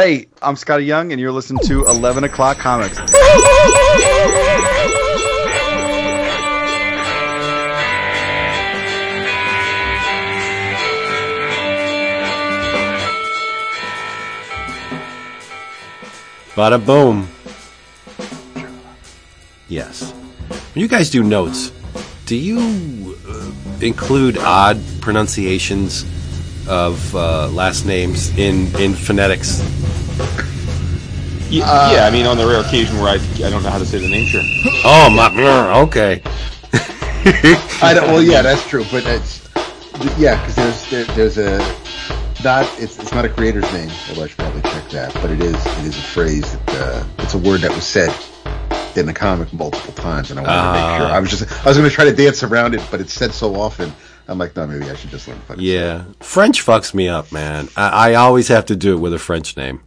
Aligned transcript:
Hey, 0.00 0.28
I'm 0.40 0.54
Scotty 0.54 0.84
Young, 0.84 1.10
and 1.10 1.20
you're 1.20 1.32
listening 1.32 1.60
to 1.64 1.84
11 1.86 2.22
O'Clock 2.22 2.58
Comics. 2.58 2.96
Bada 16.54 16.78
boom. 16.78 17.28
Yes. 19.66 20.12
When 20.12 20.82
you 20.82 20.86
guys 20.86 21.10
do 21.10 21.24
notes, 21.24 21.72
do 22.26 22.36
you 22.36 23.16
uh, 23.28 23.50
include 23.80 24.38
odd 24.38 24.80
pronunciations 25.00 26.04
of 26.68 27.14
uh, 27.14 27.48
last 27.48 27.86
names 27.86 28.36
in, 28.38 28.74
in 28.80 28.94
phonetics? 28.94 29.60
Yeah, 31.50 31.92
yeah, 31.92 32.04
I 32.04 32.10
mean, 32.10 32.26
on 32.26 32.36
the 32.36 32.46
rare 32.46 32.60
occasion 32.60 32.96
where 32.98 33.08
I, 33.08 33.14
I 33.14 33.50
don't 33.50 33.62
know 33.62 33.70
how 33.70 33.78
to 33.78 33.86
say 33.86 33.98
the 33.98 34.08
name, 34.08 34.26
sure. 34.26 34.42
Oh, 34.84 35.08
my, 35.10 35.80
okay. 35.84 36.22
I 37.82 37.94
don't. 37.94 38.08
Well, 38.08 38.22
yeah, 38.22 38.42
that's 38.42 38.66
true, 38.68 38.84
but 38.90 39.04
it's 39.06 39.48
yeah, 40.16 40.40
because 40.40 40.54
there's 40.56 40.90
there, 40.90 41.04
there's 41.16 41.38
a 41.38 41.58
not 42.44 42.64
it's 42.80 42.98
it's 42.98 43.12
not 43.12 43.24
a 43.24 43.28
creator's 43.28 43.70
name. 43.72 43.90
Although 44.08 44.24
I 44.24 44.26
should 44.28 44.38
probably 44.38 44.62
check 44.62 44.88
that, 44.90 45.12
but 45.14 45.30
it 45.30 45.40
is 45.40 45.54
it 45.54 45.84
is 45.84 45.98
a 45.98 46.02
phrase 46.02 46.52
that 46.52 46.70
uh, 46.70 47.04
it's 47.18 47.34
a 47.34 47.38
word 47.38 47.62
that 47.62 47.74
was 47.74 47.84
said 47.84 48.14
in 48.96 49.06
the 49.06 49.12
comic 49.12 49.52
multiple 49.52 49.92
times, 49.94 50.30
and 50.30 50.38
I 50.38 50.42
wanted 50.42 50.56
to 50.56 50.88
make 50.88 50.98
sure. 50.98 51.06
I 51.06 51.18
was 51.18 51.30
just 51.30 51.66
I 51.66 51.68
was 51.68 51.76
going 51.76 51.88
to 51.88 51.94
try 51.94 52.04
to 52.04 52.14
dance 52.14 52.42
around 52.42 52.74
it, 52.74 52.82
but 52.90 53.00
it's 53.00 53.12
said 53.12 53.32
so 53.32 53.56
often. 53.56 53.92
I'm 54.28 54.38
like, 54.38 54.54
no, 54.54 54.66
maybe 54.66 54.90
I 54.90 54.94
should 54.94 55.10
just 55.10 55.26
learn. 55.26 55.38
Funny 55.40 55.64
Yeah, 55.64 56.04
French 56.20 56.64
fucks 56.64 56.94
me 56.94 57.08
up, 57.08 57.32
man. 57.32 57.68
I, 57.76 58.10
I 58.10 58.14
always 58.14 58.48
have 58.48 58.66
to 58.66 58.76
do 58.76 58.94
it 58.94 59.00
with 59.00 59.14
a 59.14 59.18
French 59.18 59.56
name 59.56 59.80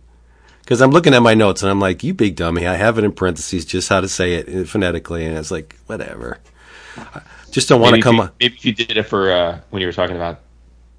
because 0.61 0.81
I'm 0.81 0.91
looking 0.91 1.13
at 1.13 1.21
my 1.21 1.33
notes 1.33 1.61
and 1.61 1.69
I'm 1.69 1.79
like, 1.79 2.03
you 2.03 2.13
big 2.13 2.35
dummy. 2.35 2.67
I 2.67 2.75
have 2.75 2.97
it 2.97 3.03
in 3.03 3.11
parentheses 3.11 3.65
just 3.65 3.89
how 3.89 4.01
to 4.01 4.07
say 4.07 4.33
it 4.33 4.67
phonetically, 4.67 5.25
and 5.25 5.37
it's 5.37 5.51
like, 5.51 5.77
whatever. 5.85 6.39
I 6.97 7.21
just 7.51 7.69
don't 7.69 7.81
want 7.81 7.95
to 7.95 8.01
come. 8.01 8.15
if 8.15 8.21
on. 8.21 8.31
maybe 8.39 8.55
if 8.55 8.65
you 8.65 8.73
did 8.73 8.97
it 8.97 9.03
for 9.03 9.31
uh, 9.31 9.59
when 9.69 9.81
you 9.81 9.87
were 9.87 9.93
talking 9.93 10.15
about 10.15 10.41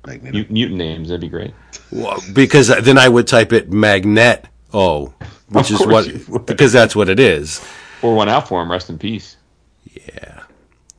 Like, 0.06 0.22
mut- 0.22 0.50
mutant 0.50 0.78
names, 0.78 1.08
that'd 1.08 1.20
be 1.20 1.28
great. 1.28 1.52
Well, 1.90 2.22
because 2.32 2.68
then 2.68 2.96
I 2.96 3.08
would 3.08 3.26
type 3.26 3.52
it 3.52 3.70
magnet 3.70 4.46
oh, 4.72 5.12
which 5.48 5.70
is 5.70 5.80
what 5.80 6.46
because 6.46 6.72
that's 6.72 6.96
what 6.96 7.08
it 7.08 7.20
is. 7.20 7.64
Or 8.02 8.14
one 8.14 8.28
out 8.28 8.48
for 8.48 8.62
him. 8.62 8.70
Rest 8.70 8.90
in 8.90 8.98
peace. 8.98 9.36
Yeah, 9.84 10.42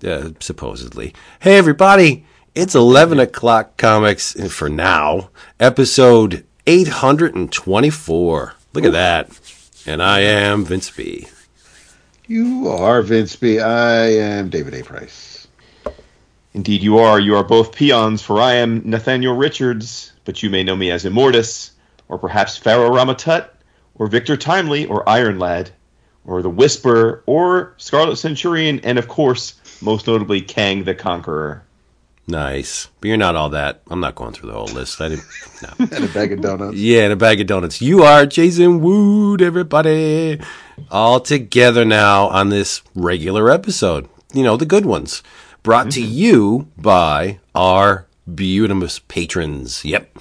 uh, 0.06 0.30
supposedly. 0.40 1.14
Hey 1.40 1.58
everybody, 1.58 2.26
it's 2.56 2.76
eleven 2.76 3.20
o'clock 3.20 3.78
comics 3.78 4.34
for 4.54 4.70
now, 4.70 5.30
episode 5.60 6.46
eight 6.68 6.88
hundred 6.88 7.36
and 7.36 7.52
twenty-four. 7.52 8.54
Look 8.74 8.86
at 8.86 8.92
that, 8.92 9.30
and 9.86 10.02
I 10.02 10.20
am 10.20 10.66
Vince 10.66 10.92
B. 10.92 11.28
You 12.28 12.68
are 12.70 13.02
Vince 13.02 13.36
B. 13.36 13.60
I 13.60 14.06
am 14.06 14.50
David 14.50 14.74
A. 14.76 14.84
Price. 14.84 15.48
Indeed, 16.54 16.84
you 16.84 17.00
are. 17.00 17.20
You 17.20 17.36
are 17.36 17.44
both 17.44 17.76
peons, 17.76 18.22
for 18.22 18.40
I 18.40 18.54
am 18.54 18.88
Nathaniel 18.88 19.36
Richards, 19.36 20.14
but 20.24 20.44
you 20.44 20.50
may 20.50 20.64
know 20.64 20.76
me 20.76 20.92
as 20.92 21.06
Immortus, 21.06 21.72
or 22.08 22.20
perhaps 22.20 22.58
Pharaoh 22.58 22.92
Ramatut, 22.92 23.50
or 23.96 24.08
Victor 24.08 24.38
Timely, 24.38 24.86
or 24.86 25.08
Iron 25.10 25.40
Lad, 25.40 25.72
or 26.26 26.44
the 26.44 26.50
Whisper, 26.50 27.24
or 27.26 27.74
Scarlet 27.78 28.18
Centurion, 28.18 28.80
and 28.82 29.00
of 29.00 29.08
course, 29.08 29.56
most 29.82 30.06
notably, 30.06 30.42
Kang 30.42 30.84
the 30.84 30.94
Conqueror. 30.94 31.64
Nice, 32.26 32.88
but 33.02 33.10
you're 33.10 33.18
not 33.18 33.36
all 33.36 33.50
that. 33.50 33.82
I'm 33.90 34.00
not 34.00 34.16
going 34.16 34.32
through 34.32 34.50
the 34.52 34.56
whole 34.56 34.68
list. 34.68 35.02
I 35.02 35.10
didn't. 35.10 35.26
No. 35.62 35.88
And 35.92 36.06
a 36.06 36.08
bag 36.08 36.32
of 36.32 36.42
donuts. 36.42 36.78
Yeah, 36.78 37.04
and 37.04 37.14
a 37.14 37.18
bag 37.18 37.42
of 37.42 37.48
donuts. 37.48 37.82
You 37.82 38.04
are 38.04 38.26
Jason 38.26 38.82
Wood, 38.82 39.42
everybody. 39.42 40.40
All 40.90 41.20
together 41.20 41.84
now 41.84 42.28
on 42.28 42.50
this 42.50 42.82
regular 42.96 43.52
episode. 43.52 44.08
You 44.34 44.44
know, 44.44 44.56
the 44.56 44.66
good 44.66 44.86
ones. 44.86 45.22
Brought 45.64 45.92
to 45.92 46.02
you 46.02 46.68
by 46.78 47.40
our 47.54 48.08
beautimous 48.34 49.00
patrons. 49.00 49.84
Yep. 49.84 50.18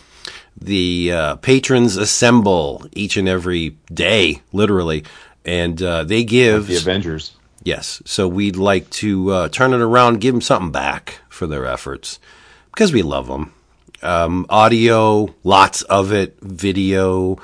The 0.61 1.13
uh, 1.13 1.37
patrons 1.37 1.97
assemble 1.97 2.85
each 2.93 3.17
and 3.17 3.29
every 3.29 3.77
day, 3.93 4.43
literally. 4.53 5.05
And 5.45 5.81
uh, 5.81 6.05
they 6.05 6.25
give. 6.25 6.67
The 6.67 6.77
Avengers. 6.77 7.33
Yes. 7.65 8.03
So 8.05 8.27
we'd 8.29 8.57
like 8.57 8.91
to 8.91 9.31
uh, 9.31 9.49
turn 9.49 9.73
it 9.73 9.81
around, 9.81 10.21
give 10.21 10.35
them 10.35 10.41
something 10.41 10.73
back 10.73 11.21
for 11.43 11.49
their 11.49 11.67
efforts 11.67 12.21
because 12.71 12.93
we 12.93 13.03
love 13.03 13.27
them. 13.27 13.53
Um, 14.01 14.47
audio, 14.49 15.35
lots 15.43 15.83
of 15.83 16.13
it, 16.13 16.37
video, 16.41 17.37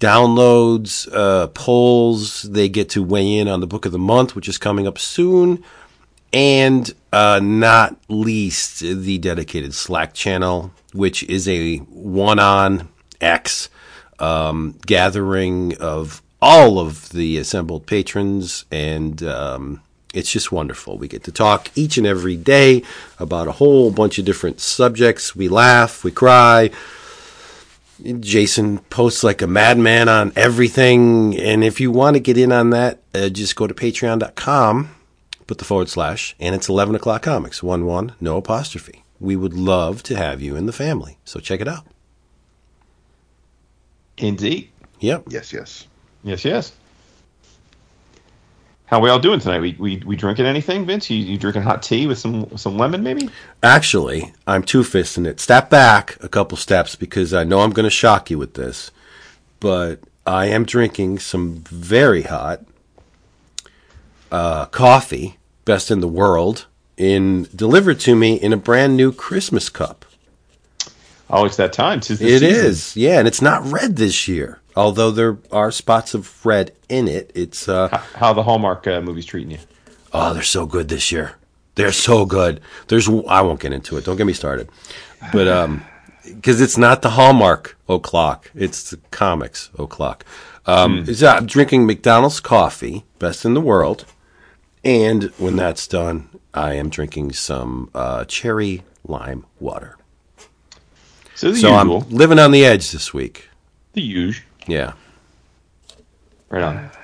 downloads, 0.00 1.06
uh, 1.12 1.48
polls. 1.48 2.42
They 2.42 2.70
get 2.70 2.88
to 2.90 3.02
weigh 3.02 3.38
in 3.38 3.46
on 3.46 3.60
the 3.60 3.66
book 3.66 3.84
of 3.84 3.92
the 3.92 3.98
month, 3.98 4.34
which 4.34 4.48
is 4.48 4.56
coming 4.56 4.86
up 4.86 4.98
soon. 4.98 5.62
And 6.32 6.90
uh, 7.12 7.40
not 7.42 7.98
least, 8.08 8.80
the 8.80 9.18
dedicated 9.18 9.74
Slack 9.74 10.14
channel, 10.14 10.72
which 10.94 11.22
is 11.24 11.46
a 11.48 11.76
one 11.78 12.38
on 12.38 12.88
X 13.20 13.68
um, 14.18 14.78
gathering 14.86 15.76
of 15.80 16.22
all 16.40 16.78
of 16.78 17.10
the 17.10 17.36
assembled 17.36 17.86
patrons. 17.86 18.64
And 18.70 19.22
um, 19.22 19.82
it's 20.14 20.30
just 20.30 20.50
wonderful. 20.50 20.96
We 20.96 21.08
get 21.08 21.24
to 21.24 21.32
talk 21.32 21.70
each 21.74 21.98
and 21.98 22.06
every 22.06 22.36
day 22.36 22.82
about 23.18 23.46
a 23.46 23.52
whole 23.52 23.90
bunch 23.90 24.18
of 24.18 24.24
different 24.24 24.60
subjects. 24.60 25.36
We 25.36 25.48
laugh, 25.48 26.02
we 26.02 26.10
cry. 26.10 26.70
Jason 28.20 28.78
posts 28.78 29.24
like 29.24 29.42
a 29.42 29.46
madman 29.46 30.08
on 30.08 30.32
everything. 30.36 31.38
And 31.38 31.64
if 31.64 31.80
you 31.80 31.90
want 31.90 32.14
to 32.14 32.20
get 32.20 32.38
in 32.38 32.52
on 32.52 32.70
that, 32.70 33.00
uh, 33.14 33.28
just 33.28 33.56
go 33.56 33.66
to 33.66 33.74
patreon.com, 33.74 34.94
put 35.46 35.58
the 35.58 35.64
forward 35.64 35.88
slash, 35.88 36.34
and 36.38 36.54
it's 36.54 36.68
11 36.68 36.94
o'clock 36.94 37.22
comics. 37.22 37.62
1 37.62 37.84
1, 37.84 38.12
no 38.20 38.36
apostrophe. 38.36 39.02
We 39.20 39.36
would 39.36 39.52
love 39.52 40.02
to 40.04 40.16
have 40.16 40.40
you 40.40 40.54
in 40.54 40.66
the 40.66 40.72
family. 40.72 41.18
So 41.24 41.40
check 41.40 41.60
it 41.60 41.68
out. 41.68 41.84
Indeed. 44.16 44.70
Yep. 45.00 45.24
Yes, 45.28 45.52
yes. 45.52 45.86
Yes, 46.22 46.44
yes. 46.44 46.72
How 48.88 49.00
we 49.00 49.10
all 49.10 49.18
doing 49.18 49.38
tonight? 49.38 49.60
We 49.60 49.76
we, 49.78 49.96
we 50.06 50.16
drinking 50.16 50.46
anything, 50.46 50.86
Vince? 50.86 51.10
You, 51.10 51.18
you 51.18 51.36
drinking 51.36 51.62
hot 51.62 51.82
tea 51.82 52.06
with 52.06 52.18
some 52.18 52.56
some 52.56 52.78
lemon, 52.78 53.02
maybe? 53.02 53.28
Actually, 53.62 54.32
I'm 54.46 54.62
two 54.62 54.80
fisting 54.80 55.26
it. 55.26 55.40
Step 55.40 55.68
back 55.68 56.16
a 56.20 56.28
couple 56.28 56.56
steps 56.56 56.96
because 56.96 57.34
I 57.34 57.44
know 57.44 57.60
I'm 57.60 57.72
going 57.72 57.84
to 57.84 57.90
shock 57.90 58.30
you 58.30 58.38
with 58.38 58.54
this, 58.54 58.90
but 59.60 60.00
I 60.26 60.46
am 60.46 60.64
drinking 60.64 61.18
some 61.18 61.64
very 61.68 62.22
hot 62.22 62.62
uh, 64.32 64.64
coffee, 64.66 65.36
best 65.66 65.90
in 65.90 66.00
the 66.00 66.08
world, 66.08 66.64
in 66.96 67.46
delivered 67.54 68.00
to 68.00 68.16
me 68.16 68.36
in 68.36 68.54
a 68.54 68.58
brand 68.58 68.96
new 68.96 69.12
Christmas 69.12 69.68
cup. 69.68 70.06
Oh, 71.28 71.44
it's 71.44 71.56
that 71.56 71.74
time. 71.74 72.00
Tis 72.00 72.20
the 72.20 72.26
It 72.26 72.40
season. 72.40 72.48
is, 72.48 72.96
yeah, 72.96 73.18
and 73.18 73.28
it's 73.28 73.42
not 73.42 73.62
red 73.70 73.96
this 73.96 74.26
year. 74.28 74.60
Although 74.78 75.10
there 75.10 75.38
are 75.50 75.70
spots 75.72 76.14
of 76.14 76.46
red 76.46 76.72
in 76.88 77.08
it, 77.08 77.32
it's 77.34 77.68
uh, 77.68 77.88
How 78.14 78.32
the 78.32 78.44
Hallmark 78.44 78.86
uh, 78.86 79.00
movies 79.00 79.26
treating 79.26 79.50
you? 79.50 79.58
Oh, 80.12 80.32
they're 80.32 80.42
so 80.44 80.66
good 80.66 80.88
this 80.88 81.10
year. 81.10 81.34
They're 81.74 81.92
so 81.92 82.24
good. 82.24 82.60
There's 82.86 83.08
I 83.08 83.40
won't 83.42 83.60
get 83.60 83.72
into 83.72 83.96
it. 83.96 84.04
Don't 84.04 84.16
get 84.16 84.26
me 84.26 84.32
started. 84.32 84.68
But 85.32 85.48
um 85.48 85.84
because 86.24 86.60
it's 86.60 86.76
not 86.76 87.02
the 87.02 87.10
Hallmark 87.10 87.76
o'clock. 87.88 88.50
It's 88.54 88.90
the 88.90 88.98
comics 89.10 89.70
o'clock. 89.78 90.24
Um 90.66 90.98
it's- 91.00 91.22
I'm 91.22 91.46
drinking 91.46 91.86
McDonald's 91.86 92.40
coffee, 92.40 93.04
best 93.18 93.44
in 93.44 93.54
the 93.54 93.60
world. 93.60 94.06
And 94.84 95.24
when 95.38 95.56
that's 95.56 95.86
done, 95.86 96.28
I 96.54 96.74
am 96.74 96.88
drinking 96.88 97.32
some 97.32 97.90
uh, 97.94 98.24
cherry 98.26 98.82
lime 99.04 99.44
water. 99.60 99.96
So 101.34 101.50
the 101.52 101.58
so 101.58 101.68
usual. 101.76 102.02
I'm 102.02 102.10
living 102.10 102.38
on 102.38 102.50
the 102.52 102.64
edge 102.64 102.90
this 102.92 103.12
week. 103.14 103.48
The 103.92 104.02
usual. 104.02 104.47
Yeah. 104.68 104.92
Right 106.48 106.62
on. 106.62 106.90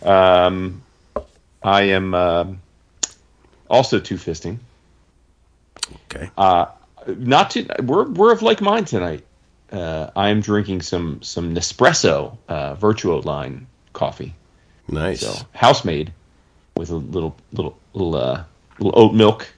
Um, 0.00 0.82
I 1.60 1.82
am 1.82 2.14
um 2.14 2.62
also 3.68 3.98
two 3.98 4.14
fisting. 4.14 4.58
Okay. 6.04 6.30
Not 7.16 7.50
to 7.50 7.66
we're 7.82 8.08
we're 8.08 8.32
of 8.32 8.42
like 8.42 8.60
mind 8.60 8.86
tonight. 8.86 9.24
Uh, 9.72 10.10
I 10.14 10.28
am 10.28 10.40
drinking 10.40 10.82
some 10.82 11.22
some 11.22 11.54
Nespresso 11.54 12.36
uh, 12.48 12.74
Virtuo 12.76 13.24
line 13.24 13.66
coffee. 13.92 14.34
nice. 14.88 15.20
So 15.20 15.34
house 15.52 15.84
made 15.84 16.12
with 16.76 16.90
a 16.90 16.96
little 16.96 17.36
little 17.52 17.78
little 17.92 18.14
uh, 18.14 18.44
little 18.78 18.98
oat 18.98 19.14
milk, 19.14 19.48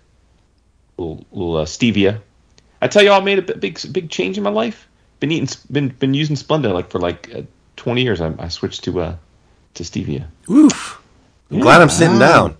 little 0.96 1.25
little 1.32 1.56
uh, 1.58 1.64
stevia. 1.64 2.20
I 2.82 2.88
tell 2.88 3.02
you, 3.02 3.11
all, 3.11 3.20
I 3.20 3.25
made 3.25 3.38
a 3.38 3.56
big 3.56 3.78
big 3.93 4.11
change 4.11 4.38
in 4.38 4.44
my 4.44 4.50
life. 4.50 4.88
Been 5.20 5.31
eating, 5.31 5.49
been 5.70 5.88
been 5.88 6.14
using 6.14 6.37
Splenda 6.37 6.72
like 6.72 6.90
for 6.90 6.99
like 6.99 7.32
uh, 7.34 7.43
twenty 7.76 8.02
years. 8.02 8.20
I, 8.20 8.32
I 8.38 8.49
switched 8.49 8.84
to 8.84 9.00
uh 9.00 9.17
to 9.75 9.82
stevia. 9.82 10.26
Oof. 10.50 11.00
I'm 11.50 11.61
glad 11.61 11.81
I'm 11.82 11.88
sitting 11.88 12.19
down. 12.19 12.56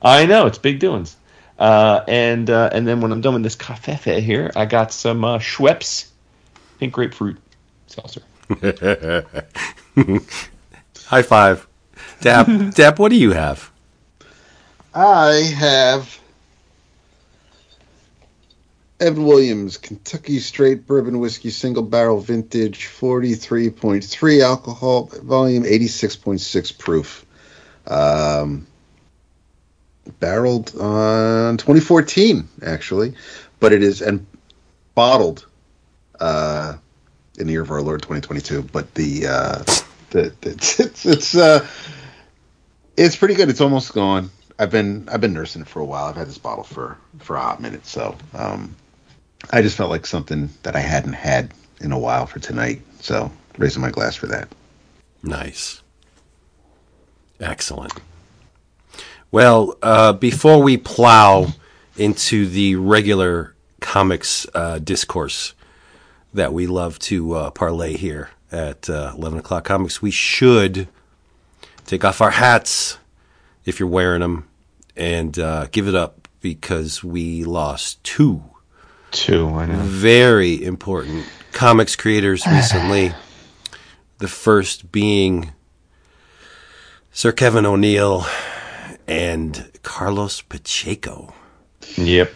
I 0.00 0.26
know 0.26 0.46
it's 0.46 0.58
big 0.58 0.78
doings. 0.78 1.16
Uh, 1.58 2.04
and 2.06 2.48
uh, 2.50 2.70
and 2.72 2.86
then 2.86 3.00
when 3.00 3.10
I'm 3.10 3.20
done 3.20 3.34
with 3.34 3.42
this 3.42 3.56
cafefe 3.56 4.22
here, 4.22 4.52
I 4.54 4.64
got 4.64 4.92
some 4.92 5.24
uh, 5.24 5.38
Schweppes 5.38 6.08
pink 6.78 6.92
grapefruit 6.92 7.36
seltzer. 7.88 8.22
High 11.06 11.22
five. 11.22 11.66
Dap, 12.20 12.48
Dap, 12.74 12.98
what 12.98 13.10
do 13.10 13.16
you 13.16 13.32
have? 13.32 13.70
I 14.94 15.52
have 15.56 16.20
Evan 19.00 19.24
Williams, 19.24 19.76
Kentucky 19.76 20.40
Straight 20.40 20.86
Bourbon 20.86 21.20
Whiskey 21.20 21.50
Single 21.50 21.84
Barrel 21.84 22.20
Vintage, 22.20 22.86
43.3 22.86 24.42
alcohol 24.42 25.04
volume, 25.22 25.62
86.6 25.62 26.78
proof. 26.78 27.24
Um, 27.86 28.66
barreled 30.18 30.74
on 30.78 31.58
2014, 31.58 32.48
actually, 32.64 33.14
but 33.60 33.72
it 33.72 33.82
is, 33.82 34.02
and 34.02 34.26
bottled 34.94 35.46
uh, 36.18 36.74
in 37.38 37.46
the 37.46 37.52
year 37.52 37.62
of 37.62 37.70
our 37.70 37.82
Lord 37.82 38.02
2022. 38.02 38.62
But 38.62 38.94
the, 38.94 39.26
uh, 39.26 39.58
the, 40.10 40.32
the 40.40 40.50
it's, 40.50 41.06
it's, 41.06 41.36
uh, 41.36 41.66
it's 42.96 43.16
pretty 43.16 43.34
good. 43.34 43.48
It's 43.48 43.60
almost 43.60 43.94
gone. 43.94 44.30
I've 44.58 44.72
been 44.72 45.08
I've 45.08 45.20
been 45.20 45.34
nursing 45.34 45.62
it 45.62 45.68
for 45.68 45.78
a 45.78 45.84
while. 45.84 46.06
I've 46.06 46.16
had 46.16 46.26
this 46.26 46.38
bottle 46.38 46.64
for 46.64 46.98
for 47.20 47.36
a 47.36 47.40
hot 47.40 47.60
minute, 47.60 47.86
so 47.86 48.16
um, 48.34 48.74
I 49.50 49.62
just 49.62 49.76
felt 49.76 49.90
like 49.90 50.06
something 50.06 50.50
that 50.62 50.76
I 50.76 50.80
hadn't 50.80 51.14
had 51.14 51.52
in 51.80 51.92
a 51.92 51.98
while 51.98 52.26
for 52.26 52.38
tonight. 52.38 52.82
So 53.00 53.30
raising 53.56 53.82
my 53.82 53.90
glass 53.90 54.16
for 54.16 54.26
that. 54.26 54.48
Nice. 55.22 55.82
Excellent. 57.40 57.92
Well, 59.30 59.76
uh, 59.82 60.14
before 60.14 60.62
we 60.62 60.76
plow 60.76 61.48
into 61.96 62.46
the 62.46 62.76
regular 62.76 63.54
comics 63.80 64.46
uh, 64.54 64.78
discourse 64.78 65.54
that 66.34 66.52
we 66.52 66.66
love 66.66 66.98
to 66.98 67.34
uh, 67.34 67.50
parlay 67.50 67.96
here 67.96 68.30
at 68.50 68.88
uh, 68.88 69.12
11 69.16 69.40
o'clock 69.40 69.64
comics, 69.64 70.00
we 70.00 70.10
should 70.10 70.88
take 71.86 72.04
off 72.04 72.20
our 72.20 72.30
hats 72.30 72.98
if 73.64 73.78
you're 73.78 73.88
wearing 73.88 74.20
them 74.20 74.48
and 74.96 75.38
uh, 75.38 75.66
give 75.70 75.86
it 75.86 75.94
up 75.94 76.28
because 76.40 77.04
we 77.04 77.44
lost 77.44 78.02
two 78.02 78.42
Two, 79.10 79.48
I 79.48 79.66
know. 79.66 79.76
very 79.76 80.62
important 80.62 81.26
comics 81.52 81.96
creators 81.96 82.46
recently. 82.50 83.12
the 84.18 84.28
first 84.28 84.90
being 84.92 85.52
Sir 87.12 87.32
Kevin 87.32 87.66
O'Neill 87.66 88.26
and 89.06 89.70
Carlos 89.82 90.42
Pacheco. 90.42 91.34
Yep. 91.96 92.32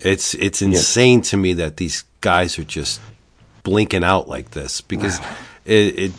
It's 0.00 0.34
it's 0.34 0.62
insane 0.62 1.22
to 1.22 1.36
me 1.36 1.52
that 1.54 1.76
these 1.76 2.04
guys 2.20 2.58
are 2.58 2.64
just 2.64 3.00
blinking 3.64 4.04
out 4.04 4.28
like 4.28 4.50
this 4.52 4.80
because 4.80 5.18
it, 5.64 5.98
it 5.98 6.12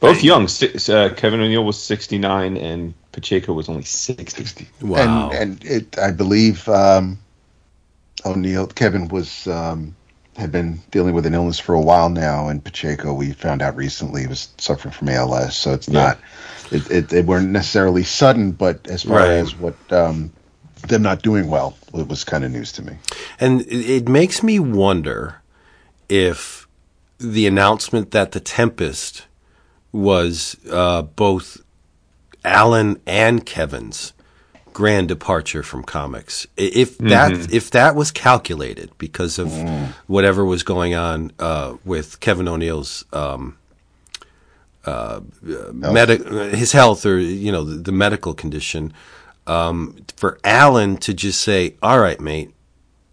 Both 0.00 0.22
young. 0.22 0.44
Uh, 0.44 1.08
Kevin 1.14 1.40
O'Neill 1.40 1.64
was 1.64 1.82
69 1.82 2.56
and 2.56 2.94
Pacheco 3.12 3.52
was 3.52 3.68
only 3.68 3.82
60. 3.84 4.68
wow 4.82 5.30
And 5.30 5.40
and 5.40 5.64
it 5.64 5.98
I 5.98 6.10
believe 6.10 6.68
um, 6.68 7.18
O'Neill 8.24 8.66
Kevin 8.68 9.08
was 9.08 9.46
um, 9.46 9.94
had 10.36 10.52
been 10.52 10.80
dealing 10.90 11.14
with 11.14 11.26
an 11.26 11.34
illness 11.34 11.58
for 11.58 11.74
a 11.74 11.80
while 11.80 12.08
now, 12.08 12.48
and 12.48 12.64
Pacheco 12.64 13.12
we 13.14 13.32
found 13.32 13.62
out 13.62 13.76
recently 13.76 14.26
was 14.26 14.48
suffering 14.58 14.92
from 14.92 15.08
ALS. 15.08 15.56
So 15.56 15.72
it's 15.72 15.88
Yeah. 15.88 16.00
not 16.04 16.20
it, 16.70 16.90
it, 16.90 17.12
it 17.12 17.26
weren't 17.26 17.50
necessarily 17.50 18.02
sudden, 18.02 18.52
but 18.52 18.86
as 18.88 19.02
far 19.02 19.18
Right. 19.18 19.30
as 19.30 19.56
what 19.56 19.74
um, 19.92 20.32
them 20.88 21.02
not 21.02 21.22
doing 21.22 21.48
well, 21.48 21.76
it 21.94 22.08
was 22.08 22.24
kind 22.24 22.44
of 22.44 22.50
news 22.50 22.72
to 22.72 22.82
me. 22.82 22.96
And 23.40 23.62
it 23.62 23.90
it 23.90 24.08
makes 24.08 24.42
me 24.42 24.58
wonder 24.58 25.42
if 26.08 26.66
the 27.18 27.46
announcement 27.46 28.10
that 28.12 28.32
the 28.32 28.40
Tempest 28.40 29.26
was 29.92 30.56
uh, 30.70 31.02
both 31.02 31.58
Alan 32.44 33.00
and 33.06 33.44
Kevin's 33.46 34.12
grand 34.72 35.08
departure 35.08 35.62
from 35.62 35.82
comics. 35.82 36.46
If 36.56 36.98
that 36.98 37.52
if 37.52 37.70
that 37.70 37.94
was 37.94 38.10
calculated 38.10 38.90
because 38.98 39.38
of 39.38 39.52
whatever 40.06 40.44
was 40.44 40.62
going 40.62 40.94
on 40.94 41.32
uh, 41.38 41.76
with 41.84 42.20
Kevin 42.20 42.48
O'Neill's 42.48 43.04
um, 43.12 43.58
uh, 44.84 45.20
medi- 45.42 46.56
his 46.56 46.72
health 46.72 47.06
or 47.06 47.18
you 47.18 47.52
know 47.52 47.64
the, 47.64 47.76
the 47.76 47.92
medical 47.92 48.34
condition, 48.34 48.92
um, 49.46 49.96
for 50.16 50.38
Alan 50.44 50.96
to 50.98 51.14
just 51.14 51.40
say, 51.40 51.74
"All 51.82 51.98
right, 51.98 52.20
mate, 52.20 52.52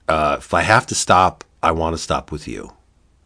uh, 0.08 0.38
if 0.40 0.54
I 0.54 0.62
have 0.62 0.86
to 0.88 0.96
stop, 0.96 1.44
I 1.62 1.72
want 1.72 1.96
to 1.96 2.02
stop 2.02 2.32
with 2.32 2.48
you." 2.48 2.74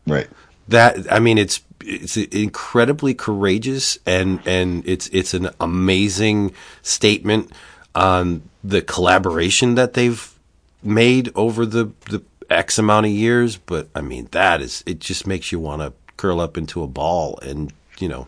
Right. 0.08 0.28
That 0.68 1.12
I 1.12 1.20
mean, 1.20 1.38
it's 1.38 1.62
it's 1.86 2.18
incredibly 2.18 3.14
courageous 3.14 3.98
and 4.06 4.40
and 4.46 4.88
it's 4.88 5.08
it's 5.08 5.34
an 5.34 5.50
amazing 5.60 6.54
statement 6.82 7.52
on 7.96 8.50
the 8.64 8.82
collaboration 8.82 9.76
that 9.76 9.94
they've 9.94 10.34
made 10.82 11.32
over 11.36 11.66
the 11.66 11.92
the 12.10 12.24
X 12.50 12.78
amount 12.78 13.06
of 13.06 13.12
years. 13.12 13.58
But 13.58 13.90
I 13.96 14.02
mean, 14.02 14.28
that 14.32 14.62
is 14.62 14.84
it 14.86 15.00
just 15.00 15.28
makes 15.28 15.52
you 15.52 15.60
want 15.60 15.82
to 15.82 15.94
curl 16.18 16.40
up 16.40 16.58
into 16.58 16.84
a 16.84 16.88
ball 16.88 17.40
and 17.42 17.74
you 18.00 18.08
know 18.08 18.28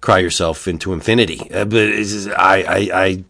cry 0.00 0.18
yourself 0.18 0.68
into 0.68 0.92
infinity. 0.92 1.50
Uh, 1.50 1.64
but 1.64 1.88
I. 2.36 2.62
I 2.62 2.90
I, 2.92 3.24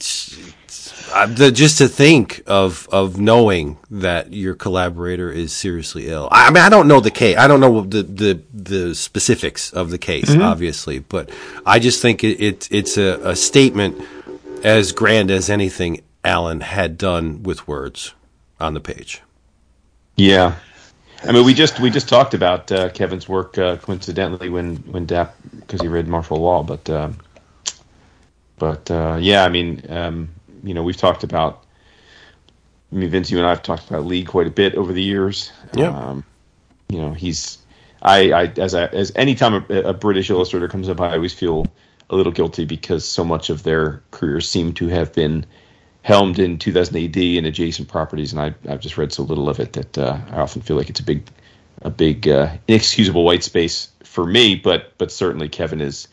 the, 1.27 1.53
just 1.53 1.79
to 1.79 1.89
think 1.89 2.43
of 2.47 2.89
of 2.91 3.19
knowing 3.19 3.79
that 3.91 4.33
your 4.33 4.55
collaborator 4.55 5.31
is 5.31 5.53
seriously 5.53 6.09
ill. 6.09 6.29
I, 6.31 6.49
I 6.49 6.51
mean, 6.51 6.63
I 6.63 6.69
don't 6.69 6.89
know 6.89 7.01
the 7.01 7.11
case. 7.11 7.37
I 7.37 7.47
don't 7.47 7.61
know 7.61 7.83
the 7.83 8.03
the, 8.03 8.43
the 8.53 8.95
specifics 8.95 9.73
of 9.73 9.91
the 9.91 9.99
case, 9.99 10.35
obviously, 10.35 10.99
but 10.99 11.31
I 11.65 11.79
just 11.79 12.03
think 12.03 12.25
it, 12.25 12.41
it 12.41 12.69
it's 12.71 12.97
a, 12.99 13.21
a 13.31 13.37
statement 13.37 14.03
as 14.65 14.93
grand 14.93 15.31
as 15.31 15.51
anything 15.51 16.03
Alan 16.25 16.61
had 16.61 16.99
done 16.99 17.43
with 17.43 17.69
words 17.69 18.15
on 18.59 18.75
the 18.75 18.81
page. 18.81 19.23
Yeah. 20.17 20.57
I 21.23 21.33
mean, 21.33 21.45
we 21.45 21.55
just 21.55 21.81
we 21.81 21.91
just 21.91 22.09
talked 22.09 22.35
about 22.35 22.71
uh, 22.71 22.91
Kevin's 22.91 23.29
work 23.29 23.57
uh, 23.57 23.77
coincidentally 23.77 24.49
when 24.49 24.77
when 24.77 25.07
Dap 25.07 25.35
because 25.61 25.81
he 25.81 25.89
read 25.89 26.07
Marshal 26.07 26.39
Law, 26.39 26.63
but 26.63 26.89
um, 26.91 27.17
but 28.59 28.91
uh, 28.91 29.19
yeah, 29.21 29.45
I 29.45 29.49
mean, 29.49 29.85
um, 29.89 30.29
you 30.65 30.75
know, 30.75 30.83
we've 30.83 30.97
talked 30.97 31.23
about. 31.23 31.65
I 32.93 32.97
mean, 32.97 33.11
Vince, 33.11 33.31
you 33.31 33.39
and 33.39 33.47
I 33.47 33.51
have 33.51 33.63
talked 33.63 33.89
about 33.89 34.07
Lee 34.07 34.25
quite 34.25 34.47
a 34.47 34.51
bit 34.51 34.75
over 34.77 34.93
the 34.93 35.03
years. 35.03 35.53
Yeah. 35.75 35.89
Um, 35.89 36.25
you 36.89 36.99
know, 36.99 37.13
he's 37.13 37.59
I, 38.03 38.33
I 38.33 38.45
as 38.59 38.75
I 38.75 38.87
as 38.87 39.13
anytime 39.17 39.65
a, 39.69 39.75
a 39.83 39.95
British 39.95 40.31
illustrator 40.31 40.69
comes 40.69 40.89
up, 40.89 41.01
I 41.01 41.15
always 41.15 41.33
feel 41.33 41.67
a 42.11 42.17
little 42.17 42.33
guilty 42.33 42.65
because 42.65 43.05
so 43.05 43.25
much 43.25 43.51
of 43.51 43.63
their 43.63 44.03
careers 44.11 44.49
seem 44.49 44.75
to 44.75 44.89
have 44.89 45.13
been 45.13 45.47
helmed 46.03 46.39
in 46.39 46.59
2000 46.59 46.97
AD 46.97 47.17
and 47.17 47.47
adjacent 47.47 47.89
properties, 47.89 48.33
and 48.33 48.41
I, 48.41 48.55
I've 48.71 48.81
just 48.81 48.99
read 48.99 49.13
so 49.13 49.23
little 49.23 49.49
of 49.49 49.59
it 49.59 49.73
that 49.73 49.97
uh, 49.97 50.19
I 50.31 50.41
often 50.41 50.61
feel 50.61 50.77
like 50.77 50.91
it's 50.91 51.01
a 51.01 51.05
big, 51.05 51.27
a 51.81 51.89
big 51.89 52.29
uh, 52.29 52.55
inexcusable 52.69 53.25
white 53.25 53.43
space 53.43 53.89
for 54.05 54.27
me. 54.27 54.55
But 54.55 54.93
but 54.99 55.11
certainly 55.11 55.49
Kevin 55.49 55.81
is 55.81 56.07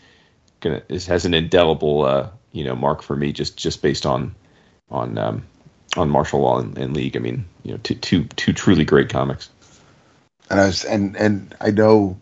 gonna 0.62 0.82
is, 0.88 1.06
has 1.08 1.26
an 1.26 1.34
indelible 1.34 2.04
uh, 2.04 2.30
you 2.54 2.64
know 2.64 2.76
mark 2.76 3.02
for 3.02 3.18
me 3.18 3.34
just 3.34 3.58
just 3.58 3.82
based 3.82 4.06
on 4.06 4.34
on 4.92 5.18
um, 5.18 5.44
on 5.98 6.10
Marshal 6.10 6.42
Law 6.42 6.60
and, 6.60 6.78
and 6.78 6.96
league. 6.96 7.16
I 7.16 7.20
mean 7.20 7.46
you 7.64 7.72
know 7.72 7.80
two 7.84 7.96
two 7.96 8.24
two 8.26 8.54
truly 8.54 8.86
great 8.86 9.10
comics. 9.10 9.50
and 10.50 10.60
I 10.60 10.66
was 10.68 10.84
and 10.86 11.16
and 11.18 11.56
I 11.62 11.72
know, 11.72 12.18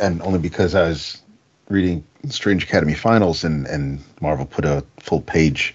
and 0.00 0.22
only 0.22 0.38
because 0.38 0.74
I 0.74 0.88
was 0.88 1.20
reading 1.68 2.04
Strange 2.28 2.64
Academy 2.64 2.94
Finals 2.94 3.44
and 3.44 3.66
and 3.66 4.00
Marvel 4.20 4.46
put 4.46 4.64
a 4.64 4.84
full 5.00 5.20
page 5.22 5.74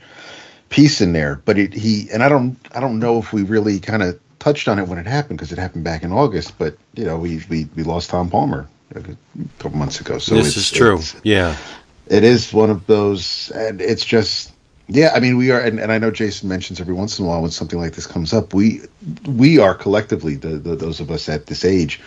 piece 0.69 0.99
in 1.01 1.13
there, 1.13 1.41
but 1.45 1.57
it 1.57 1.73
he 1.73 2.09
and 2.11 2.23
I 2.23 2.29
don't 2.29 2.57
I 2.73 2.79
don't 2.79 2.99
know 2.99 3.17
if 3.19 3.33
we 3.33 3.43
really 3.43 3.79
kind 3.79 4.03
of 4.03 4.19
touched 4.39 4.67
on 4.67 4.77
it 4.77 4.87
when 4.87 4.99
it 4.99 5.07
happened 5.07 5.39
because 5.39 5.51
it 5.51 5.57
happened 5.57 5.83
back 5.83 6.03
in 6.03 6.11
August, 6.11 6.57
but 6.57 6.77
you 6.95 7.05
know 7.05 7.17
we 7.17 7.41
we 7.49 7.67
we 7.75 7.83
lost 7.83 8.09
Tom 8.09 8.29
Palmer 8.29 8.67
a 8.93 9.01
couple 9.59 9.77
months 9.77 9.99
ago, 9.99 10.19
so 10.19 10.35
this 10.35 10.49
it's- 10.49 10.57
is 10.57 10.71
true. 10.71 10.95
it's- 10.95 11.15
Yeah. 11.23 11.55
it 12.07 12.23
is 12.23 12.53
one 12.53 12.69
of 12.69 12.85
those 12.85 13.51
and 13.55 13.81
it's 13.81 14.05
just 14.05 14.51
yeah 14.87 15.11
i 15.15 15.19
mean 15.19 15.37
we 15.37 15.51
are 15.51 15.59
and, 15.59 15.79
and 15.79 15.91
i 15.91 15.97
know 15.97 16.11
jason 16.11 16.49
mentions 16.49 16.79
every 16.79 16.93
once 16.93 17.19
in 17.19 17.25
a 17.25 17.27
while 17.27 17.41
when 17.41 17.51
something 17.51 17.79
like 17.79 17.93
this 17.93 18.07
comes 18.07 18.33
up 18.33 18.53
we 18.53 18.81
we 19.27 19.57
are 19.57 19.73
collectively 19.73 20.35
the, 20.35 20.57
the 20.57 20.75
those 20.75 20.99
of 20.99 21.11
us 21.11 21.27
at 21.29 21.47
this 21.47 21.65
age 21.65 21.99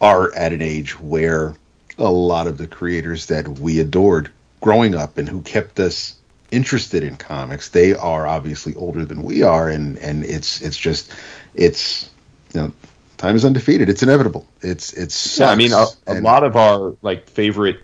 are 0.00 0.34
at 0.34 0.52
an 0.52 0.62
age 0.62 0.98
where 1.00 1.54
a 1.98 2.10
lot 2.10 2.46
of 2.46 2.58
the 2.58 2.66
creators 2.66 3.26
that 3.26 3.46
we 3.48 3.80
adored 3.80 4.30
growing 4.60 4.94
up 4.94 5.18
and 5.18 5.28
who 5.28 5.40
kept 5.42 5.78
us 5.78 6.16
interested 6.50 7.04
in 7.04 7.16
comics 7.16 7.68
they 7.68 7.94
are 7.94 8.26
obviously 8.26 8.74
older 8.74 9.04
than 9.04 9.22
we 9.22 9.42
are 9.42 9.68
and 9.68 9.96
and 9.98 10.24
it's 10.24 10.60
it's 10.62 10.76
just 10.76 11.12
it's 11.54 12.10
you 12.54 12.60
know 12.60 12.72
time 13.20 13.36
is 13.36 13.44
undefeated. 13.44 13.88
It's 13.88 14.02
inevitable. 14.02 14.46
It's 14.62 14.92
it's 14.94 15.38
Yeah, 15.38 15.50
I 15.50 15.54
mean, 15.54 15.72
a, 15.72 15.86
a 16.06 16.20
lot 16.20 16.42
of 16.42 16.56
our 16.56 16.96
like 17.02 17.28
favorite 17.28 17.80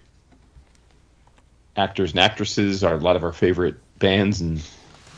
actors 1.77 2.13
and 2.13 2.21
actresses, 2.21 2.83
are 2.83 2.95
a 2.95 2.99
lot 2.99 3.17
of 3.17 3.23
our 3.23 3.33
favorite 3.33 3.77
bands 3.99 4.41
and 4.41 4.63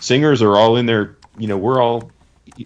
singers 0.00 0.42
are 0.42 0.56
all 0.56 0.76
in 0.76 0.86
their. 0.86 1.16
You 1.36 1.46
know, 1.46 1.56
we're 1.56 1.80
all 1.80 2.10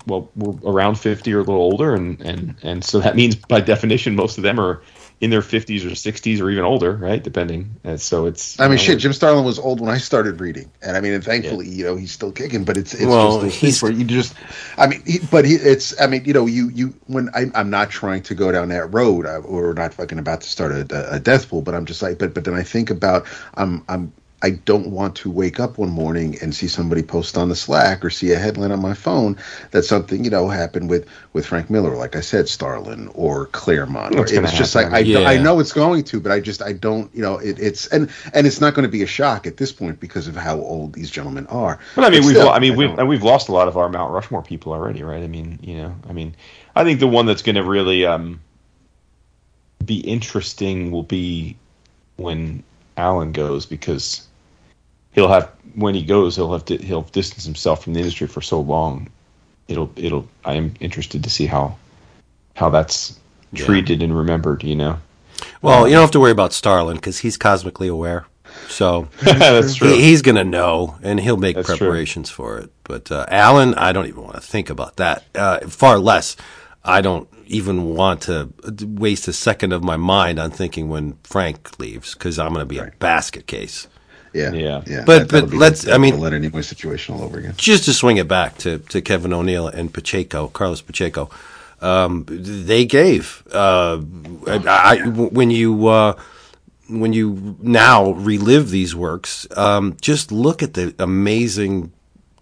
well 0.07 0.31
we're 0.37 0.55
around 0.73 0.95
50 0.95 1.33
or 1.35 1.39
a 1.41 1.43
little 1.43 1.61
older 1.61 1.95
and 1.95 2.19
and 2.23 2.55
and 2.63 2.85
so 2.85 3.01
that 3.01 3.15
means 3.17 3.35
by 3.35 3.61
definition 3.61 4.15
most 4.15 4.39
of 4.39 4.43
them 4.45 4.59
are 4.59 4.81
in 5.21 5.29
their 5.29 5.41
50s 5.43 5.85
or 5.85 5.91
60s 5.91 6.41
or 6.41 6.49
even 6.51 6.65
older 6.65 6.93
right 6.93 7.23
depending 7.23 7.75
and 7.85 8.01
so 8.01 8.25
it's 8.27 8.59
I 8.59 8.65
mean, 8.69 8.77
know, 8.77 8.83
shit. 8.83 8.99
Jim 9.01 9.13
Starlin 9.13 9.45
was 9.45 9.59
old 9.59 9.81
when 9.81 9.91
I 9.91 9.99
started 9.99 10.41
reading, 10.41 10.71
and 10.83 10.97
I 10.97 11.01
mean, 11.01 11.13
and 11.13 11.23
thankfully, 11.23 11.69
you 11.69 11.85
know, 11.85 11.97
he's 11.97 12.13
still 12.13 12.33
kicking. 12.33 12.65
But 12.65 12.77
it's 12.77 12.95
it's 12.95 13.05
Well, 13.05 13.41
just 13.41 13.43
those 13.43 13.55
he's- 13.61 13.83
where 13.83 13.93
you 13.93 14.05
just, 14.05 14.35
I 14.79 14.87
mean, 14.87 15.03
he, 15.05 15.19
but 15.31 15.45
he, 15.45 15.55
it's, 15.55 16.01
I 16.01 16.07
mean, 16.07 16.25
you 16.25 16.33
know, 16.33 16.47
you 16.47 16.71
you 16.71 16.95
when 17.07 17.29
I, 17.35 17.47
I'm 17.55 17.71
not 17.71 17.91
trying 17.91 18.23
to 18.25 18.35
go 18.35 18.51
down 18.53 18.69
that 18.71 18.87
road, 18.95 19.27
I, 19.27 19.37
or 19.37 19.75
not 19.75 19.93
fucking 19.95 20.19
about 20.19 20.41
to 20.43 20.49
start 20.49 20.73
a, 20.73 21.15
a 21.15 21.21
death 21.21 21.49
pool, 21.49 21.61
but 21.63 21.75
I'm 21.75 21.87
just 21.87 22.03
like, 22.03 22.19
but 22.19 22.35
but 22.35 22.45
then 22.45 22.55
I 22.55 22.63
think 22.63 22.89
about, 22.91 23.27
I'm 23.55 23.85
I'm. 23.89 24.13
I 24.43 24.51
don't 24.51 24.89
want 24.89 25.15
to 25.17 25.31
wake 25.31 25.61
up 25.61 25.79
one 25.79 25.91
morning 25.91 26.37
and 26.43 26.55
see 26.55 26.67
somebody 26.67 27.03
post 27.03 27.39
on 27.39 27.49
the 27.49 27.57
Slack 27.57 28.05
or 28.05 28.11
see 28.11 28.33
a 28.33 28.39
headline 28.39 28.73
on 28.73 28.83
my 28.83 28.95
phone 28.95 29.37
that 29.71 29.85
something 29.85 30.25
you 30.25 30.31
know 30.31 30.49
happened 30.49 30.91
with 30.91 31.07
with 31.33 31.47
Frank 31.47 31.71
Miller, 31.71 31.97
like 31.97 32.17
I 32.17 32.21
said, 32.21 32.49
Starlin 32.49 33.09
or 33.15 33.47
Claremont. 33.47 34.17
Or, 34.17 34.23
It's 34.23 34.33
gonna 34.33 34.49
it's 34.49 34.57
just 34.57 34.75
like 34.75 34.93
I, 34.93 34.99
Yeah. 34.99 35.21
I 35.21 35.39
know 35.39 35.61
it's 35.61 35.73
going 35.73 36.03
to, 36.05 36.21
but 36.21 36.33
I 36.33 36.41
just 36.41 36.61
I 36.61 36.73
don't 36.73 37.15
you 37.15 37.23
know 37.23 37.39
it, 37.39 37.59
it's 37.61 37.87
and 37.89 38.11
and 38.35 38.47
it's 38.47 38.61
not 38.61 38.75
going 38.75 38.85
to 38.85 38.91
be 38.91 39.03
a 39.03 39.07
shock 39.07 39.47
at 39.47 39.57
this 39.57 39.73
point 39.73 40.01
because 40.01 40.27
of 40.27 40.35
how 40.35 40.59
old 40.59 40.93
these 40.95 41.11
gentlemen 41.11 41.47
are. 41.47 41.79
But 41.95 42.05
I 42.05 42.11
mean, 42.11 42.25
we've 42.25 42.37
still, 42.37 42.51
I 42.51 42.59
mean 42.59 42.77
we've 42.77 42.99
and 42.99 43.09
we've 43.09 43.23
lost 43.23 43.49
a 43.49 43.53
lot 43.53 43.69
of 43.69 43.77
our 43.77 43.89
Mount 43.89 44.13
Rushmore 44.13 44.43
people 44.43 44.73
already, 44.73 45.03
right? 45.03 45.23
I 45.23 45.29
mean, 45.29 45.59
you 45.63 45.77
know, 45.77 45.95
I 46.09 46.13
mean, 46.13 46.35
I 46.75 46.83
think 46.85 47.01
the 47.01 47.07
one 47.07 47.27
that's 47.27 47.43
going 47.43 47.57
to 47.57 47.65
really 47.65 48.05
um, 48.05 48.41
be 49.85 50.01
interesting 50.01 50.91
will 50.91 51.03
be 51.05 51.57
when 52.17 52.63
Alan 52.97 53.33
goes 53.33 53.67
because 53.67 54.27
he'll 55.13 55.29
have 55.29 55.51
when 55.75 55.95
he 55.95 56.03
goes 56.03 56.37
he'll 56.37 56.53
have 56.53 56.65
to 56.67 56.77
he'll 56.77 57.03
distance 57.03 57.45
himself 57.45 57.83
from 57.85 57.95
the 57.95 58.01
industry 58.01 58.27
for 58.27 58.41
so 58.41 58.61
long. 58.61 59.09
It'll 59.69 59.91
it'll 59.97 60.29
I 60.45 60.55
am 60.55 60.75
interested 60.81 61.23
to 61.25 61.31
see 61.31 61.47
how 61.47 61.77
how 62.57 62.69
that's 62.71 63.19
Yeah. 63.53 63.65
treated 63.65 64.03
and 64.03 64.17
remembered. 64.17 64.63
You 64.65 64.77
know, 64.77 64.99
Well, 65.63 65.87
you 65.87 65.95
don't 65.95 66.03
have 66.03 66.11
to 66.13 66.21
worry 66.21 66.31
about 66.33 66.53
Starlin 66.53 66.97
because 66.97 67.19
he's 67.19 67.37
cosmically 67.37 67.89
aware. 67.89 68.27
So 68.69 69.09
that's 69.23 69.77
true. 69.77 69.89
he, 69.89 70.03
he's 70.03 70.21
going 70.21 70.35
to 70.37 70.45
know, 70.45 70.97
and 71.03 71.19
he'll 71.19 71.39
make 71.39 71.57
That's 71.57 71.69
true. 71.69 71.77
preparations 71.79 72.29
for 72.29 72.59
it. 72.59 72.71
But 72.85 73.11
uh, 73.11 73.25
Alan, 73.29 73.75
I 73.77 73.93
don't 73.93 74.07
even 74.09 74.23
want 74.25 74.35
to 74.35 74.43
think 74.43 74.69
about 74.69 74.97
that. 74.97 75.25
Uh, 75.35 75.61
far 75.61 75.99
less, 75.99 76.37
I 76.85 77.01
don't 77.01 77.29
even 77.47 77.85
want 77.95 78.23
to 78.23 78.51
waste 78.83 79.27
a 79.29 79.33
second 79.33 79.73
of 79.73 79.83
my 79.83 79.97
mind 79.97 80.39
on 80.39 80.51
thinking 80.51 80.91
when 80.91 81.17
Frank 81.25 81.79
leaves 81.79 82.13
because 82.13 82.39
I'm 82.39 82.53
going 82.53 82.61
to 82.61 82.67
be 82.67 82.79
a 82.79 82.93
basket 82.99 83.47
case. 83.47 83.89
Yeah 84.33 84.53
Yeah. 84.53 84.83
yeah. 84.87 85.05
But- 85.05 85.29
that'll 85.29 85.49
but 85.49 85.57
let's- 85.59 85.87
I 85.89 85.99
mean- 85.99 86.19
Leonard 86.21 86.43
Nimoy 86.43 86.65
situation 86.65 87.15
all 87.15 87.23
over 87.23 87.39
again. 87.39 87.55
just 87.57 87.85
to 87.87 87.93
swing 87.93 88.17
it 88.17 88.29
back 88.29 88.59
to, 88.59 88.79
to 88.79 89.01
Kevin 89.01 89.33
O'Neill 89.33 89.67
and 89.69 89.93
Pacheco, 89.93 90.49
Carlos 90.49 90.81
Pacheco, 90.83 91.29
um, 91.81 92.25
they 92.29 92.85
gave. 92.85 93.43
Uh, 93.53 94.01
I, 94.47 95.01
I- 95.05 95.07
when 95.09 95.51
you 95.51 95.89
uh, 95.89 96.15
when 96.89 97.13
you 97.13 97.57
now 97.63 98.13
relive 98.13 98.71
these 98.71 98.95
works, 98.95 99.47
um, 99.57 99.97
just 100.01 100.31
look 100.33 100.63
at 100.63 100.75
the 100.75 100.95
amazing 100.99 101.93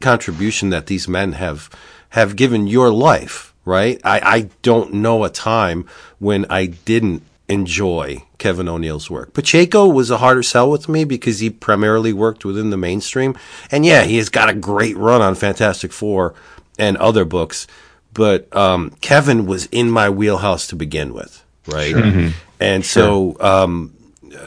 contribution 0.01 0.71
that 0.71 0.87
these 0.87 1.07
men 1.09 1.33
have 1.33 1.71
have 2.11 2.37
given 2.37 2.67
your 2.67 2.91
life. 2.91 3.47
Right? 3.65 4.01
I, 4.05 4.21
I 4.21 4.49
don't 4.63 4.95
know 4.95 5.23
a 5.25 5.31
time 5.31 5.85
when 6.19 6.47
I 6.51 6.67
didn't 6.67 7.23
enjoy 7.49 8.25
Kevin 8.41 8.69
O'Neill's 8.69 9.09
work. 9.09 9.33
Pacheco 9.35 9.87
was 9.87 10.11
a 10.11 10.19
harder 10.19 10.43
sell 10.43 10.69
with 10.69 10.89
me 10.89 11.05
because 11.05 11.39
he 11.39 11.49
primarily 11.51 12.13
worked 12.13 12.45
within 12.45 12.71
the 12.71 12.77
mainstream. 12.77 13.37
And 13.71 13.87
yeah, 13.87 14.03
he 14.03 14.17
has 14.17 14.29
got 14.29 14.49
a 14.49 14.55
great 14.55 14.97
run 14.97 15.23
on 15.23 15.37
Fantastic 15.37 15.93
Four 15.93 16.35
and 16.79 16.97
other 16.97 17.25
books. 17.25 17.69
But 18.13 18.55
um, 18.57 18.91
Kevin 19.01 19.47
was 19.47 19.67
in 19.67 19.89
my 19.91 20.11
wheelhouse 20.11 20.67
to 20.69 20.75
begin 20.77 21.15
with, 21.15 21.45
right? 21.69 22.33
And 22.59 22.85
so 22.85 23.37
um, 23.39 23.95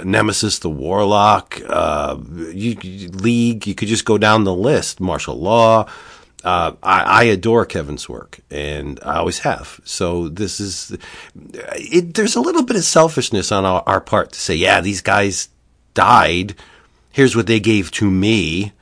Nemesis 0.04 0.60
the 0.60 0.70
Warlock, 0.70 1.62
uh, 1.70 2.18
you- 2.52 2.76
League, 3.14 3.66
you 3.66 3.74
could 3.76 3.88
just 3.88 4.04
go 4.04 4.18
down 4.18 4.44
the 4.44 4.54
list. 4.54 5.00
Marshal 5.00 5.40
Law. 5.40 5.88
Uh, 6.44 6.74
I, 6.84 7.02
I 7.04 7.24
adore 7.24 7.66
Kevin's 7.66 8.10
work, 8.10 8.40
and 8.52 9.00
I 9.04 9.16
always 9.18 9.40
have. 9.40 9.80
So 9.86 10.28
this 10.28 10.60
is, 10.60 10.98
it, 11.56 12.14
there's 12.16 12.36
a 12.36 12.42
little 12.42 12.64
bit 12.64 12.76
of 12.76 12.84
selfishness 12.84 13.52
on 13.52 13.64
our, 13.64 13.82
our 13.88 14.02
part 14.02 14.34
to 14.34 14.40
say, 14.40 14.56
yeah, 14.56 14.82
these 14.82 15.02
guys 15.02 15.48
died. 15.94 16.56
Here's 17.12 17.36
what 17.36 17.48
they 17.48 17.62
gave 17.62 17.92
to 17.92 18.12
me. 18.12 18.74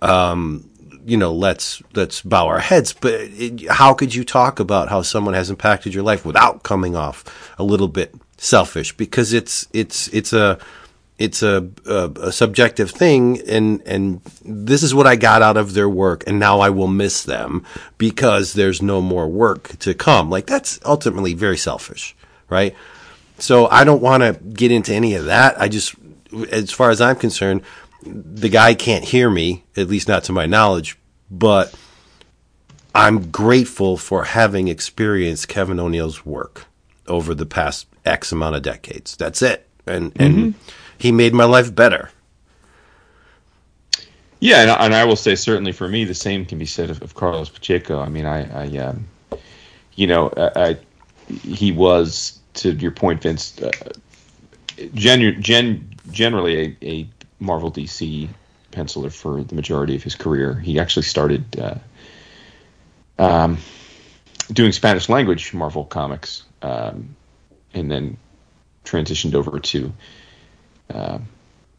Um, 0.00 0.70
you 1.04 1.16
know, 1.16 1.32
let's 1.32 1.82
let's 1.94 2.22
bow 2.22 2.46
our 2.46 2.60
heads. 2.60 2.92
But 2.92 3.14
it, 3.14 3.68
how 3.68 3.94
could 3.94 4.14
you 4.14 4.24
talk 4.24 4.60
about 4.60 4.88
how 4.88 5.02
someone 5.02 5.34
has 5.34 5.50
impacted 5.50 5.92
your 5.92 6.02
life 6.02 6.24
without 6.24 6.62
coming 6.62 6.96
off 6.96 7.24
a 7.58 7.64
little 7.64 7.88
bit 7.88 8.14
selfish? 8.38 8.96
Because 8.96 9.32
it's 9.32 9.66
it's 9.72 10.08
it's 10.08 10.32
a 10.32 10.58
it's 11.20 11.42
a, 11.42 11.68
a, 11.84 12.10
a 12.16 12.32
subjective 12.32 12.90
thing, 12.90 13.42
and 13.46 13.82
and 13.86 14.22
this 14.42 14.82
is 14.82 14.94
what 14.94 15.06
I 15.06 15.16
got 15.16 15.42
out 15.42 15.58
of 15.58 15.74
their 15.74 15.88
work, 15.88 16.24
and 16.26 16.40
now 16.40 16.60
I 16.60 16.70
will 16.70 16.88
miss 16.88 17.22
them 17.24 17.64
because 17.98 18.54
there's 18.54 18.80
no 18.80 19.02
more 19.02 19.28
work 19.28 19.78
to 19.80 19.92
come. 19.92 20.30
Like 20.30 20.46
that's 20.46 20.80
ultimately 20.82 21.34
very 21.34 21.58
selfish, 21.58 22.16
right? 22.48 22.74
So 23.38 23.66
I 23.66 23.84
don't 23.84 24.00
want 24.00 24.22
to 24.22 24.32
get 24.32 24.72
into 24.72 24.94
any 24.94 25.14
of 25.14 25.26
that. 25.26 25.60
I 25.60 25.68
just, 25.68 25.94
as 26.50 26.70
far 26.70 26.88
as 26.88 27.02
I'm 27.02 27.16
concerned, 27.16 27.62
the 28.02 28.48
guy 28.48 28.72
can't 28.72 29.04
hear 29.04 29.28
me, 29.28 29.64
at 29.76 29.88
least 29.88 30.08
not 30.08 30.24
to 30.24 30.32
my 30.32 30.46
knowledge, 30.46 30.98
but 31.30 31.74
I'm 32.94 33.30
grateful 33.30 33.98
for 33.98 34.24
having 34.24 34.68
experienced 34.68 35.48
Kevin 35.48 35.78
O'Neill's 35.78 36.24
work 36.24 36.64
over 37.06 37.34
the 37.34 37.46
past 37.46 37.86
X 38.06 38.32
amount 38.32 38.56
of 38.56 38.62
decades. 38.62 39.16
That's 39.16 39.42
it. 39.42 39.68
And, 39.86 40.12
and 40.16 40.36
mm-hmm. 40.36 40.58
He 41.00 41.12
made 41.12 41.34
my 41.34 41.44
life 41.44 41.74
better. 41.74 42.10
Yeah, 44.40 44.62
and, 44.62 44.70
I- 44.70 44.84
and 44.86 44.94
I 44.94 45.04
will 45.04 45.16
say 45.16 45.34
certainly 45.34 45.72
for 45.72 45.88
me, 45.88 46.04
the 46.04 46.14
same 46.14 46.44
can 46.46 46.58
be 46.58 46.66
said 46.66 46.90
of, 46.90 47.02
of 47.02 47.14
Carlos 47.14 47.48
Pacheco. 47.50 48.00
I 48.00 48.08
mean, 48.08 48.26
I, 48.26 48.64
I 48.64 48.78
um, 48.78 49.06
you 49.94 50.06
know, 50.06 50.30
I, 50.36 50.70
I, 50.70 50.78
he 51.42 51.72
was 51.72 52.38
to 52.54 52.72
your 52.72 52.92
point, 52.92 53.22
Vince, 53.22 53.60
uh, 53.62 53.70
gen, 54.94 55.40
gen, 55.42 55.90
generally 56.10 56.76
a, 56.82 56.86
a 56.86 57.08
Marvel 57.40 57.70
DC 57.70 58.28
penciler 58.72 59.12
for 59.12 59.42
the 59.44 59.54
majority 59.54 59.96
of 59.96 60.02
his 60.02 60.14
career. 60.14 60.54
He 60.54 60.78
actually 60.78 61.04
started 61.04 61.58
uh, 61.60 61.76
um, 63.18 63.58
doing 64.52 64.72
Spanish 64.72 65.08
language 65.08 65.52
Marvel 65.54 65.84
comics, 65.84 66.44
um, 66.62 67.16
and 67.74 67.90
then 67.90 68.16
transitioned 68.84 69.34
over 69.34 69.58
to 69.60 69.92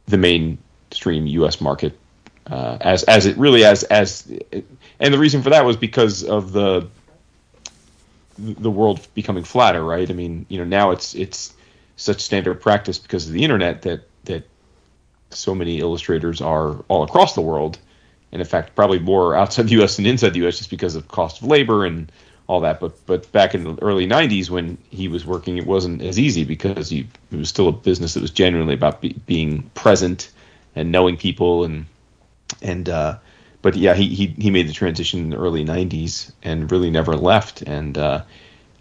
the 0.08 0.18
mainstream 0.18 1.26
U.S. 1.28 1.62
market 1.62 1.98
uh, 2.48 2.78
as 2.82 3.04
as 3.04 3.26
it 3.26 3.38
really 3.38 3.64
as 3.64 3.84
as 3.84 4.28
and 5.00 5.14
the 5.14 5.18
reason 5.18 5.42
for 5.42 5.50
that 5.52 5.66
was 5.66 5.78
because 5.78 6.24
of 6.24 6.52
the 6.52 6.88
the 8.38 8.72
world 8.72 9.08
becoming 9.14 9.44
flatter, 9.44 9.84
right? 9.84 10.10
I 10.10 10.14
mean, 10.14 10.46
you 10.50 10.58
know, 10.58 10.66
now 10.66 10.92
it's 10.92 11.14
it's 11.14 11.54
such 11.96 12.22
standard 12.22 12.60
practice 12.60 12.98
because 12.98 13.28
of 13.28 13.34
the 13.34 13.44
internet 13.44 13.84
that 13.84 14.08
that 14.26 14.44
so 15.30 15.56
many 15.56 15.80
illustrators 15.80 16.42
are 16.42 16.76
all 16.88 17.04
across 17.04 17.36
the 17.36 17.42
world, 17.42 17.78
and 18.32 18.42
in 18.42 18.48
fact, 18.48 18.76
probably 18.76 19.00
more 19.00 19.36
outside 19.36 19.68
the 19.68 19.74
U.S. 19.74 19.96
than 19.96 20.06
inside 20.06 20.34
the 20.34 20.40
U.S. 20.40 20.58
just 20.58 20.70
because 20.70 20.96
of 20.96 21.08
cost 21.08 21.42
of 21.42 21.48
labor 21.48 21.86
and 21.86 22.12
all 22.52 22.60
that. 22.60 22.82
But 22.82 23.06
but 23.06 23.32
back 23.32 23.56
in 23.56 23.64
the 23.64 23.82
early 23.82 24.06
'90s 24.06 24.50
when 24.50 24.78
he 24.90 25.08
was 25.08 25.26
working, 25.26 25.58
it 25.58 25.66
wasn't 25.66 26.02
as 26.02 26.20
easy 26.20 26.44
because 26.44 26.90
he, 26.90 27.08
it 27.32 27.38
was 27.38 27.48
still 27.48 27.70
a 27.70 27.72
business 27.72 28.14
that 28.14 28.22
was 28.22 28.32
genuinely 28.32 28.74
about 28.74 29.00
be, 29.00 29.14
being 29.26 29.64
present 29.74 30.30
and 30.76 30.92
knowing 30.92 31.16
people 31.16 31.64
and 31.64 31.86
and 32.62 32.90
uh, 32.90 33.18
but 33.62 33.78
yeah, 33.78 33.94
he, 33.94 34.14
he 34.14 34.28
he 34.28 34.50
made 34.50 34.68
the 34.68 34.74
transition 34.74 35.22
in 35.22 35.30
the 35.30 35.38
early 35.38 35.64
'90s 35.64 36.34
and 36.44 36.70
really 36.70 36.90
never 36.90 37.16
left. 37.16 37.62
And 37.62 37.98
uh, 37.98 38.24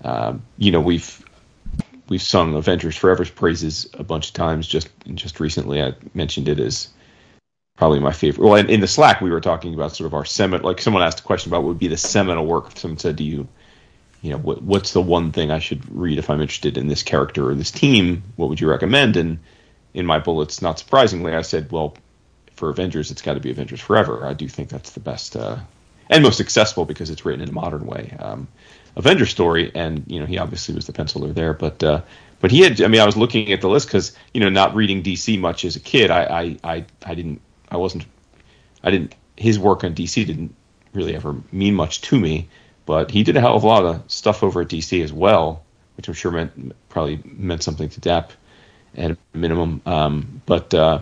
uh, 0.03 0.35
you 0.59 0.73
know, 0.73 0.81
we've 0.81 1.25
we've 2.09 2.23
sung 2.23 2.57
Avengers 2.57 2.97
Forever's 2.97 3.31
praises 3.31 3.89
a 3.95 4.03
bunch 4.03 4.29
of 4.29 4.35
times. 4.35 4.67
Just 4.67 4.89
just 5.15 5.39
recently, 5.39 5.81
I 5.81 5.95
mentioned 6.13 6.49
it 6.49 6.59
as 6.59 6.89
probably 7.77 8.01
my 8.01 8.13
favorite. 8.13 8.45
Well, 8.45 8.57
in, 8.57 8.69
in 8.69 8.81
the 8.81 8.89
Slack, 8.89 9.21
we 9.21 9.31
were 9.31 9.41
talking 9.41 9.75
about 9.75 9.95
sort 9.95 10.07
of 10.07 10.15
our 10.15 10.25
seminal. 10.25 10.67
Like 10.67 10.81
someone 10.81 11.05
asked 11.05 11.21
a 11.21 11.23
question 11.23 11.51
about 11.51 11.63
what 11.63 11.69
would 11.69 11.79
be 11.79 11.89
the 11.89 11.97
seminal 11.97 12.45
work. 12.45 12.77
Someone 12.77 12.99
said, 12.99 13.17
"Do 13.17 13.25
you?" 13.25 13.49
You 14.23 14.33
know, 14.33 14.39
what, 14.39 14.63
what's 14.63 14.93
the 14.93 15.01
one 15.01 15.33
thing 15.33 15.51
I 15.51 15.59
should 15.59 15.83
read 15.95 16.19
if 16.19 16.29
I'm 16.29 16.41
interested 16.41 16.77
in 16.77 16.89
this 16.89 17.03
character 17.03 17.49
or 17.49 17.55
this 17.55 17.71
team? 17.71 18.23
What 18.37 18.49
would 18.49 18.61
you 18.61 18.69
recommend? 18.69 19.17
And 19.17 19.39
in 19.95 20.07
my 20.07 20.19
bullets, 20.19 20.61
not 20.61 20.79
surprisingly, 20.79 21.35
I 21.35 21.43
said, 21.43 21.73
well, 21.73 21.97
for 22.55 22.69
Avengers, 22.69 23.11
it's 23.11 23.23
got 23.23 23.35
to 23.35 23.41
be 23.41 23.51
Avengers 23.51 23.81
Forever. 23.81 24.27
I 24.27 24.35
do 24.35 24.47
think 24.47 24.69
that's 24.69 24.91
the 24.91 25.01
best 25.01 25.37
uh, 25.37 25.59
and 26.11 26.23
most 26.23 26.37
successful 26.37 26.85
because 26.85 27.09
it's 27.09 27.25
written 27.25 27.41
in 27.41 27.49
a 27.49 27.53
modern 27.53 27.87
way. 27.87 28.15
Um, 28.19 28.49
Avengers 28.97 29.31
story, 29.31 29.71
and 29.75 30.05
you 30.09 30.21
know 30.21 30.27
he 30.27 30.37
obviously 30.37 30.75
was 30.75 30.87
the 30.87 30.93
penciler 30.93 31.33
there, 31.33 31.55
but 31.55 31.83
uh, 31.83 32.03
but 32.41 32.51
he 32.51 32.61
had. 32.61 32.83
I 32.83 32.89
mean, 32.89 33.01
I 33.01 33.07
was 33.07 33.17
looking 33.17 33.53
at 33.53 33.61
the 33.61 33.69
list 33.69 33.87
because 33.87 34.17
you 34.35 34.41
know 34.41 34.49
not 34.49 34.75
reading 34.75 35.03
DC 35.03 35.39
much 35.39 35.65
as 35.65 35.77
a 35.77 35.81
kid, 35.81 36.11
I, 36.11 36.25
I 36.25 36.57
I 36.65 36.85
I 37.07 37.15
didn't 37.15 37.41
I 37.71 37.77
wasn't 37.77 38.05
I 38.83 38.91
didn't 38.91 39.15
his 39.37 39.59
work 39.59 39.85
on 39.85 39.95
DC 39.95 40.27
didn't 40.27 40.55
really 40.93 41.15
ever 41.15 41.37
mean 41.53 41.75
much 41.75 42.01
to 42.03 42.19
me. 42.19 42.49
But 42.91 43.13
he 43.13 43.23
did 43.23 43.37
a 43.37 43.41
hell 43.41 43.55
of 43.55 43.63
a 43.63 43.67
lot 43.69 43.85
of 43.85 44.03
stuff 44.11 44.43
over 44.43 44.63
at 44.63 44.67
DC 44.67 45.01
as 45.01 45.13
well, 45.13 45.63
which 45.97 46.09
I'm 46.09 46.15
sure 46.15 46.33
meant 46.33 46.75
probably 46.89 47.21
meant 47.25 47.63
something 47.63 47.89
to 47.89 48.01
Dap 48.01 48.33
at 48.97 49.13
a 49.13 49.17
minimum. 49.33 49.81
Um, 49.87 50.43
but 50.45 50.75
uh, 50.75 50.99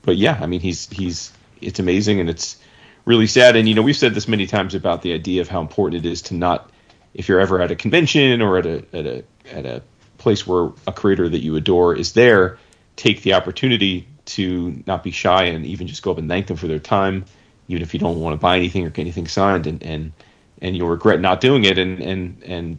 but 0.00 0.16
yeah, 0.16 0.38
I 0.40 0.46
mean 0.46 0.60
he's 0.60 0.88
he's 0.88 1.30
it's 1.60 1.78
amazing 1.78 2.20
and 2.20 2.30
it's 2.30 2.56
really 3.04 3.26
sad. 3.26 3.54
And 3.54 3.68
you 3.68 3.74
know 3.74 3.82
we've 3.82 3.94
said 3.94 4.14
this 4.14 4.26
many 4.26 4.46
times 4.46 4.74
about 4.74 5.02
the 5.02 5.12
idea 5.12 5.42
of 5.42 5.48
how 5.50 5.60
important 5.60 6.06
it 6.06 6.08
is 6.08 6.22
to 6.22 6.34
not 6.34 6.70
if 7.12 7.28
you're 7.28 7.38
ever 7.38 7.60
at 7.60 7.70
a 7.70 7.76
convention 7.76 8.40
or 8.40 8.56
at 8.56 8.64
a 8.64 8.84
at 8.94 9.06
a 9.06 9.24
at 9.52 9.66
a 9.66 9.82
place 10.16 10.46
where 10.46 10.70
a 10.86 10.92
creator 10.94 11.28
that 11.28 11.40
you 11.40 11.54
adore 11.56 11.94
is 11.94 12.14
there, 12.14 12.56
take 12.96 13.20
the 13.20 13.34
opportunity 13.34 14.08
to 14.24 14.82
not 14.86 15.04
be 15.04 15.10
shy 15.10 15.44
and 15.44 15.66
even 15.66 15.86
just 15.86 16.02
go 16.02 16.12
up 16.12 16.16
and 16.16 16.30
thank 16.30 16.46
them 16.46 16.56
for 16.56 16.66
their 16.66 16.78
time, 16.78 17.26
even 17.68 17.82
if 17.82 17.92
you 17.92 18.00
don't 18.00 18.20
want 18.20 18.32
to 18.32 18.38
buy 18.38 18.56
anything 18.56 18.86
or 18.86 18.88
get 18.88 19.02
anything 19.02 19.28
signed, 19.28 19.66
and 19.66 19.82
and 19.82 20.12
and 20.60 20.76
you'll 20.76 20.88
regret 20.88 21.20
not 21.20 21.40
doing 21.40 21.64
it. 21.64 21.78
And 21.78 22.00
and 22.00 22.42
and 22.44 22.78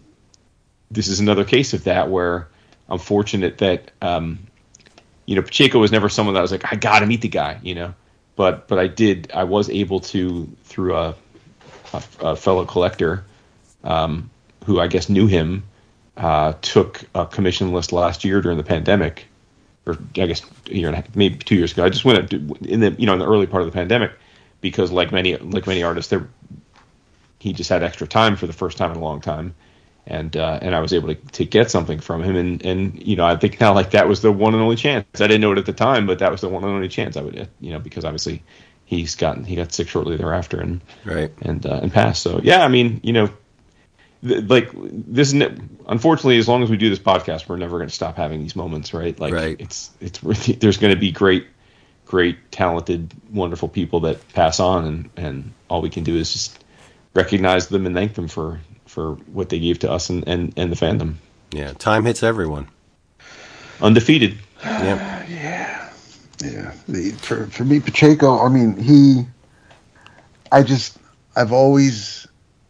this 0.92 1.08
is 1.08 1.20
another 1.20 1.44
case 1.44 1.74
of 1.74 1.84
that 1.86 2.10
where 2.10 2.48
I'm 2.90 3.00
fortunate 3.00 3.60
that 3.60 3.92
um, 4.02 4.40
you 5.26 5.36
know 5.36 5.42
Pacheco 5.42 5.80
was 5.80 5.92
never 5.92 6.10
someone 6.10 6.36
that 6.36 6.42
was 6.42 6.52
like 6.52 6.72
I 6.72 6.76
got 6.76 7.00
to 7.00 7.06
meet 7.06 7.22
the 7.22 7.30
guy, 7.30 7.60
you 7.62 7.76
know, 7.76 7.94
but 8.36 8.68
but 8.68 8.80
I 8.80 8.88
did 8.88 9.32
I 9.34 9.44
was 9.44 9.70
able 9.70 10.00
to 10.02 10.48
through 10.64 10.96
a 10.96 11.16
a, 11.94 12.04
a 12.22 12.36
fellow 12.36 12.66
collector 12.66 13.24
um, 13.84 14.30
who 14.66 14.80
I 14.80 14.88
guess 14.88 15.10
knew 15.10 15.28
him 15.28 15.64
uh, 16.16 16.54
took 16.62 17.04
a 17.14 17.26
commission 17.26 17.74
list 17.74 17.92
last 17.92 18.26
year 18.26 18.42
during 18.42 18.58
the 18.58 18.64
pandemic 18.64 19.28
or 19.88 19.98
I 20.18 20.28
guess 20.28 20.42
a 20.70 20.76
year 20.76 20.88
and 20.88 20.96
a 20.96 21.02
half, 21.02 21.16
maybe 21.16 21.38
two 21.38 21.56
years 21.56 21.72
ago. 21.72 21.86
I 21.86 21.90
just 21.90 22.04
went 22.06 22.32
in 22.34 22.80
the 22.82 22.96
you 22.98 23.06
know 23.06 23.14
in 23.14 23.20
the 23.20 23.28
early 23.28 23.48
part 23.48 23.62
of 23.64 23.68
the 23.68 23.72
pandemic 23.72 24.12
because 24.62 24.92
like 24.92 25.12
many 25.12 25.38
like 25.38 25.66
many 25.66 25.84
artists, 25.84 26.10
there 26.10 26.28
he 27.40 27.54
just 27.54 27.70
had 27.70 27.84
extra 27.84 28.08
time 28.08 28.36
for 28.36 28.48
the 28.48 28.54
first 28.54 28.78
time 28.78 28.92
in 28.92 28.98
a 28.98 29.02
long 29.02 29.22
time, 29.22 29.56
and 30.06 30.36
uh, 30.36 30.60
and 30.62 30.76
I 30.76 30.80
was 30.80 30.94
able 30.94 31.10
to, 31.10 31.16
to 31.16 31.46
get 31.46 31.70
something 31.70 32.00
from 32.00 32.24
him, 32.24 32.36
and 32.36 32.66
and 32.66 33.08
you 33.08 33.16
know 33.16 33.26
I 33.26 33.36
think 33.36 33.60
now 33.60 33.74
like 33.74 33.92
that 33.92 34.08
was 34.08 34.22
the 34.22 34.32
one 34.32 34.54
and 34.54 34.64
only 34.64 34.76
chance. 34.76 35.06
I 35.16 35.28
didn't 35.28 35.42
know 35.42 35.52
it 35.52 35.58
at 35.58 35.66
the 35.66 35.74
time, 35.74 36.08
but 36.08 36.20
that 36.20 36.32
was 36.32 36.42
the 36.42 36.50
one 36.50 36.64
and 36.64 36.74
only 36.74 36.88
chance 36.88 37.18
I 37.18 37.22
would 37.22 37.50
you 37.60 37.72
know 37.72 37.80
because 37.80 38.06
obviously 38.06 38.44
he's 38.86 39.16
gotten 39.16 39.44
he 39.44 39.56
got 39.56 39.74
sick 39.74 39.88
shortly 39.90 40.18
thereafter 40.18 40.60
and 40.60 40.82
right 41.06 41.32
and 41.42 41.66
uh, 41.66 41.80
and 41.82 41.92
passed. 41.92 42.24
So 42.24 42.40
yeah, 42.44 42.64
I 42.64 42.68
mean 42.68 43.02
you 43.04 43.14
know 43.14 43.30
like 44.24 44.70
this 44.74 45.32
unfortunately 45.88 46.38
as 46.38 46.48
long 46.48 46.64
as 46.64 46.70
we 46.70 46.78
do 46.78 46.90
this 46.90 47.00
podcast 47.00 47.48
we're 47.48 47.58
never 47.58 47.78
going 47.78 47.88
to 47.88 47.94
stop 47.94 48.18
having 48.18 48.42
these 48.42 48.56
moments 48.56 48.92
right 48.94 49.20
like 49.20 49.34
right. 49.34 49.58
it's 49.60 49.92
it's 50.02 50.24
really 50.24 50.54
there's 50.54 50.78
going 50.78 50.94
to 50.94 51.00
be 51.00 51.12
great 51.12 51.46
great 52.06 52.52
talented 52.52 53.14
wonderful 53.32 53.68
people 53.70 54.02
that 54.02 54.28
pass 54.34 54.60
on 54.60 54.86
and 54.86 55.10
and 55.18 55.54
all 55.70 55.82
we 55.82 55.90
can 55.90 56.04
do 56.04 56.16
is 56.16 56.32
just 56.32 56.64
recognize 57.18 57.68
them 57.68 57.86
and 57.86 57.96
thank 57.96 58.14
them 58.14 58.28
for 58.28 58.60
for 58.86 59.16
what 59.34 59.50
they 59.50 59.60
gave 59.60 59.80
to 59.80 59.92
us 59.92 60.10
and 60.10 60.28
and, 60.28 60.54
and 60.58 60.72
the 60.72 60.76
fandom. 60.76 61.16
Yeah 61.52 61.74
time 61.74 62.06
hits 62.06 62.24
everyone. 62.24 62.68
Undefeated. 63.82 64.38
Yep. 64.64 64.98
yeah. 65.30 65.94
Yeah. 66.44 66.74
The, 66.88 67.12
for 67.12 67.48
for 67.48 67.66
me 67.66 67.80
pacheco 67.80 68.40
i 68.46 68.48
mean 68.48 68.78
he 68.78 69.26
i 70.52 70.62
just 70.62 70.98
i've 71.36 71.52
always 71.52 72.28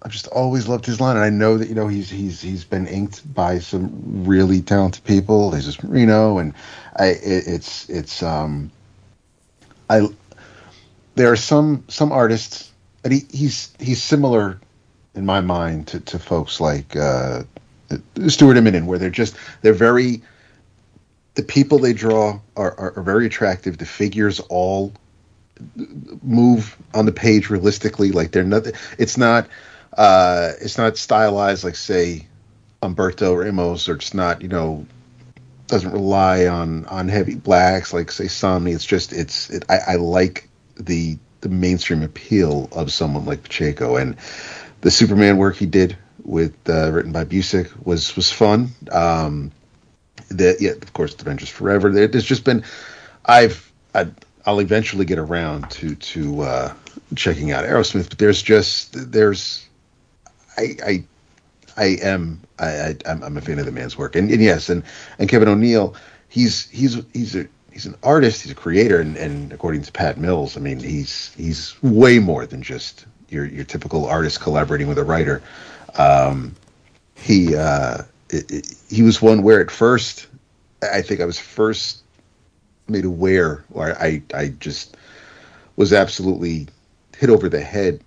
I've 0.08 0.12
just 0.12 0.28
always 0.28 0.70
loved 0.70 0.86
his 0.86 1.02
line, 1.02 1.18
and 1.18 1.26
I 1.26 1.30
know 1.30 1.58
that 1.58 1.68
you 1.68 1.76
know 1.76 1.90
he's 1.90 2.10
he's 2.10 2.40
he's 2.40 2.64
been 2.64 2.88
inked 2.88 3.34
by 3.34 3.60
some 3.60 3.92
really 4.26 4.62
talented 4.62 5.04
people. 5.04 5.50
There's 5.52 5.66
this 5.66 5.84
Merino, 5.84 6.38
and 6.38 6.54
I 6.96 7.08
it, 7.08 7.48
it's 7.48 7.90
it's 7.90 8.24
um 8.24 8.72
I 9.90 10.08
there 11.16 11.32
are 11.32 11.36
some 11.36 11.84
some 11.88 12.14
artists, 12.14 12.72
and 13.04 13.14
he, 13.14 13.26
he's 13.32 13.74
he's 13.80 14.02
similar 14.02 14.60
in 15.16 15.26
my 15.26 15.42
mind 15.42 15.88
to, 15.88 16.00
to 16.02 16.20
folks 16.20 16.60
like 16.60 16.96
uh, 16.96 17.44
Stuart 18.28 18.56
Immonen, 18.56 18.86
where 18.86 19.00
they're 19.00 19.10
just 19.10 19.36
they're 19.62 19.74
very 19.74 20.22
the 21.36 21.44
people 21.44 21.78
they 21.78 21.94
draw 21.94 22.40
are, 22.56 22.74
are, 22.80 22.98
are 22.98 23.04
very 23.04 23.28
attractive. 23.28 23.78
The 23.78 23.86
figures 23.86 24.40
all 24.40 24.92
move 26.24 26.76
on 26.94 27.06
the 27.06 27.12
page 27.12 27.50
realistically, 27.50 28.12
like 28.12 28.32
they're 28.32 28.44
not. 28.44 28.68
It's 28.98 29.18
not 29.18 29.48
uh, 29.98 30.52
it's 30.62 30.78
not 30.78 30.98
stylized 30.98 31.64
like 31.64 31.76
say 31.76 32.28
Humberto 32.82 33.44
Ramos, 33.44 33.88
or 33.88 33.96
it's 33.96 34.14
not 34.14 34.42
you 34.42 34.48
know 34.48 34.86
doesn't 35.68 35.92
rely 35.92 36.48
on 36.48 36.86
on 36.86 37.10
heavy 37.10 37.36
blacks 37.36 37.94
like 37.94 38.12
say 38.12 38.26
Somni. 38.26 38.74
It's 38.74 38.86
just 38.86 39.14
it's 39.14 39.50
it, 39.50 39.66
I, 39.70 39.78
I 39.88 39.96
like 39.96 40.50
the 40.76 41.18
the 41.42 41.50
mainstream 41.50 42.04
appeal 42.04 42.70
of 42.72 42.92
someone 42.92 43.26
like 43.26 43.44
Pacheco 43.44 43.96
and 43.96 44.16
the 44.82 44.92
Superman 44.92 45.38
work 45.38 45.56
he 45.56 45.66
did 45.66 45.98
with 46.24 46.54
uh, 46.70 46.92
written 46.92 47.12
by 47.12 47.26
Busiek 47.26 47.72
was 47.86 48.16
was 48.16 48.32
fun. 48.32 48.70
Um, 48.92 49.52
the 50.30 50.58
yeah, 50.60 50.72
of 50.72 50.94
course, 50.94 51.16
the 51.16 51.24
Avengers 51.24 51.50
Forever. 51.50 51.90
There's 51.90 52.26
just 52.26 52.44
been 52.44 52.64
I've 53.26 53.72
I, 53.94 54.08
I'll 54.46 54.60
eventually 54.60 55.06
get 55.06 55.20
around 55.20 55.70
to 55.72 55.96
to 55.96 56.42
uh, 56.42 56.74
checking 57.16 57.52
out 57.52 57.66
Arrowsmith, 57.66 58.10
but 58.10 58.18
there's 58.18 58.42
just 58.42 59.12
there's 59.12 59.68
I, 60.58 60.76
I, 60.86 61.04
I 61.76 61.86
am 62.02 62.42
I, 62.60 62.68
I 62.68 62.96
am 63.06 63.38
a 63.38 63.42
fan 63.42 63.60
of 63.60 63.66
the 63.66 63.72
man's 63.72 63.98
work, 63.98 64.16
and, 64.16 64.32
and 64.32 64.42
yes, 64.42 64.70
and 64.70 64.84
and 65.20 65.30
Kevin 65.30 65.48
O'Neill, 65.48 65.96
he's 66.30 66.68
he's 66.70 67.02
he's 67.14 67.36
a 67.36 67.48
he's 67.78 67.86
an 67.86 67.96
artist, 68.02 68.42
he's 68.42 68.52
a 68.52 68.56
creator, 68.56 69.00
and, 69.00 69.16
and 69.18 69.54
according 69.54 69.84
to 69.84 69.92
Pat 69.92 70.18
Mills, 70.18 70.58
I 70.58 70.60
mean, 70.60 70.80
he's 70.80 71.32
he's 71.36 71.76
way 71.84 72.18
more 72.18 72.48
than 72.48 72.64
just 72.64 73.06
your 73.30 73.46
your 73.46 73.66
typical 73.66 74.08
artist 74.08 74.42
collaborating 74.42 74.88
with 74.88 74.98
a 74.98 75.04
writer. 75.04 75.44
Um, 75.96 76.56
he 77.14 77.56
uh, 77.56 78.00
it, 78.32 78.52
it, 78.52 78.74
he 78.90 79.04
was 79.04 79.22
one 79.22 79.44
where 79.44 79.62
at 79.62 79.70
first, 79.70 80.26
I 80.82 81.04
think 81.04 81.22
I 81.22 81.26
was 81.26 81.38
first 81.38 82.02
made 82.88 83.06
aware, 83.06 83.64
or 83.72 83.96
I 84.02 84.24
I 84.34 84.48
just 84.60 84.98
was 85.76 85.94
absolutely 85.94 86.70
hit 87.16 87.30
over 87.30 87.48
the 87.48 87.62
head 87.62 88.02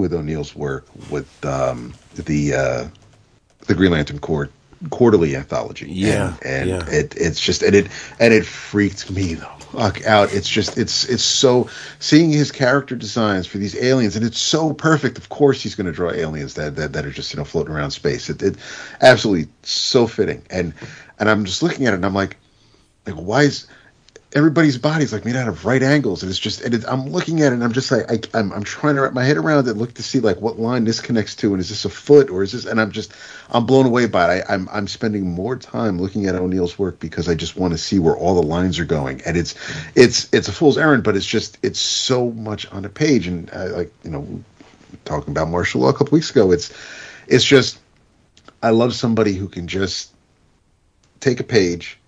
with 0.00 0.12
O'Neill's 0.12 0.56
work 0.56 0.84
with 1.12 1.44
um, 1.44 1.94
the 2.16 2.54
uh, 2.54 2.88
the 3.68 3.74
Green 3.76 3.92
Lantern 3.92 4.18
Corps 4.18 4.50
quarterly 4.90 5.36
anthology. 5.36 5.86
Yeah, 5.90 6.36
and, 6.42 6.44
and 6.44 6.68
yeah. 6.68 6.90
it 6.90 7.14
it's 7.16 7.40
just 7.40 7.62
and 7.62 7.74
it 7.74 7.88
and 8.20 8.32
it 8.32 8.46
freaked 8.46 9.10
me 9.10 9.34
the 9.34 9.46
fuck 9.72 10.04
out. 10.06 10.32
It's 10.32 10.48
just 10.48 10.78
it's 10.78 11.04
it's 11.04 11.22
so 11.22 11.68
seeing 11.98 12.30
his 12.30 12.50
character 12.52 12.96
designs 12.96 13.46
for 13.46 13.58
these 13.58 13.76
aliens, 13.76 14.16
and 14.16 14.24
it's 14.24 14.40
so 14.40 14.72
perfect. 14.72 15.18
Of 15.18 15.28
course, 15.28 15.62
he's 15.62 15.74
going 15.74 15.86
to 15.86 15.92
draw 15.92 16.10
aliens 16.10 16.54
that, 16.54 16.76
that 16.76 16.92
that 16.92 17.04
are 17.04 17.10
just 17.10 17.32
you 17.32 17.38
know 17.38 17.44
floating 17.44 17.74
around 17.74 17.90
space. 17.90 18.30
It, 18.30 18.42
it 18.42 18.56
absolutely 19.00 19.50
so 19.62 20.06
fitting, 20.06 20.42
and 20.50 20.72
and 21.18 21.28
I'm 21.28 21.44
just 21.44 21.62
looking 21.62 21.86
at 21.86 21.92
it, 21.92 21.96
and 21.96 22.06
I'm 22.06 22.14
like, 22.14 22.36
like 23.06 23.16
why 23.16 23.42
is 23.42 23.66
everybody's 24.36 24.76
body's 24.76 25.14
like 25.14 25.24
made 25.24 25.34
out 25.34 25.48
of 25.48 25.64
right 25.64 25.82
angles. 25.82 26.22
And 26.22 26.28
it's 26.28 26.38
just 26.38 26.60
and 26.60 26.84
i'm 26.84 27.08
looking 27.08 27.40
at 27.40 27.52
it 27.52 27.54
and 27.54 27.64
i'm 27.64 27.72
just 27.72 27.90
like 27.90 28.10
I, 28.10 28.14
am 28.14 28.20
I'm, 28.34 28.52
I'm 28.52 28.64
trying 28.64 28.96
to 28.96 29.00
wrap 29.00 29.14
my 29.14 29.24
head 29.24 29.38
around 29.38 29.66
it 29.66 29.74
look 29.74 29.94
to 29.94 30.02
see 30.02 30.20
like 30.20 30.38
what 30.42 30.58
line 30.58 30.84
this 30.84 31.00
connects 31.00 31.34
to 31.36 31.54
and 31.54 31.60
is 31.60 31.70
this 31.70 31.86
a 31.86 31.88
foot 31.88 32.28
or 32.28 32.42
is 32.42 32.52
this 32.52 32.66
and 32.66 32.78
i'm 32.78 32.92
just 32.92 33.14
i'm 33.50 33.64
blown 33.64 33.86
away 33.86 34.06
by 34.06 34.36
it. 34.36 34.44
I, 34.46 34.54
I'm, 34.54 34.68
I'm 34.70 34.88
spending 34.88 35.26
more 35.26 35.56
time 35.56 35.98
looking 35.98 36.26
at 36.26 36.34
o'neill's 36.34 36.78
work 36.78 37.00
because 37.00 37.30
i 37.30 37.34
just 37.34 37.56
want 37.56 37.72
to 37.72 37.78
see 37.78 37.98
where 37.98 38.14
all 38.14 38.34
the 38.34 38.46
lines 38.46 38.78
are 38.78 38.84
going. 38.84 39.22
And 39.22 39.38
it's 39.38 39.54
it's 39.94 40.32
it's 40.34 40.48
a 40.48 40.52
fool's 40.52 40.76
errand 40.76 41.02
but 41.02 41.16
it's 41.16 41.26
just 41.26 41.56
it's 41.62 41.80
so 41.80 42.30
much 42.32 42.70
on 42.72 42.84
a 42.84 42.90
page. 42.90 43.26
And 43.26 43.50
uh, 43.54 43.70
like 43.74 43.92
you 44.04 44.10
know 44.10 44.44
talking 45.06 45.30
about 45.30 45.48
Marshal 45.48 45.80
Law 45.80 45.88
a 45.88 45.94
couple 45.94 46.12
weeks 46.12 46.30
ago 46.30 46.52
it's 46.52 46.72
it's 47.26 47.44
just 47.44 47.78
i 48.62 48.70
love 48.70 48.94
somebody 48.94 49.34
who 49.34 49.48
can 49.48 49.66
just 49.66 50.12
take 51.20 51.40
a 51.40 51.44
page 51.44 51.98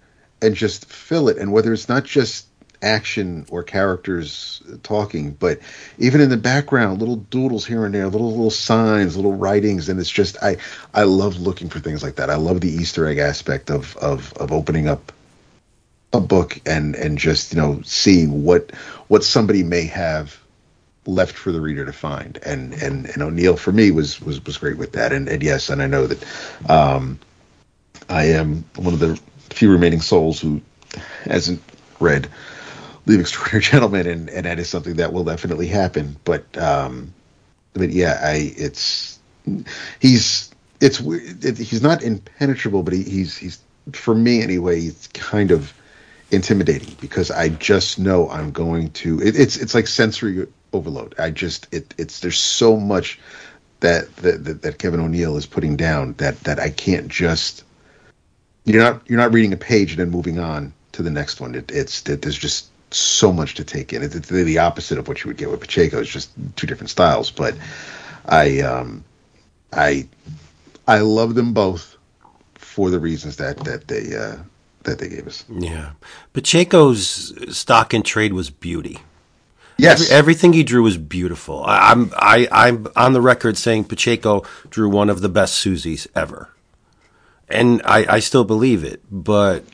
and 0.42 0.54
just 0.54 0.86
fill 0.86 1.28
it. 1.28 1.38
And 1.38 1.52
whether 1.52 1.72
it's 1.72 1.88
not 1.88 2.04
just 2.04 2.46
action 2.82 3.44
or 3.50 3.62
characters 3.62 4.62
talking, 4.82 5.32
but 5.32 5.58
even 5.98 6.20
in 6.20 6.30
the 6.30 6.36
background, 6.36 7.00
little 7.00 7.16
doodles 7.16 7.66
here 7.66 7.84
and 7.84 7.94
there, 7.94 8.08
little 8.08 8.30
little 8.30 8.50
signs, 8.50 9.16
little 9.16 9.34
writings, 9.34 9.88
and 9.88 9.98
it's 9.98 10.10
just 10.10 10.36
I 10.42 10.56
I 10.94 11.02
love 11.04 11.38
looking 11.40 11.68
for 11.68 11.80
things 11.80 12.02
like 12.02 12.16
that. 12.16 12.30
I 12.30 12.36
love 12.36 12.60
the 12.60 12.70
Easter 12.70 13.06
egg 13.06 13.18
aspect 13.18 13.70
of 13.70 13.96
of 13.96 14.32
of 14.34 14.52
opening 14.52 14.88
up 14.88 15.12
a 16.12 16.20
book 16.20 16.60
and 16.66 16.94
and 16.96 17.18
just 17.18 17.52
you 17.52 17.60
know 17.60 17.80
seeing 17.84 18.44
what 18.44 18.70
what 19.08 19.24
somebody 19.24 19.62
may 19.62 19.84
have 19.84 20.38
left 21.06 21.36
for 21.36 21.52
the 21.52 21.60
reader 21.60 21.84
to 21.84 21.92
find 21.92 22.38
and 22.44 22.74
and 22.74 23.06
and 23.06 23.22
O'Neill 23.22 23.56
for 23.56 23.72
me 23.72 23.90
was 23.90 24.20
was 24.20 24.44
was 24.44 24.58
great 24.58 24.78
with 24.78 24.92
that 24.92 25.12
and 25.12 25.28
and 25.28 25.42
yes 25.42 25.68
and 25.68 25.82
I 25.82 25.86
know 25.86 26.06
that 26.06 26.70
um 26.70 27.18
I 28.08 28.24
am 28.24 28.64
one 28.76 28.94
of 28.94 29.00
the 29.00 29.20
few 29.50 29.70
remaining 29.70 30.00
souls 30.00 30.40
who 30.40 30.60
hasn't 31.24 31.62
read 32.00 32.28
League 33.06 33.20
Extraordinary 33.20 33.62
Gentlemen, 33.70 34.06
and, 34.06 34.30
and 34.30 34.46
that 34.46 34.58
is 34.58 34.68
something 34.68 34.96
that 34.96 35.12
will 35.12 35.24
definitely 35.24 35.66
happen. 35.66 36.16
But 36.24 36.44
um, 36.58 37.12
but 37.74 37.90
yeah, 37.90 38.20
I 38.22 38.52
it's 38.56 39.18
he's 40.00 40.50
it's 40.80 41.00
it, 41.00 41.58
he's 41.58 41.82
not 41.82 42.02
impenetrable, 42.02 42.82
but 42.82 42.94
he, 42.94 43.02
he's 43.02 43.36
he's 43.36 43.58
for 43.92 44.14
me 44.14 44.42
anyway. 44.42 44.80
It's 44.82 45.08
kind 45.08 45.50
of 45.50 45.72
intimidating 46.30 46.94
because 47.00 47.30
I 47.30 47.48
just 47.48 47.98
know 47.98 48.28
I'm 48.30 48.52
going 48.52 48.90
to. 48.92 49.20
It, 49.20 49.36
it's 49.36 49.56
it's 49.56 49.74
like 49.74 49.86
sensory 49.86 50.46
overload. 50.72 51.14
I 51.18 51.30
just 51.30 51.72
it 51.72 51.94
it's 51.98 52.20
there's 52.20 52.38
so 52.38 52.76
much 52.76 53.18
that 53.80 54.14
that, 54.16 54.44
that, 54.44 54.62
that 54.62 54.78
Kevin 54.78 55.00
O'Neill 55.00 55.36
is 55.36 55.46
putting 55.46 55.76
down 55.76 56.14
that 56.14 56.38
that 56.40 56.58
I 56.58 56.70
can't 56.70 57.08
just 57.08 57.64
you're 58.64 58.82
not 58.82 59.02
you're 59.08 59.18
not 59.18 59.32
reading 59.32 59.52
a 59.52 59.56
page 59.56 59.92
and 59.92 60.00
then 60.00 60.10
moving 60.10 60.38
on 60.38 60.72
to 60.92 61.02
the 61.02 61.10
next 61.10 61.40
one. 61.40 61.54
It, 61.54 61.70
it's 61.70 62.02
that 62.02 62.22
there's 62.22 62.38
just 62.38 62.68
so 62.92 63.32
much 63.32 63.54
to 63.54 63.64
take 63.64 63.92
in. 63.92 64.02
It's, 64.02 64.14
it's 64.14 64.28
the 64.28 64.58
opposite 64.58 64.98
of 64.98 65.08
what 65.08 65.22
you 65.22 65.28
would 65.28 65.36
get 65.36 65.50
with 65.50 65.60
Pacheco. 65.60 66.00
It's 66.00 66.10
just 66.10 66.30
two 66.56 66.66
different 66.66 66.90
styles. 66.90 67.30
But 67.30 67.54
I 68.26 68.60
um 68.60 69.04
I 69.72 70.08
I 70.86 71.00
love 71.00 71.34
them 71.34 71.52
both 71.52 71.96
for 72.54 72.90
the 72.90 72.98
reasons 72.98 73.36
that 73.36 73.58
that 73.64 73.88
they 73.88 74.16
uh, 74.16 74.36
that 74.84 74.98
they 74.98 75.08
gave 75.08 75.26
us. 75.26 75.44
Yeah. 75.50 75.90
Pacheco's 76.32 77.34
stock 77.56 77.92
and 77.92 78.04
trade 78.04 78.32
was 78.32 78.50
beauty. 78.50 78.98
Yes, 79.76 80.02
Every, 80.10 80.16
everything 80.16 80.52
he 80.54 80.64
drew 80.64 80.82
was 80.82 80.96
beautiful. 80.96 81.62
I, 81.64 81.90
I'm 81.92 82.12
I, 82.16 82.48
I'm 82.50 82.88
on 82.96 83.12
the 83.12 83.20
record 83.20 83.56
saying 83.56 83.84
Pacheco 83.84 84.44
drew 84.70 84.88
one 84.88 85.08
of 85.08 85.20
the 85.20 85.28
best 85.28 85.64
Susies 85.64 86.06
ever, 86.16 86.48
and 87.50 87.80
I, 87.84 88.06
I 88.16 88.18
still 88.20 88.44
believe 88.44 88.84
it. 88.84 89.02
But 89.10 89.64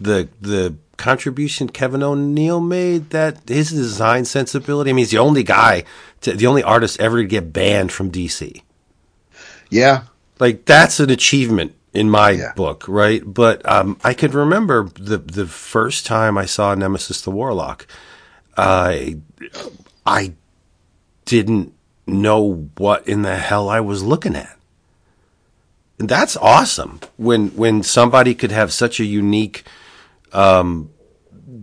the 0.00 0.28
the 0.40 0.76
contribution 0.96 1.68
Kevin 1.68 2.02
O'Neill 2.02 2.60
made 2.60 3.10
that 3.10 3.48
his 3.48 3.70
design 3.70 4.24
sensibility. 4.24 4.90
I 4.90 4.92
mean, 4.92 4.98
he's 5.04 5.10
the 5.10 5.18
only 5.18 5.42
guy, 5.42 5.84
to, 6.22 6.34
the 6.34 6.46
only 6.46 6.62
artist 6.62 7.00
ever 7.00 7.18
to 7.22 7.26
get 7.26 7.52
banned 7.52 7.90
from 7.92 8.10
DC. 8.10 8.62
yeah, 9.70 10.02
Like 10.38 10.64
that's 10.66 11.00
an 11.00 11.10
achievement 11.10 11.74
in 11.92 12.10
my 12.10 12.30
Yeah. 12.30 12.52
book, 12.54 12.84
right? 12.88 13.22
But 13.24 13.66
um, 13.68 13.96
I 14.04 14.14
could 14.14 14.34
remember 14.34 14.88
the 14.94 15.18
the 15.18 15.46
first 15.46 16.06
time 16.06 16.36
I 16.38 16.46
saw 16.46 16.74
Nemesis 16.74 17.20
the 17.22 17.30
Warlock. 17.30 17.86
I 18.56 19.18
I 20.04 20.34
didn't 21.24 21.72
know 22.06 22.68
what 22.76 23.06
in 23.08 23.22
the 23.22 23.36
hell 23.36 23.68
I 23.68 23.80
was 23.80 24.02
looking 24.02 24.36
at. 24.36 24.56
That's 26.00 26.36
awesome 26.36 27.00
when 27.18 27.48
when 27.48 27.82
somebody 27.82 28.34
could 28.34 28.52
have 28.52 28.72
such 28.72 29.00
a 29.00 29.04
unique 29.04 29.64
um, 30.32 30.90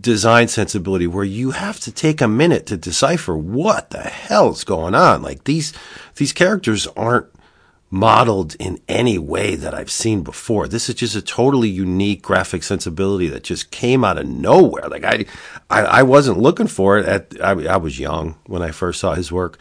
design 0.00 0.46
sensibility 0.46 1.08
where 1.08 1.24
you 1.24 1.50
have 1.50 1.80
to 1.80 1.92
take 1.92 2.20
a 2.20 2.28
minute 2.28 2.64
to 2.66 2.76
decipher 2.76 3.36
what 3.36 3.90
the 3.90 4.02
hell's 4.02 4.62
going 4.62 4.94
on. 4.94 5.22
Like 5.22 5.44
these 5.44 5.72
these 6.16 6.32
characters 6.32 6.86
aren't 6.88 7.26
modeled 7.90 8.54
in 8.60 8.78
any 8.88 9.18
way 9.18 9.54
that 9.54 9.74
I've 9.74 9.90
seen 9.90 10.22
before. 10.22 10.68
This 10.68 10.88
is 10.88 10.94
just 10.94 11.16
a 11.16 11.22
totally 11.22 11.68
unique 11.68 12.22
graphic 12.22 12.62
sensibility 12.62 13.28
that 13.28 13.44
just 13.44 13.70
came 13.70 14.04
out 14.04 14.18
of 14.18 14.26
nowhere. 14.26 14.88
Like 14.88 15.04
I, 15.04 15.24
I, 15.70 15.82
I 15.82 16.02
wasn't 16.02 16.38
looking 16.38 16.66
for 16.66 16.98
it 16.98 17.06
at, 17.06 17.42
I, 17.42 17.52
I 17.66 17.76
was 17.78 17.98
young 17.98 18.36
when 18.46 18.62
I 18.62 18.72
first 18.72 19.00
saw 19.00 19.14
his 19.14 19.32
work 19.32 19.58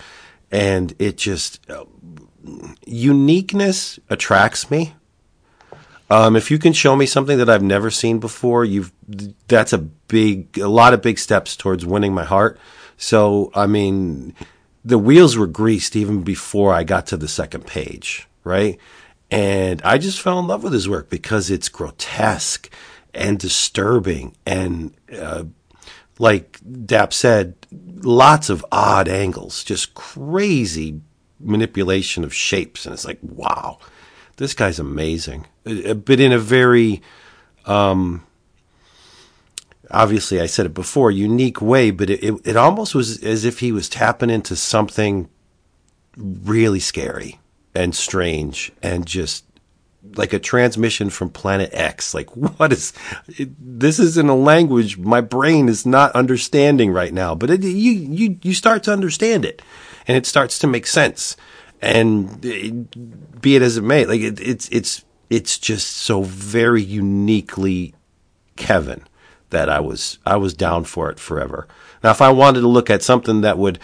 and 0.52 0.94
it 1.00 1.18
just, 1.18 1.66
uniqueness 2.86 4.00
attracts 4.10 4.70
me. 4.72 4.94
Um, 6.10 6.36
if 6.36 6.50
you 6.50 6.58
can 6.58 6.74
show 6.74 6.96
me 6.96 7.06
something 7.06 7.38
that 7.38 7.50
I've 7.50 7.64
never 7.64 7.92
seen 7.92 8.20
before, 8.20 8.64
you've, 8.64 8.92
that's 9.48 9.74
a 9.74 9.78
big, 9.78 10.58
a 10.58 10.70
lot 10.70 10.94
of 10.94 11.02
big 11.02 11.20
steps 11.20 11.58
towards 11.58 11.86
winning 11.86 12.14
my 12.14 12.24
heart. 12.24 12.60
So, 12.96 13.52
I 13.54 13.68
mean, 13.68 14.34
the 14.86 14.98
wheels 14.98 15.38
were 15.38 15.48
greased 15.48 15.96
even 15.96 16.24
before 16.24 16.74
I 16.74 16.84
got 16.84 17.08
to 17.08 17.18
the 17.18 17.28
second 17.28 17.68
page, 17.68 18.28
right? 18.44 18.80
And 19.30 19.82
I 19.82 19.98
just 19.98 20.22
fell 20.22 20.40
in 20.40 20.48
love 20.48 20.64
with 20.64 20.72
his 20.72 20.88
work 20.88 21.10
because 21.10 21.52
it's 21.52 21.68
grotesque 21.68 22.70
and 23.14 23.38
disturbing 23.38 24.36
and, 24.46 24.96
uh, 25.14 25.44
like 26.20 26.60
Dap 26.86 27.14
said, 27.14 27.56
lots 27.72 28.50
of 28.50 28.66
odd 28.72 29.08
angles, 29.08 29.64
just 29.64 29.94
crazy 29.94 31.02
manipulation 31.40 32.24
of 32.24 32.34
shapes. 32.34 32.86
And 32.86 32.94
it's 32.94 33.06
like, 33.06 33.20
wow, 33.22 33.80
this 34.38 34.54
guy's 34.54 34.80
amazing. 34.80 35.46
Uh, 35.66 35.94
But 35.94 36.20
in 36.20 36.32
a 36.32 36.40
very, 36.40 37.02
obviously 39.92 40.42
I 40.42 40.48
said 40.48 40.66
it 40.66 40.74
before, 40.74 41.12
unique 41.12 41.62
way, 41.62 41.92
but 41.92 42.10
it, 42.10 42.24
it, 42.24 42.42
it 42.46 42.58
almost 42.58 42.96
was 42.96 43.24
as 43.24 43.46
if 43.46 43.60
he 43.60 43.72
was 43.72 43.90
tapping 43.90 44.30
into 44.30 44.56
something 44.56 45.30
really 46.18 46.80
scary 46.80 47.40
and 47.76 47.94
strange 47.96 48.72
and 48.82 49.06
just 49.06 49.46
like 50.16 50.34
a 50.34 50.40
transmission 50.40 51.10
from 51.10 51.30
planet 51.30 51.70
X. 51.74 52.14
Like, 52.14 52.30
what 52.36 52.72
is 52.72 52.94
it, 53.38 53.50
this? 53.60 54.00
Is 54.00 54.18
in 54.18 54.30
a 54.30 54.36
language 54.36 54.98
my 54.98 55.22
brain 55.22 55.68
is 55.70 55.86
not 55.86 56.12
understanding 56.14 56.92
right 56.92 57.14
now, 57.14 57.36
but 57.36 57.50
it, 57.50 57.64
you 57.64 57.92
you 57.92 58.40
you 58.42 58.54
start 58.54 58.84
to 58.84 58.94
understand 58.94 59.46
it, 59.46 59.62
and 60.08 60.18
it 60.18 60.26
starts 60.26 60.58
to 60.60 60.68
make 60.68 60.88
sense. 60.88 61.36
And 61.82 62.44
it, 62.44 63.42
be 63.42 63.56
it 63.56 63.62
as 63.62 63.78
it 63.78 63.84
may, 63.84 64.06
like 64.06 64.22
it, 64.22 64.40
it's 64.40 64.68
it's 64.70 65.06
it's 65.30 65.60
just 65.60 65.98
so 65.98 66.24
very 66.24 66.82
uniquely 66.82 67.94
Kevin 68.56 69.04
that 69.50 69.70
I 69.70 69.80
was 69.80 70.18
I 70.26 70.38
was 70.38 70.54
down 70.54 70.86
for 70.86 71.10
it 71.10 71.20
forever. 71.20 71.68
Now, 72.04 72.12
if 72.12 72.22
I 72.22 72.32
wanted 72.32 72.62
to 72.62 72.68
look 72.68 72.90
at 72.90 73.04
something 73.04 73.42
that 73.42 73.58
would 73.58 73.80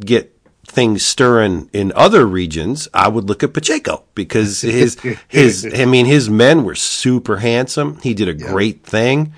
get 0.00 0.34
things 0.66 1.04
stirring 1.04 1.70
in 1.72 1.92
other 1.96 2.26
regions, 2.26 2.88
I 2.92 3.08
would 3.08 3.24
look 3.24 3.42
at 3.42 3.54
Pacheco 3.54 4.04
because 4.14 4.60
his 4.60 5.00
his 5.28 5.66
I 5.74 5.86
mean 5.86 6.06
his 6.06 6.28
men 6.28 6.64
were 6.64 6.74
super 6.74 7.38
handsome. 7.38 7.98
He 8.02 8.14
did 8.14 8.28
a 8.28 8.34
great 8.34 8.84
thing, 8.84 9.32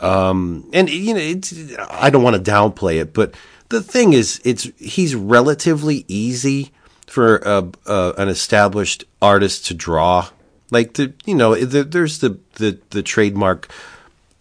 um, 0.00 0.68
and 0.72 0.90
you 0.90 1.14
know 1.14 1.20
it's, 1.20 1.54
I 1.90 2.10
don't 2.10 2.22
want 2.22 2.42
to 2.42 2.50
downplay 2.50 3.00
it, 3.00 3.14
but 3.14 3.34
the 3.68 3.82
thing 3.82 4.12
is, 4.12 4.40
it's 4.44 4.64
he's 4.78 5.14
relatively 5.14 6.04
easy 6.08 6.72
for 7.06 7.36
a, 7.36 8.14
an 8.18 8.28
established 8.28 9.04
artist 9.20 9.66
to 9.66 9.74
draw. 9.74 10.28
Like 10.70 10.94
the 10.94 11.14
you 11.24 11.34
know 11.34 11.54
the, 11.54 11.84
there's 11.84 12.18
the 12.18 12.38
the 12.54 12.78
the 12.90 13.02
trademark 13.02 13.68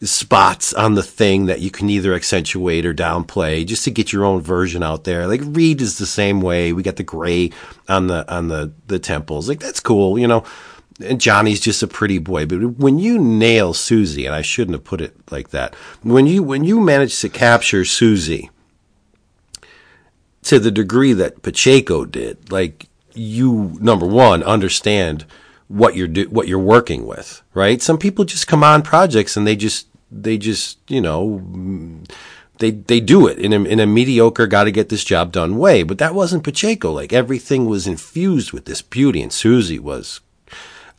spots 0.01 0.73
on 0.73 0.95
the 0.95 1.03
thing 1.03 1.45
that 1.45 1.61
you 1.61 1.71
can 1.71 1.89
either 1.89 2.13
accentuate 2.13 2.85
or 2.85 2.93
downplay 2.93 3.65
just 3.65 3.85
to 3.85 3.91
get 3.91 4.11
your 4.11 4.25
own 4.25 4.41
version 4.41 4.83
out 4.83 5.05
there. 5.05 5.27
Like 5.27 5.41
Reed 5.43 5.81
is 5.81 5.97
the 5.97 6.05
same 6.05 6.41
way. 6.41 6.73
We 6.73 6.83
got 6.83 6.97
the 6.97 7.03
gray 7.03 7.51
on 7.87 8.07
the 8.07 8.31
on 8.33 8.47
the 8.47 8.73
the 8.87 8.99
temples. 8.99 9.47
Like 9.47 9.59
that's 9.59 9.79
cool, 9.79 10.17
you 10.17 10.27
know. 10.27 10.43
And 11.03 11.19
Johnny's 11.19 11.59
just 11.59 11.81
a 11.81 11.87
pretty 11.87 12.19
boy, 12.19 12.45
but 12.45 12.77
when 12.77 12.99
you 12.99 13.17
nail 13.17 13.73
Susie, 13.73 14.27
and 14.27 14.35
I 14.35 14.43
shouldn't 14.43 14.75
have 14.75 14.83
put 14.83 15.01
it 15.01 15.15
like 15.31 15.49
that. 15.49 15.73
When 16.03 16.27
you 16.27 16.43
when 16.43 16.63
you 16.63 16.79
manage 16.79 17.19
to 17.21 17.29
capture 17.29 17.83
Susie 17.83 18.51
to 20.43 20.59
the 20.59 20.71
degree 20.71 21.13
that 21.13 21.41
Pacheco 21.41 22.05
did, 22.05 22.51
like 22.51 22.87
you 23.13 23.77
number 23.79 24.05
one 24.05 24.43
understand 24.43 25.25
what 25.67 25.95
you're 25.95 26.07
do, 26.07 26.29
what 26.29 26.47
you're 26.47 26.59
working 26.59 27.05
with, 27.05 27.41
right? 27.53 27.81
Some 27.81 27.97
people 27.97 28.25
just 28.25 28.47
come 28.47 28.63
on 28.63 28.81
projects 28.81 29.37
and 29.37 29.47
they 29.47 29.55
just 29.55 29.87
they 30.11 30.37
just 30.37 30.77
you 30.87 31.01
know 31.01 31.41
they 32.59 32.71
they 32.71 32.99
do 32.99 33.27
it 33.27 33.39
in 33.39 33.53
a, 33.53 33.63
in 33.63 33.79
a 33.79 33.87
mediocre 33.87 34.47
got 34.47 34.65
to 34.65 34.71
get 34.71 34.89
this 34.89 35.03
job 35.03 35.31
done 35.31 35.57
way, 35.57 35.83
but 35.83 35.97
that 35.97 36.15
wasn't 36.15 36.43
Pacheco. 36.43 36.91
Like 36.91 37.13
everything 37.13 37.65
was 37.65 37.87
infused 37.87 38.51
with 38.51 38.65
this 38.65 38.81
beauty, 38.81 39.21
and 39.21 39.33
Susie 39.33 39.79
was. 39.79 40.21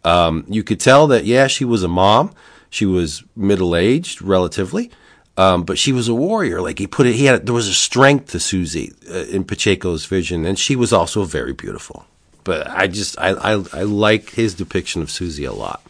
Um, 0.05 0.45
you 0.49 0.63
could 0.63 0.81
tell 0.81 1.07
that 1.07 1.25
yeah, 1.25 1.47
she 1.47 1.65
was 1.65 1.83
a 1.83 1.89
mom. 1.89 2.33
She 2.69 2.85
was 2.85 3.23
middle 3.37 3.77
aged, 3.77 4.21
relatively. 4.21 4.91
Um, 5.37 5.65
but 5.65 5.79
she 5.79 5.93
was 5.93 6.09
a 6.09 6.15
warrior. 6.15 6.61
Like 6.61 6.79
he 6.79 6.87
put 6.87 7.07
it, 7.07 7.15
he 7.15 7.25
had 7.25 7.47
there 7.47 7.55
was 7.55 7.69
a 7.69 7.75
strength 7.75 8.31
to 8.33 8.41
Susie 8.41 8.93
uh, 9.11 9.25
in 9.25 9.45
Pacheco's 9.45 10.07
vision, 10.07 10.47
and 10.47 10.59
she 10.59 10.77
was 10.77 10.93
also 10.93 11.25
very 11.25 11.53
beautiful. 11.53 12.07
But 12.45 12.69
I 12.69 12.87
just 12.87 13.19
I, 13.19 13.31
I 13.31 13.53
I 13.73 13.83
like 13.83 14.31
his 14.31 14.55
depiction 14.55 15.03
of 15.03 15.11
Susie 15.11 15.45
a 15.45 15.53
lot. 15.53 15.83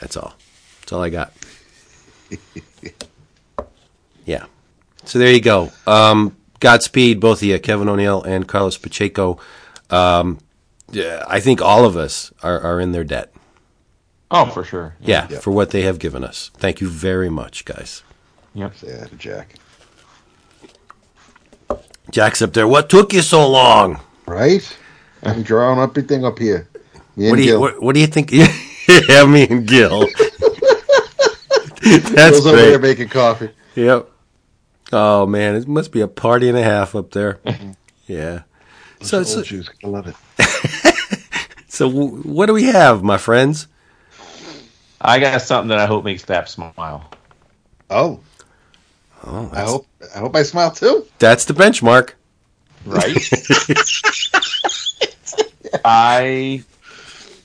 That's 0.00 0.16
all. 0.16 0.34
That's 0.80 0.92
all 0.92 1.02
I 1.02 1.10
got. 1.10 1.32
yeah. 4.26 4.46
So 5.04 5.18
there 5.18 5.32
you 5.32 5.40
go. 5.40 5.70
Um, 5.86 6.36
Godspeed, 6.60 7.20
both 7.20 7.38
of 7.38 7.44
you, 7.44 7.58
Kevin 7.58 7.88
O'Neill 7.88 8.22
and 8.22 8.46
Carlos 8.46 8.78
Pacheco. 8.78 9.38
Um, 9.90 10.38
yeah, 10.90 11.24
I 11.26 11.40
think 11.40 11.60
all 11.60 11.84
of 11.84 11.96
us 11.96 12.32
are, 12.42 12.60
are 12.60 12.80
in 12.80 12.92
their 12.92 13.04
debt. 13.04 13.31
Oh, 14.34 14.46
for 14.46 14.64
sure. 14.64 14.96
Yeah, 15.00 15.26
for 15.26 15.50
what 15.50 15.70
they 15.70 15.82
have 15.82 15.98
given 15.98 16.24
us. 16.24 16.50
Thank 16.54 16.80
you 16.80 16.88
very 16.88 17.28
much, 17.28 17.64
guys. 17.66 18.02
Yep. 18.54 18.74
Say 18.76 18.86
that 18.96 19.10
to 19.10 19.16
Jack. 19.16 19.56
Jack's 22.10 22.42
up 22.42 22.52
there. 22.52 22.66
What 22.66 22.88
took 22.90 23.12
you 23.12 23.22
so 23.22 23.48
long? 23.48 24.00
Right? 24.26 24.76
I'm 25.22 25.42
drawing 25.42 25.78
everything 25.78 26.24
up 26.24 26.38
here. 26.38 26.68
Me 27.16 27.30
What 27.30 27.36
do 27.36 27.42
you 27.42 27.48
Gil. 27.52 27.60
what, 27.60 27.82
what 27.82 27.94
do 27.94 28.00
you 28.00 28.06
think? 28.06 28.32
yeah, 28.32 29.24
me 29.26 29.46
and 29.48 29.66
Gil. 29.66 30.08
That's 31.82 32.10
Gil's 32.10 32.46
over 32.46 32.56
there 32.56 32.78
great. 32.78 32.90
making 32.90 33.08
coffee. 33.08 33.50
Yep. 33.74 34.08
Oh 34.92 35.26
man, 35.26 35.54
it 35.56 35.66
must 35.68 35.92
be 35.92 36.00
a 36.00 36.08
party 36.08 36.48
and 36.48 36.56
a 36.58 36.62
half 36.62 36.94
up 36.94 37.10
there. 37.12 37.38
Yeah. 38.08 38.42
So, 39.00 39.18
Old 39.18 39.26
so, 39.28 39.42
juice. 39.42 39.70
I 39.82 39.86
love 39.86 40.06
it. 40.08 40.16
so 41.68 41.88
what 41.88 42.46
do 42.46 42.52
we 42.52 42.64
have, 42.64 43.02
my 43.02 43.16
friends? 43.16 43.68
I 45.04 45.18
got 45.18 45.42
something 45.42 45.68
that 45.68 45.78
I 45.78 45.86
hope 45.86 46.04
makes 46.04 46.22
Dap 46.22 46.48
smile. 46.48 47.10
Oh, 47.90 48.20
Oh, 49.24 49.50
I 49.52 49.62
hope 49.62 49.86
I 50.14 50.18
hope 50.18 50.34
I 50.34 50.42
smile 50.42 50.70
too. 50.72 51.06
that's 51.18 51.44
the 51.44 51.54
benchmark. 51.54 52.12
right? 52.84 53.16
I 55.84 56.64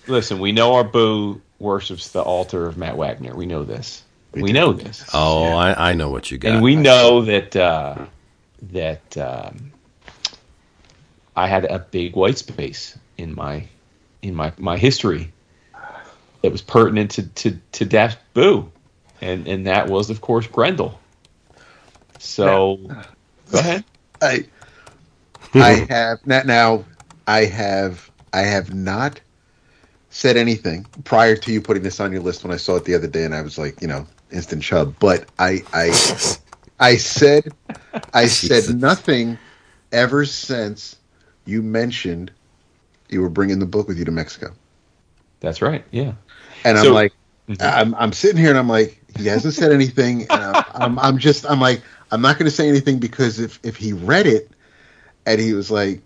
listen. 0.07 0.39
We 0.39 0.51
know 0.51 0.73
our 0.75 0.83
boo 0.83 1.41
worships 1.59 2.09
the 2.09 2.21
altar 2.21 2.65
of 2.65 2.77
Matt 2.77 2.97
Wagner. 2.97 3.35
We 3.35 3.45
know 3.45 3.63
this. 3.63 4.03
We, 4.33 4.51
know 4.51 4.71
this. 4.73 5.03
Oh, 5.13 5.53
I, 5.53 5.91
I 5.91 5.93
know 5.93 6.09
what 6.09 6.29
you 6.29 6.37
got. 6.37 6.53
and 6.53 6.61
we 6.63 6.75
know 6.75 7.21
that 7.23 7.55
uh, 7.55 8.05
that 8.71 9.17
um, 9.17 9.71
I 11.35 11.47
had 11.47 11.65
a 11.65 11.79
big 11.79 12.15
white 12.15 12.37
space 12.37 12.97
in 13.17 13.33
my 13.35 13.67
in 14.21 14.35
my 14.35 14.51
my 14.57 14.77
history 14.77 15.31
that 16.47 16.53
was 16.53 16.61
pertinent 16.61 17.11
to 17.11 17.27
to 17.27 17.59
to 17.73 17.83
Dash 17.83 18.15
Boo, 18.33 18.71
and 19.19 19.49
and 19.49 19.67
that 19.67 19.89
was 19.89 20.09
of 20.09 20.21
course 20.21 20.47
Grendel. 20.47 20.97
So 22.19 22.77
go 23.51 23.59
ahead. 23.59 23.83
I 24.21 24.45
I 25.53 25.71
have 25.89 26.25
not 26.25 26.45
now. 26.45 26.85
I 27.27 27.43
have 27.43 28.09
I 28.31 28.43
have 28.43 28.73
not 28.73 29.19
said 30.09 30.37
anything 30.37 30.85
prior 31.03 31.35
to 31.35 31.51
you 31.51 31.59
putting 31.59 31.83
this 31.83 31.99
on 31.99 32.13
your 32.13 32.21
list 32.21 32.45
when 32.45 32.53
I 32.53 32.55
saw 32.55 32.77
it 32.77 32.85
the 32.85 32.95
other 32.95 33.07
day, 33.07 33.25
and 33.25 33.35
I 33.35 33.41
was 33.41 33.57
like, 33.57 33.81
you 33.81 33.89
know, 33.89 34.07
instant 34.31 34.63
chub. 34.63 34.95
But 34.99 35.25
I 35.37 35.63
I 35.73 35.87
I 36.79 36.95
said 36.95 37.53
I 38.13 38.27
said 38.27 38.79
nothing 38.79 39.37
ever 39.91 40.23
since 40.23 40.95
you 41.45 41.61
mentioned 41.61 42.31
you 43.09 43.21
were 43.21 43.29
bringing 43.29 43.59
the 43.59 43.65
book 43.65 43.89
with 43.89 43.99
you 43.99 44.05
to 44.05 44.11
Mexico, 44.11 44.53
That's 45.41 45.61
right. 45.61 45.83
Yeah. 45.91 46.13
And 46.63 46.77
I'm 46.77 46.91
like, 46.93 47.13
Mhm. 47.49 47.57
I'm 47.61 47.95
I'm 47.95 48.13
sitting 48.13 48.37
here 48.37 48.49
and 48.49 48.59
I'm 48.59 48.67
like, 48.69 48.99
he 49.17 49.25
hasn't 49.27 49.53
said 49.53 49.71
anything, 49.71 50.23
and 50.29 50.43
I'm 50.43 50.65
I'm, 50.73 50.99
I'm 50.99 51.17
just 51.17 51.45
I'm 51.49 51.59
like, 51.61 51.81
I'm 52.11 52.21
not 52.21 52.37
going 52.37 52.49
to 52.49 52.55
say 52.55 52.67
anything 52.69 52.99
because 52.99 53.39
if 53.39 53.59
if 53.63 53.77
he 53.77 53.93
read 53.93 54.27
it 54.27 54.51
and 55.25 55.39
he 55.39 55.53
was 55.53 55.71
like, 55.71 56.01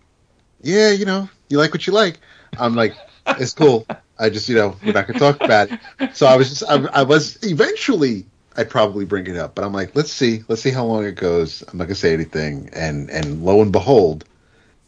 yeah, 0.62 0.92
you 0.92 1.06
know, 1.06 1.30
you 1.50 1.58
like 1.58 1.74
what 1.74 1.88
you 1.88 1.94
like, 1.94 2.20
I'm 2.58 2.76
like, 2.76 2.98
it's 3.38 3.54
cool. 3.54 3.88
I 4.20 4.30
just 4.30 4.50
you 4.50 4.56
know 4.56 4.78
we're 4.84 4.94
not 4.94 5.08
going 5.08 5.18
to 5.18 5.24
talk 5.24 5.42
about 5.42 5.70
it. 5.70 5.76
So 6.12 6.28
I 6.28 6.36
was 6.36 6.50
just 6.50 6.64
I, 6.70 6.76
I 6.94 7.04
was 7.04 7.38
eventually 7.44 8.28
I'd 8.58 8.70
probably 8.70 9.06
bring 9.06 9.28
it 9.28 9.38
up, 9.38 9.56
but 9.56 9.64
I'm 9.66 9.74
like, 9.74 9.96
let's 9.96 10.12
see, 10.12 10.44
let's 10.48 10.62
see 10.62 10.72
how 10.72 10.86
long 10.86 11.06
it 11.06 11.16
goes. 11.16 11.64
I'm 11.64 11.78
not 11.78 11.86
going 11.86 11.96
to 11.96 12.00
say 12.02 12.14
anything, 12.14 12.70
and 12.74 13.10
and 13.10 13.44
lo 13.44 13.62
and 13.62 13.72
behold, 13.72 14.26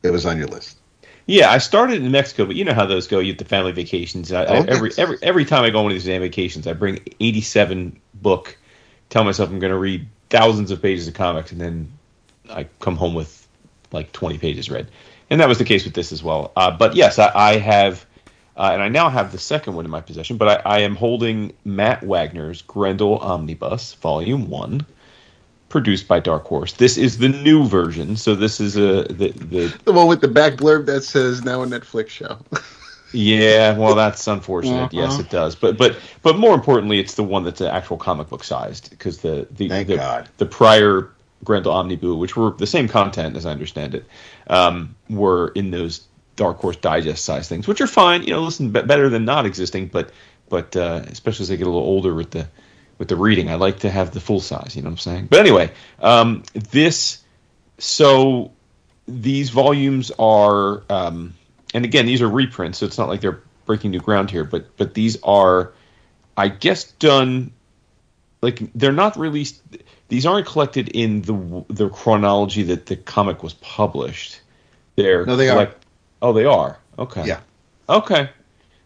it 0.04 0.12
was 0.12 0.26
on 0.26 0.38
your 0.38 0.48
list. 0.48 0.78
Yeah, 1.26 1.50
I 1.50 1.58
started 1.58 2.04
in 2.04 2.12
Mexico, 2.12 2.46
but 2.46 2.56
you 2.56 2.66
know 2.66 2.74
how 2.74 2.86
those 2.86 3.08
go. 3.08 3.20
You 3.20 3.32
get 3.34 3.40
the 3.40 3.46
family 3.46 3.72
vacations. 3.72 4.32
I, 4.34 4.44
I, 4.44 4.58
Oh, 4.58 4.66
every 4.68 4.90
yes. 4.90 5.00
every 5.00 5.18
every 5.22 5.46
time 5.46 5.64
I 5.64 5.70
go 5.70 5.78
on 5.80 5.86
one 5.86 5.92
of 5.92 5.96
these 5.96 6.06
damn 6.06 6.22
vacations, 6.22 6.68
I 6.68 6.74
bring 6.74 7.00
eighty 7.20 7.42
seven 7.42 8.00
book. 8.16 8.58
Tell 9.10 9.24
myself 9.24 9.50
I'm 9.50 9.60
going 9.60 9.72
to 9.72 9.78
read 9.78 10.08
thousands 10.30 10.72
of 10.72 10.82
pages 10.82 11.08
of 11.08 11.14
comics, 11.14 11.52
and 11.52 11.62
then 11.62 11.92
I 12.50 12.68
come 12.80 12.98
home 12.98 13.14
with 13.14 13.48
like 13.92 14.12
twenty 14.12 14.38
pages 14.38 14.70
read. 14.70 14.90
And 15.30 15.40
that 15.40 15.48
was 15.48 15.58
the 15.58 15.66
case 15.66 15.86
with 15.86 15.94
this 15.94 16.12
as 16.12 16.22
well. 16.22 16.52
Uh, 16.56 16.72
but 16.72 16.96
yes, 16.96 17.18
I, 17.18 17.32
I 17.34 17.58
have, 17.58 18.06
uh, 18.58 18.72
and 18.74 18.84
I 18.84 18.90
now 18.90 19.10
have 19.10 19.32
the 19.32 19.40
second 19.40 19.76
one 19.76 19.86
in 19.86 19.90
my 19.92 20.02
possession. 20.02 20.38
But 20.38 20.66
I, 20.66 20.76
I 20.78 20.80
am 20.80 20.96
holding 20.96 21.54
Matt 21.64 22.04
Wagner's 22.04 22.62
Grendel 22.62 23.18
Omnibus, 23.20 23.94
Volume 23.96 24.50
One, 24.50 24.86
produced 25.74 26.08
by 26.08 26.20
Dark 26.20 26.46
Horse. 26.46 26.74
This 26.74 26.98
is 26.98 27.18
the 27.18 27.30
new 27.30 27.66
version, 27.66 28.16
so 28.16 28.36
this 28.36 28.62
is 28.62 28.78
a 28.78 29.06
the 29.12 29.32
the 29.32 29.76
The 29.86 29.92
one 29.92 30.08
with 30.08 30.22
the 30.22 30.28
back 30.28 30.54
blurb 30.54 30.86
that 30.86 31.04
says 31.04 31.44
now 31.44 31.64
a 31.64 31.66
Netflix 31.66 32.10
show. 32.10 32.38
Yeah, 33.16 33.78
well, 33.78 33.94
that's 33.94 34.26
unfortunate. 34.26 34.92
Yes, 34.92 35.20
it 35.20 35.30
does. 35.30 35.54
But 35.54 35.78
but 35.78 36.00
but 36.24 36.40
more 36.40 36.56
importantly, 36.56 36.98
it's 36.98 37.14
the 37.14 37.24
one 37.24 37.44
that's 37.44 37.62
an 37.62 37.68
actual 37.68 37.96
comic 37.96 38.28
book 38.28 38.44
sized 38.44 38.90
because 38.90 39.20
the 39.20 39.48
the 39.52 39.70
Thank 39.70 39.88
the, 39.88 39.98
God. 39.98 40.30
the 40.38 40.48
prior 40.48 41.12
Grendel 41.44 41.74
Omniboo, 41.74 42.18
which 42.18 42.36
were 42.36 42.50
the 42.58 42.66
same 42.66 42.88
content 42.88 43.38
as 43.38 43.46
I 43.46 43.52
understand 43.52 43.94
it, 43.94 44.06
um, 44.48 44.96
were 45.12 45.50
in 45.50 45.70
those 45.70 46.08
Dark 46.38 46.58
Horse 46.58 46.78
Digest 46.78 47.24
size 47.24 47.48
things, 47.48 47.68
which 47.68 47.82
are 47.82 47.88
fine. 47.88 48.24
You 48.24 48.32
know, 48.32 48.42
listen, 48.42 48.72
be- 48.72 48.82
better 48.82 49.10
than 49.10 49.26
not 49.26 49.46
existing. 49.46 49.90
But 49.90 50.10
but 50.50 50.76
uh, 50.76 51.04
especially 51.06 51.44
as 51.44 51.50
they 51.50 51.58
get 51.58 51.68
a 51.68 51.70
little 51.70 51.88
older 51.88 52.16
with 52.16 52.32
the 52.32 52.48
with 52.98 53.08
the 53.08 53.16
reading, 53.16 53.50
I 53.50 53.56
like 53.56 53.80
to 53.80 53.90
have 53.90 54.12
the 54.12 54.20
full 54.20 54.40
size. 54.40 54.76
You 54.76 54.82
know 54.82 54.88
what 54.90 54.94
I'm 54.94 54.98
saying? 55.00 55.28
But 55.30 55.40
anyway, 55.40 55.72
um, 56.00 56.44
this 56.72 57.24
so 57.78 58.52
these 59.08 59.50
volumes 59.50 60.12
are 60.20 60.84
um, 60.90 61.34
and 61.74 61.84
again 61.86 62.06
these 62.06 62.22
are 62.22 62.30
reprints 62.30 62.78
so 62.78 62.86
it's 62.86 62.98
not 62.98 63.10
like 63.10 63.20
they're 63.20 63.42
breaking 63.66 63.92
new 63.92 64.00
ground 64.00 64.30
here 64.32 64.44
but 64.46 64.78
but 64.78 64.94
these 64.94 65.18
are 65.24 65.74
i 66.38 66.48
guess 66.48 66.86
done 66.94 67.52
like 68.42 68.60
they're 68.76 68.92
not 68.94 69.18
released 69.18 69.62
these 70.08 70.26
aren't 70.26 70.46
collected 70.46 70.88
in 70.90 71.22
the 71.24 71.66
the 71.70 71.90
chronology 71.90 72.64
that 72.64 72.86
the 72.86 72.96
comic 72.96 73.44
was 73.44 73.54
published 73.56 74.40
they're 74.96 75.26
No, 75.26 75.36
they 75.36 75.50
are. 75.50 75.54
collect- 75.54 75.86
oh 76.22 76.32
they 76.34 76.46
are 76.46 76.78
okay 77.00 77.26
Yeah. 77.26 77.40
okay 77.90 78.30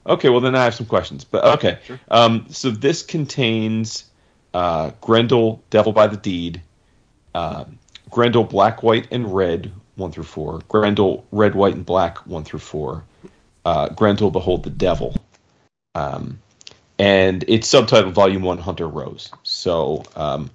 okay 0.08 0.30
well 0.30 0.42
then 0.42 0.56
i 0.56 0.64
have 0.64 0.74
some 0.74 0.86
questions 0.86 1.24
but 1.24 1.44
okay 1.44 1.80
Sure. 1.86 2.00
um, 2.10 2.46
so 2.50 2.72
this 2.72 3.04
contains 3.04 4.06
uh, 4.54 4.92
grendel 5.02 5.62
devil 5.70 5.92
by 5.94 6.08
the 6.08 6.18
deed 6.18 6.62
uh, 7.36 7.66
Grendel 8.10 8.44
Black, 8.44 8.84
White, 8.84 9.08
and 9.12 9.34
Red, 9.36 9.72
1 9.96 10.12
through 10.12 10.24
4. 10.24 10.62
Grendel 10.68 11.26
Red, 11.32 11.56
White, 11.56 11.76
and 11.76 11.86
Black, 11.86 12.18
1 12.26 12.44
through 12.44 12.60
4. 12.60 13.04
Uh, 13.66 13.90
Grendel 13.90 14.32
Behold 14.32 14.64
the 14.64 14.70
Devil. 14.70 15.16
Um, 15.94 16.40
and 16.98 17.44
it's 17.48 17.68
subtitled 17.68 18.14
Volume 18.14 18.42
1 18.42 18.58
Hunter 18.58 18.88
Rose. 18.88 19.30
So, 19.44 20.04
um, 20.16 20.50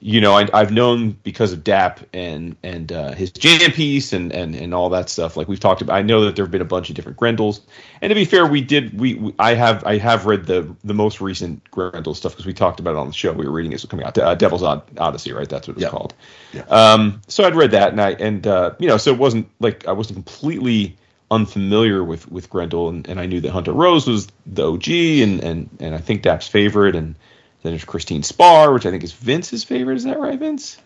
you 0.00 0.20
know, 0.20 0.32
I, 0.34 0.48
I've 0.52 0.70
known 0.72 1.10
because 1.10 1.52
of 1.52 1.64
DAP 1.64 2.00
and 2.12 2.56
and 2.62 2.92
uh, 2.92 3.12
his 3.12 3.30
jam 3.32 3.72
piece 3.72 4.12
and, 4.12 4.32
and 4.32 4.54
and 4.54 4.72
all 4.72 4.90
that 4.90 5.08
stuff. 5.08 5.36
Like 5.36 5.48
we've 5.48 5.58
talked 5.60 5.82
about, 5.82 5.96
I 5.96 6.02
know 6.02 6.24
that 6.24 6.36
there 6.36 6.44
have 6.44 6.52
been 6.52 6.62
a 6.62 6.66
bunch 6.66 6.88
of 6.88 6.94
different 6.96 7.18
Grendels. 7.18 7.60
And 8.00 8.10
to 8.10 8.14
be 8.14 8.24
fair, 8.24 8.46
we 8.46 8.60
did 8.60 8.98
we, 8.98 9.14
we 9.14 9.34
I 9.38 9.54
have 9.54 9.84
I 9.84 9.98
have 9.98 10.26
read 10.26 10.46
the 10.46 10.74
the 10.84 10.94
most 10.94 11.20
recent 11.20 11.68
Grendel 11.70 12.14
stuff 12.14 12.32
because 12.32 12.46
we 12.46 12.52
talked 12.52 12.80
about 12.80 12.92
it 12.92 12.98
on 12.98 13.08
the 13.08 13.12
show. 13.12 13.32
We 13.32 13.46
were 13.46 13.52
reading 13.52 13.72
it 13.72 13.76
was 13.76 13.84
coming 13.86 14.06
out. 14.06 14.16
Uh, 14.16 14.34
Devil's 14.34 14.62
Odyssey, 14.62 15.32
right? 15.32 15.48
That's 15.48 15.66
what 15.66 15.76
it's 15.76 15.82
Yeah. 15.82 15.90
called. 15.90 16.14
Yeah. 16.52 16.62
Um, 16.62 17.20
so 17.26 17.44
I'd 17.44 17.56
read 17.56 17.72
that, 17.72 17.90
and 17.92 18.00
I 18.00 18.10
and 18.12 18.46
uh, 18.46 18.74
you 18.78 18.88
know, 18.88 18.96
so 18.98 19.12
it 19.12 19.18
wasn't 19.18 19.48
like 19.60 19.86
I 19.88 19.92
wasn't 19.92 20.16
completely 20.16 20.96
unfamiliar 21.30 22.02
with 22.02 22.30
with 22.30 22.48
Grendel, 22.48 22.88
and, 22.88 23.06
and 23.08 23.20
I 23.20 23.26
knew 23.26 23.40
that 23.40 23.50
Hunter 23.50 23.72
Rose 23.72 24.06
was 24.06 24.28
the 24.46 24.66
OG, 24.70 24.88
and 24.88 25.40
and 25.42 25.68
and 25.80 25.94
I 25.94 25.98
think 25.98 26.22
Dap's 26.22 26.46
favorite, 26.48 26.94
and 26.94 27.14
then 27.62 27.72
there's 27.72 27.84
Christine 27.84 28.22
Spar, 28.22 28.72
which 28.72 28.86
I 28.86 28.90
think 28.90 29.02
is 29.04 29.12
Vince's 29.12 29.64
favorite. 29.64 29.96
Is 29.96 30.04
that 30.04 30.18
right, 30.18 30.38
Vince? 30.38 30.78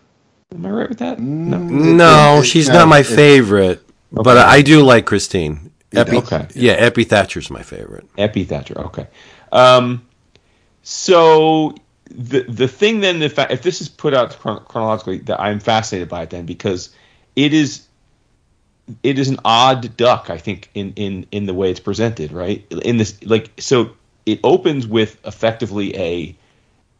Am 0.53 0.65
I 0.65 0.69
right 0.69 0.89
with 0.89 0.99
that? 0.99 1.19
No. 1.19 1.57
No, 1.57 2.35
It- 2.37 2.39
it- 2.39 2.45
she's 2.45 2.67
no, 2.67 2.75
not 2.79 2.87
my 2.87 2.99
it- 2.99 3.05
favorite, 3.07 3.83
but 4.11 4.37
I 4.37 4.61
do 4.61 4.83
like 4.83 5.05
Christine. 5.05 5.71
Eppy, 5.91 6.17
Okay. 6.17 6.47
Yeah, 6.55 6.89
Eppy 6.89 7.07
Thatcher's 7.07 7.51
my 7.51 7.61
favorite. 7.61 8.05
Eppy 8.17 8.47
Thatcher. 8.47 8.79
Okay. 8.79 9.07
Um, 9.51 10.01
so 10.81 11.75
the 12.09 12.41
the 12.43 12.67
thing 12.67 12.99
then, 13.01 13.21
if 13.21 13.37
I, 13.39 13.43
if 13.49 13.61
this 13.61 13.81
is 13.81 13.89
put 13.89 14.13
out 14.13 14.37
chronologically, 14.39 15.19
that 15.19 15.39
I'm 15.39 15.59
fascinated 15.59 16.09
by 16.09 16.23
it 16.23 16.29
then 16.31 16.45
because 16.45 16.89
it 17.35 17.53
is 17.53 17.83
it 19.01 19.17
is 19.17 19.29
an 19.29 19.39
odd 19.45 19.95
duck, 19.95 20.29
I 20.29 20.37
think, 20.37 20.69
in 20.73 20.93
in 20.95 21.25
in 21.31 21.45
the 21.45 21.53
way 21.53 21.69
it's 21.71 21.79
presented, 21.79 22.31
right? 22.31 22.65
In 22.83 22.97
this, 22.97 23.17
like, 23.23 23.51
so 23.59 23.91
it 24.25 24.39
opens 24.43 24.85
with 24.87 25.17
effectively 25.25 25.95
a 25.95 26.35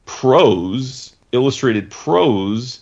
prose, 0.05 1.15
illustrated 1.31 1.89
prose 1.89 2.81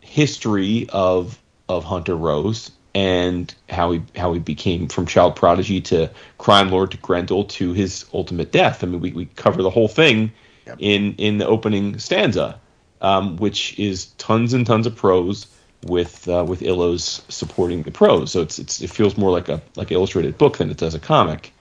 history 0.00 0.88
of 0.92 1.38
of 1.68 1.84
Hunter 1.84 2.16
Rose 2.16 2.72
and 2.94 3.54
how 3.68 3.92
he 3.92 4.02
how 4.16 4.32
he 4.32 4.40
became 4.40 4.88
from 4.88 5.06
child 5.06 5.36
prodigy 5.36 5.80
to 5.80 6.10
crime 6.38 6.70
lord 6.70 6.90
to 6.90 6.96
Grendel 6.96 7.44
to 7.44 7.72
his 7.72 8.04
ultimate 8.12 8.50
death. 8.50 8.82
I 8.82 8.86
mean, 8.88 9.00
we, 9.00 9.12
we 9.12 9.26
cover 9.26 9.62
the 9.62 9.70
whole 9.70 9.88
thing 9.88 10.32
in 10.78 11.14
in 11.14 11.38
the 11.38 11.46
opening 11.46 11.98
stanza, 11.98 12.60
um, 13.00 13.36
which 13.36 13.78
is 13.78 14.06
tons 14.18 14.52
and 14.52 14.66
tons 14.66 14.86
of 14.86 14.96
prose 14.96 15.46
with 15.84 16.28
uh, 16.28 16.44
with 16.46 16.60
Illos 16.60 17.22
supporting 17.30 17.82
the 17.82 17.90
prose. 17.90 18.32
So 18.32 18.42
it's, 18.42 18.58
it's 18.58 18.82
it 18.82 18.90
feels 18.90 19.16
more 19.16 19.30
like 19.30 19.48
a 19.48 19.62
like 19.76 19.90
an 19.90 19.96
illustrated 19.96 20.36
book 20.38 20.58
than 20.58 20.70
it 20.70 20.76
does 20.76 20.94
a 20.94 21.00
comic. 21.00 21.52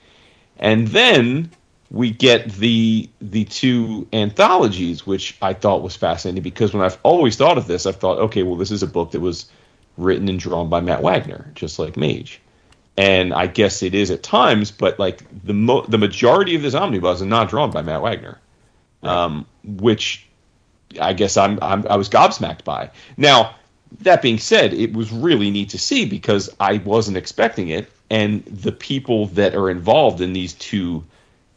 And 0.58 0.90
then 0.90 1.52
we 1.92 2.12
get 2.12 2.52
the 2.54 3.10
the 3.20 3.46
two 3.46 4.08
anthologies, 4.14 5.08
which 5.08 5.38
I 5.42 5.54
thought 5.54 5.82
was 5.82 5.96
fascinating 5.96 6.44
because 6.44 6.74
when 6.74 6.84
I've 6.84 7.00
always 7.04 7.36
thought 7.36 7.58
of 7.58 7.68
this, 7.68 7.86
I've 7.86 7.96
thought, 7.96 8.20
okay, 8.20 8.44
well, 8.44 8.56
this 8.56 8.72
is 8.72 8.84
a 8.84 8.88
book 8.88 9.12
that 9.12 9.20
was 9.20 9.50
written 9.98 10.30
and 10.30 10.40
drawn 10.40 10.70
by 10.70 10.82
Matt 10.82 11.02
Wagner, 11.02 11.52
just 11.56 11.80
like 11.80 11.98
Mage. 11.98 12.42
And 12.96 13.34
I 13.34 13.48
guess 13.48 13.82
it 13.82 13.96
is 13.96 14.12
at 14.12 14.24
times, 14.24 14.72
but 14.72 15.00
like 15.00 15.24
the 15.44 15.54
mo- 15.54 15.86
the 15.86 15.98
majority 15.98 16.56
of 16.56 16.62
this 16.62 16.76
omnibus 16.76 17.22
is 17.22 17.28
not 17.28 17.50
drawn 17.50 17.72
by 17.72 17.82
Matt 17.82 18.02
Wagner, 18.02 18.40
um, 19.04 19.46
which 19.64 20.28
I 21.00 21.14
guess 21.14 21.38
I'm, 21.38 21.58
I'm 21.62 21.88
I 21.90 21.96
was 21.96 22.10
gobsmacked 22.10 22.66
by. 22.66 22.92
Now 23.18 23.56
that 24.02 24.22
being 24.22 24.38
said, 24.38 24.74
it 24.74 24.94
was 24.94 25.12
really 25.12 25.50
neat 25.50 25.70
to 25.70 25.80
see 25.80 26.06
because 26.06 26.50
I 26.60 26.78
wasn't 26.78 27.18
expecting 27.18 27.70
it, 27.70 27.90
and 28.12 28.46
the 28.46 28.72
people 28.72 29.28
that 29.28 29.56
are 29.56 29.72
involved 29.72 30.22
in 30.22 30.34
these 30.34 30.54
two 30.54 31.04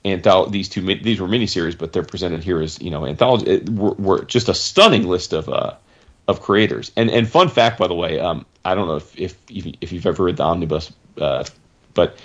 antholo- 0.05 0.51
these 0.51 0.69
two 0.69 0.83
these 1.03 1.21
were 1.21 1.29
miniseries, 1.29 1.77
but 1.77 1.93
they're 1.93 2.03
presented 2.03 2.43
here 2.43 2.61
as 2.61 2.81
you 2.81 2.91
know 2.91 3.07
anthology. 3.07 3.47
It, 3.47 3.69
were, 3.69 3.93
were 3.93 4.25
just 4.25 4.49
a 4.49 4.55
stunning 4.55 5.07
list 5.07 5.33
of 5.33 5.49
uh, 5.49 5.75
of 6.29 6.41
creators. 6.41 6.93
And 6.97 7.11
and 7.11 7.29
fun 7.29 7.49
fact, 7.49 7.79
by 7.79 7.89
the 7.89 7.95
way, 7.95 8.21
um, 8.21 8.47
I 8.65 8.75
don't 8.75 8.89
know 8.89 8.97
if 8.97 9.19
if 9.19 9.37
if 9.49 9.93
you've 9.93 10.07
ever 10.07 10.25
read 10.25 10.37
the 10.37 10.45
omnibus, 10.45 10.93
uh, 11.21 11.45
but 11.95 12.19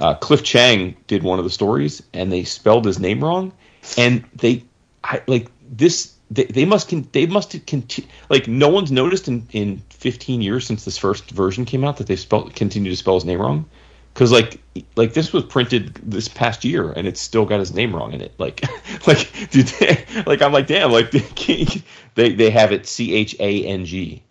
uh, 0.00 0.14
Cliff 0.14 0.42
Chiang 0.42 0.96
did 1.06 1.22
one 1.22 1.38
of 1.38 1.44
the 1.44 1.50
stories, 1.50 2.02
and 2.12 2.32
they 2.32 2.44
spelled 2.44 2.84
his 2.84 2.98
name 2.98 3.22
wrong, 3.22 3.52
and 3.96 4.24
they 4.34 4.64
I, 5.04 5.22
like 5.26 5.48
this. 5.70 6.14
They, 6.30 6.44
they 6.44 6.64
must 6.64 6.88
con- 6.88 7.06
they 7.12 7.26
must 7.26 7.66
continue 7.66 8.10
like 8.30 8.48
no 8.48 8.68
one's 8.68 8.90
noticed 8.90 9.28
in, 9.28 9.46
in 9.52 9.82
15 9.90 10.40
years 10.40 10.66
since 10.66 10.86
this 10.86 10.96
first 10.96 11.30
version 11.30 11.66
came 11.66 11.84
out 11.84 11.98
that 11.98 12.06
they've 12.06 12.18
spelled 12.18 12.54
continue 12.54 12.90
to 12.90 12.96
spell 12.96 13.14
his 13.14 13.26
name 13.26 13.38
wrong 13.38 13.68
because 14.12 14.32
like 14.32 14.60
like 14.96 15.14
this 15.14 15.32
was 15.32 15.44
printed 15.44 15.94
this 16.02 16.28
past 16.28 16.64
year 16.64 16.92
and 16.92 17.06
it's 17.06 17.20
still 17.20 17.44
got 17.44 17.60
his 17.60 17.74
name 17.74 17.94
wrong 17.94 18.12
in 18.12 18.20
it. 18.20 18.32
Like 18.38 18.62
like 19.06 19.30
dude, 19.50 19.66
they, 19.66 20.04
like 20.26 20.42
i'm 20.42 20.52
like 20.52 20.66
damn 20.66 20.92
like 20.92 21.10
they 22.14 22.32
they 22.32 22.50
have 22.50 22.72
it 22.72 22.86
c-h-a-n-g 22.86 24.22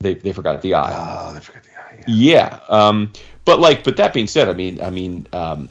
they 0.00 0.14
they 0.14 0.32
forgot 0.32 0.62
the 0.62 0.74
i. 0.74 1.28
Oh, 1.28 1.34
they 1.34 1.40
forgot 1.40 1.62
the 1.64 1.70
eye. 1.70 2.04
yeah. 2.06 2.60
Um 2.68 3.12
but 3.44 3.60
like 3.60 3.84
but 3.84 3.96
that 3.96 4.12
being 4.12 4.26
said 4.26 4.48
i 4.48 4.52
mean 4.52 4.80
i 4.82 4.90
mean 4.90 5.26
um 5.32 5.68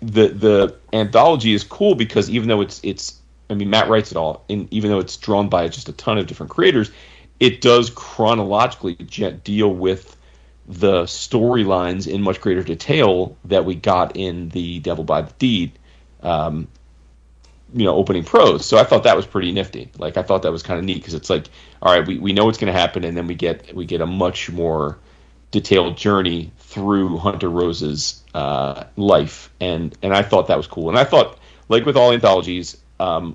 the 0.00 0.28
the 0.28 0.76
anthology 0.92 1.52
is 1.52 1.62
cool 1.62 1.94
because 1.94 2.30
even 2.30 2.48
though 2.48 2.60
it's 2.60 2.80
it's 2.82 3.20
i 3.50 3.54
mean 3.54 3.68
matt 3.70 3.88
writes 3.88 4.10
it 4.10 4.16
all 4.16 4.44
and 4.48 4.72
even 4.72 4.90
though 4.90 4.98
it's 4.98 5.16
drawn 5.16 5.48
by 5.48 5.68
just 5.68 5.88
a 5.88 5.92
ton 5.92 6.18
of 6.18 6.26
different 6.26 6.50
creators 6.50 6.90
it 7.38 7.60
does 7.60 7.90
chronologically 7.90 8.94
deal 8.94 9.74
with 9.74 10.16
the 10.70 11.02
storylines 11.02 12.06
in 12.06 12.22
much 12.22 12.40
greater 12.40 12.62
detail 12.62 13.36
that 13.46 13.64
we 13.64 13.74
got 13.74 14.16
in 14.16 14.48
the 14.50 14.78
Devil 14.78 15.02
by 15.02 15.22
the 15.22 15.32
Deed, 15.32 15.72
um, 16.22 16.68
you 17.74 17.84
know, 17.84 17.96
opening 17.96 18.22
prose. 18.22 18.64
So 18.64 18.78
I 18.78 18.84
thought 18.84 19.02
that 19.02 19.16
was 19.16 19.26
pretty 19.26 19.50
nifty. 19.50 19.90
Like 19.98 20.16
I 20.16 20.22
thought 20.22 20.42
that 20.42 20.52
was 20.52 20.62
kind 20.62 20.78
of 20.78 20.84
neat 20.84 20.98
because 20.98 21.14
it's 21.14 21.28
like, 21.28 21.48
all 21.82 21.92
right, 21.92 22.06
we, 22.06 22.18
we 22.18 22.32
know 22.32 22.44
what's 22.44 22.58
going 22.58 22.72
to 22.72 22.78
happen, 22.78 23.02
and 23.02 23.16
then 23.16 23.26
we 23.26 23.34
get 23.34 23.74
we 23.74 23.84
get 23.84 24.00
a 24.00 24.06
much 24.06 24.48
more 24.48 24.98
detailed 25.50 25.96
journey 25.96 26.52
through 26.58 27.18
Hunter 27.18 27.48
Rose's 27.48 28.22
uh, 28.32 28.84
life, 28.96 29.50
and 29.60 29.96
and 30.02 30.14
I 30.14 30.22
thought 30.22 30.48
that 30.48 30.56
was 30.56 30.68
cool. 30.68 30.88
And 30.88 30.96
I 30.96 31.04
thought, 31.04 31.36
like 31.68 31.84
with 31.84 31.96
all 31.96 32.12
anthologies, 32.12 32.76
um, 33.00 33.34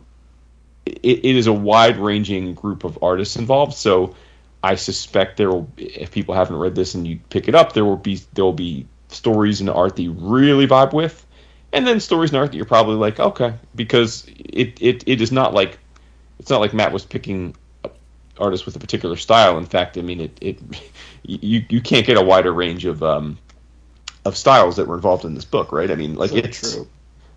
it, 0.85 1.25
it 1.25 1.35
is 1.35 1.47
a 1.47 1.53
wide 1.53 1.97
ranging 1.97 2.53
group 2.53 2.85
of 2.85 3.03
artists 3.03 3.35
involved. 3.35 3.73
So 3.73 4.15
I 4.65 4.73
suspect 4.73 5.37
there 5.37 5.51
will, 5.51 5.69
if 5.77 6.11
people 6.11 6.33
haven't 6.33 6.55
read 6.55 6.73
this 6.73 6.95
and 6.95 7.05
you 7.05 7.19
pick 7.29 7.47
it 7.47 7.53
up, 7.53 7.73
there 7.73 7.85
will 7.85 7.97
be 7.97 8.19
there 8.33 8.43
will 8.43 8.51
be 8.51 8.87
stories 9.09 9.61
and 9.61 9.69
art 9.69 9.95
that 9.95 10.01
you 10.01 10.13
really 10.13 10.65
vibe 10.65 10.91
with, 10.91 11.23
and 11.71 11.85
then 11.85 11.99
stories 11.99 12.31
and 12.31 12.39
art 12.39 12.49
that 12.49 12.57
you're 12.57 12.65
probably 12.65 12.95
like, 12.95 13.19
okay, 13.19 13.53
because 13.75 14.25
it 14.27 14.81
it, 14.81 15.03
it 15.05 15.21
is 15.21 15.31
not 15.31 15.53
like 15.53 15.77
it's 16.39 16.49
not 16.49 16.61
like 16.61 16.73
Matt 16.73 16.91
was 16.91 17.05
picking 17.05 17.55
artists 18.39 18.65
with 18.65 18.75
a 18.75 18.79
particular 18.79 19.17
style. 19.17 19.59
In 19.59 19.67
fact, 19.67 19.99
I 19.99 20.01
mean 20.01 20.19
it 20.19 20.35
it 20.41 20.59
you 21.23 21.63
you 21.69 21.79
can't 21.79 22.07
get 22.07 22.17
a 22.17 22.23
wider 22.23 22.51
range 22.51 22.85
of 22.85 23.03
um 23.03 23.37
of 24.25 24.35
styles 24.35 24.77
that 24.77 24.87
were 24.87 24.95
involved 24.95 25.25
in 25.25 25.35
this 25.35 25.45
book, 25.45 25.71
right? 25.71 25.91
I 25.91 25.95
mean, 25.95 26.15
like 26.15 26.31
So 26.31 26.37
it's 26.37 26.73
true. 26.73 26.87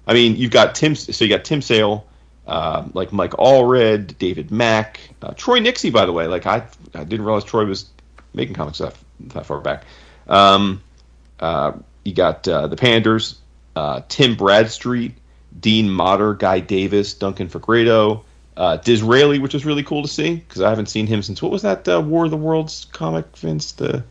I 0.06 0.14
mean, 0.14 0.34
you've 0.36 0.50
got 0.50 0.74
Tim. 0.74 0.94
So 0.94 1.26
you 1.26 1.28
got 1.28 1.44
Tim 1.44 1.60
Sale, 1.60 2.06
uh, 2.46 2.88
like 2.94 3.12
Mike 3.12 3.32
Allred, 3.32 4.16
David 4.16 4.50
Mack, 4.50 5.07
uh, 5.22 5.32
Troy 5.36 5.60
Nixey. 5.60 5.92
By 5.92 6.06
the 6.06 6.12
way, 6.12 6.26
like 6.26 6.46
I, 6.46 6.66
I 6.94 7.04
didn't 7.04 7.24
realize 7.24 7.44
Troy 7.44 7.64
was 7.64 7.90
making 8.34 8.54
comics 8.54 8.78
that 8.78 8.94
that 9.20 9.46
far 9.46 9.60
back. 9.60 9.84
Um, 10.28 10.82
uh, 11.40 11.72
you 12.04 12.14
got 12.14 12.46
uh, 12.48 12.66
the 12.66 12.76
Panders, 12.76 13.38
uh, 13.76 14.02
Tim 14.08 14.34
Bradstreet, 14.34 15.14
Dean 15.60 15.90
Motter, 15.90 16.34
Guy 16.34 16.60
Davis, 16.60 17.14
Duncan 17.14 17.48
Fegredo, 17.48 18.24
uh, 18.56 18.76
D'Israeli, 18.76 19.40
which 19.40 19.54
is 19.54 19.64
really 19.64 19.82
cool 19.82 20.02
to 20.02 20.08
see 20.08 20.36
because 20.36 20.62
I 20.62 20.68
haven't 20.68 20.86
seen 20.86 21.06
him 21.06 21.22
since 21.22 21.40
what 21.40 21.52
was 21.52 21.62
that 21.62 21.88
uh, 21.88 22.00
War 22.00 22.24
of 22.24 22.30
the 22.30 22.36
Worlds 22.36 22.86
comic, 22.92 23.36
Vince? 23.36 23.72
The 23.72 24.02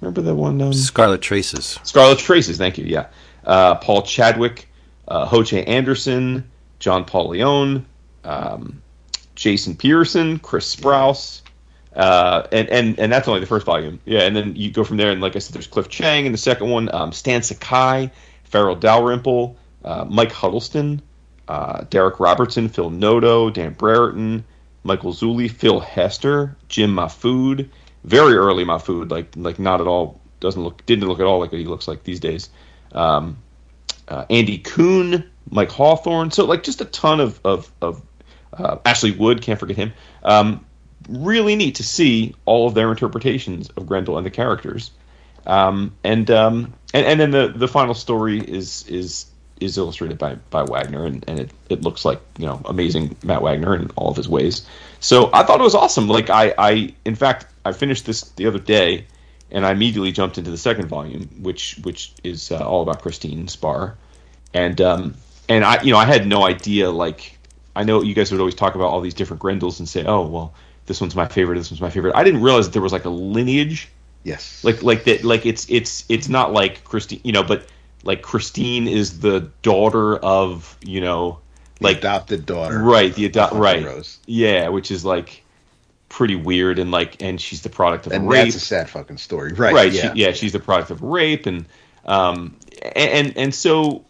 remember 0.00 0.22
the 0.22 0.34
one? 0.34 0.60
Um, 0.60 0.72
Scarlet 0.72 1.20
Traces. 1.20 1.78
Scarlet 1.82 2.18
Traces, 2.18 2.56
thank 2.56 2.78
you. 2.78 2.84
Yeah, 2.84 3.06
uh, 3.44 3.76
Paul 3.76 4.02
Chadwick, 4.02 4.68
uh, 5.08 5.26
Ho 5.26 5.42
Che 5.42 5.64
Anderson, 5.64 6.50
John 6.78 7.04
Paul 7.04 7.28
Leon, 7.28 7.86
um, 8.24 8.82
Jason 9.40 9.74
Pearson, 9.74 10.38
Chris 10.38 10.76
Sprouse, 10.76 11.40
uh, 11.96 12.46
and 12.52 12.68
and 12.68 12.98
and 13.00 13.10
that's 13.10 13.26
only 13.26 13.40
the 13.40 13.46
first 13.46 13.64
volume. 13.64 13.98
Yeah, 14.04 14.20
and 14.20 14.36
then 14.36 14.54
you 14.54 14.70
go 14.70 14.84
from 14.84 14.98
there, 14.98 15.10
and 15.10 15.22
like 15.22 15.34
I 15.34 15.38
said, 15.38 15.54
there's 15.54 15.66
Cliff 15.66 15.88
Chiang 15.88 16.26
in 16.26 16.32
the 16.32 16.38
second 16.38 16.68
one, 16.68 16.94
um, 16.94 17.10
Stan 17.10 17.42
Sakai, 17.42 18.10
Farel 18.44 18.76
Dalrymple, 18.76 19.56
uh, 19.82 20.04
Mike 20.06 20.30
Huddleston, 20.30 21.00
uh, 21.48 21.84
Darick 21.84 22.20
Robertson, 22.20 22.68
Phil 22.68 22.90
Noto, 22.90 23.48
Dan 23.48 23.72
Brereton, 23.72 24.44
Michael 24.84 25.14
Zulli, 25.14 25.50
Phil 25.50 25.80
Hester, 25.80 26.54
Jim 26.68 26.94
Mahfood, 26.94 27.66
very 28.04 28.34
early 28.34 28.66
Mahfood, 28.66 29.10
like 29.10 29.32
like 29.36 29.58
not 29.58 29.80
at 29.80 29.86
all 29.86 30.20
doesn't 30.40 30.62
look 30.62 30.84
didn't 30.84 31.08
look 31.08 31.18
at 31.18 31.24
all 31.24 31.40
like 31.40 31.50
what 31.50 31.58
he 31.58 31.66
looks 31.66 31.88
like 31.88 32.04
these 32.04 32.20
days. 32.20 32.50
Um, 32.92 33.38
uh, 34.06 34.26
Andy 34.28 34.58
Kuhn, 34.58 35.24
Mike 35.48 35.70
Hawthorne, 35.70 36.30
so 36.30 36.44
like 36.44 36.62
just 36.62 36.82
a 36.82 36.84
ton 36.84 37.20
of 37.20 37.40
of, 37.42 37.72
of 37.80 38.02
uh, 38.64 38.78
Ashley 38.84 39.12
Wood, 39.12 39.42
can't 39.42 39.58
forget 39.58 39.76
him. 39.76 39.92
Um, 40.22 40.64
really 41.08 41.56
neat 41.56 41.76
to 41.76 41.82
see 41.82 42.34
all 42.44 42.66
of 42.66 42.74
their 42.74 42.90
interpretations 42.90 43.70
of 43.70 43.86
Grendel 43.86 44.16
and 44.16 44.26
the 44.26 44.30
characters. 44.30 44.90
Um, 45.46 45.94
and, 46.04 46.30
um, 46.30 46.74
and 46.92 47.06
and 47.06 47.20
then 47.20 47.30
the, 47.30 47.48
the 47.48 47.68
final 47.68 47.94
story 47.94 48.40
is 48.40 48.86
is 48.88 49.26
is 49.60 49.76
illustrated 49.76 50.18
by, 50.18 50.36
by 50.48 50.62
Wagner, 50.62 51.04
and, 51.04 51.24
and 51.28 51.38
it, 51.38 51.50
it 51.68 51.82
looks 51.82 52.04
like 52.04 52.20
you 52.38 52.46
know 52.46 52.60
amazing 52.64 53.16
Matt 53.22 53.42
Wagner 53.42 53.76
in 53.76 53.90
all 53.96 54.10
of 54.10 54.16
his 54.16 54.28
ways. 54.28 54.66
So 55.00 55.30
I 55.32 55.42
thought 55.44 55.60
it 55.60 55.64
was 55.64 55.74
awesome. 55.74 56.08
Like 56.08 56.30
I, 56.30 56.54
I 56.56 56.94
in 57.04 57.14
fact 57.14 57.46
I 57.64 57.72
finished 57.72 58.06
this 58.06 58.22
the 58.30 58.46
other 58.46 58.58
day, 58.58 59.06
and 59.50 59.64
I 59.64 59.72
immediately 59.72 60.12
jumped 60.12 60.38
into 60.38 60.50
the 60.50 60.58
second 60.58 60.88
volume, 60.88 61.28
which 61.40 61.78
which 61.82 62.12
is 62.24 62.50
uh, 62.50 62.58
all 62.58 62.82
about 62.82 63.02
Christine 63.02 63.48
Spar, 63.48 63.96
and 64.52 64.80
um, 64.80 65.14
and 65.48 65.64
I 65.64 65.82
you 65.82 65.92
know 65.92 65.98
I 65.98 66.06
had 66.06 66.26
no 66.26 66.44
idea 66.44 66.90
like 66.90 67.38
I 67.76 67.84
know 67.84 68.02
you 68.02 68.14
guys 68.14 68.30
would 68.32 68.40
always 68.40 68.54
talk 68.54 68.74
about 68.74 68.86
all 68.88 69.00
these 69.00 69.14
different 69.14 69.40
Grendels 69.40 69.78
and 69.78 69.88
say 69.88 70.04
oh 70.04 70.26
well 70.26 70.54
this 70.86 71.00
one's 71.00 71.14
my 71.14 71.26
favorite 71.28 71.56
this 71.56 71.70
one's 71.70 71.80
my 71.80 71.90
favorite. 71.90 72.14
I 72.16 72.24
didn't 72.24 72.42
realize 72.42 72.66
that 72.66 72.72
there 72.72 72.82
was 72.82 72.92
like 72.92 73.04
a 73.04 73.10
lineage 73.10 73.88
Yes. 74.24 74.62
like 74.64 74.82
like 74.82 75.04
that 75.04 75.24
like 75.24 75.46
it's 75.46 75.66
it's 75.70 76.04
it's 76.08 76.28
not 76.28 76.52
like 76.52 76.84
Christine 76.84 77.20
you 77.24 77.32
know 77.32 77.42
but 77.42 77.66
like 78.04 78.20
Christine 78.22 78.86
is 78.88 79.20
the 79.20 79.50
daughter 79.62 80.16
of 80.16 80.76
you 80.82 81.00
know 81.00 81.38
like 81.80 81.94
like 81.94 81.98
adopted 81.98 82.44
daughter. 82.44 82.78
right 82.82 83.14
the 83.14 83.24
adopt 83.24 83.54
right 83.54 83.82
Rose. 83.84 84.18
yeah 84.26 84.68
which 84.68 84.90
is 84.90 85.04
like 85.06 85.42
pretty 86.10 86.34
weird 86.36 86.78
and 86.78 86.90
like 86.90 87.22
and 87.22 87.40
she's 87.40 87.62
the 87.62 87.68
product 87.70 88.06
of 88.06 88.12
And 88.12 88.28
rape 88.28 88.44
that's 88.44 88.56
a 88.56 88.60
sad 88.60 88.90
fucking 88.90 89.16
story. 89.18 89.52
Right. 89.52 89.72
right 89.72 89.92
Yeah. 89.92 90.12
she, 90.12 90.20
yeah 90.20 90.32
she's 90.32 90.52
the 90.52 90.60
product 90.60 90.90
of 90.90 91.02
rape 91.02 91.46
and 91.46 91.64
um 92.04 92.56
and 92.94 93.36
and 93.38 93.54
so 93.54 94.04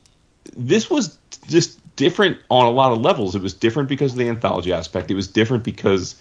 this 0.57 0.88
was 0.90 1.18
just 1.46 1.79
different 2.01 2.39
on 2.49 2.65
a 2.65 2.71
lot 2.71 2.93
of 2.93 3.03
levels. 3.03 3.35
It 3.35 3.43
was 3.43 3.53
different 3.53 3.91
because 3.91 4.13
of 4.13 4.19
the 4.19 4.31
anthology 4.31 4.73
aspect. 4.73 5.11
It 5.11 5.15
was 5.15 5.29
different 5.29 5.65
because 5.65 6.17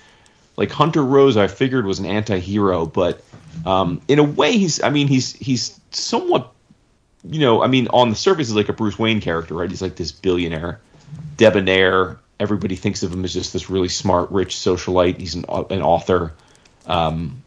like 0.57 0.71
Hunter 0.71 1.01
Rose 1.01 1.37
I 1.37 1.47
figured 1.47 1.85
was 1.85 1.99
an 1.99 2.05
anti-hero 2.05 2.85
but 2.85 3.23
um 3.65 4.01
in 4.09 4.19
a 4.19 4.23
way 4.23 4.57
he's 4.57 4.83
I 4.83 4.89
mean 4.89 5.07
he's 5.07 5.31
he's 5.31 5.79
somewhat 5.91 6.51
you 7.23 7.39
know 7.39 7.63
I 7.63 7.67
mean 7.67 7.87
on 7.87 8.09
the 8.09 8.17
surface 8.17 8.49
he's 8.49 8.57
like 8.57 8.67
a 8.67 8.73
Bruce 8.73 8.99
Wayne 8.99 9.21
character 9.21 9.53
right? 9.53 9.69
He's 9.69 9.81
like 9.81 9.95
this 9.95 10.11
billionaire 10.11 10.81
debonair. 11.37 12.19
Everybody 12.41 12.75
thinks 12.75 13.01
of 13.01 13.13
him 13.13 13.23
as 13.23 13.33
just 13.33 13.53
this 13.53 13.69
really 13.69 13.87
smart 13.87 14.31
rich 14.31 14.55
socialite. 14.55 15.17
He's 15.17 15.35
an, 15.35 15.45
an 15.47 15.81
author. 15.81 16.33
Um 16.87 17.41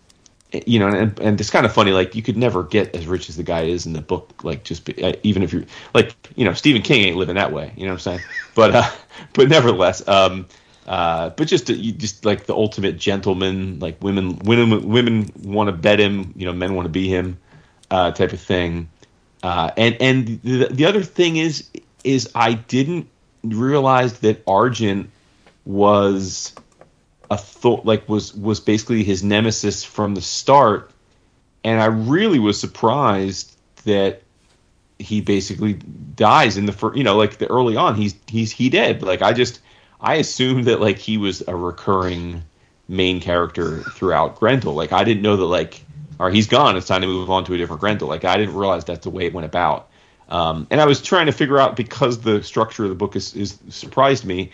you 0.53 0.79
know, 0.79 0.89
and, 0.89 1.19
and 1.21 1.41
it's 1.41 1.51
kind 1.51 1.65
of 1.65 1.73
funny. 1.73 1.93
Like 1.93 2.15
you 2.15 2.23
could 2.23 2.37
never 2.37 2.63
get 2.63 2.95
as 2.95 3.07
rich 3.07 3.29
as 3.29 3.37
the 3.37 3.43
guy 3.43 3.63
is 3.63 3.87
in 3.87 3.93
the 3.93 4.03
book. 4.03 4.45
Like 4.45 4.65
just 4.65 4.85
be, 4.85 5.17
even 5.23 5.43
if 5.43 5.53
you're 5.53 5.65
like, 5.95 6.15
you 6.37 6.45
know, 6.45 6.53
Stephen 6.53 6.83
King 6.83 7.07
ain't 7.07 7.17
living 7.17 7.37
that 7.37 7.53
way. 7.53 7.73
You 7.77 7.85
know 7.85 7.93
what 7.93 8.07
I'm 8.07 8.19
saying? 8.19 8.21
But 8.55 8.75
uh, 8.75 8.91
but 9.35 9.49
nevertheless, 9.49 10.07
um, 10.07 10.47
uh, 10.87 11.31
but 11.31 11.49
just 11.49 11.71
uh, 11.71 11.75
you 11.75 11.93
just 11.93 12.25
like 12.25 12.47
the 12.47 12.55
ultimate 12.55 12.99
gentleman. 12.99 13.79
Like 13.79 14.03
women, 14.03 14.39
women, 14.41 14.89
women 14.89 15.33
want 15.43 15.69
to 15.69 15.73
bet 15.73 15.99
him. 15.99 16.33
You 16.37 16.47
know, 16.47 16.53
men 16.53 16.75
want 16.75 16.87
to 16.87 16.91
be 16.93 17.09
him, 17.09 17.39
uh, 17.91 18.13
type 18.13 18.33
of 18.33 18.41
thing. 18.41 18.89
Uh, 19.43 19.71
and 19.77 19.97
and 20.01 20.43
the, 20.43 20.69
the 20.71 20.85
other 20.85 21.03
thing 21.03 21.37
is 21.37 21.69
is 22.05 22.31
I 22.35 22.55
didn't 22.55 23.09
realize 23.43 24.21
that 24.21 24.43
Argent 24.47 25.11
was 25.65 26.55
a 27.33 27.37
thought 27.37 27.87
like 27.87 28.07
was 28.09 28.35
was 28.35 28.61
basically 28.61 29.03
his 29.03 29.25
nemesis 29.25 29.83
from 29.83 30.15
the 30.15 30.21
start. 30.21 30.91
And 31.65 31.81
i 31.81 31.87
really 31.87 32.39
was 32.39 32.61
surprised 32.61 33.57
that 33.85 34.23
he 34.99 35.21
basically 35.21 35.73
dies 36.15 36.57
in 36.57 36.67
the 36.67 36.73
first 36.73 36.97
you 36.97 37.05
know 37.05 37.17
like 37.17 37.39
the 37.39 37.49
early 37.49 37.75
on 37.77 37.97
he's 37.97 38.15
he's 38.29 38.53
he 38.53 38.69
dead. 38.69 39.03
Like 39.03 39.23
i 39.23 39.33
just 39.33 39.61
i 40.01 40.17
assumed 40.17 40.67
that 40.67 40.81
like 40.81 40.99
he 40.99 41.17
was 41.17 41.43
a 41.49 41.57
recurring 41.57 42.43
main 42.87 43.21
character 43.21 43.79
throughout 43.79 44.39
grendel. 44.39 44.75
Like 44.75 44.93
i 44.93 45.03
didn't 45.03 45.23
know 45.23 45.37
that 45.37 45.47
like 45.47 45.83
right 46.19 46.35
he's 46.35 46.47
gone. 46.47 46.77
It's 46.77 46.87
time 46.87 47.01
to 47.01 47.07
move 47.07 47.31
on 47.31 47.45
to 47.47 47.55
a 47.55 47.59
different 47.59 47.81
grendel. 47.81 48.09
Like 48.09 48.27
i 48.27 48.37
didn't 48.37 48.55
realize 48.55 48.85
that's 48.85 49.05
the 49.05 49.11
way 49.11 49.25
it 49.25 49.33
went 49.33 49.47
about. 49.47 49.89
Um, 50.29 50.67
and 50.71 50.83
i 50.83 50.85
was 50.85 51.01
trying 51.01 51.27
to 51.27 51.33
figure 51.33 51.59
out 51.59 51.77
because 51.77 52.21
the 52.21 52.43
structure 52.43 52.85
of 52.85 52.91
the 52.91 52.95
book 52.95 53.17
is, 53.17 53.35
is 53.35 53.59
surprised 53.71 54.27
me 54.27 54.51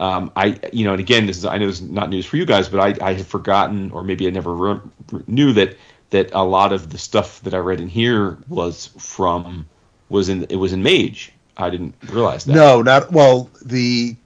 Um, 0.00 0.32
I, 0.34 0.58
you 0.72 0.84
know, 0.86 0.92
and 0.92 1.00
again, 1.00 1.26
this 1.26 1.36
is 1.36 1.44
I 1.44 1.58
know 1.58 1.66
this 1.66 1.80
is 1.80 1.88
not 1.88 2.08
news 2.08 2.24
for 2.24 2.38
you 2.38 2.46
guys, 2.46 2.68
but 2.70 2.80
I, 2.80 3.06
I 3.06 3.12
had 3.12 3.26
forgotten, 3.26 3.90
or 3.90 4.02
maybe 4.02 4.26
I 4.26 4.30
never 4.30 4.54
re- 4.54 4.80
knew 5.26 5.52
that 5.52 5.76
that 6.08 6.30
a 6.32 6.42
lot 6.42 6.72
of 6.72 6.90
the 6.90 6.98
stuff 6.98 7.40
that 7.42 7.52
I 7.54 7.58
read 7.58 7.80
in 7.80 7.88
here 7.88 8.38
was 8.48 8.86
from 8.98 9.66
was 10.08 10.28
in 10.30 10.44
it 10.44 10.56
was 10.56 10.72
in 10.72 10.82
Mage. 10.82 11.32
I 11.56 11.68
didn't 11.68 11.94
realize 12.08 12.46
that. 12.46 12.54
No, 12.54 12.80
not 12.80 13.12
well. 13.12 13.50
The 13.62 14.16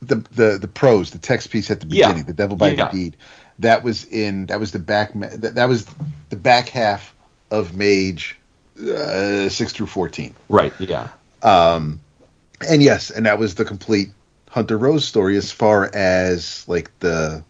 the 0.00 0.16
the 0.32 0.58
the 0.58 0.68
prose, 0.68 1.10
the 1.10 1.18
text 1.18 1.50
piece 1.50 1.70
at 1.70 1.80
the 1.80 1.86
Yeah. 1.88 2.06
beginning, 2.08 2.24
the 2.24 2.32
devil 2.32 2.56
by 2.56 2.70
Yeah. 2.70 2.86
the 2.88 2.96
deed. 2.96 3.16
That 3.58 3.82
was 3.84 4.06
in 4.06 4.46
that 4.46 4.58
was 4.58 4.72
the 4.72 4.78
back 4.78 5.12
that, 5.14 5.56
that 5.56 5.68
was 5.68 5.84
the 6.30 6.36
back 6.36 6.70
half 6.70 7.14
of 7.50 7.76
Mage 7.76 8.38
uh, 8.80 9.50
six 9.50 9.72
through 9.72 9.88
fourteen. 9.88 10.34
Right. 10.48 10.72
Yeah. 10.78 11.08
Um, 11.42 12.00
and 12.66 12.82
yes, 12.82 13.10
and 13.10 13.26
that 13.26 13.38
was 13.38 13.54
the 13.56 13.64
complete 13.64 14.08
Hunter 14.50 14.78
Rose 14.78 15.04
story 15.04 15.36
as 15.36 15.52
far 15.52 15.90
as 15.94 16.64
like 16.68 16.96
the 17.00 17.42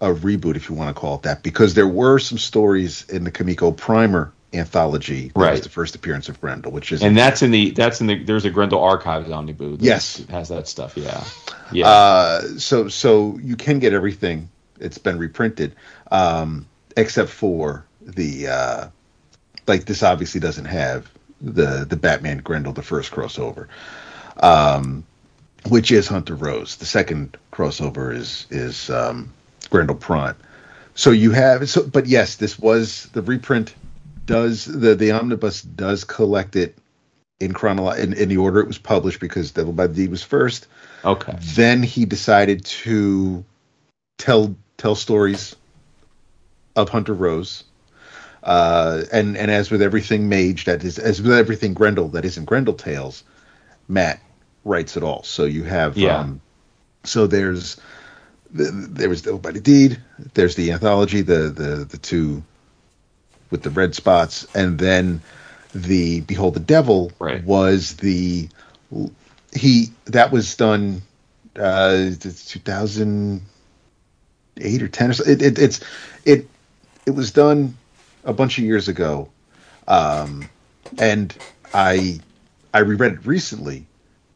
a 0.00 0.08
reboot, 0.12 0.56
if 0.56 0.68
you 0.68 0.74
want 0.74 0.94
to 0.94 1.00
call 1.00 1.16
it 1.16 1.22
that, 1.22 1.42
because 1.42 1.74
there 1.74 1.88
were 1.88 2.18
some 2.18 2.38
stories 2.38 3.08
in 3.08 3.24
the 3.24 3.30
Comico 3.30 3.70
Primer 3.70 4.32
anthology. 4.52 5.28
That 5.28 5.36
was 5.36 5.46
Right. 5.46 5.62
the 5.62 5.68
first 5.68 5.94
appearance 5.94 6.28
of 6.28 6.40
Grendel, 6.40 6.70
which 6.72 6.92
is 6.92 7.02
And 7.02 7.16
that's 7.16 7.42
in 7.42 7.50
the 7.50 7.70
that's 7.70 8.00
in 8.00 8.06
the 8.06 8.22
there's 8.22 8.44
a 8.44 8.50
Grendel 8.50 8.80
Archives 8.82 9.30
omnibus. 9.30 9.78
Yes. 9.80 10.22
has 10.30 10.48
that 10.50 10.68
stuff. 10.68 10.96
Yeah. 10.96 11.24
Yeah. 11.72 11.88
Uh, 11.88 12.40
so 12.58 12.88
so 12.88 13.38
you 13.42 13.56
can 13.56 13.78
get 13.78 13.92
everything. 13.92 14.50
It's 14.80 14.98
been 14.98 15.18
reprinted, 15.18 15.74
um, 16.10 16.66
except 16.96 17.30
for 17.30 17.84
the 18.00 18.48
uh, 18.48 18.88
like 19.66 19.86
this. 19.86 20.02
Obviously, 20.02 20.40
doesn't 20.40 20.66
have 20.66 21.10
the 21.40 21.86
the 21.88 21.96
Batman 21.96 22.38
Grendel 22.38 22.72
the 22.72 22.82
first 22.82 23.10
crossover, 23.12 23.68
um, 24.42 25.04
which 25.68 25.90
is 25.90 26.06
Hunter 26.06 26.34
Rose. 26.34 26.76
The 26.76 26.86
second 26.86 27.36
crossover 27.52 28.14
is 28.14 28.46
is 28.50 28.90
um, 28.90 29.32
Grendel 29.70 29.96
Prime. 29.96 30.36
So 30.94 31.10
you 31.10 31.32
have 31.32 31.68
so, 31.68 31.86
but 31.86 32.06
yes, 32.06 32.36
this 32.36 32.58
was 32.58 33.08
the 33.12 33.22
reprint. 33.22 33.74
Does 34.26 34.64
the 34.64 34.94
the 34.94 35.12
omnibus 35.12 35.62
does 35.62 36.04
collect 36.04 36.56
it 36.56 36.76
in 37.40 37.52
chronolo- 37.52 37.98
in, 37.98 38.12
in 38.12 38.28
the 38.28 38.36
order 38.36 38.60
it 38.60 38.66
was 38.66 38.78
published 38.78 39.20
because 39.20 39.50
Devil 39.50 39.72
by 39.72 39.86
the 39.86 39.94
Deed 39.94 40.10
was 40.10 40.22
first 40.22 40.66
okay. 41.04 41.36
then 41.40 41.82
he 41.82 42.04
decided 42.04 42.64
to 42.64 43.44
tell 44.18 44.54
tell 44.76 44.94
stories 44.94 45.56
of 46.76 46.88
Hunter 46.88 47.14
Rose. 47.14 47.64
Uh, 48.42 49.04
and 49.10 49.38
and 49.38 49.50
as 49.50 49.70
with 49.70 49.80
everything 49.80 50.28
Mage 50.28 50.66
that 50.66 50.84
is 50.84 50.98
as 50.98 51.22
with 51.22 51.32
everything 51.32 51.72
Grendel 51.72 52.08
that 52.08 52.26
isn't 52.26 52.44
Grendel 52.44 52.74
Tales, 52.74 53.24
Matt 53.88 54.20
writes 54.64 54.96
at 54.96 55.02
all. 55.02 55.22
So 55.24 55.44
you 55.44 55.64
have 55.64 55.96
Yeah. 55.96 56.20
um, 56.20 56.40
so 57.04 57.26
there's 57.26 57.76
th- 58.56 58.70
there 58.72 59.08
was 59.08 59.22
Devil 59.22 59.38
by 59.38 59.52
the 59.52 59.60
Deed, 59.60 60.00
there's 60.34 60.54
the 60.56 60.72
anthology, 60.72 61.22
the 61.22 61.50
the 61.50 61.84
the 61.84 61.98
two 61.98 62.42
with 63.50 63.62
the 63.62 63.70
red 63.70 63.94
spots, 63.94 64.46
and 64.54 64.78
then 64.78 65.20
the 65.74 66.20
Behold 66.22 66.54
the 66.54 66.60
Devil 66.60 67.12
Right. 67.18 67.44
was 67.44 67.96
the 67.96 68.48
he 69.52 69.90
that 70.06 70.32
was 70.32 70.56
done 70.56 71.02
uh 71.58 71.94
it's 71.96 72.46
2008 72.46 73.42
or 74.82 74.88
10 74.88 75.10
or 75.10 75.12
so 75.12 75.24
it, 75.24 75.40
it 75.42 75.58
it's 75.58 75.80
it 76.24 76.48
it 77.06 77.10
was 77.12 77.30
done 77.32 77.76
a 78.24 78.32
bunch 78.32 78.58
of 78.58 78.64
years 78.64 78.88
ago 78.88 79.28
um 79.86 80.48
and 80.98 81.36
i 81.72 82.18
i 82.72 82.78
reread 82.80 83.12
it 83.12 83.26
recently 83.26 83.86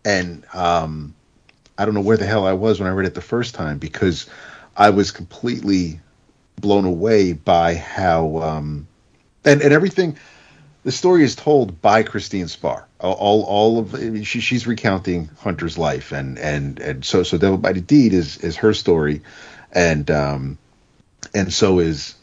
and 0.05 0.45
um 0.55 1.15
i 1.77 1.85
don't 1.85 1.95
know 1.95 2.01
where 2.01 2.17
the 2.17 2.27
hell 2.27 2.47
i 2.47 2.53
was 2.53 2.81
when 2.81 2.89
i 2.89 2.93
read 2.93 3.07
it 3.07 3.15
the 3.15 3.21
first 3.21 3.55
time 3.55 3.79
because 3.79 4.29
i 4.77 4.91
was 4.91 5.11
completely 5.11 6.01
blown 6.61 6.85
away 6.85 7.33
by 7.33 7.75
how 7.75 8.39
um 8.39 8.87
and 9.45 9.63
and 9.63 9.73
everything 9.73 10.17
the 10.85 10.93
story 10.93 11.23
is 11.23 11.37
told 11.37 11.83
by 11.83 12.03
Christine 12.03 12.49
Spar. 12.49 12.87
All, 13.01 13.43
all, 13.43 13.79
of 13.79 13.95
she, 14.27 14.41
she's 14.41 14.67
recounting 14.67 15.29
Hunter's 15.39 15.77
life, 15.77 16.13
and 16.13 16.39
and 16.39 16.81
and 16.81 17.05
so 17.05 17.23
so 17.23 17.37
Devil 17.37 17.59
by 17.59 17.73
the 17.75 17.81
Deed 17.81 18.15
is 18.15 18.39
is 18.39 18.57
her 18.57 18.73
story, 18.73 19.21
and 19.71 20.11
um, 20.11 20.59
and 21.35 21.53
so 21.53 21.79
is 21.79 22.15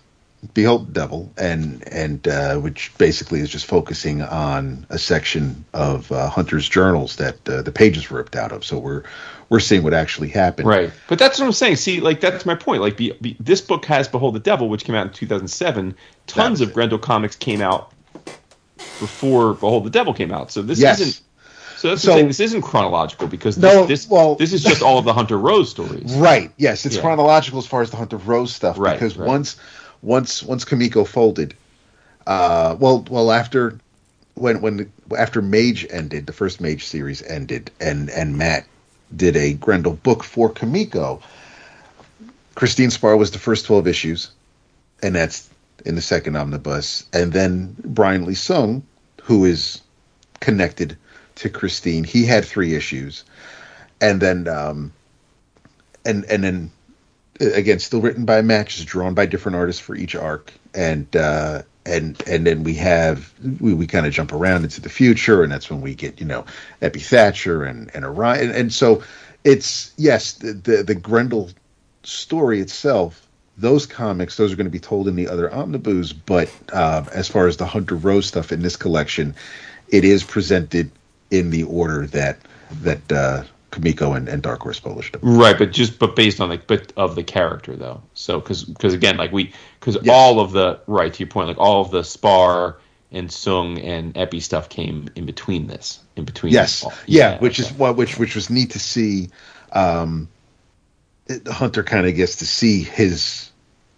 Behold 0.54 0.88
the 0.90 0.94
Devil, 0.94 1.32
and 1.38 1.88
and 1.88 2.28
uh, 2.28 2.56
which 2.58 2.92
basically 2.98 3.40
is 3.40 3.50
just 3.50 3.66
focusing 3.66 4.22
on 4.22 4.86
a 4.90 4.98
section 4.98 5.66
of 5.74 6.12
uh, 6.12 6.30
Hunter's 6.30 6.68
journals 6.68 7.16
that 7.18 7.48
uh, 7.50 7.62
the 7.62 7.72
pages 7.72 8.10
were 8.10 8.18
ripped 8.20 8.36
out 8.36 8.52
of. 8.52 8.64
So 8.64 8.78
we're 8.78 9.04
we're 9.50 9.60
seeing 9.60 9.84
what 9.84 9.94
actually 9.94 10.30
happened. 10.30 10.68
Right. 10.68 10.92
But 11.08 11.20
that's 11.20 11.40
what 11.40 11.46
I'm 11.46 11.52
saying. 11.52 11.76
See, 11.78 12.00
like 12.00 12.20
that's 12.20 12.46
my 12.46 12.56
point. 12.56 12.82
Like, 12.82 12.98
be, 12.98 13.12
be, 13.22 13.36
this 13.40 13.62
book 13.62 13.86
has 13.86 14.08
Behold 14.08 14.36
the 14.36 14.40
Devil, 14.40 14.70
which 14.70 14.84
came 14.86 14.96
out 14.96 15.08
in 15.08 15.14
2007. 15.14 15.96
Tons 16.28 16.62
of 16.62 16.70
it. 16.70 16.74
Grendel 16.74 16.98
comics 17.00 17.36
came 17.36 17.62
out 17.62 17.92
before 19.00 19.54
Behold 19.54 19.86
the 19.86 19.90
Devil 19.90 20.14
came 20.14 20.32
out. 20.32 20.52
So 20.52 20.62
this 20.62 20.80
Yes. 20.80 21.00
isn't. 21.00 21.22
So 21.78 21.90
that's 21.90 22.02
So- 22.02 22.14
saying. 22.14 22.28
This 22.28 22.40
isn't 22.40 22.62
chronological 22.62 23.28
because 23.28 23.56
this, 23.58 23.74
No, 23.74 23.86
this, 23.86 24.08
well- 24.08 24.36
this 24.36 24.54
is 24.54 24.64
just 24.64 24.82
all 24.82 24.98
of 24.98 25.06
the 25.06 25.14
Hunter 25.14 25.38
Rose 25.38 25.70
stories. 25.70 26.14
Right. 26.16 26.52
Yes, 26.58 26.86
it's 26.86 26.96
Yeah. 26.96 27.02
chronological 27.02 27.60
as 27.60 27.68
far 27.68 27.82
as 27.82 27.92
the 27.92 27.98
Hunter 27.98 28.18
Rose 28.18 28.54
stuff 28.56 28.80
Right, 28.80 28.94
because 28.94 29.18
right. 29.18 29.28
once 29.28 29.58
once 30.06 30.44
once 30.44 30.64
Comico 30.64 31.04
folded, 31.04 31.56
uh, 32.28 32.76
well 32.80 33.06
well 33.10 33.32
after 33.32 33.78
when 34.36 34.62
when 34.62 34.92
after 35.18 35.42
Mage 35.42 35.86
ended, 35.90 36.28
the 36.28 36.34
first 36.34 36.62
Mage 36.62 36.86
series 36.86 37.22
ended, 37.24 37.72
and 37.82 38.10
and 38.12 38.38
Matt 38.38 38.66
did 39.16 39.36
a 39.36 39.54
Grendel 39.54 39.94
book 39.94 40.24
for 40.24 40.50
Comico. 40.50 41.22
Christine 42.54 42.92
Spar 42.92 43.18
was 43.18 43.32
the 43.32 43.40
first 43.40 43.66
twelve 43.66 43.88
issues, 43.88 44.30
and 45.02 45.16
that's 45.16 45.50
in 45.86 45.96
the 45.96 46.02
second 46.02 46.36
omnibus, 46.36 47.06
and 47.12 47.34
then 47.34 47.76
Brian 47.84 48.26
Li 48.26 48.36
Sung, 48.36 48.84
who 49.24 49.46
is 49.46 49.82
connected 50.40 50.98
to 51.36 51.50
Christine, 51.50 52.04
he 52.04 52.26
had 52.26 52.46
three 52.46 52.76
issues, 52.76 53.24
and 54.00 54.22
then 54.22 54.48
um, 54.48 54.94
and 56.06 56.24
and 56.26 56.44
then 56.44 56.72
again 57.40 57.80
still 57.80 58.02
written 58.02 58.26
by 58.26 58.42
Matt, 58.42 58.68
just 58.68 58.88
drawn 58.88 59.14
by 59.14 59.26
different 59.26 59.56
artists 59.56 59.82
for 59.82 59.96
each 59.96 60.16
arc, 60.16 60.54
and 60.74 61.14
uh, 61.16 61.62
and 61.86 62.22
and 62.28 62.46
then 62.46 62.64
we 62.64 62.74
have 62.76 63.34
we, 63.60 63.74
we 63.74 63.88
kind 63.88 64.06
of 64.06 64.14
jump 64.14 64.34
around 64.34 64.64
into 64.64 64.82
the 64.82 64.90
future, 64.90 65.44
and 65.44 65.52
that's 65.52 65.70
when 65.70 65.82
we 65.82 65.96
get 65.96 66.20
you 66.20 66.26
know 66.26 66.46
Eppy 66.82 67.02
Thatcher 67.02 67.64
and 67.64 67.92
and 67.94 68.06
Orion, 68.06 68.46
and, 68.46 68.52
and 68.52 68.74
so 68.74 69.04
it's 69.44 69.94
yes 69.98 70.34
the, 70.34 70.54
the 70.54 70.84
the 70.84 70.96
Grendel 70.96 71.50
story 72.04 72.60
itself. 72.60 73.22
Those 73.58 73.86
comics, 73.86 74.36
those 74.36 74.52
are 74.52 74.58
going 74.58 74.66
to 74.66 74.72
be 74.72 74.80
told 74.80 75.08
in 75.08 75.16
the 75.16 75.30
other 75.30 75.54
omnibus, 75.54 76.12
but 76.12 76.52
uh, 76.74 77.06
as 77.14 77.30
far 77.30 77.48
as 77.48 77.56
the 77.56 77.66
Hunter 77.66 77.96
Rose 77.96 78.26
stuff 78.26 78.52
in 78.52 78.62
this 78.62 78.76
collection, 78.76 79.34
it 79.88 80.04
is 80.04 80.26
presented 80.26 80.92
in 81.32 81.52
the 81.52 81.64
order 81.64 82.06
that 82.08 82.38
that 82.82 83.12
uh, 83.12 83.44
Comico 83.76 84.14
and, 84.14 84.28
and 84.28 84.42
Dark 84.42 84.62
Horse 84.62 84.80
published 84.80 85.14
them. 85.14 85.22
Right, 85.24 85.58
but 85.58 85.72
just 85.72 86.00
but 86.00 86.16
based 86.16 86.42
on 86.42 86.50
like 86.50 86.66
but 86.68 86.92
of 86.98 87.16
the 87.16 87.24
character 87.24 87.76
though. 87.76 88.02
So 88.14 88.40
because 88.40 88.64
because 88.64 88.94
again 88.94 89.18
like 89.18 89.32
we 89.32 89.54
because 89.80 89.98
Yes. 90.02 90.14
all 90.14 90.40
of 90.40 90.52
the 90.52 90.80
right 90.88 91.14
to 91.14 91.20
your 91.20 91.30
point 91.30 91.48
like 91.48 91.58
all 91.60 91.82
of 91.82 91.92
the 91.92 92.04
Spar 92.04 92.78
and 93.12 93.32
Sung 93.32 93.78
and 93.80 94.14
Eppy 94.16 94.42
stuff 94.42 94.70
came 94.70 95.10
in 95.16 95.26
between 95.26 95.68
this 95.68 96.00
in 96.16 96.26
between. 96.26 96.54
Yes, 96.54 96.84
all- 96.84 96.94
yeah, 97.06 97.38
which 97.40 97.60
is 97.60 97.68
okay. 97.68 97.76
what 97.76 97.96
which 97.96 98.18
which 98.18 98.36
was 98.36 98.50
neat 98.50 98.72
to 98.72 98.80
see. 98.80 99.30
Um, 99.72 100.30
it- 101.28 101.48
Hunter 101.48 101.84
kind 101.84 102.08
of 102.08 102.16
gets 102.16 102.38
to 102.38 102.46
see 102.46 102.82
his 102.84 103.52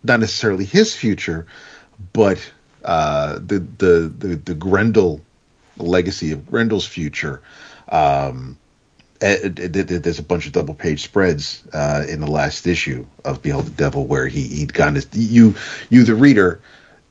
not 0.03 0.19
necessarily 0.19 0.65
his 0.65 0.95
future, 0.95 1.45
but 2.13 2.39
uh, 2.83 3.33
the, 3.35 3.59
the 3.77 4.13
the 4.17 4.35
the 4.35 4.53
Grendel 4.55 5.21
legacy 5.77 6.31
of 6.31 6.45
Grendel's 6.49 6.85
future. 6.85 7.41
Um, 7.89 8.57
there's 9.19 10.19
a 10.19 10.23
bunch 10.23 10.45
of 10.45 10.51
double 10.51 10.73
page 10.73 11.03
spreads 11.03 11.63
uh, 11.73 12.05
in 12.07 12.21
the 12.21 12.29
last 12.29 12.67
issue 12.67 13.05
of 13.25 13.41
Behold 13.41 13.65
the 13.65 13.71
Devil 13.71 14.05
where 14.05 14.27
he 14.27 14.47
he'd 14.47 14.73
gone 14.73 14.95
his, 14.95 15.07
you 15.13 15.55
you 15.89 16.03
the 16.03 16.15
reader 16.15 16.61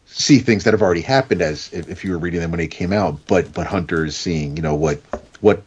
see 0.07 0.39
things 0.39 0.65
that 0.65 0.73
have 0.73 0.83
already 0.83 1.01
happened 1.01 1.43
as 1.43 1.73
if, 1.73 1.89
if 1.89 2.05
you 2.05 2.13
were 2.13 2.19
reading 2.19 2.41
them 2.41 2.51
when 2.51 2.59
they 2.59 2.67
came 2.67 2.93
out, 2.93 3.19
but 3.27 3.53
but 3.53 3.67
Hunter 3.67 4.05
is 4.05 4.17
seeing 4.17 4.57
you 4.57 4.63
know 4.63 4.75
what 4.75 5.01
what 5.41 5.63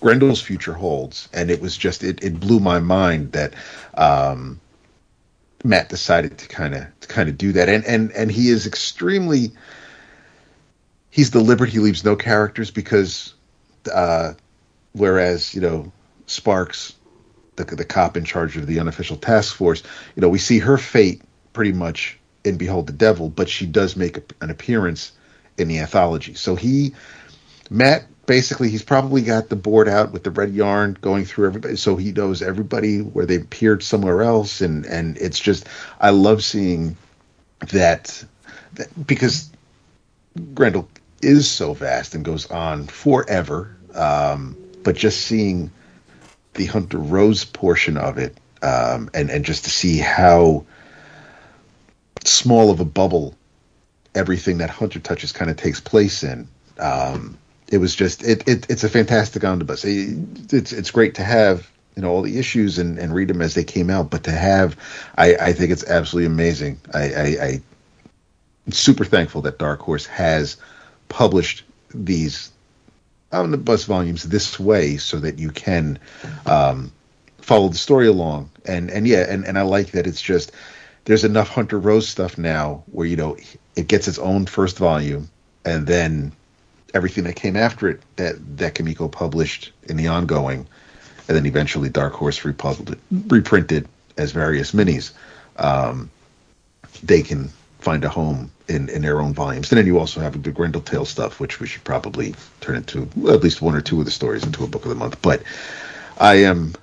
Grendel's 0.00 0.40
future 0.40 0.74
holds, 0.74 1.28
and 1.32 1.50
it 1.50 1.60
was 1.60 1.76
just 1.76 2.04
it, 2.04 2.22
it 2.22 2.38
blew 2.38 2.60
my 2.60 2.78
mind 2.78 3.32
that 3.32 3.54
um, 3.94 4.60
Matt 5.64 5.88
decided 5.88 6.38
to 6.38 6.48
kind 6.48 6.74
of 6.74 6.86
to 7.00 7.08
kind 7.08 7.28
of 7.28 7.38
do 7.38 7.52
that, 7.52 7.68
and 7.68 7.84
and 7.84 8.12
and 8.12 8.30
he 8.30 8.48
is 8.48 8.66
extremely 8.66 9.52
he's 11.10 11.30
deliberate. 11.30 11.70
He 11.70 11.78
leaves 11.78 12.04
no 12.04 12.14
characters 12.14 12.70
because 12.70 13.34
uh, 13.92 14.34
whereas 14.98 15.54
you 15.54 15.60
know 15.60 15.92
Sparks, 16.26 16.94
the 17.56 17.64
the 17.64 17.84
cop 17.84 18.16
in 18.16 18.24
charge 18.24 18.56
of 18.56 18.66
the 18.66 18.80
unofficial 18.80 19.16
task 19.16 19.54
force, 19.54 19.82
you 20.16 20.20
know 20.20 20.28
we 20.28 20.38
see 20.38 20.58
her 20.58 20.76
fate 20.76 21.22
pretty 21.52 21.72
much 21.72 22.18
in 22.44 22.56
Behold 22.56 22.86
the 22.86 22.92
Devil, 22.92 23.28
but 23.30 23.48
she 23.48 23.66
does 23.66 23.96
make 23.96 24.18
an 24.40 24.50
appearance 24.50 25.12
in 25.56 25.68
the 25.68 25.78
anthology. 25.78 26.34
So 26.34 26.54
he 26.54 26.94
Matt 27.70 28.04
basically 28.28 28.68
he's 28.68 28.82
probably 28.82 29.22
got 29.22 29.48
the 29.48 29.56
board 29.56 29.88
out 29.88 30.12
with 30.12 30.22
the 30.22 30.30
red 30.30 30.52
yarn 30.52 30.96
going 31.00 31.24
through 31.24 31.46
everybody 31.46 31.74
so 31.76 31.96
he 31.96 32.12
knows 32.12 32.42
everybody 32.42 33.00
where 33.00 33.24
they 33.24 33.36
appeared 33.36 33.82
somewhere 33.82 34.22
else 34.22 34.60
and 34.60 34.84
and 34.84 35.16
it's 35.16 35.40
just 35.40 35.66
i 35.98 36.10
love 36.10 36.44
seeing 36.44 36.94
that, 37.72 38.22
that 38.74 39.06
because 39.06 39.50
grendel 40.54 40.86
is 41.22 41.50
so 41.50 41.72
vast 41.72 42.14
and 42.14 42.22
goes 42.22 42.48
on 42.50 42.86
forever 42.86 43.74
um, 43.94 44.54
but 44.82 44.96
just 44.96 45.22
seeing 45.22 45.70
the 46.54 46.66
hunter 46.66 46.98
rose 46.98 47.44
portion 47.44 47.96
of 47.96 48.18
it 48.18 48.36
um, 48.62 49.10
and 49.14 49.30
and 49.30 49.44
just 49.44 49.64
to 49.64 49.70
see 49.70 49.98
how 49.98 50.64
small 52.24 52.70
of 52.70 52.80
a 52.80 52.84
bubble 52.84 53.34
everything 54.14 54.58
that 54.58 54.70
hunter 54.70 54.98
touches 54.98 55.32
kind 55.32 55.50
of 55.50 55.56
takes 55.56 55.80
place 55.80 56.24
in 56.24 56.48
um, 56.78 57.38
it 57.70 57.78
was 57.78 57.94
just 57.94 58.22
it, 58.22 58.46
it 58.48 58.66
it's 58.70 58.84
a 58.84 58.88
fantastic 58.88 59.44
omnibus. 59.44 59.84
It, 59.84 60.16
it's 60.52 60.72
it's 60.72 60.90
great 60.90 61.14
to 61.16 61.24
have 61.24 61.70
you 61.96 62.02
know 62.02 62.10
all 62.10 62.22
the 62.22 62.38
issues 62.38 62.78
and, 62.78 62.98
and 62.98 63.14
read 63.14 63.28
them 63.28 63.42
as 63.42 63.54
they 63.54 63.64
came 63.64 63.90
out, 63.90 64.10
but 64.10 64.24
to 64.24 64.30
have 64.30 64.76
I, 65.16 65.34
I 65.34 65.52
think 65.52 65.70
it's 65.70 65.84
absolutely 65.84 66.26
amazing. 66.26 66.80
I, 66.94 66.98
I, 66.98 67.24
I 67.42 67.62
am 68.66 68.72
super 68.72 69.04
thankful 69.04 69.42
that 69.42 69.58
Dark 69.58 69.80
Horse 69.80 70.06
has 70.06 70.56
published 71.08 71.64
these 71.94 72.50
omnibus 73.32 73.84
volumes 73.84 74.24
this 74.24 74.58
way 74.58 74.96
so 74.96 75.18
that 75.18 75.38
you 75.38 75.50
can 75.50 75.98
um, 76.46 76.90
follow 77.38 77.68
the 77.68 77.76
story 77.76 78.06
along 78.06 78.50
and 78.64 78.90
and 78.90 79.06
yeah 79.06 79.24
and, 79.28 79.44
and 79.44 79.58
I 79.58 79.62
like 79.62 79.92
that 79.92 80.06
it's 80.06 80.22
just 80.22 80.52
there's 81.04 81.24
enough 81.24 81.48
Hunter 81.48 81.78
Rose 81.78 82.08
stuff 82.08 82.36
now 82.38 82.84
where 82.92 83.06
you 83.06 83.16
know 83.16 83.36
it 83.76 83.88
gets 83.88 84.08
its 84.08 84.18
own 84.18 84.46
first 84.46 84.78
volume 84.78 85.30
and 85.64 85.86
then 85.86 86.32
everything 86.94 87.24
that 87.24 87.36
came 87.36 87.56
after 87.56 87.88
it 87.88 88.00
that 88.16 88.34
that 88.56 88.74
Comico 88.74 89.10
published 89.10 89.72
in 89.84 89.96
the 89.96 90.08
ongoing, 90.08 90.66
and 91.28 91.36
then 91.36 91.46
eventually 91.46 91.88
Dark 91.88 92.14
Horse 92.14 92.44
republished, 92.44 93.00
reprinted 93.10 93.88
as 94.16 94.32
various 94.32 94.72
minis. 94.72 95.12
Um, 95.56 96.10
they 97.02 97.22
can 97.22 97.50
find 97.78 98.04
a 98.04 98.08
home 98.08 98.50
in, 98.68 98.88
in 98.88 99.02
their 99.02 99.20
own 99.20 99.32
volumes. 99.32 99.70
And 99.70 99.78
then 99.78 99.86
you 99.86 99.98
also 99.98 100.20
have 100.20 100.40
the 100.42 100.50
Grendel 100.50 100.80
Tale 100.80 101.04
stuff, 101.04 101.40
which 101.40 101.60
we 101.60 101.66
should 101.66 101.84
probably 101.84 102.34
turn 102.60 102.76
into 102.76 103.02
at 103.28 103.42
least 103.42 103.62
one 103.62 103.74
or 103.74 103.80
two 103.80 103.98
of 103.98 104.04
the 104.04 104.10
stories 104.10 104.44
into 104.44 104.64
a 104.64 104.66
book 104.66 104.84
of 104.84 104.90
the 104.90 104.94
month. 104.94 105.20
But 105.22 105.42
I 106.18 106.34
am 106.36 106.74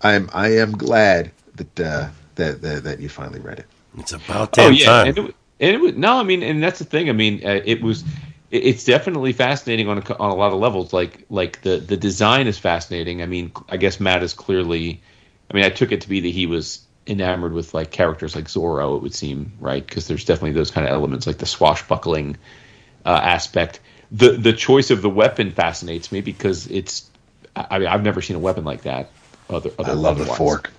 I 0.00 0.14
am 0.14 0.30
I 0.32 0.48
am 0.56 0.72
glad 0.72 1.30
that 1.54 1.80
uh, 1.80 2.08
that, 2.34 2.62
that 2.62 2.84
that 2.84 3.00
you 3.00 3.08
finally 3.08 3.40
read 3.40 3.60
it. 3.60 3.66
It's 3.98 4.12
about 4.12 4.52
damn 4.52 4.66
oh, 4.66 4.70
yeah. 4.70 4.86
time. 4.86 5.08
And 5.08 5.18
it, 5.18 5.34
and 5.60 5.74
it 5.74 5.80
was, 5.80 5.94
no, 5.94 6.18
I 6.18 6.22
mean, 6.22 6.42
and 6.42 6.62
that's 6.62 6.78
the 6.78 6.84
thing. 6.84 7.08
I 7.08 7.12
mean, 7.12 7.44
uh, 7.44 7.60
it 7.64 7.82
was 7.82 8.04
it's 8.50 8.84
definitely 8.84 9.32
fascinating 9.32 9.88
on 9.88 9.98
a, 9.98 10.18
on 10.18 10.30
a 10.30 10.34
lot 10.34 10.52
of 10.52 10.58
levels. 10.58 10.92
Like 10.92 11.26
like 11.30 11.62
the 11.62 11.76
the 11.76 11.96
design 11.96 12.46
is 12.46 12.58
fascinating. 12.58 13.22
I 13.22 13.26
mean, 13.26 13.52
I 13.68 13.76
guess 13.76 14.00
Matt 14.00 14.22
is 14.22 14.32
clearly. 14.32 15.02
I 15.50 15.54
mean, 15.54 15.64
I 15.64 15.70
took 15.70 15.90
it 15.90 16.02
to 16.02 16.08
be 16.08 16.20
that 16.20 16.28
he 16.28 16.46
was 16.46 16.80
enamored 17.06 17.52
with 17.52 17.74
like 17.74 17.90
characters 17.90 18.34
like 18.34 18.46
Zorro. 18.46 18.96
It 18.96 19.02
would 19.02 19.14
seem 19.14 19.52
right 19.60 19.84
because 19.84 20.06
there's 20.06 20.24
definitely 20.24 20.52
those 20.52 20.70
kind 20.70 20.86
of 20.86 20.92
elements 20.92 21.26
like 21.26 21.38
the 21.38 21.46
swashbuckling 21.46 22.36
uh, 23.04 23.20
aspect. 23.22 23.80
The 24.12 24.32
the 24.32 24.52
choice 24.52 24.90
of 24.90 25.02
the 25.02 25.10
weapon 25.10 25.50
fascinates 25.50 26.10
me 26.12 26.20
because 26.20 26.66
it's. 26.68 27.08
I 27.56 27.78
mean, 27.80 27.88
I've 27.88 28.04
never 28.04 28.22
seen 28.22 28.36
a 28.36 28.40
weapon 28.40 28.64
like 28.64 28.82
that. 28.82 29.10
Other, 29.48 29.70
other 29.78 29.90
I 29.90 29.94
love 29.94 30.18
the 30.18 30.26
fork. 30.26 30.72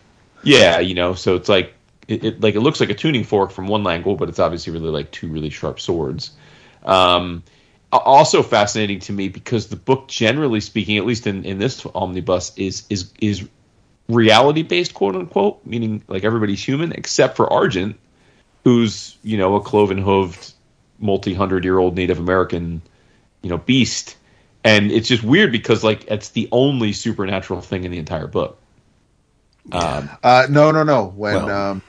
Yeah, 0.43 0.79
you 0.79 0.95
know, 0.95 1.13
so 1.13 1.35
it's 1.35 1.49
like 1.49 1.73
it, 2.07 2.23
it, 2.23 2.41
like 2.41 2.55
it 2.55 2.61
looks 2.61 2.79
like 2.79 2.89
a 2.89 2.93
tuning 2.93 3.23
fork 3.23 3.51
from 3.51 3.67
one 3.67 3.85
angle, 3.85 4.15
but 4.15 4.29
it's 4.29 4.39
obviously 4.39 4.73
really 4.73 4.89
like 4.89 5.11
two 5.11 5.27
really 5.27 5.49
sharp 5.49 5.79
swords. 5.79 6.31
Um, 6.83 7.43
also 7.91 8.41
fascinating 8.41 8.99
to 9.01 9.13
me 9.13 9.27
because 9.27 9.67
the 9.67 9.75
book, 9.75 10.07
generally 10.07 10.61
speaking, 10.61 10.97
at 10.97 11.05
least 11.05 11.27
in, 11.27 11.43
in 11.45 11.59
this 11.59 11.85
omnibus, 11.93 12.53
is 12.55 12.85
is 12.89 13.11
is 13.19 13.47
reality 14.09 14.63
based, 14.63 14.93
quote 14.93 15.15
unquote, 15.15 15.65
meaning 15.65 16.03
like 16.07 16.23
everybody's 16.23 16.63
human 16.63 16.91
except 16.91 17.35
for 17.35 17.51
Argent, 17.51 17.97
who's 18.63 19.17
you 19.23 19.37
know 19.37 19.55
a 19.55 19.61
cloven 19.61 20.01
hooved, 20.03 20.53
multi 20.99 21.33
hundred 21.33 21.63
year 21.63 21.77
old 21.77 21.95
Native 21.95 22.19
American, 22.19 22.81
you 23.41 23.49
know, 23.49 23.57
beast, 23.57 24.17
and 24.63 24.91
it's 24.91 25.07
just 25.07 25.23
weird 25.23 25.51
because 25.51 25.83
like 25.83 26.09
it's 26.09 26.29
the 26.29 26.47
only 26.51 26.93
supernatural 26.93 27.61
thing 27.61 27.83
in 27.83 27.91
the 27.91 27.99
entire 27.99 28.27
book. 28.27 28.57
Um, 29.71 30.09
uh, 30.23 30.47
no, 30.49 30.71
no, 30.71 30.83
no. 30.83 31.07
When 31.15 31.35
well, 31.35 31.49
um, 31.49 31.81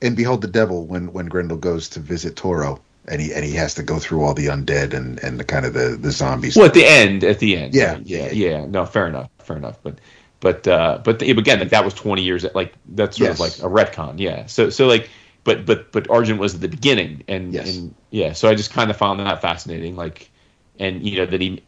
in 0.00 0.14
Behold 0.14 0.42
the 0.42 0.48
Devil, 0.48 0.86
when 0.86 1.12
when 1.12 1.26
Grendel 1.26 1.56
goes 1.56 1.88
to 1.90 2.00
visit 2.00 2.36
Toro, 2.36 2.80
and 3.08 3.20
he 3.20 3.32
and 3.32 3.44
he 3.44 3.52
has 3.52 3.74
to 3.74 3.82
go 3.82 3.98
through 3.98 4.22
all 4.22 4.34
the 4.34 4.46
undead 4.46 4.92
and 4.92 5.22
and 5.22 5.38
the 5.38 5.44
kind 5.44 5.64
of 5.64 5.72
the 5.72 5.96
the 6.00 6.10
zombies. 6.10 6.56
Well, 6.56 6.66
at 6.66 6.74
the 6.74 6.84
end, 6.84 7.24
at 7.24 7.38
the 7.38 7.56
end, 7.56 7.74
yeah, 7.74 7.98
yeah, 8.02 8.30
yeah. 8.30 8.66
No, 8.66 8.84
fair 8.86 9.06
enough, 9.06 9.30
fair 9.38 9.56
enough. 9.56 9.78
But 9.82 9.98
but 10.40 10.66
uh, 10.68 11.00
but 11.02 11.22
again, 11.22 11.60
like 11.60 11.70
that 11.70 11.84
was 11.84 11.94
twenty 11.94 12.22
years. 12.22 12.44
Like 12.54 12.74
that's 12.88 13.16
sort 13.16 13.30
yes. 13.30 13.36
of 13.36 13.40
like 13.40 13.58
a 13.58 13.72
retcon, 13.72 14.18
yeah. 14.18 14.46
So 14.46 14.70
so 14.70 14.86
like, 14.86 15.08
but 15.44 15.64
but 15.64 15.92
but 15.92 16.08
Argent 16.10 16.38
was 16.38 16.54
at 16.54 16.60
the 16.60 16.68
beginning, 16.68 17.24
and 17.28 17.52
yes. 17.52 17.76
and 17.76 17.94
yeah. 18.10 18.32
So 18.32 18.48
I 18.48 18.54
just 18.54 18.72
kind 18.72 18.90
of 18.90 18.96
found 18.96 19.20
that 19.20 19.40
fascinating, 19.40 19.96
like, 19.96 20.30
and 20.78 21.06
you 21.06 21.18
know 21.18 21.26
that 21.26 21.40
he 21.40 21.62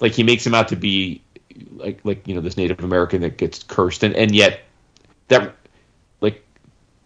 like 0.00 0.12
he 0.12 0.22
makes 0.22 0.46
him 0.46 0.54
out 0.54 0.68
to 0.68 0.76
be 0.76 1.22
like 1.72 2.00
like 2.04 2.26
you 2.26 2.34
know 2.34 2.40
this 2.40 2.56
Native 2.56 2.82
American 2.84 3.22
that 3.22 3.38
gets 3.38 3.62
cursed, 3.62 4.02
and 4.02 4.14
and 4.14 4.34
yet 4.34 4.60
that 5.28 5.54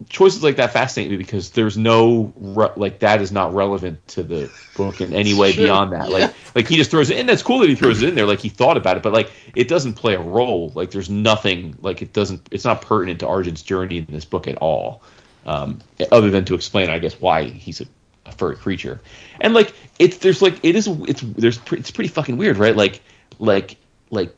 choices 0.09 0.43
like 0.43 0.57
that 0.57 0.73
fascinate 0.73 1.11
me 1.11 1.17
because 1.17 1.51
there's 1.51 1.77
no 1.77 2.33
re- 2.37 2.73
like 2.77 2.99
that 3.01 3.23
is 3.23 3.33
not 3.33 3.55
relevant 3.55 4.07
to 4.09 4.23
the 4.23 4.51
book 4.77 5.01
in 5.01 5.15
any 5.15 5.35
way 5.35 5.53
sure. 5.53 5.65
beyond 5.65 5.93
that. 5.93 6.11
Like 6.11 6.35
like 6.55 6.69
he 6.69 6.77
just 6.77 6.91
throws 6.91 7.11
it 7.11 7.19
in. 7.19 7.27
That's 7.27 7.43
cool 7.43 7.61
that 7.61 7.69
he 7.69 7.75
throws 7.75 8.03
it 8.03 8.09
in 8.09 8.15
there. 8.15 8.27
Like 8.27 8.41
he 8.41 8.49
thought 8.49 8.77
about 8.77 8.97
it, 8.97 9.03
but 9.03 9.13
like 9.13 9.31
it 9.55 9.69
doesn't 9.69 9.95
play 9.95 10.15
a 10.15 10.21
role. 10.21 10.71
Like 10.75 10.91
there's 10.91 11.09
nothing. 11.09 11.77
Like 11.81 12.03
it 12.03 12.13
doesn't. 12.13 12.49
It's 12.51 12.65
not 12.65 12.83
pertinent 12.83 13.21
to 13.21 13.29
Argent's 13.29 13.63
journey 13.63 13.99
in 13.99 14.07
this 14.07 14.25
book 14.25 14.47
at 14.47 14.59
all. 14.59 15.03
Um, 15.47 15.81
other 16.11 16.31
than 16.31 16.45
to 16.47 16.55
explain, 16.55 16.91
I 16.91 16.99
guess, 16.99 17.21
why 17.21 17.45
he's 17.45 17.81
a, 17.81 17.87
a 18.27 18.33
furry 18.33 18.57
creature. 18.57 19.01
And 19.41 19.55
like 19.55 19.73
it's 19.99 20.19
there's 20.19 20.43
like 20.43 20.63
it 20.63 20.77
is 20.77 20.89
it's 20.89 21.23
there's 21.23 21.61
it's 21.73 21.91
pretty 21.91 22.09
fucking 22.09 22.37
weird, 22.37 22.59
right? 22.59 22.77
Like 22.77 23.01
like 23.39 23.77
like 24.11 24.35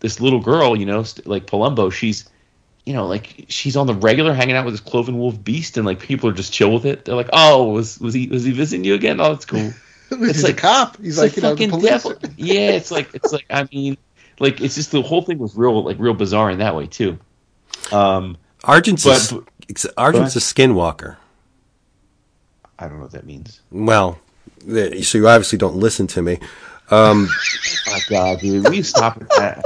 this 0.00 0.20
little 0.20 0.40
girl, 0.40 0.76
you 0.76 0.86
know, 0.86 1.04
like 1.24 1.46
Palumbo, 1.46 1.90
she's 1.90 2.28
you 2.84 2.92
know, 2.92 3.06
like 3.06 3.46
she's 3.48 3.76
on 3.76 3.86
the 3.86 3.94
regular 3.94 4.32
hanging 4.32 4.56
out 4.56 4.64
with 4.64 4.74
this 4.74 4.80
cloven 4.80 5.18
wolf 5.18 5.42
beast, 5.42 5.76
and 5.76 5.86
like 5.86 6.00
people 6.00 6.28
are 6.30 6.32
just 6.32 6.52
chill 6.52 6.72
with 6.72 6.86
it. 6.86 7.04
They're 7.04 7.14
like, 7.14 7.30
"Oh, 7.32 7.70
was 7.70 7.98
was 8.00 8.14
he 8.14 8.26
was 8.28 8.44
he 8.44 8.52
visiting 8.52 8.84
you 8.84 8.94
again? 8.94 9.20
Oh, 9.20 9.32
that's 9.32 9.44
cool." 9.44 9.72
it's 10.10 10.42
like 10.42 10.54
a 10.54 10.56
cop. 10.56 10.96
He's 10.96 11.18
like, 11.18 11.36
you 11.36 11.42
know, 11.42 11.50
fucking 11.50 11.80
devil. 11.80 12.14
yeah, 12.36 12.70
it's 12.70 12.90
like 12.90 13.14
it's 13.14 13.32
like 13.32 13.46
I 13.50 13.68
mean, 13.72 13.96
like 14.38 14.60
it's 14.60 14.74
just 14.74 14.90
the 14.90 15.02
whole 15.02 15.22
thing 15.22 15.38
was 15.38 15.54
real 15.56 15.84
like 15.84 15.98
real 15.98 16.14
bizarre 16.14 16.50
in 16.50 16.58
that 16.58 16.74
way 16.74 16.86
too. 16.86 17.18
Um, 17.92 18.36
Argent's 18.64 19.04
but, 19.04 19.32
a, 19.32 19.88
Argent's 19.96 20.36
a 20.36 20.40
skinwalker. 20.40 21.16
I 22.78 22.88
don't 22.88 22.96
know 22.96 23.02
what 23.02 23.12
that 23.12 23.26
means. 23.26 23.60
Well, 23.70 24.18
so 24.66 25.18
you 25.18 25.28
obviously 25.28 25.58
don't 25.58 25.76
listen 25.76 26.06
to 26.08 26.22
me. 26.22 26.38
Um, 26.90 27.28
oh 27.30 27.92
my 27.92 28.00
God, 28.08 28.40
dude, 28.40 28.68
we 28.68 28.82
stop 28.82 29.22
at 29.22 29.28
that. 29.36 29.64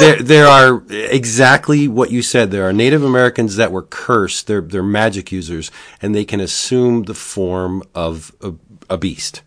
There, 0.00 0.16
there 0.16 0.46
are 0.46 0.82
exactly 0.90 1.88
what 1.88 2.10
you 2.10 2.22
said. 2.22 2.50
There 2.50 2.66
are 2.66 2.72
Native 2.72 3.02
Americans 3.02 3.56
that 3.56 3.70
were 3.70 3.82
cursed. 3.82 4.46
They're 4.46 4.62
they're 4.62 4.82
magic 4.82 5.30
users, 5.30 5.70
and 6.00 6.14
they 6.14 6.24
can 6.24 6.40
assume 6.40 7.02
the 7.04 7.14
form 7.14 7.82
of 7.94 8.34
a, 8.40 8.54
a 8.88 8.96
beast. 8.96 9.42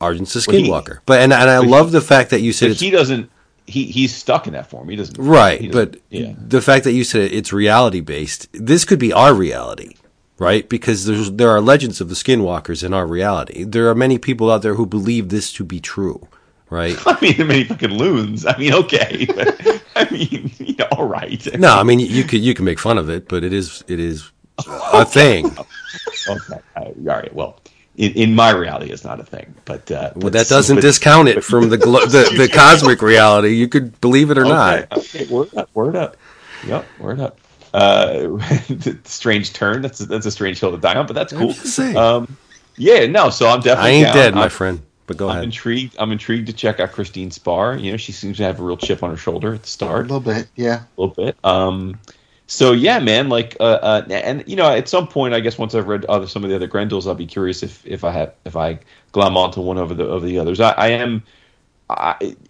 Argent's 0.00 0.34
a 0.36 0.38
skinwalker, 0.38 0.88
well, 0.88 1.02
but 1.06 1.20
and 1.20 1.32
and 1.32 1.50
I 1.50 1.58
love 1.58 1.86
he, 1.86 1.92
the 1.92 2.00
fact 2.00 2.30
that 2.30 2.40
you 2.40 2.52
said 2.52 2.72
he 2.72 2.90
doesn't. 2.90 3.30
He 3.66 3.84
he's 3.84 4.14
stuck 4.14 4.46
in 4.46 4.54
that 4.54 4.70
form. 4.70 4.88
He 4.88 4.96
doesn't. 4.96 5.18
Right, 5.18 5.60
he 5.60 5.68
doesn't, 5.68 5.92
but 5.92 6.00
yeah. 6.08 6.34
the 6.38 6.62
fact 6.62 6.84
that 6.84 6.92
you 6.92 7.04
said 7.04 7.32
it's 7.32 7.52
reality 7.52 8.00
based. 8.00 8.48
This 8.52 8.84
could 8.84 8.98
be 8.98 9.12
our 9.12 9.34
reality 9.34 9.94
right? 10.40 10.68
Because 10.68 11.04
there's, 11.04 11.30
there 11.30 11.50
are 11.50 11.60
legends 11.60 12.00
of 12.00 12.08
the 12.08 12.14
skinwalkers 12.14 12.82
in 12.82 12.94
our 12.94 13.06
reality. 13.06 13.62
There 13.62 13.88
are 13.88 13.94
many 13.94 14.18
people 14.18 14.50
out 14.50 14.62
there 14.62 14.74
who 14.74 14.86
believe 14.86 15.28
this 15.28 15.52
to 15.52 15.64
be 15.64 15.80
true, 15.80 16.26
right? 16.70 16.96
I 17.06 17.18
mean, 17.20 17.36
there 17.36 17.44
are 17.44 17.48
many 17.48 17.64
fucking 17.64 17.90
loons. 17.90 18.46
I 18.46 18.56
mean, 18.56 18.72
okay, 18.74 19.26
but 19.26 19.82
I 19.96 20.10
mean, 20.10 20.50
you 20.58 20.74
know, 20.74 20.88
all 20.92 21.06
right. 21.06 21.46
No, 21.58 21.74
I 21.76 21.84
mean, 21.84 22.00
you 22.00 22.24
could 22.24 22.40
you 22.40 22.54
can 22.54 22.64
make 22.64 22.80
fun 22.80 22.98
of 22.98 23.08
it, 23.10 23.28
but 23.28 23.44
it 23.44 23.52
is 23.52 23.84
it 23.86 24.00
is 24.00 24.32
a 24.66 25.04
thing. 25.04 25.46
okay, 26.28 26.60
all 26.74 26.94
right. 26.96 27.32
Well, 27.34 27.60
in, 27.96 28.12
in, 28.14 28.34
my 28.34 28.50
reality, 28.50 28.90
it's 28.90 29.04
not 29.04 29.20
a 29.20 29.24
thing, 29.24 29.54
but 29.66 29.90
uh, 29.90 30.12
well, 30.16 30.30
that 30.30 30.48
doesn't 30.48 30.76
but, 30.76 30.82
discount 30.82 31.28
it 31.28 31.44
from 31.44 31.68
the 31.68 31.76
glo- 31.76 32.06
the, 32.06 32.34
the 32.34 32.48
cosmic 32.48 33.02
reality. 33.02 33.50
You 33.56 33.68
could 33.68 34.00
believe 34.00 34.30
it 34.30 34.38
or 34.38 34.46
okay, 34.46 34.50
not. 34.50 34.98
Okay, 34.98 35.26
word 35.26 35.54
up, 35.54 35.68
word 35.74 35.96
up. 35.96 36.16
Yep, 36.66 36.86
word 36.98 37.20
up 37.20 37.39
uh, 37.74 38.38
strange 39.04 39.52
turn. 39.52 39.82
That's 39.82 40.00
a, 40.00 40.06
that's 40.06 40.26
a 40.26 40.30
strange 40.30 40.60
hill 40.60 40.72
to 40.72 40.78
die 40.78 40.94
on, 40.94 41.06
but 41.06 41.14
that's 41.14 41.32
cool. 41.32 41.54
Um, 41.96 42.36
yeah, 42.76 43.06
no. 43.06 43.30
So 43.30 43.48
I'm 43.48 43.60
definitely. 43.60 43.90
I 43.90 43.94
ain't 43.94 44.06
down. 44.06 44.16
dead, 44.16 44.34
my 44.34 44.44
I'm, 44.44 44.50
friend. 44.50 44.82
But 45.06 45.16
go 45.16 45.28
I'm 45.28 45.32
ahead. 45.32 45.44
intrigued. 45.44 45.96
I'm 45.98 46.12
intrigued 46.12 46.46
to 46.46 46.52
check 46.52 46.80
out 46.80 46.92
Christine 46.92 47.30
Spar. 47.30 47.76
You 47.76 47.90
know, 47.90 47.96
she 47.96 48.12
seems 48.12 48.36
to 48.36 48.44
have 48.44 48.60
a 48.60 48.62
real 48.62 48.76
chip 48.76 49.02
on 49.02 49.10
her 49.10 49.16
shoulder 49.16 49.54
at 49.54 49.62
the 49.62 49.68
start. 49.68 50.10
A 50.10 50.14
little 50.14 50.20
bit, 50.20 50.48
yeah. 50.54 50.82
A 50.96 51.00
little 51.00 51.14
bit. 51.14 51.36
Um, 51.42 51.98
so 52.46 52.72
yeah, 52.72 52.98
man. 52.98 53.28
Like, 53.28 53.56
uh, 53.60 53.78
uh, 53.82 54.06
and 54.10 54.44
you 54.46 54.56
know, 54.56 54.70
at 54.70 54.88
some 54.88 55.08
point, 55.08 55.34
I 55.34 55.40
guess 55.40 55.58
once 55.58 55.74
I've 55.74 55.88
read 55.88 56.04
other 56.06 56.26
some 56.26 56.44
of 56.44 56.50
the 56.50 56.56
other 56.56 56.66
Grendels, 56.66 57.06
I'll 57.06 57.14
be 57.14 57.26
curious 57.26 57.62
if 57.62 57.84
if 57.86 58.04
I 58.04 58.12
have 58.12 58.34
if 58.44 58.56
I 58.56 58.78
glom 59.12 59.36
onto 59.36 59.60
one 59.60 59.78
over 59.78 59.94
the 59.94 60.06
over 60.06 60.26
the 60.26 60.38
others. 60.38 60.60
I, 60.60 60.70
I 60.72 60.88
am 60.88 61.22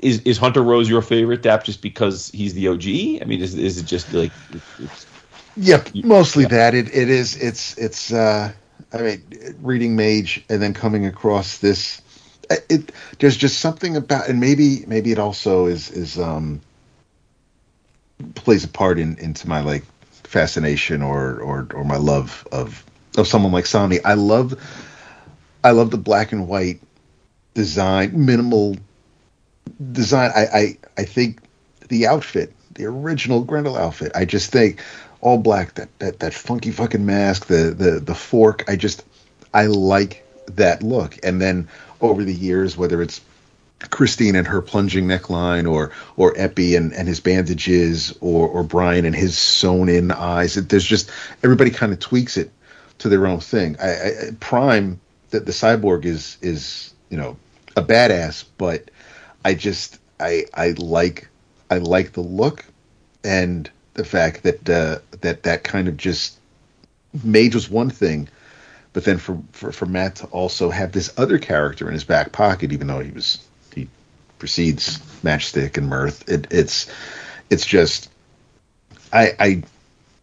Is 0.03 0.21
is 0.23 0.39
Hunter 0.39 0.63
Rose 0.63 0.89
your 0.89 1.03
favorite, 1.03 1.43
Dap, 1.43 1.65
just 1.65 1.83
because 1.83 2.31
he's 2.31 2.55
the 2.55 2.69
OG? 2.69 2.85
I 3.23 3.25
mean, 3.27 3.41
is 3.41 3.55
is 3.55 3.79
it 3.79 3.85
just 3.87 4.13
like 4.13 4.33
it's, 4.79 5.07
Yep, 5.57 5.91
mostly 6.05 6.45
that. 6.47 6.75
It 6.75 6.89
it 6.95 7.09
is. 7.11 7.37
It's 7.37 7.77
it's. 7.79 8.13
uh 8.13 8.53
I 8.93 9.03
mean, 9.03 9.57
reading 9.63 9.95
Mage 9.95 10.45
and 10.49 10.61
then 10.61 10.75
coming 10.75 11.07
across 11.07 11.59
this. 11.59 12.01
It 12.69 12.93
there's 13.19 13.37
just 13.37 13.59
something 13.59 13.97
about, 13.97 14.29
and 14.29 14.41
maybe 14.41 14.85
maybe 14.87 15.13
it 15.13 15.19
also 15.19 15.67
is 15.67 15.91
is 15.91 16.19
um 16.19 16.61
plays 18.35 18.65
a 18.65 18.69
part 18.69 18.99
in 18.99 19.17
into 19.19 19.49
my 19.49 19.61
like 19.61 19.85
fascination 20.25 21.03
or 21.03 21.41
or 21.41 21.69
or 21.75 21.85
my 21.85 21.97
love 21.97 22.47
of 22.53 22.85
of 23.17 23.27
someone 23.29 23.53
like 23.53 23.65
Samnee. 23.65 24.01
I 24.05 24.15
love 24.15 24.59
I 25.63 25.71
love 25.73 25.91
the 25.91 25.99
black 25.99 26.33
and 26.33 26.49
white 26.49 26.81
design, 27.55 28.27
minimal 28.27 28.77
design. 29.93 30.31
I 30.35 30.47
I, 30.47 30.79
I 30.99 31.05
think 31.05 31.41
the 31.89 32.07
outfit, 32.07 32.53
the 32.75 32.87
original 32.87 33.43
Grendel 33.43 33.77
outfit, 33.77 34.13
I 34.15 34.25
just 34.25 34.51
think 34.53 34.81
all 35.21 35.39
black, 35.39 35.75
that 35.75 35.99
that 35.99 36.21
that 36.21 36.35
funky 36.35 36.71
fucking 36.71 37.05
mask, 37.05 37.47
the 37.47 37.75
the 37.77 38.01
the 38.01 38.15
fork. 38.15 38.65
I 38.69 38.77
just 38.77 39.05
I 39.53 39.67
like 39.67 40.25
that 40.47 40.83
look. 40.83 41.19
And 41.25 41.41
then 41.41 41.69
over 42.01 42.25
the 42.25 42.35
years, 42.35 42.77
whether 42.77 43.03
it's 43.03 43.21
Christine 43.91 44.37
and 44.37 44.47
her 44.47 44.61
plunging 44.61 45.07
neckline, 45.07 45.71
or 45.71 45.93
or 46.17 46.35
Eppy 46.35 46.77
and, 46.77 46.93
and 46.93 47.09
his 47.09 47.21
bandages, 47.21 48.17
or 48.21 48.47
or 48.49 48.63
Brian 48.63 49.05
and 49.05 49.15
his 49.15 49.39
sewn 49.39 49.89
in 49.89 50.11
eyes. 50.11 50.55
There's 50.55 50.85
just 50.85 51.11
everybody 51.43 51.71
kind 51.71 51.93
of 51.93 51.99
tweaks 51.99 52.37
it 52.37 52.51
to 52.99 53.09
their 53.09 53.27
own 53.27 53.41
thing. 53.41 53.77
I, 53.81 53.89
I, 53.89 54.13
Prime, 54.41 55.01
that 55.31 55.47
the 55.47 55.53
cyborg 55.53 56.05
is 56.05 56.37
is 56.43 56.93
you 57.09 57.17
know 57.17 57.37
a 57.77 57.83
badass, 57.83 58.45
but 58.59 58.91
I 59.45 59.55
just 59.55 59.99
I 60.19 60.45
I 60.55 60.71
like 60.79 61.29
I 61.71 61.79
like 61.79 62.13
the 62.13 62.21
look 62.23 62.65
and 63.25 63.71
the 63.95 64.05
fact 64.05 64.43
that 64.43 64.69
uh, 64.69 64.99
that 65.21 65.43
that 65.43 65.65
kind 65.65 65.89
of 65.89 65.97
just 65.97 66.39
Mage 67.25 67.55
was 67.55 67.69
one 67.69 67.91
thing, 67.91 68.29
but 68.93 69.05
then 69.05 69.19
for, 69.19 69.39
for 69.53 69.73
for 69.73 69.87
Matt 69.87 70.17
to 70.17 70.27
also 70.27 70.71
have 70.71 70.93
this 70.93 71.13
other 71.19 71.39
character 71.39 71.87
in 71.87 71.93
his 71.93 72.05
back 72.05 72.33
pocket, 72.33 72.73
even 72.73 72.87
though 72.87 73.01
he 73.01 73.11
was 73.11 73.39
he 73.75 73.89
precedes 74.39 74.99
Matchstick 75.23 75.77
and 75.77 75.89
Mirth, 75.89 76.29
it, 76.29 76.47
it's 76.51 76.91
it's 77.51 77.67
just 77.67 78.11
I 79.13 79.33
I 79.39 79.63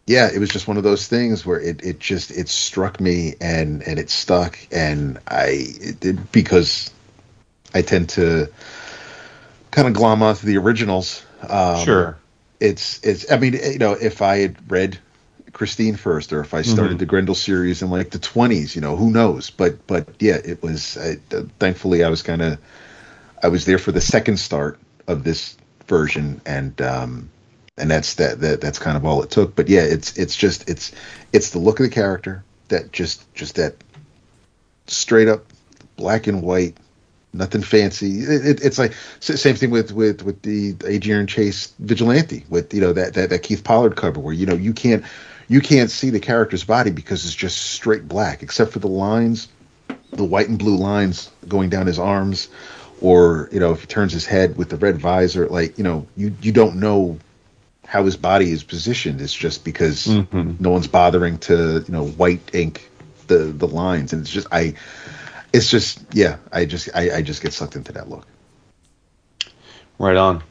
yeah, 0.06 0.30
it 0.32 0.38
was 0.38 0.48
just 0.48 0.66
one 0.66 0.78
of 0.78 0.84
those 0.84 1.06
things 1.06 1.44
where 1.44 1.60
it, 1.60 1.84
it 1.84 1.98
just 2.00 2.30
it 2.30 2.48
struck 2.48 3.00
me 3.00 3.34
and 3.40 3.82
and 3.82 3.98
it 3.98 4.08
stuck 4.08 4.58
and 4.72 5.18
I 5.28 5.74
it, 5.80 6.04
it, 6.04 6.32
because 6.32 6.90
I 7.74 7.82
tend 7.82 8.08
to 8.10 8.50
kind 9.70 9.88
of 9.88 9.94
glom 9.94 10.22
onto 10.22 10.46
the 10.46 10.58
originals. 10.58 11.24
Um, 11.48 11.84
sure. 11.84 12.18
It's 12.60 13.00
it's 13.04 13.30
I 13.30 13.38
mean 13.38 13.54
you 13.54 13.78
know 13.78 13.92
if 13.92 14.22
I 14.22 14.38
had 14.38 14.70
read 14.70 14.98
Christine 15.52 15.96
first 15.96 16.32
or 16.32 16.40
if 16.40 16.54
I 16.54 16.62
started 16.62 16.96
Mhm. 16.96 17.00
the 17.00 17.06
Grendel 17.06 17.34
series 17.34 17.82
in 17.82 17.90
like 17.90 18.10
the 18.10 18.18
20s, 18.18 18.74
you 18.74 18.80
know, 18.80 18.96
who 18.96 19.10
knows? 19.10 19.50
But 19.50 19.86
but 19.86 20.08
yeah, 20.18 20.38
it 20.44 20.62
was 20.62 20.96
I, 20.96 21.16
thankfully 21.58 22.04
I 22.04 22.08
was 22.08 22.22
kind 22.22 22.42
of 22.42 22.58
I 23.42 23.48
was 23.48 23.64
there 23.64 23.78
for 23.78 23.92
the 23.92 24.00
second 24.00 24.38
start 24.38 24.78
of 25.06 25.24
this 25.24 25.56
version 25.86 26.40
and 26.44 26.80
um 26.82 27.30
and 27.78 27.90
that's 27.90 28.14
that, 28.14 28.40
that 28.40 28.60
that's 28.60 28.78
kind 28.78 28.96
of 28.96 29.06
all 29.06 29.22
it 29.22 29.30
took 29.30 29.54
but 29.56 29.68
yeah 29.68 29.80
it's 29.80 30.18
it's 30.18 30.36
just 30.36 30.68
it's 30.68 30.92
it's 31.32 31.50
the 31.50 31.58
look 31.58 31.80
of 31.80 31.84
the 31.84 31.90
character 31.90 32.42
that 32.68 32.92
just 32.92 33.32
just 33.34 33.54
that 33.54 33.74
straight 34.86 35.28
up 35.28 35.44
black 35.96 36.26
and 36.26 36.42
white 36.42 36.76
nothing 37.32 37.62
fancy. 37.62 38.20
It, 38.20 38.46
it, 38.46 38.64
it's 38.64 38.78
like 38.78 38.92
same 39.20 39.54
thing 39.54 39.70
with 39.70 39.92
with 39.92 40.22
with 40.22 40.42
the 40.42 40.74
adrian 40.86 41.26
chase 41.26 41.72
vigilante 41.78 42.44
with 42.48 42.72
you 42.72 42.80
know 42.80 42.92
that, 42.92 43.14
that 43.14 43.30
that 43.30 43.42
keith 43.42 43.64
pollard 43.64 43.96
cover 43.96 44.20
where 44.20 44.34
you 44.34 44.46
know 44.46 44.54
you 44.54 44.72
can't 44.72 45.04
you 45.48 45.60
can't 45.60 45.90
see 45.90 46.10
the 46.10 46.20
character's 46.20 46.64
body 46.64 46.90
because 46.90 47.24
it's 47.24 47.34
just 47.34 47.58
straight 47.58 48.08
black 48.08 48.42
except 48.42 48.72
for 48.72 48.78
the 48.78 48.88
lines 48.88 49.48
the 50.12 50.24
white 50.24 50.48
and 50.48 50.58
blue 50.58 50.76
lines 50.76 51.30
going 51.48 51.68
down 51.68 51.86
his 51.86 51.98
arms 51.98 52.48
or 53.00 53.48
you 53.52 53.60
know 53.60 53.72
if 53.72 53.82
he 53.82 53.86
turns 53.86 54.12
his 54.12 54.24
head 54.26 54.56
with 54.56 54.70
the 54.70 54.76
red 54.76 54.98
visor 54.98 55.46
like 55.48 55.76
you 55.78 55.84
know 55.84 56.06
you 56.16 56.34
you 56.40 56.52
don't 56.52 56.76
know 56.76 57.18
how 57.86 58.04
his 58.04 58.18
body 58.18 58.50
is 58.50 58.62
positioned. 58.62 59.18
It's 59.18 59.32
just 59.34 59.64
because 59.64 60.06
Mhm. 60.06 60.60
no 60.60 60.68
one's 60.68 60.86
bothering 60.86 61.38
to 61.38 61.82
you 61.86 61.92
know 61.92 62.06
white 62.06 62.50
ink 62.52 62.90
the 63.28 63.38
the 63.38 63.66
lines. 63.66 64.12
And 64.12 64.20
it's 64.22 64.30
just 64.30 64.46
i 64.52 64.74
it's 65.52 65.70
just 65.70 66.00
yeah 66.12 66.36
i 66.52 66.64
just 66.64 66.88
i, 66.94 67.16
I 67.16 67.22
just 67.22 67.42
get 67.42 67.52
sucked 67.52 67.76
into 67.76 67.92
that 67.92 68.08
look 68.08 68.26
Right 69.98 70.16
on. 70.16 70.42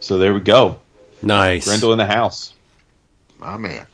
So 0.00 0.18
there 0.18 0.32
we 0.32 0.40
go. 0.40 0.80
Nice. 1.22 1.64
Grendel 1.64 1.92
in 1.92 1.98
the 1.98 2.06
house. 2.06 2.54
my 3.38 3.56
man 3.56 3.86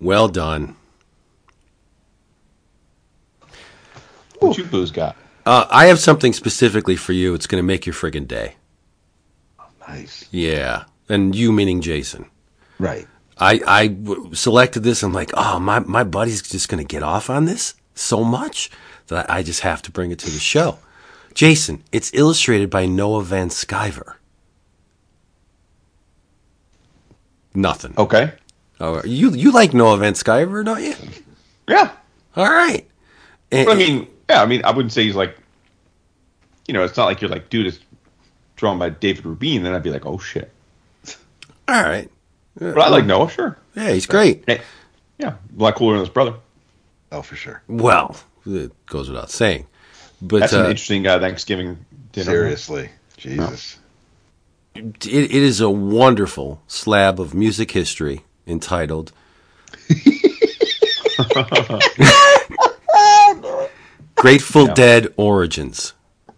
Well 0.00 0.28
done. 0.28 0.76
What 4.38 4.56
you 4.56 4.64
booze 4.64 4.90
got? 4.90 5.16
Uh, 5.46 5.66
I 5.70 5.86
have 5.86 5.98
something 5.98 6.32
specifically 6.32 6.96
for 6.96 7.12
you. 7.12 7.34
It's 7.34 7.46
going 7.46 7.62
to 7.62 7.66
make 7.66 7.84
your 7.84 7.94
friggin' 7.94 8.26
day. 8.26 8.56
nice 9.86 10.26
Yeah. 10.30 10.84
And 11.08 11.34
you 11.34 11.52
meaning 11.52 11.82
Jason. 11.82 12.26
right 12.78 13.06
I, 13.36 13.60
I 13.66 13.86
w- 13.88 14.34
selected 14.34 14.84
this. 14.84 15.02
I'm 15.02 15.12
like, 15.12 15.32
oh, 15.34 15.58
my, 15.58 15.80
my 15.80 16.04
buddy's 16.04 16.40
just 16.40 16.68
going 16.70 16.82
to 16.82 16.88
get 16.88 17.02
off 17.02 17.28
on 17.28 17.44
this 17.44 17.74
so 17.94 18.24
much 18.24 18.70
that 19.08 19.28
I 19.30 19.42
just 19.42 19.60
have 19.60 19.82
to 19.82 19.90
bring 19.90 20.10
it 20.10 20.18
to 20.20 20.30
the 20.30 20.38
show. 20.38 20.78
Jason, 21.34 21.82
it's 21.92 22.12
illustrated 22.14 22.70
by 22.70 22.86
Noah 22.86 23.22
Van 23.24 23.48
Sciver. 23.48 24.14
Nothing. 27.54 27.94
Okay. 27.96 28.32
Oh, 28.80 29.02
you 29.04 29.30
you 29.30 29.52
like 29.52 29.72
Noah 29.72 29.98
Van 29.98 30.14
Sciver, 30.14 30.64
don't 30.64 30.82
you? 30.82 30.94
Yeah. 31.68 31.92
All 32.36 32.44
right. 32.50 32.86
And- 33.52 33.68
I 33.70 33.74
mean, 33.74 34.08
yeah, 34.28 34.42
I 34.42 34.46
mean, 34.46 34.64
I 34.64 34.72
wouldn't 34.72 34.92
say 34.92 35.04
he's 35.04 35.14
like, 35.14 35.36
you 36.66 36.74
know, 36.74 36.82
it's 36.82 36.96
not 36.96 37.04
like 37.06 37.20
you're 37.20 37.30
like, 37.30 37.50
dude, 37.50 37.66
it's 37.66 37.78
drawn 38.56 38.78
by 38.78 38.88
David 38.88 39.24
Rubin. 39.24 39.62
Then 39.62 39.74
I'd 39.74 39.82
be 39.82 39.90
like, 39.90 40.06
oh 40.06 40.18
shit. 40.18 40.50
all 41.68 41.82
right. 41.82 42.10
But 42.58 42.78
I 42.78 42.88
like 42.88 43.04
Noah, 43.06 43.28
sure. 43.30 43.58
Yeah, 43.74 43.90
he's 43.92 44.06
great. 44.06 44.44
Yeah, 45.18 45.28
a 45.28 45.36
lot 45.62 45.74
cooler 45.76 45.94
than 45.94 46.00
his 46.00 46.08
brother. 46.08 46.34
Oh 47.14 47.22
for 47.22 47.36
sure 47.36 47.62
Well, 47.68 48.16
it 48.44 48.72
goes 48.86 49.08
without 49.08 49.30
saying. 49.30 49.66
But 50.20 50.40
That's 50.40 50.52
uh, 50.52 50.60
an 50.64 50.66
interesting 50.70 51.06
uh, 51.06 51.18
Thanksgiving 51.20 51.84
dinner. 52.12 52.24
seriously 52.26 52.90
jesus 53.16 53.78
it, 54.74 55.06
it 55.06 55.30
is 55.32 55.60
a 55.60 55.70
wonderful 55.70 56.60
slab 56.66 57.20
of 57.20 57.32
music 57.34 57.70
history 57.70 58.24
entitled 58.46 59.12
Grateful 64.16 64.66
Dead 64.66 65.12
Origins. 65.16 65.92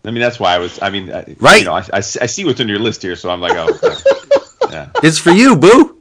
I 0.04 0.10
mean, 0.10 0.20
that's 0.20 0.38
why 0.38 0.54
I 0.54 0.58
was. 0.58 0.80
I 0.82 0.90
mean, 0.90 1.12
I, 1.12 1.34
Right. 1.38 1.60
You 1.60 1.64
know, 1.66 1.74
I, 1.74 1.84
I, 1.92 2.00
see- 2.00 2.20
I 2.20 2.26
see 2.26 2.44
what's 2.44 2.60
on 2.60 2.68
your 2.68 2.78
list 2.78 3.02
here, 3.02 3.16
so 3.16 3.30
I'm 3.30 3.40
like, 3.40 3.52
oh, 3.56 4.00
yeah, 4.70 4.90
It's 5.02 5.18
for 5.18 5.30
you, 5.30 5.56
Boo. 5.56 5.96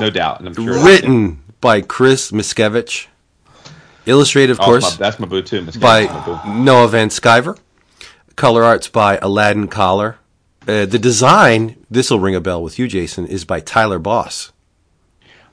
no 0.00 0.10
doubt. 0.10 0.40
And 0.40 0.48
I'm 0.48 0.54
sure 0.54 0.84
Written 0.84 1.42
by 1.60 1.80
Chris 1.80 2.30
Miskiewicz. 2.30 3.06
Illustrated, 4.08 4.52
of 4.52 4.60
Oh, 4.60 4.64
course, 4.64 4.84
that's 4.96 4.98
my, 4.98 5.06
that's 5.06 5.18
my 5.20 5.26
boo 5.26 5.42
too. 5.42 5.64
By 5.80 6.06
Kate, 6.06 6.12
my 6.12 6.24
boo. 6.44 6.54
Noah 6.64 6.88
Van 6.88 7.08
Sciver. 7.10 7.58
Color 8.36 8.64
arts 8.64 8.88
by 8.88 9.18
Aladdin 9.18 9.68
Collar. 9.68 10.18
Uh, 10.66 10.86
the 10.86 10.98
design, 10.98 11.76
this 11.90 12.10
will 12.10 12.20
ring 12.20 12.34
a 12.34 12.40
bell 12.40 12.62
with 12.62 12.78
you, 12.78 12.86
Jason, 12.88 13.26
is 13.26 13.44
by 13.44 13.58
Tyler 13.60 13.98
Boss. 13.98 14.52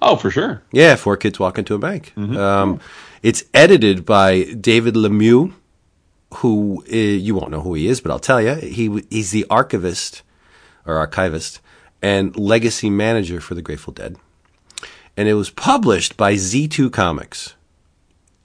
Oh, 0.02 0.16
for 0.18 0.30
sure. 0.30 0.62
Yeah, 0.72 0.96
four 0.96 1.18
kids 1.18 1.40
walk 1.40 1.58
into 1.58 1.74
a 1.74 1.80
bank. 1.80 2.14
Um, 2.18 2.80
it's 3.24 3.44
edited 3.54 4.06
by 4.06 4.44
David 4.44 4.94
Lemieux, 4.96 5.54
who 6.36 6.84
uh, 6.92 6.96
you 6.96 7.34
won't 7.34 7.50
know 7.50 7.62
who 7.62 7.74
he 7.74 7.88
is, 7.88 8.02
but 8.02 8.12
I'll 8.12 8.20
tell 8.20 8.42
you. 8.42 8.56
He 8.56 9.04
he's 9.10 9.32
the 9.32 9.46
archivist 9.50 10.22
or 10.86 10.98
archivist 10.98 11.60
and 12.02 12.38
legacy 12.38 12.90
manager 12.90 13.42
for 13.42 13.56
the 13.56 13.62
Grateful 13.64 13.94
Dead, 13.94 14.18
and 15.18 15.28
it 15.28 15.34
was 15.34 15.50
published 15.50 16.18
by 16.18 16.36
Z2 16.36 16.92
Comics 16.92 17.55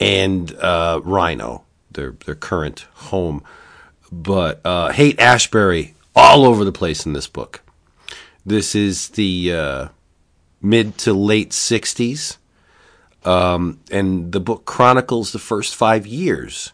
and 0.01 0.53
uh, 0.57 1.01
Rhino, 1.05 1.65
their 1.91 2.13
their 2.25 2.35
current 2.35 2.87
home. 2.95 3.45
But 4.11 4.61
uh, 4.65 4.91
Haight-Ashbury 4.91 5.95
all 6.17 6.45
over 6.45 6.65
the 6.65 6.73
place 6.73 7.07
in 7.07 7.13
this 7.13 7.29
book. 7.29 7.63
This 8.45 8.75
is 8.75 9.11
the 9.11 9.55
uh, 9.55 9.89
mid 10.61 10.99
to 10.99 11.13
late 11.13 11.51
60s. 11.51 12.39
Um, 13.25 13.81
and 13.91 14.33
the 14.33 14.41
book 14.41 14.65
chronicles 14.65 15.33
the 15.33 15.39
first 15.39 15.75
five 15.77 16.07
years 16.07 16.73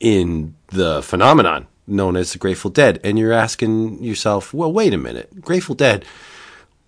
in 0.00 0.56
the 0.68 1.02
phenomenon 1.02 1.68
known 1.86 2.16
as 2.16 2.32
the 2.32 2.38
Grateful 2.38 2.70
Dead. 2.70 3.00
And 3.04 3.18
you're 3.18 3.32
asking 3.32 4.02
yourself, 4.02 4.54
well, 4.54 4.72
wait 4.72 4.94
a 4.94 4.98
minute. 4.98 5.40
Grateful 5.40 5.74
Dead, 5.74 6.04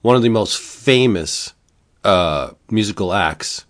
one 0.00 0.16
of 0.16 0.22
the 0.22 0.28
most 0.28 0.58
famous 0.58 1.54
uh, 2.04 2.52
musical 2.70 3.12
acts 3.12 3.64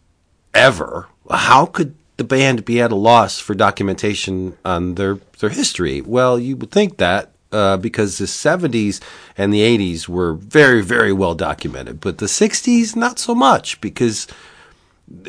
ever. 0.55 1.09
How 1.33 1.67
could 1.67 1.95
the 2.17 2.25
band 2.25 2.65
be 2.65 2.81
at 2.81 2.93
a 2.93 2.97
loss 2.97 3.39
for 3.39 3.55
documentation 3.55 4.57
on 4.65 4.95
their, 4.95 5.19
their 5.39 5.51
history? 5.51 6.01
Well, 6.01 6.39
you 6.39 6.57
would 6.57 6.71
think 6.71 6.99
that 6.99 7.33
uh, 7.53 7.77
because 7.77 8.19
the 8.19 8.25
70s 8.25 9.01
and 9.37 9.53
the 9.53 9.61
80s 9.61 10.09
were 10.09 10.35
very, 10.35 10.83
very 10.83 11.13
well 11.13 11.35
documented, 11.35 12.01
but 12.01 12.19
the 12.19 12.27
60s, 12.27 12.97
not 12.97 13.19
so 13.19 13.35
much 13.35 13.81
because 13.81 14.27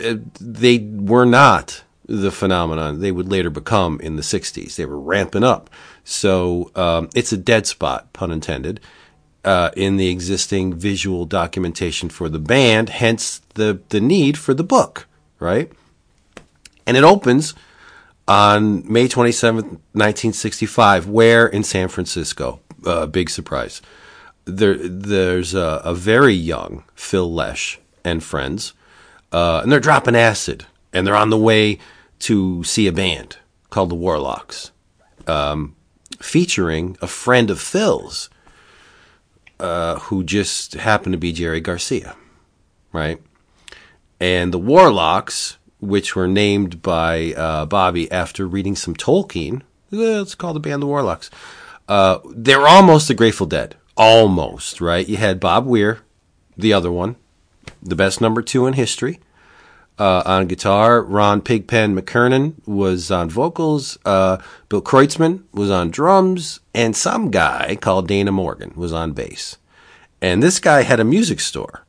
uh, 0.04 0.16
they 0.40 0.80
were 0.80 1.26
not 1.26 1.84
the 2.06 2.32
phenomenon 2.32 3.00
they 3.00 3.12
would 3.12 3.30
later 3.30 3.50
become 3.50 4.00
in 4.02 4.16
the 4.16 4.22
60s. 4.22 4.76
They 4.76 4.86
were 4.86 5.00
ramping 5.00 5.44
up. 5.44 5.70
So 6.04 6.72
um, 6.76 7.10
it's 7.16 7.32
a 7.32 7.38
dead 7.38 7.66
spot, 7.66 8.12
pun 8.14 8.32
intended, 8.32 8.80
uh, 9.46 9.72
in 9.76 9.98
the 9.98 10.10
existing 10.10 10.74
visual 10.74 11.26
documentation 11.26 12.10
for 12.10 12.30
the 12.30 12.40
band, 12.40 12.90
hence 12.90 13.42
the, 13.56 13.82
the 13.90 14.00
need 14.00 14.38
for 14.38 14.54
the 14.54 14.64
book, 14.64 15.08
right? 15.40 15.72
And 16.86 16.98
it 16.98 17.04
opens 17.04 17.54
on 18.28 18.92
May 18.92 19.08
27th, 19.08 19.64
1965. 19.94 21.08
Where? 21.08 21.48
In 21.48 21.64
San 21.64 21.88
Francisco. 21.88 22.60
Uh, 22.86 23.06
big 23.06 23.30
surprise. 23.30 23.82
There, 24.46 24.76
there's 24.76 25.54
a, 25.54 25.82
a, 25.86 25.94
very 25.94 26.34
young 26.34 26.84
Phil 26.96 27.32
Lesh 27.34 27.80
and 28.04 28.22
friends, 28.22 28.74
uh, 29.32 29.62
and 29.64 29.72
they're 29.72 29.80
dropping 29.80 30.18
acid, 30.18 30.66
and 30.92 31.08
they're 31.08 31.16
on 31.16 31.30
the 31.30 31.38
way 31.38 31.80
to 32.20 32.62
see 32.66 32.88
a 32.88 32.92
band 32.92 33.38
called 33.70 33.90
the 33.90 33.96
Warlocks, 33.96 34.72
um, 35.28 35.78
featuring 36.20 36.98
a 37.02 37.08
friend 37.08 37.50
of 37.50 37.62
Phil's, 37.62 38.30
uh, 39.62 40.00
who 40.00 40.26
just 40.26 40.74
happened 40.74 41.14
to 41.14 41.18
be 41.18 41.32
Jerry 41.32 41.62
Garcia, 41.62 42.18
right? 42.92 43.22
And 44.20 44.54
the 44.54 44.60
Warlocks 44.60 45.58
which 45.88 46.16
were 46.16 46.28
named 46.28 46.82
by 46.82 47.34
uh, 47.34 47.66
Bobby 47.66 48.12
after 48.12 48.48
reading 48.48 48.76
some 48.76 48.96
Tolkien. 48.96 49.62
It's 49.92 50.36
called 50.36 50.56
the 50.56 50.60
band 50.60 50.82
The 50.82 50.88
Warlocks. 50.88 51.30
Uh, 51.88 52.20
they 52.30 52.56
were 52.56 52.68
almost 52.68 53.08
the 53.08 53.14
Grateful 53.14 53.46
Dead. 53.46 53.76
Almost, 53.96 54.82
right? 54.82 55.08
You 55.08 55.18
had 55.18 55.40
Bob 55.40 55.66
Weir, 55.66 56.00
the 56.58 56.74
other 56.74 56.92
one, 56.92 57.16
the 57.82 57.96
best 57.96 58.22
number 58.22 58.42
two 58.42 58.66
in 58.66 58.74
history, 58.74 59.20
uh, 60.00 60.24
on 60.26 60.48
guitar. 60.48 61.02
Ron 61.04 61.42
Pigpen 61.42 61.96
McKernan 61.96 62.56
was 62.66 63.12
on 63.12 63.30
vocals. 63.30 63.98
Uh, 64.06 64.38
Bill 64.70 64.82
Kreutzmann 64.82 65.44
was 65.52 65.70
on 65.70 65.92
drums. 65.92 66.60
And 66.74 66.96
some 66.96 67.30
guy 67.30 67.78
called 67.80 68.08
Dana 68.08 68.32
Morgan 68.32 68.74
was 68.76 68.94
on 68.94 69.12
bass. 69.12 69.58
And 70.22 70.42
this 70.42 70.60
guy 70.60 70.84
had 70.84 71.00
a 71.00 71.04
music 71.04 71.40
store. 71.40 71.86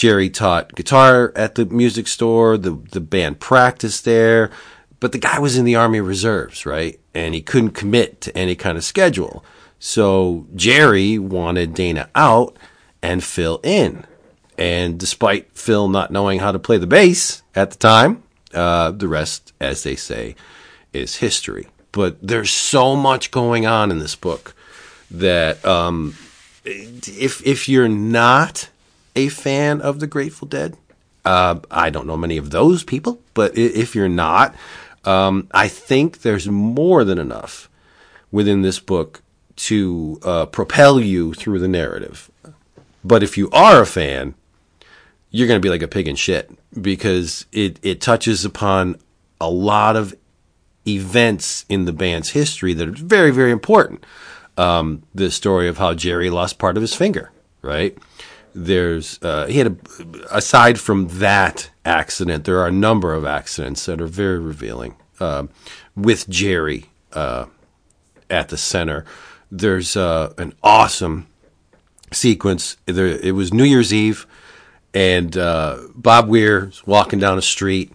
Jerry 0.00 0.30
taught 0.30 0.74
guitar 0.74 1.30
at 1.36 1.56
the 1.56 1.66
music 1.66 2.08
store. 2.08 2.56
The 2.56 2.70
the 2.70 3.02
band 3.02 3.38
practiced 3.38 4.06
there, 4.06 4.50
but 4.98 5.12
the 5.12 5.18
guy 5.18 5.38
was 5.38 5.58
in 5.58 5.66
the 5.66 5.74
Army 5.74 6.00
Reserves, 6.00 6.64
right? 6.64 6.98
And 7.14 7.34
he 7.34 7.42
couldn't 7.42 7.72
commit 7.72 8.22
to 8.22 8.34
any 8.34 8.56
kind 8.56 8.78
of 8.78 8.84
schedule. 8.84 9.44
So 9.78 10.46
Jerry 10.56 11.18
wanted 11.18 11.74
Dana 11.74 12.08
out 12.14 12.56
and 13.02 13.22
Phil 13.22 13.60
in. 13.62 14.06
And 14.56 14.98
despite 14.98 15.52
Phil 15.52 15.86
not 15.86 16.10
knowing 16.10 16.38
how 16.38 16.50
to 16.50 16.58
play 16.58 16.78
the 16.78 16.86
bass 16.86 17.42
at 17.54 17.70
the 17.70 17.76
time, 17.76 18.22
uh, 18.54 18.92
the 18.92 19.06
rest, 19.06 19.52
as 19.60 19.82
they 19.82 19.96
say, 19.96 20.34
is 20.94 21.16
history. 21.16 21.68
But 21.92 22.26
there's 22.26 22.50
so 22.50 22.96
much 22.96 23.30
going 23.30 23.66
on 23.66 23.90
in 23.90 23.98
this 23.98 24.16
book 24.16 24.54
that 25.10 25.62
um, 25.62 26.16
if 26.64 27.46
if 27.46 27.68
you're 27.68 27.86
not 27.86 28.70
a 29.16 29.28
fan 29.28 29.80
of 29.80 30.00
the 30.00 30.06
Grateful 30.06 30.48
Dead. 30.48 30.76
Uh, 31.24 31.60
I 31.70 31.90
don't 31.90 32.06
know 32.06 32.16
many 32.16 32.36
of 32.36 32.50
those 32.50 32.82
people, 32.82 33.20
but 33.34 33.56
if 33.56 33.94
you're 33.94 34.08
not, 34.08 34.54
um, 35.04 35.48
I 35.52 35.68
think 35.68 36.22
there's 36.22 36.48
more 36.48 37.04
than 37.04 37.18
enough 37.18 37.68
within 38.30 38.62
this 38.62 38.78
book 38.78 39.22
to 39.56 40.18
uh, 40.22 40.46
propel 40.46 41.00
you 41.00 41.34
through 41.34 41.58
the 41.58 41.68
narrative. 41.68 42.30
But 43.04 43.22
if 43.22 43.36
you 43.36 43.50
are 43.50 43.82
a 43.82 43.86
fan, 43.86 44.34
you're 45.30 45.48
going 45.48 45.60
to 45.60 45.64
be 45.64 45.70
like 45.70 45.82
a 45.82 45.88
pig 45.88 46.08
in 46.08 46.16
shit 46.16 46.50
because 46.80 47.46
it, 47.52 47.78
it 47.82 48.00
touches 48.00 48.44
upon 48.44 48.96
a 49.40 49.50
lot 49.50 49.96
of 49.96 50.14
events 50.86 51.64
in 51.68 51.84
the 51.84 51.92
band's 51.92 52.30
history 52.30 52.72
that 52.74 52.88
are 52.88 52.92
very, 52.92 53.30
very 53.30 53.50
important. 53.50 54.04
Um, 54.56 55.02
the 55.14 55.30
story 55.30 55.68
of 55.68 55.78
how 55.78 55.94
Jerry 55.94 56.30
lost 56.30 56.58
part 56.58 56.76
of 56.76 56.80
his 56.80 56.94
finger, 56.94 57.30
right? 57.62 57.96
There's 58.54 59.18
uh, 59.22 59.46
he 59.46 59.58
had 59.58 59.66
a, 59.66 60.36
aside 60.36 60.78
from 60.78 61.08
that 61.18 61.70
accident, 61.84 62.44
there 62.44 62.58
are 62.58 62.68
a 62.68 62.72
number 62.72 63.14
of 63.14 63.24
accidents 63.24 63.86
that 63.86 64.00
are 64.00 64.06
very 64.06 64.38
revealing. 64.38 64.96
Uh, 65.18 65.46
with 65.94 66.28
Jerry 66.30 66.86
uh, 67.12 67.44
at 68.30 68.48
the 68.48 68.56
center, 68.56 69.04
there's 69.50 69.96
uh, 69.96 70.32
an 70.38 70.54
awesome 70.62 71.26
sequence. 72.10 72.76
There, 72.86 73.06
it 73.06 73.34
was 73.34 73.52
New 73.52 73.64
Year's 73.64 73.92
Eve, 73.92 74.26
and 74.94 75.36
uh, 75.36 75.78
Bob 75.94 76.28
Weir's 76.28 76.86
walking 76.86 77.18
down 77.18 77.36
the 77.36 77.42
street, 77.42 77.92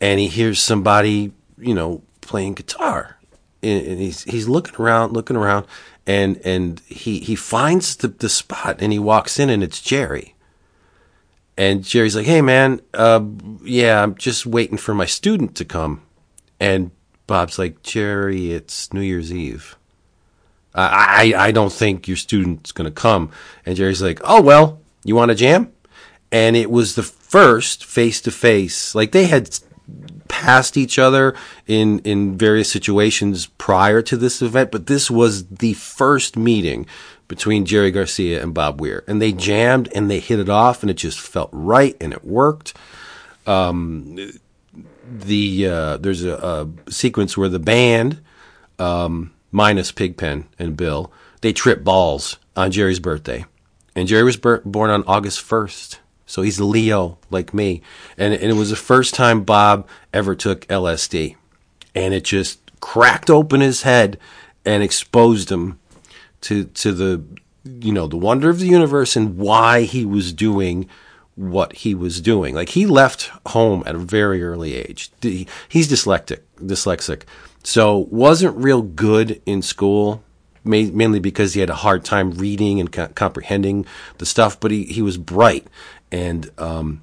and 0.00 0.18
he 0.18 0.28
hears 0.28 0.60
somebody, 0.60 1.32
you 1.58 1.74
know, 1.74 2.02
playing 2.22 2.54
guitar, 2.54 3.18
and 3.62 3.98
he's 3.98 4.24
he's 4.24 4.48
looking 4.48 4.76
around, 4.76 5.12
looking 5.12 5.36
around, 5.36 5.66
and 6.06 6.38
and 6.44 6.80
he 6.86 7.20
he 7.20 7.34
finds 7.34 7.96
the 7.96 8.08
the 8.08 8.28
spot 8.28 8.76
and 8.80 8.92
he 8.92 8.98
walks 8.98 9.38
in 9.38 9.50
and 9.50 9.62
it's 9.62 9.80
Jerry. 9.80 10.34
And 11.56 11.84
Jerry's 11.84 12.16
like, 12.16 12.26
"Hey 12.26 12.42
man, 12.42 12.80
uh, 12.92 13.24
yeah, 13.62 14.02
I'm 14.02 14.16
just 14.16 14.44
waiting 14.44 14.76
for 14.76 14.92
my 14.92 15.06
student 15.06 15.54
to 15.56 15.64
come." 15.64 16.02
And 16.58 16.90
Bob's 17.26 17.58
like, 17.58 17.82
"Jerry, 17.82 18.52
it's 18.52 18.92
New 18.92 19.00
Year's 19.00 19.32
Eve. 19.32 19.76
I 20.74 21.32
I, 21.34 21.46
I 21.46 21.50
don't 21.52 21.72
think 21.72 22.08
your 22.08 22.16
student's 22.16 22.72
gonna 22.72 22.90
come." 22.90 23.30
And 23.64 23.76
Jerry's 23.76 24.02
like, 24.02 24.20
"Oh 24.24 24.42
well, 24.42 24.80
you 25.04 25.14
want 25.14 25.30
to 25.30 25.36
jam?" 25.36 25.72
And 26.32 26.56
it 26.56 26.70
was 26.70 26.96
the 26.96 27.04
first 27.04 27.84
face 27.84 28.20
to 28.22 28.32
face. 28.32 28.94
Like 28.94 29.12
they 29.12 29.26
had 29.26 29.56
past 30.34 30.76
each 30.76 30.98
other 30.98 31.32
in 31.68 32.00
in 32.00 32.36
various 32.36 32.68
situations 32.68 33.46
prior 33.46 34.02
to 34.02 34.16
this 34.16 34.42
event, 34.42 34.72
but 34.72 34.88
this 34.88 35.08
was 35.08 35.46
the 35.46 35.74
first 35.74 36.36
meeting 36.36 36.86
between 37.28 37.64
Jerry 37.64 37.92
Garcia 37.92 38.42
and 38.42 38.52
Bob 38.52 38.80
Weir, 38.80 39.04
and 39.06 39.22
they 39.22 39.32
jammed 39.32 39.88
and 39.94 40.10
they 40.10 40.18
hit 40.18 40.40
it 40.40 40.48
off, 40.48 40.82
and 40.82 40.90
it 40.90 40.94
just 40.94 41.20
felt 41.20 41.50
right 41.52 41.96
and 42.00 42.12
it 42.12 42.24
worked. 42.24 42.74
Um, 43.46 44.32
the 45.08 45.68
uh, 45.68 45.96
there's 45.98 46.24
a, 46.24 46.34
a, 46.34 46.90
sequence 46.90 47.36
where 47.36 47.48
the 47.48 47.60
band, 47.60 48.20
um, 48.80 49.32
minus 49.52 49.92
Pigpen 49.92 50.48
and 50.58 50.76
Bill, 50.76 51.12
they 51.42 51.52
trip 51.52 51.84
balls 51.84 52.38
on 52.56 52.72
Jerry's 52.72 53.00
birthday, 53.00 53.44
and 53.94 54.08
Jerry 54.08 54.24
was 54.24 54.36
born 54.36 54.90
on 54.90 55.04
August 55.06 55.40
first. 55.40 56.00
So 56.26 56.42
he's 56.42 56.60
Leo 56.60 57.18
like 57.30 57.52
me. 57.52 57.82
And, 58.16 58.34
and 58.34 58.44
it 58.44 58.54
was 58.54 58.70
the 58.70 58.76
first 58.76 59.14
time 59.14 59.44
Bob 59.44 59.86
ever 60.12 60.34
took 60.34 60.66
LSD. 60.68 61.36
And 61.94 62.14
it 62.14 62.24
just 62.24 62.60
cracked 62.80 63.30
open 63.30 63.60
his 63.60 63.82
head 63.82 64.18
and 64.64 64.82
exposed 64.82 65.50
him 65.50 65.78
to, 66.42 66.64
to 66.64 66.92
the, 66.92 67.24
you 67.64 67.92
know, 67.92 68.06
the 68.06 68.16
wonder 68.16 68.50
of 68.50 68.58
the 68.58 68.66
universe 68.66 69.16
and 69.16 69.36
why 69.36 69.82
he 69.82 70.04
was 70.04 70.32
doing 70.32 70.88
what 71.34 71.72
he 71.74 71.94
was 71.94 72.20
doing. 72.20 72.54
Like 72.54 72.70
he 72.70 72.86
left 72.86 73.30
home 73.48 73.82
at 73.86 73.94
a 73.94 73.98
very 73.98 74.42
early 74.42 74.74
age. 74.74 75.10
He's 75.20 75.88
dyslexic, 75.88 76.40
dyslexic. 76.60 77.22
So 77.62 78.08
wasn't 78.10 78.56
real 78.56 78.82
good 78.82 79.40
in 79.46 79.62
school 79.62 80.22
mainly 80.64 81.20
because 81.20 81.54
he 81.54 81.60
had 81.60 81.70
a 81.70 81.74
hard 81.74 82.04
time 82.04 82.32
reading 82.32 82.80
and 82.80 82.90
comprehending 83.14 83.86
the 84.18 84.26
stuff, 84.26 84.58
but 84.58 84.70
he, 84.70 84.84
he 84.84 85.02
was 85.02 85.18
bright 85.18 85.66
and 86.14 86.48
um, 86.58 87.02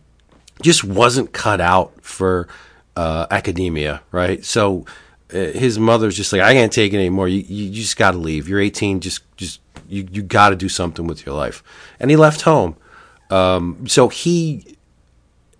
just 0.61 0.85
wasn't 0.85 1.33
cut 1.33 1.59
out 1.59 1.91
for 2.01 2.47
uh, 2.95 3.27
academia, 3.29 4.01
right? 4.13 4.45
So 4.45 4.85
uh, 5.33 5.47
his 5.47 5.77
mother's 5.77 6.15
just 6.15 6.31
like, 6.31 6.41
I 6.41 6.53
can't 6.53 6.71
take 6.71 6.93
it 6.93 6.95
anymore. 6.95 7.27
You, 7.27 7.41
you, 7.41 7.71
just 7.71 7.97
got 7.97 8.11
to 8.11 8.17
leave. 8.17 8.47
You're 8.47 8.61
18. 8.61 9.01
Just, 9.01 9.23
just 9.35 9.59
you, 9.89 10.07
you 10.09 10.23
got 10.23 10.51
to 10.51 10.55
do 10.55 10.69
something 10.69 11.07
with 11.07 11.25
your 11.25 11.35
life. 11.35 11.61
And 11.99 12.09
he 12.09 12.15
left 12.15 12.43
home. 12.43 12.77
Um, 13.29 13.85
so 13.85 14.07
he 14.07 14.77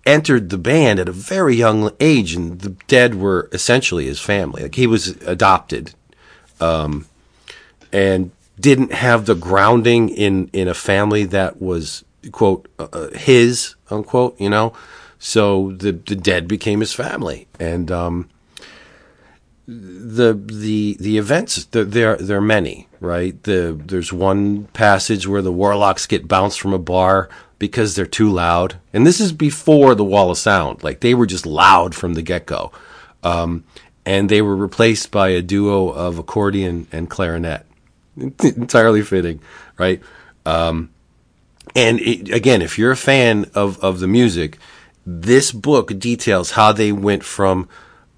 entered 0.06 0.48
the 0.48 0.56
band 0.56 0.98
at 0.98 1.10
a 1.10 1.12
very 1.12 1.54
young 1.54 1.90
age, 2.00 2.34
and 2.34 2.58
the 2.58 2.70
Dead 2.86 3.16
were 3.16 3.50
essentially 3.52 4.06
his 4.06 4.18
family. 4.18 4.62
Like 4.62 4.76
he 4.76 4.86
was 4.86 5.08
adopted, 5.22 5.94
um, 6.58 7.06
and 7.92 8.30
didn't 8.58 8.92
have 8.92 9.26
the 9.26 9.34
grounding 9.34 10.08
in 10.10 10.50
in 10.52 10.68
a 10.68 10.74
family 10.74 11.24
that 11.24 11.62
was 11.62 12.04
quote 12.30 12.68
uh, 12.78 12.88
uh, 12.92 13.10
his 13.10 13.74
unquote 13.90 14.40
you 14.40 14.50
know? 14.50 14.72
So 15.18 15.72
the 15.72 15.92
the 15.92 16.16
dead 16.16 16.48
became 16.48 16.80
his 16.80 16.92
family. 16.92 17.48
And 17.58 17.90
um, 17.90 18.28
the 19.66 20.34
the 20.34 20.96
the 21.00 21.18
events 21.18 21.64
there 21.70 22.16
there 22.16 22.38
are 22.38 22.40
many 22.40 22.88
right? 23.02 23.42
The 23.42 23.78
there's 23.84 24.12
one 24.12 24.64
passage 24.68 25.26
where 25.26 25.42
the 25.42 25.52
warlocks 25.52 26.06
get 26.06 26.28
bounced 26.28 26.60
from 26.60 26.72
a 26.72 26.78
bar 26.78 27.28
because 27.58 27.94
they're 27.94 28.06
too 28.06 28.30
loud. 28.30 28.76
And 28.92 29.06
this 29.06 29.20
is 29.20 29.32
before 29.32 29.94
the 29.94 30.04
wall 30.04 30.30
of 30.30 30.38
sound. 30.38 30.82
Like 30.82 31.00
they 31.00 31.14
were 31.14 31.26
just 31.26 31.44
loud 31.44 31.94
from 31.94 32.14
the 32.14 32.22
get-go. 32.22 32.72
Um, 33.22 33.64
and 34.06 34.28
they 34.28 34.40
were 34.40 34.56
replaced 34.56 35.10
by 35.10 35.28
a 35.28 35.42
duo 35.42 35.88
of 35.88 36.18
accordion 36.18 36.86
and 36.92 37.10
clarinet. 37.10 37.66
Entirely 38.16 39.02
fitting, 39.02 39.40
right? 39.78 40.00
Um, 40.46 40.90
and 41.74 42.00
it, 42.00 42.30
again, 42.30 42.62
if 42.62 42.78
you're 42.78 42.92
a 42.92 42.96
fan 42.96 43.50
of, 43.54 43.82
of 43.82 44.00
the 44.00 44.08
music, 44.08 44.58
this 45.06 45.52
book 45.52 45.98
details 45.98 46.52
how 46.52 46.72
they 46.72 46.92
went 46.92 47.24
from 47.24 47.68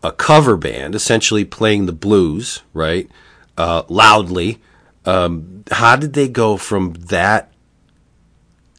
a 0.02 0.12
cover 0.12 0.56
band, 0.56 0.94
essentially 0.94 1.44
playing 1.44 1.86
the 1.86 1.92
blues, 1.92 2.62
right, 2.72 3.08
uh, 3.56 3.84
loudly. 3.88 4.60
Um, 5.06 5.64
how 5.70 5.96
did 5.96 6.12
they 6.12 6.28
go 6.28 6.56
from 6.56 6.94
that 6.94 7.52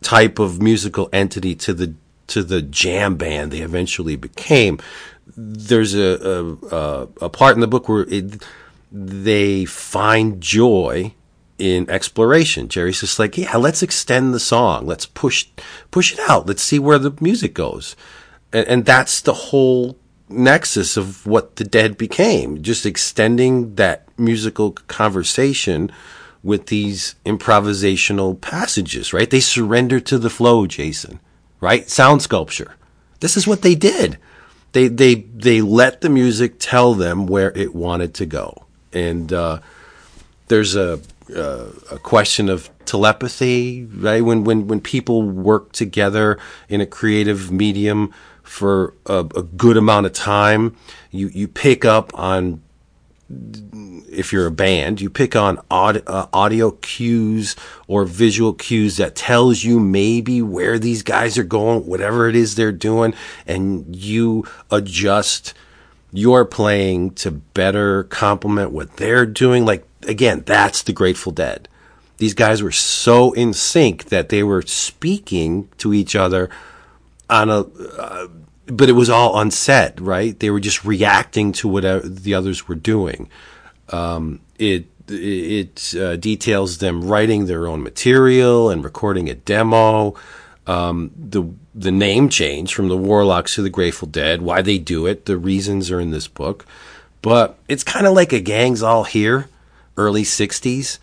type 0.01 0.38
of 0.38 0.61
musical 0.61 1.09
entity 1.11 1.55
to 1.55 1.73
the 1.73 1.95
to 2.28 2.43
the 2.43 2.61
jam 2.61 3.15
band 3.15 3.51
they 3.51 3.61
eventually 3.61 4.15
became? 4.15 4.80
There's 5.36 5.95
a 5.95 6.57
a, 6.71 7.07
a 7.21 7.30
part 7.30 7.55
in 7.55 7.61
the 7.61 7.67
book 7.67 7.89
where 7.89 8.05
it, 8.07 8.43
they 8.91 9.65
find 9.65 10.41
joy 10.41 11.13
in 11.58 11.89
exploration. 11.89 12.68
Jerry's 12.68 12.99
just 12.99 13.20
like, 13.20 13.38
yeah, 13.38 13.56
let's 13.58 13.82
extend 13.82 14.34
the 14.34 14.39
song. 14.39 14.86
Let's 14.86 15.06
push, 15.06 15.47
push 15.91 16.14
it 16.14 16.20
out. 16.28 16.47
Let's 16.47 16.64
see 16.64 16.80
where 16.80 16.99
the 16.99 17.16
music 17.22 17.53
goes. 17.53 17.95
And, 18.51 18.68
and, 18.68 18.86
that's 18.86 19.22
the 19.22 19.34
whole 19.34 19.97
nexus 20.30 20.97
of 20.97 21.26
what 21.26 21.56
the 21.56 21.64
dead 21.64 21.97
became. 21.97 22.62
Just 22.62 22.86
extending 22.86 23.76
that 23.76 24.08
musical 24.18 24.72
conversation 24.72 25.91
with 26.43 26.68
these 26.68 27.16
improvisational 27.26 28.39
passages, 28.39 29.14
right? 29.14 29.30
They 29.30 29.39
surrender 29.39 29.99
to 30.01 30.18
the 30.18 30.30
flow, 30.30 30.68
Jason, 30.68 31.20
right? 31.60 31.89
Sound 31.89 32.22
sculpture. 32.22 32.76
This 33.20 33.36
is 33.36 33.47
what 33.47 33.62
they 33.62 33.76
did. 33.76 34.20
They, 34.74 34.89
they, 34.89 35.16
they 35.16 35.62
let 35.62 36.01
the 36.01 36.10
music 36.10 36.56
tell 36.60 36.93
them 36.93 37.28
where 37.28 37.51
it 37.58 37.74
wanted 37.74 38.14
to 38.16 38.26
go. 38.26 38.66
And, 38.93 39.32
uh, 39.32 39.62
there's 40.47 40.76
a, 40.76 40.99
uh, 41.36 41.67
a 41.91 41.99
question 41.99 42.49
of 42.49 42.69
telepathy, 42.86 43.86
right? 43.86 44.21
When 44.21 44.43
when 44.43 44.67
when 44.67 44.82
people 44.82 45.23
work 45.23 45.71
together 45.71 46.38
in 46.69 46.82
a 46.82 46.86
creative 46.86 47.51
medium 47.51 48.13
for 48.43 48.93
a, 49.05 49.19
a 49.19 49.43
good 49.43 49.78
amount 49.78 50.05
of 50.05 50.13
time, 50.13 50.76
you 51.11 51.30
you 51.30 51.47
pick 51.47 51.86
up 51.86 52.11
on 52.17 52.61
if 53.28 54.32
you're 54.32 54.45
a 54.45 54.51
band, 54.51 55.01
you 55.01 55.09
pick 55.09 55.36
on 55.36 55.59
audio, 55.71 56.03
uh, 56.05 56.28
audio 56.32 56.71
cues 56.71 57.55
or 57.88 58.05
visual 58.05 58.53
cues 58.53 58.97
that 58.97 59.15
tells 59.15 59.63
you 59.63 59.80
maybe 59.80 60.41
where 60.41 60.78
these 60.78 61.01
guys 61.01 61.38
are 61.38 61.43
going, 61.43 61.86
whatever 61.88 62.30
it 62.30 62.36
is 62.36 62.55
they're 62.55 62.71
doing, 62.71 63.13
and 63.47 63.95
you 63.95 64.45
adjust 64.69 65.53
your 66.12 66.45
playing 66.45 67.12
to 67.12 67.32
better 67.32 68.03
complement 68.06 68.72
what 68.72 68.97
they're 68.97 69.26
doing. 69.26 69.66
Like 69.66 69.86
again, 70.08 70.43
that's 70.45 70.84
the 70.84 70.93
Grateful 70.93 71.32
Dead. 71.32 71.68
These 72.18 72.34
guys 72.34 72.64
were 72.64 72.72
so 72.72 73.34
in 73.34 73.53
sync 73.53 74.06
that 74.06 74.30
they 74.30 74.41
were 74.41 74.62
speaking 74.62 75.68
to 75.80 75.93
each 75.93 76.16
other 76.16 76.49
on 77.30 77.49
a, 77.49 77.62
uh, 77.62 78.28
but 78.68 78.89
it 78.89 78.93
was 78.93 79.10
all 79.10 79.38
unset, 79.39 79.99
right? 79.99 80.39
They 80.39 80.49
were 80.49 80.62
just 80.62 80.86
reacting 80.86 81.51
to 81.53 81.68
what 81.68 81.84
the 82.03 82.34
others 82.34 82.68
were 82.68 82.76
doing. 82.76 83.30
Um, 83.89 84.39
it 84.58 84.86
it 85.08 85.93
uh, 85.95 86.16
details 86.16 86.80
them 86.80 87.03
writing 87.03 87.45
their 87.45 87.68
own 87.68 87.84
material 87.84 88.70
and 88.70 88.84
recording 88.84 89.30
a 89.30 89.36
demo. 89.36 90.16
Um, 90.68 91.11
the 91.16 91.43
the 91.76 91.91
name 91.91 92.30
change 92.30 92.74
from 92.74 92.88
the 92.88 92.97
Warlocks 92.97 93.55
to 93.55 93.61
the 93.61 93.70
Grateful 93.70 94.07
Dead, 94.07 94.41
why 94.41 94.61
they 94.61 94.78
do 94.78 95.05
it, 95.05 95.26
the 95.26 95.38
reasons 95.38 95.91
are 95.91 95.99
in 95.99 96.11
this 96.11 96.28
book. 96.28 96.66
But 97.22 97.57
it's 97.68 97.84
kind 97.84 98.07
of 98.07 98.13
like 98.13 98.34
a 98.34 98.39
gang's 98.39 98.82
all 98.82 99.03
here 99.03 99.49
early 99.97 100.24
60s 100.24 100.99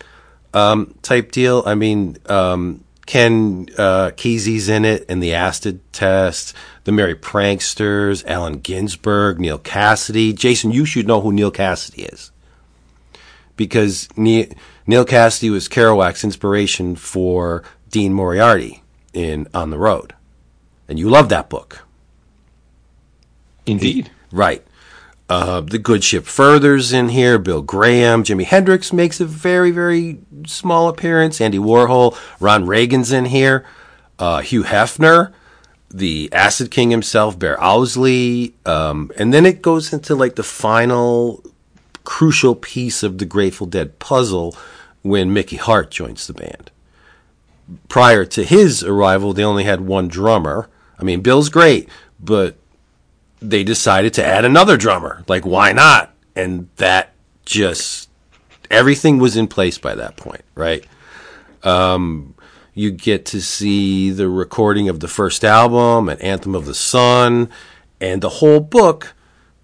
um, 0.53 0.95
type 1.01 1.31
deal. 1.31 1.63
I 1.65 1.75
mean, 1.75 2.17
um, 2.27 2.83
Ken 3.05 3.67
uh, 3.77 4.11
Kesey's 4.11 4.69
in 4.69 4.85
it 4.85 5.05
and 5.09 5.21
the 5.21 5.33
acid 5.33 5.81
test, 5.91 6.55
the 6.83 6.91
Merry 6.91 7.15
Pranksters, 7.15 8.25
Allen 8.25 8.59
Ginsberg, 8.59 9.39
Neal 9.39 9.59
Cassady. 9.59 10.35
Jason, 10.35 10.71
you 10.71 10.85
should 10.85 11.07
know 11.07 11.21
who 11.21 11.33
Neal 11.33 11.51
Cassady 11.51 12.11
is. 12.13 12.31
Because 13.55 14.07
Neil, 14.15 14.47
Neal 14.87 15.05
Cassady 15.05 15.51
was 15.51 15.67
Kerouac's 15.67 16.23
inspiration 16.23 16.95
for 16.95 17.63
Dean 17.89 18.13
Moriarty 18.13 18.82
in 19.13 19.47
On 19.53 19.69
the 19.69 19.77
Road. 19.77 20.13
And 20.87 20.99
you 20.99 21.09
love 21.09 21.29
that 21.29 21.49
book. 21.49 21.85
Indeed. 23.65 24.11
Right. 24.31 24.63
Uh, 25.29 25.61
the 25.61 25.79
Good 25.79 26.03
Ship 26.03 26.25
Furthers 26.25 26.91
in 26.91 27.09
here. 27.09 27.39
Bill 27.39 27.61
Graham, 27.61 28.23
Jimi 28.23 28.43
Hendrix 28.43 28.91
makes 28.91 29.21
a 29.21 29.25
very, 29.25 29.71
very 29.71 30.19
small 30.45 30.89
appearance. 30.89 31.39
Andy 31.39 31.59
Warhol, 31.59 32.17
Ron 32.39 32.65
Reagan's 32.65 33.11
in 33.11 33.25
here. 33.25 33.65
Uh, 34.19 34.41
Hugh 34.41 34.63
Hefner, 34.63 35.33
the 35.89 36.29
Acid 36.31 36.71
King 36.71 36.91
himself, 36.91 37.39
Bear 37.39 37.61
Owsley, 37.61 38.53
um, 38.65 39.11
and 39.17 39.33
then 39.33 39.45
it 39.45 39.61
goes 39.61 39.91
into 39.91 40.13
like 40.13 40.35
the 40.35 40.43
final 40.43 41.43
crucial 42.03 42.53
piece 42.53 43.01
of 43.01 43.17
the 43.17 43.25
Grateful 43.25 43.65
Dead 43.65 43.97
puzzle 43.99 44.55
when 45.01 45.33
Mickey 45.33 45.55
Hart 45.55 45.89
joins 45.89 46.27
the 46.27 46.33
band. 46.33 46.69
Prior 47.87 48.25
to 48.25 48.43
his 48.43 48.83
arrival, 48.83 49.33
they 49.33 49.43
only 49.43 49.63
had 49.63 49.81
one 49.81 50.07
drummer. 50.07 50.69
I 50.99 51.03
mean, 51.03 51.21
Bill's 51.21 51.49
great, 51.49 51.89
but 52.19 52.57
they 53.39 53.63
decided 53.63 54.13
to 54.15 54.25
add 54.25 54.45
another 54.45 54.77
drummer. 54.77 55.23
Like, 55.27 55.45
why 55.45 55.71
not? 55.71 56.13
And 56.35 56.69
that 56.77 57.13
just 57.45 58.09
everything 58.71 59.19
was 59.19 59.37
in 59.37 59.47
place 59.47 59.77
by 59.77 59.95
that 59.95 60.17
point, 60.17 60.43
right? 60.55 60.85
Um, 61.63 62.35
you 62.73 62.91
get 62.91 63.25
to 63.27 63.41
see 63.41 64.09
the 64.09 64.27
recording 64.27 64.89
of 64.89 64.99
the 64.99 65.07
first 65.07 65.43
album 65.43 66.09
and 66.09 66.19
Anthem 66.21 66.55
of 66.55 66.65
the 66.65 66.73
Sun, 66.73 67.49
and 68.01 68.21
the 68.21 68.29
whole 68.29 68.59
book 68.59 69.13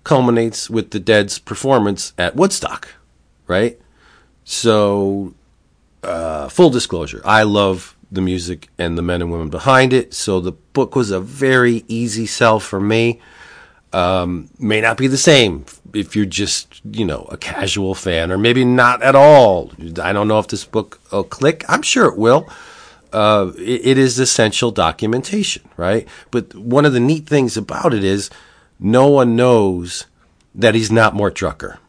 culminates 0.03 0.69
with 0.69 0.91
the 0.91 0.99
Dead's 0.99 1.39
performance 1.39 2.13
at 2.17 2.35
Woodstock, 2.35 2.89
right? 3.47 3.79
So, 4.43 5.33
uh, 6.03 6.49
full 6.49 6.69
disclosure, 6.69 7.21
I 7.25 7.43
love 7.43 7.95
the 8.11 8.21
music 8.21 8.69
and 8.77 8.97
the 8.97 9.01
men 9.01 9.21
and 9.21 9.31
women 9.31 9.49
behind 9.49 9.93
it. 9.93 10.13
So 10.13 10.39
the 10.39 10.51
book 10.51 10.95
was 10.95 11.11
a 11.11 11.19
very 11.19 11.83
easy 11.87 12.25
sell 12.25 12.59
for 12.59 12.79
me 12.79 13.21
um, 13.93 14.49
may 14.59 14.81
not 14.81 14.97
be 14.97 15.07
the 15.07 15.17
same 15.17 15.65
if 15.93 16.15
you're 16.15 16.25
just, 16.25 16.81
you 16.91 17.05
know, 17.05 17.27
a 17.31 17.37
casual 17.37 17.95
fan 17.95 18.31
or 18.31 18.37
maybe 18.37 18.63
not 18.63 19.01
at 19.01 19.15
all. 19.15 19.71
I 20.01 20.13
don't 20.13 20.27
know 20.27 20.39
if 20.39 20.47
this 20.47 20.65
book 20.65 20.99
will 21.11 21.23
click. 21.23 21.65
I'm 21.67 21.81
sure 21.81 22.05
it 22.05 22.17
will. 22.17 22.49
Uh, 23.11 23.51
it, 23.57 23.85
it 23.85 23.97
is 23.97 24.19
essential 24.19 24.69
documentation, 24.69 25.67
right? 25.77 26.07
But 26.29 26.53
one 26.53 26.85
of 26.85 26.93
the 26.93 26.99
neat 26.99 27.25
things 27.25 27.57
about 27.57 27.93
it 27.93 28.03
is 28.03 28.29
no 28.79 29.07
one 29.07 29.35
knows 29.35 30.05
that 30.53 30.75
he's 30.75 30.91
not 30.91 31.15
Mort 31.15 31.35
Drucker. 31.35 31.79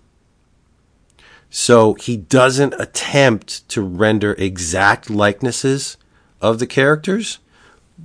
So 1.50 1.94
he 1.94 2.16
doesn't 2.16 2.74
attempt 2.78 3.68
to 3.70 3.82
render 3.82 4.34
exact 4.38 5.10
likenesses 5.10 5.96
of 6.40 6.60
the 6.60 6.66
characters, 6.66 7.40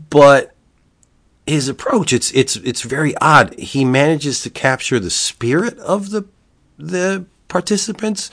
but 0.10 0.56
his 1.46 1.70
approach 1.70 2.12
it's 2.12 2.32
it's 2.32 2.56
it's 2.58 2.82
very 2.82 3.16
odd. 3.18 3.58
He 3.60 3.86
manages 3.86 4.42
to 4.42 4.50
capture 4.50 5.00
the 5.00 5.12
spirit 5.12 5.78
of 5.78 6.10
the 6.10 6.26
the 6.78 7.26
participants, 7.48 8.32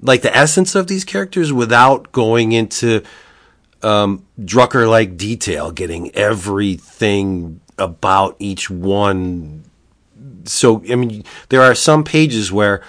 like 0.00 0.22
the 0.22 0.34
essence 0.34 0.74
of 0.74 0.86
these 0.86 1.04
characters, 1.04 1.52
without 1.52 2.10
going 2.10 2.52
into 2.52 3.02
um, 3.82 4.26
Drucker 4.40 4.88
like 4.88 5.18
detail, 5.18 5.70
getting 5.70 6.14
everything 6.14 7.60
about 7.76 8.36
each 8.38 8.70
one. 8.70 9.64
So 10.44 10.82
I 10.90 10.94
mean, 10.94 11.24
there 11.50 11.60
are 11.62 11.74
some 11.74 12.04
pages 12.04 12.50
where 12.50 12.82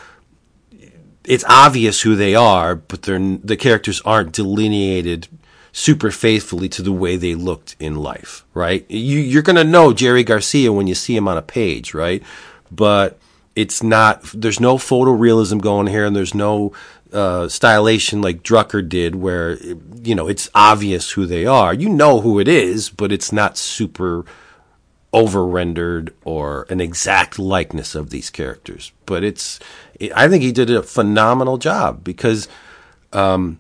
it's 1.26 1.46
obvious 1.48 2.02
who 2.02 2.16
they 2.16 2.36
are, 2.36 2.76
but 2.76 3.04
they're 3.04 3.20
the 3.20 3.58
characters 3.58 4.02
aren't 4.02 4.34
delineated 4.34 5.28
super 5.72 6.12
faithfully 6.12 6.68
to 6.70 6.82
the 6.82 6.92
way 6.92 7.16
they 7.16 7.36
looked 7.36 7.76
in 7.80 7.96
life, 7.96 8.46
right? 8.54 8.86
You, 8.90 9.20
you're 9.20 9.42
going 9.42 9.56
to 9.56 9.64
know 9.64 9.94
Jerry 9.94 10.24
Garcia 10.24 10.74
when 10.74 10.88
you 10.88 10.96
see 10.96 11.16
him 11.16 11.28
on 11.28 11.38
a 11.38 11.42
page, 11.42 11.94
right? 11.94 12.22
But 12.70 13.18
it's 13.56 13.82
not, 13.82 14.24
there's 14.34 14.60
no 14.60 14.78
photorealism 14.78 15.62
going 15.62 15.88
here 15.88 16.06
and 16.06 16.16
there's 16.16 16.34
no 16.34 16.74
uh, 17.14 17.46
stylization 17.48 18.24
like 18.24 18.44
Drucker 18.44 18.88
did 18.88 19.16
where, 19.16 19.58
you 20.04 20.16
know, 20.16 20.28
it's 20.28 20.50
obvious 20.54 21.12
who 21.12 21.26
they 21.26 21.46
are. 21.46 21.74
You 21.74 21.90
know 21.90 22.22
who 22.22 22.40
it 22.40 22.48
is, 22.48 22.90
but 22.90 23.12
it's 23.12 23.32
not 23.32 23.58
super 23.58 24.26
over 25.14 25.46
rendered 25.46 26.14
or 26.24 26.66
an 26.70 26.80
exact 26.80 27.38
likeness 27.38 27.96
of 27.96 28.10
these 28.10 28.30
characters. 28.30 28.92
But 29.06 29.24
it's, 29.24 29.60
I 30.16 30.28
think 30.28 30.44
he 30.44 30.52
did 30.52 30.70
a 30.72 30.84
phenomenal 30.84 31.58
job 31.58 32.04
because, 32.04 32.48
um, 33.14 33.60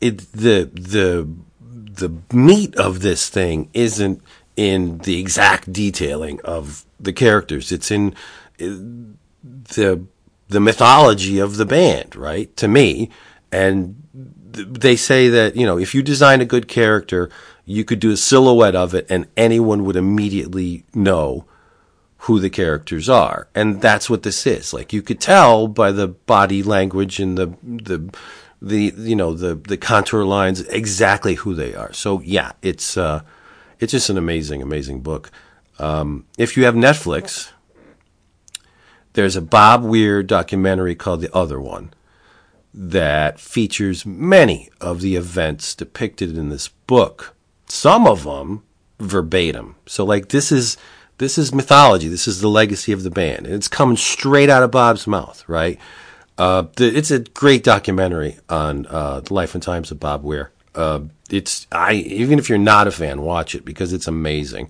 it 0.00 0.18
the 0.32 0.70
the 0.72 1.28
the 1.62 2.12
meat 2.32 2.76
of 2.76 3.00
this 3.00 3.28
thing 3.28 3.70
isn't 3.72 4.22
in 4.56 4.98
the 4.98 5.18
exact 5.18 5.72
detailing 5.72 6.40
of 6.44 6.84
the 7.00 7.12
characters. 7.12 7.72
It's 7.72 7.90
in 7.90 8.14
the 8.58 10.04
the 10.48 10.60
mythology 10.60 11.38
of 11.38 11.56
the 11.56 11.66
band, 11.66 12.14
right? 12.14 12.56
To 12.56 12.68
me, 12.68 13.10
and 13.50 14.02
they 14.52 14.96
say 14.96 15.28
that 15.28 15.56
you 15.56 15.66
know 15.66 15.78
if 15.78 15.94
you 15.94 16.02
design 16.02 16.40
a 16.40 16.46
good 16.46 16.68
character, 16.68 17.30
you 17.64 17.84
could 17.84 18.00
do 18.00 18.10
a 18.10 18.16
silhouette 18.16 18.76
of 18.76 18.94
it, 18.94 19.06
and 19.10 19.26
anyone 19.36 19.84
would 19.84 19.96
immediately 19.96 20.84
know 20.94 21.46
who 22.26 22.40
the 22.40 22.50
characters 22.50 23.08
are, 23.08 23.46
and 23.54 23.80
that's 23.80 24.10
what 24.10 24.24
this 24.24 24.46
is. 24.48 24.74
Like 24.74 24.92
you 24.92 25.00
could 25.00 25.20
tell 25.20 25.68
by 25.68 25.92
the 25.92 26.08
body 26.08 26.60
language 26.60 27.20
and 27.20 27.38
the 27.38 27.46
the 27.62 28.12
the 28.60 28.92
you 28.96 29.14
know 29.14 29.32
the 29.32 29.54
the 29.54 29.76
contour 29.76 30.24
lines 30.24 30.60
exactly 30.62 31.34
who 31.34 31.54
they 31.54 31.72
are. 31.72 31.92
So 31.92 32.20
yeah, 32.22 32.52
it's 32.62 32.96
uh, 32.96 33.22
it's 33.78 33.92
just 33.92 34.10
an 34.10 34.18
amazing 34.18 34.60
amazing 34.60 35.02
book. 35.02 35.30
Um, 35.78 36.26
if 36.36 36.56
you 36.56 36.64
have 36.64 36.74
Netflix, 36.74 37.52
there's 39.12 39.36
a 39.36 39.42
Bob 39.42 39.84
Weir 39.84 40.24
documentary 40.24 40.96
called 40.96 41.20
The 41.20 41.32
Other 41.32 41.60
One 41.60 41.94
that 42.74 43.38
features 43.38 44.04
many 44.04 44.68
of 44.80 45.00
the 45.00 45.14
events 45.14 45.76
depicted 45.76 46.36
in 46.36 46.48
this 46.48 46.68
book. 46.68 47.36
Some 47.66 48.04
of 48.04 48.24
them 48.24 48.64
verbatim. 48.98 49.76
So 49.86 50.04
like 50.04 50.30
this 50.30 50.50
is 50.50 50.76
this 51.18 51.38
is 51.38 51.54
mythology. 51.54 52.08
This 52.08 52.28
is 52.28 52.40
the 52.40 52.48
legacy 52.48 52.92
of 52.92 53.02
the 53.02 53.10
band. 53.10 53.46
It's 53.46 53.68
coming 53.68 53.96
straight 53.96 54.50
out 54.50 54.62
of 54.62 54.70
Bob's 54.70 55.06
mouth, 55.06 55.44
right? 55.48 55.78
Uh, 56.38 56.64
it's 56.78 57.10
a 57.10 57.20
great 57.20 57.64
documentary 57.64 58.36
on 58.48 58.86
uh, 58.86 59.20
the 59.20 59.32
life 59.32 59.54
and 59.54 59.62
times 59.62 59.90
of 59.90 59.98
Bob 59.98 60.22
Weir. 60.22 60.50
Uh, 60.74 61.00
it's 61.30 61.66
I 61.72 61.94
even 61.94 62.38
if 62.38 62.48
you're 62.48 62.58
not 62.58 62.86
a 62.86 62.90
fan, 62.90 63.22
watch 63.22 63.54
it 63.54 63.64
because 63.64 63.92
it's 63.92 64.06
amazing. 64.06 64.68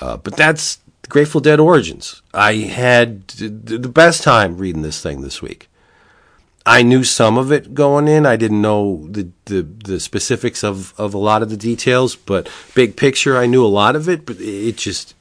Uh, 0.00 0.16
but 0.16 0.36
that's 0.36 0.78
Grateful 1.08 1.40
Dead 1.40 1.58
Origins. 1.58 2.22
I 2.32 2.54
had 2.54 3.26
the 3.28 3.88
best 3.88 4.22
time 4.22 4.56
reading 4.56 4.82
this 4.82 5.02
thing 5.02 5.22
this 5.22 5.42
week. 5.42 5.68
I 6.64 6.82
knew 6.82 7.02
some 7.02 7.38
of 7.38 7.50
it 7.50 7.74
going 7.74 8.06
in. 8.06 8.24
I 8.24 8.36
didn't 8.36 8.62
know 8.62 9.08
the, 9.10 9.30
the, 9.46 9.62
the 9.62 9.98
specifics 9.98 10.62
of, 10.62 10.98
of 10.98 11.12
a 11.12 11.18
lot 11.18 11.42
of 11.42 11.50
the 11.50 11.56
details, 11.56 12.14
but 12.14 12.48
big 12.74 12.96
picture, 12.96 13.36
I 13.36 13.46
knew 13.46 13.64
a 13.64 13.66
lot 13.66 13.96
of 13.96 14.08
it, 14.08 14.24
but 14.24 14.36
it 14.38 14.76
just 14.76 15.16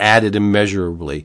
added 0.00 0.34
immeasurably 0.36 1.24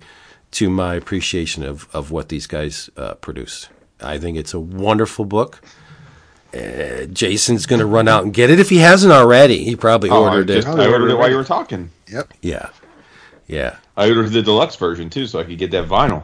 to 0.52 0.70
my 0.70 0.96
appreciation 0.96 1.64
of, 1.64 1.88
of 1.94 2.12
what 2.12 2.30
these 2.30 2.48
guys 2.48 2.90
uh, 2.98 3.16
produced. 3.16 3.70
I 4.02 4.18
think 4.18 4.38
it's 4.38 4.54
a 4.54 4.60
wonderful 4.60 5.26
book. 5.26 5.62
Uh, 6.54 7.06
Jason's 7.12 7.66
going 7.66 7.80
to 7.80 7.86
run 7.86 8.08
out 8.08 8.24
and 8.24 8.34
get 8.34 8.50
it 8.50 8.60
if 8.60 8.70
he 8.70 8.78
hasn't 8.78 9.12
already. 9.12 9.64
He 9.66 9.76
probably 9.76 10.10
Oh, 10.10 10.24
ordered 10.24 10.50
I, 10.50 10.54
just, 10.56 10.68
it. 10.68 10.80
I 10.80 10.88
ordered 10.88 11.12
it 11.12 11.18
while 11.18 11.30
you 11.30 11.36
were 11.36 11.44
talking. 11.44 11.92
Yep. 12.08 12.34
Yeah. 12.42 12.70
Yeah. 13.48 13.78
I 13.98 14.08
ordered 14.10 14.30
the 14.32 14.42
deluxe 14.42 14.76
version 14.78 15.10
too, 15.10 15.28
so 15.28 15.40
I 15.40 15.44
could 15.44 15.58
get 15.58 15.72
that 15.72 15.88
vinyl. 15.88 16.24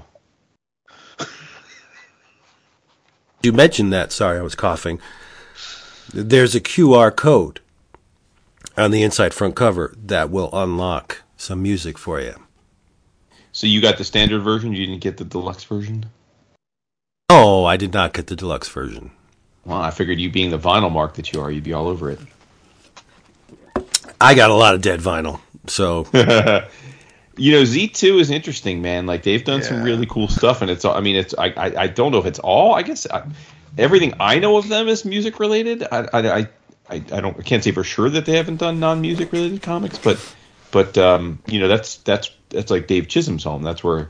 You 3.42 3.52
mentioned 3.52 3.92
that. 3.92 4.12
Sorry, 4.14 4.40
I 4.40 4.42
was 4.42 4.56
coughing. 4.56 5.00
There's 6.14 6.56
a 6.56 6.62
QR 6.62 7.14
code 7.14 7.60
on 8.78 8.92
the 8.92 9.04
inside 9.04 9.34
front 9.34 9.56
cover 9.56 9.94
that 9.98 10.30
will 10.30 10.50
unlock 10.54 11.23
some 11.44 11.62
music 11.62 11.98
for 11.98 12.20
you. 12.20 12.36
So 13.52 13.68
you 13.68 13.82
got 13.82 13.98
the 13.98 14.04
standard 14.04 14.42
version. 14.42 14.74
You 14.74 14.86
didn't 14.86 15.02
get 15.02 15.18
the 15.18 15.26
deluxe 15.26 15.64
version. 15.64 16.08
Oh, 17.30 17.66
I 17.66 17.78
did 17.78 17.94
not 17.94 18.14
get 18.14 18.28
the 18.28 18.36
deluxe 18.36 18.70
version. 18.70 19.12
Well, 19.66 19.80
I 19.80 19.92
figured 19.92 20.20
you 20.20 20.32
being 20.32 20.50
the 20.50 20.60
vinyl 20.60 20.92
mark 20.92 21.16
that 21.16 21.32
you 21.32 21.42
are, 21.42 21.52
you'd 21.52 21.64
be 21.64 21.74
all 21.74 21.88
over 21.88 22.10
it. 22.10 22.20
I 24.20 24.34
got 24.36 24.50
a 24.50 24.54
lot 24.54 24.74
of 24.74 24.82
dead 24.82 25.00
vinyl, 25.02 25.40
so 25.68 26.06
You 27.36 27.52
know, 27.52 27.66
Z 27.66 27.88
two 27.90 28.20
is 28.20 28.30
interesting, 28.30 28.82
man. 28.82 29.06
Like 29.08 29.24
they've 29.24 29.44
done 29.44 29.64
some 29.64 29.82
really 29.82 30.06
cool 30.06 30.28
stuff, 30.28 30.62
and 30.62 30.70
it's. 30.70 30.86
I 30.86 31.00
mean, 31.00 31.16
it's. 31.16 31.34
I. 31.36 31.48
I, 31.48 31.82
I 31.84 31.88
don't 31.88 32.12
know 32.12 32.20
if 32.20 32.28
it's 32.28 32.40
all. 32.40 32.76
I 32.76 32.84
guess 32.84 33.08
I, 33.10 33.24
everything 33.78 34.14
I 34.20 34.38
know 34.38 34.58
of 34.58 34.70
them 34.70 34.88
is 34.88 35.04
music 35.04 35.40
related. 35.40 35.84
I. 35.92 36.08
I. 36.14 36.20
I, 36.20 36.50
I, 36.90 36.96
I 36.96 37.22
don't. 37.22 37.38
I 37.38 37.42
can't 37.42 37.64
say 37.64 37.72
for 37.72 37.84
sure 37.84 38.10
that 38.10 38.28
they 38.28 38.38
haven't 38.38 38.58
done 38.58 38.80
non 38.80 39.02
music 39.02 39.32
related 39.32 39.62
comics, 39.62 39.98
but. 39.98 40.20
But 40.74 40.98
um, 40.98 41.40
you 41.46 41.60
know, 41.60 41.68
that's 41.68 41.98
that's 41.98 42.32
that's 42.50 42.72
like 42.72 42.88
Dave 42.88 43.08
Chisholm's 43.08 43.44
home. 43.44 43.62
That's 43.62 43.84
where 43.84 44.10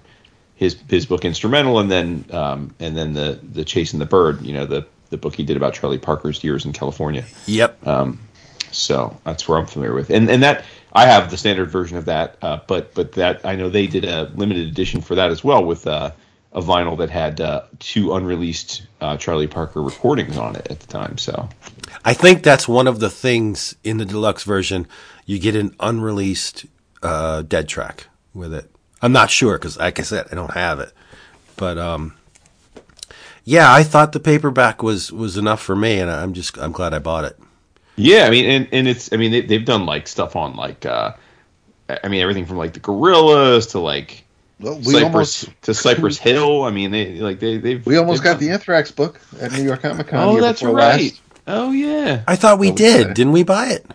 his 0.55 0.77
his 0.89 1.05
book 1.05 1.25
instrumental, 1.25 1.77
and 1.77 1.91
then 1.91 2.25
um, 2.31 2.73
and 2.79 2.95
then 2.95 3.13
the 3.13 3.37
the 3.43 3.65
Chasing 3.65 3.99
the 3.99 4.05
Bird. 4.05 4.41
You 4.41 4.53
know, 4.53 4.65
the 4.65 4.87
the 5.09 5.17
book 5.17 5.35
he 5.35 5.43
did 5.43 5.57
about 5.57 5.73
Charlie 5.73 5.99
Parker's 5.99 6.41
years 6.41 6.65
in 6.65 6.71
California. 6.71 7.25
yep. 7.45 7.77
So 8.71 9.19
that's 9.25 9.47
where 9.47 9.59
I'm 9.59 9.67
familiar 9.67 9.93
with, 9.93 10.09
and 10.09 10.29
and 10.29 10.41
that 10.41 10.63
I 10.93 11.05
have 11.05 11.29
the 11.29 11.37
standard 11.37 11.69
version 11.69 11.97
of 11.97 12.05
that, 12.05 12.37
uh, 12.41 12.59
but 12.65 12.93
but 12.93 13.11
that 13.13 13.45
I 13.45 13.57
know 13.57 13.69
they 13.69 13.87
did 13.87 14.05
a 14.05 14.31
limited 14.35 14.67
edition 14.67 15.01
for 15.01 15.15
that 15.15 15.31
as 15.31 15.43
well 15.43 15.65
with 15.65 15.85
uh, 15.85 16.11
a 16.53 16.61
vinyl 16.61 16.97
that 16.99 17.09
had 17.09 17.41
uh, 17.41 17.63
two 17.79 18.13
unreleased 18.13 18.83
uh, 19.01 19.17
Charlie 19.17 19.47
Parker 19.47 19.81
recordings 19.81 20.37
on 20.37 20.55
it 20.55 20.67
at 20.69 20.79
the 20.79 20.87
time. 20.87 21.17
So 21.17 21.49
I 22.05 22.13
think 22.13 22.43
that's 22.43 22.67
one 22.67 22.87
of 22.87 22.99
the 22.99 23.09
things 23.09 23.75
in 23.83 23.97
the 23.97 24.05
deluxe 24.05 24.43
version. 24.43 24.87
You 25.25 25.39
get 25.39 25.55
an 25.55 25.75
unreleased 25.79 26.65
uh, 27.01 27.43
dead 27.43 27.67
track 27.67 28.07
with 28.33 28.53
it. 28.53 28.69
I'm 29.01 29.11
not 29.11 29.29
sure 29.29 29.57
because, 29.57 29.77
like 29.77 29.99
I 29.99 30.03
said, 30.03 30.27
I 30.31 30.35
don't 30.35 30.51
have 30.53 30.79
it. 30.79 30.91
But 31.57 31.77
um, 31.77 32.15
yeah, 33.43 33.73
I 33.73 33.83
thought 33.83 34.11
the 34.13 34.19
paperback 34.19 34.81
was 34.81 35.11
was 35.11 35.37
enough 35.37 35.61
for 35.61 35.75
me, 35.75 35.99
and 35.99 36.09
I'm 36.09 36.33
just 36.33 36.57
I'm 36.57 36.71
glad 36.71 36.93
I 36.93 36.99
bought 36.99 37.25
it. 37.25 37.37
yeah, 37.95 38.25
I 38.25 38.29
mean, 38.29 38.45
and, 38.45 38.67
and 38.71 38.87
it's 38.87 39.11
I 39.13 39.17
mean 39.17 39.31
they, 39.31 39.41
they've 39.41 39.65
done 39.65 39.85
like 39.85 40.07
stuff 40.07 40.35
on 40.35 40.55
like 40.55 40.85
uh, 40.85 41.13
I 41.89 42.07
mean 42.07 42.21
everything 42.21 42.45
from 42.45 42.57
like 42.57 42.73
the 42.73 42.79
Gorillaz 42.79 43.71
to 43.71 43.79
like 43.79 44.23
Well, 44.59 44.75
we 44.77 44.93
Cypress 44.93 45.03
almost 45.03 45.61
to 45.63 45.73
Cypress 45.73 46.17
Hill. 46.19 46.63
I 46.63 46.71
mean 46.71 46.91
they 46.91 47.19
like 47.19 47.39
they 47.39 47.57
they've 47.57 47.85
we 47.85 47.97
almost 47.97 48.23
they've 48.23 48.31
got 48.31 48.39
the 48.39 48.49
Anthrax 48.51 48.91
book 48.91 49.19
at 49.39 49.51
New 49.51 49.63
York 49.63 49.81
Comic 49.81 50.07
Con. 50.07 50.27
oh 50.27 50.41
that's 50.41 50.63
right 50.63 51.01
last. 51.01 51.21
oh 51.47 51.71
yeah 51.71 52.23
I 52.27 52.35
thought 52.37 52.59
we 52.59 52.69
Well, 52.69 52.75
did, 52.77 53.13
didn't 53.13 53.33
we 53.33 53.43
buy 53.43 53.67
it? 53.67 53.85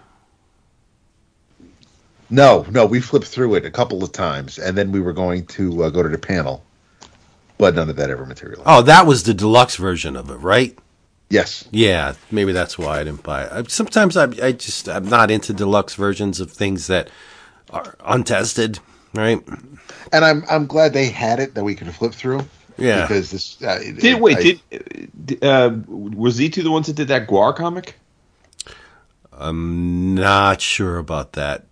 No, 2.30 2.66
no, 2.70 2.84
we 2.86 3.00
flipped 3.00 3.26
through 3.26 3.54
it 3.54 3.64
a 3.64 3.70
couple 3.70 4.04
of 4.04 4.12
times, 4.12 4.58
and 4.58 4.76
then 4.76 4.92
we 4.92 5.00
were 5.00 5.12
going 5.14 5.46
to 5.46 5.84
uh, 5.84 5.90
go 5.90 6.02
to 6.02 6.08
the 6.08 6.18
panel, 6.18 6.62
but 7.56 7.74
none 7.74 7.88
of 7.88 7.96
that 7.96 8.10
ever 8.10 8.26
materialized. 8.26 8.64
Oh, 8.66 8.82
that 8.82 9.06
was 9.06 9.22
the 9.22 9.32
deluxe 9.34 9.76
version 9.76 10.14
of 10.16 10.28
it, 10.30 10.36
right? 10.36 10.76
Yes, 11.30 11.68
Yeah, 11.70 12.14
maybe 12.30 12.52
that's 12.52 12.78
why 12.78 13.00
I 13.00 13.04
didn't 13.04 13.22
buy 13.22 13.44
it. 13.44 13.52
I, 13.52 13.62
sometimes 13.64 14.16
I, 14.16 14.24
I 14.42 14.52
just 14.52 14.88
I'm 14.88 15.08
not 15.08 15.30
into 15.30 15.52
deluxe 15.52 15.94
versions 15.94 16.40
of 16.40 16.50
things 16.50 16.86
that 16.86 17.10
are 17.70 17.96
untested, 18.04 18.78
right? 19.14 19.42
and 20.10 20.24
I'm 20.24 20.42
I'm 20.50 20.66
glad 20.66 20.94
they 20.94 21.10
had 21.10 21.38
it 21.38 21.54
that 21.54 21.64
we 21.64 21.74
could 21.74 21.94
flip 21.94 22.14
through. 22.14 22.46
Yeah. 22.78 23.02
because 23.02 23.30
this 23.30 23.60
uh, 23.62 23.78
did 23.98 24.20
wait 24.20 24.60
I- 24.72 24.76
did 25.26 25.44
uh, 25.44 25.76
was 25.86 26.36
Z 26.36 26.48
two 26.50 26.62
the 26.62 26.70
ones 26.70 26.86
that 26.86 26.96
did 26.96 27.08
that 27.08 27.26
GWAR 27.28 27.54
comic? 27.54 27.96
I'm 29.32 30.14
not 30.14 30.60
sure 30.60 30.96
about 30.98 31.32
that. 31.34 31.66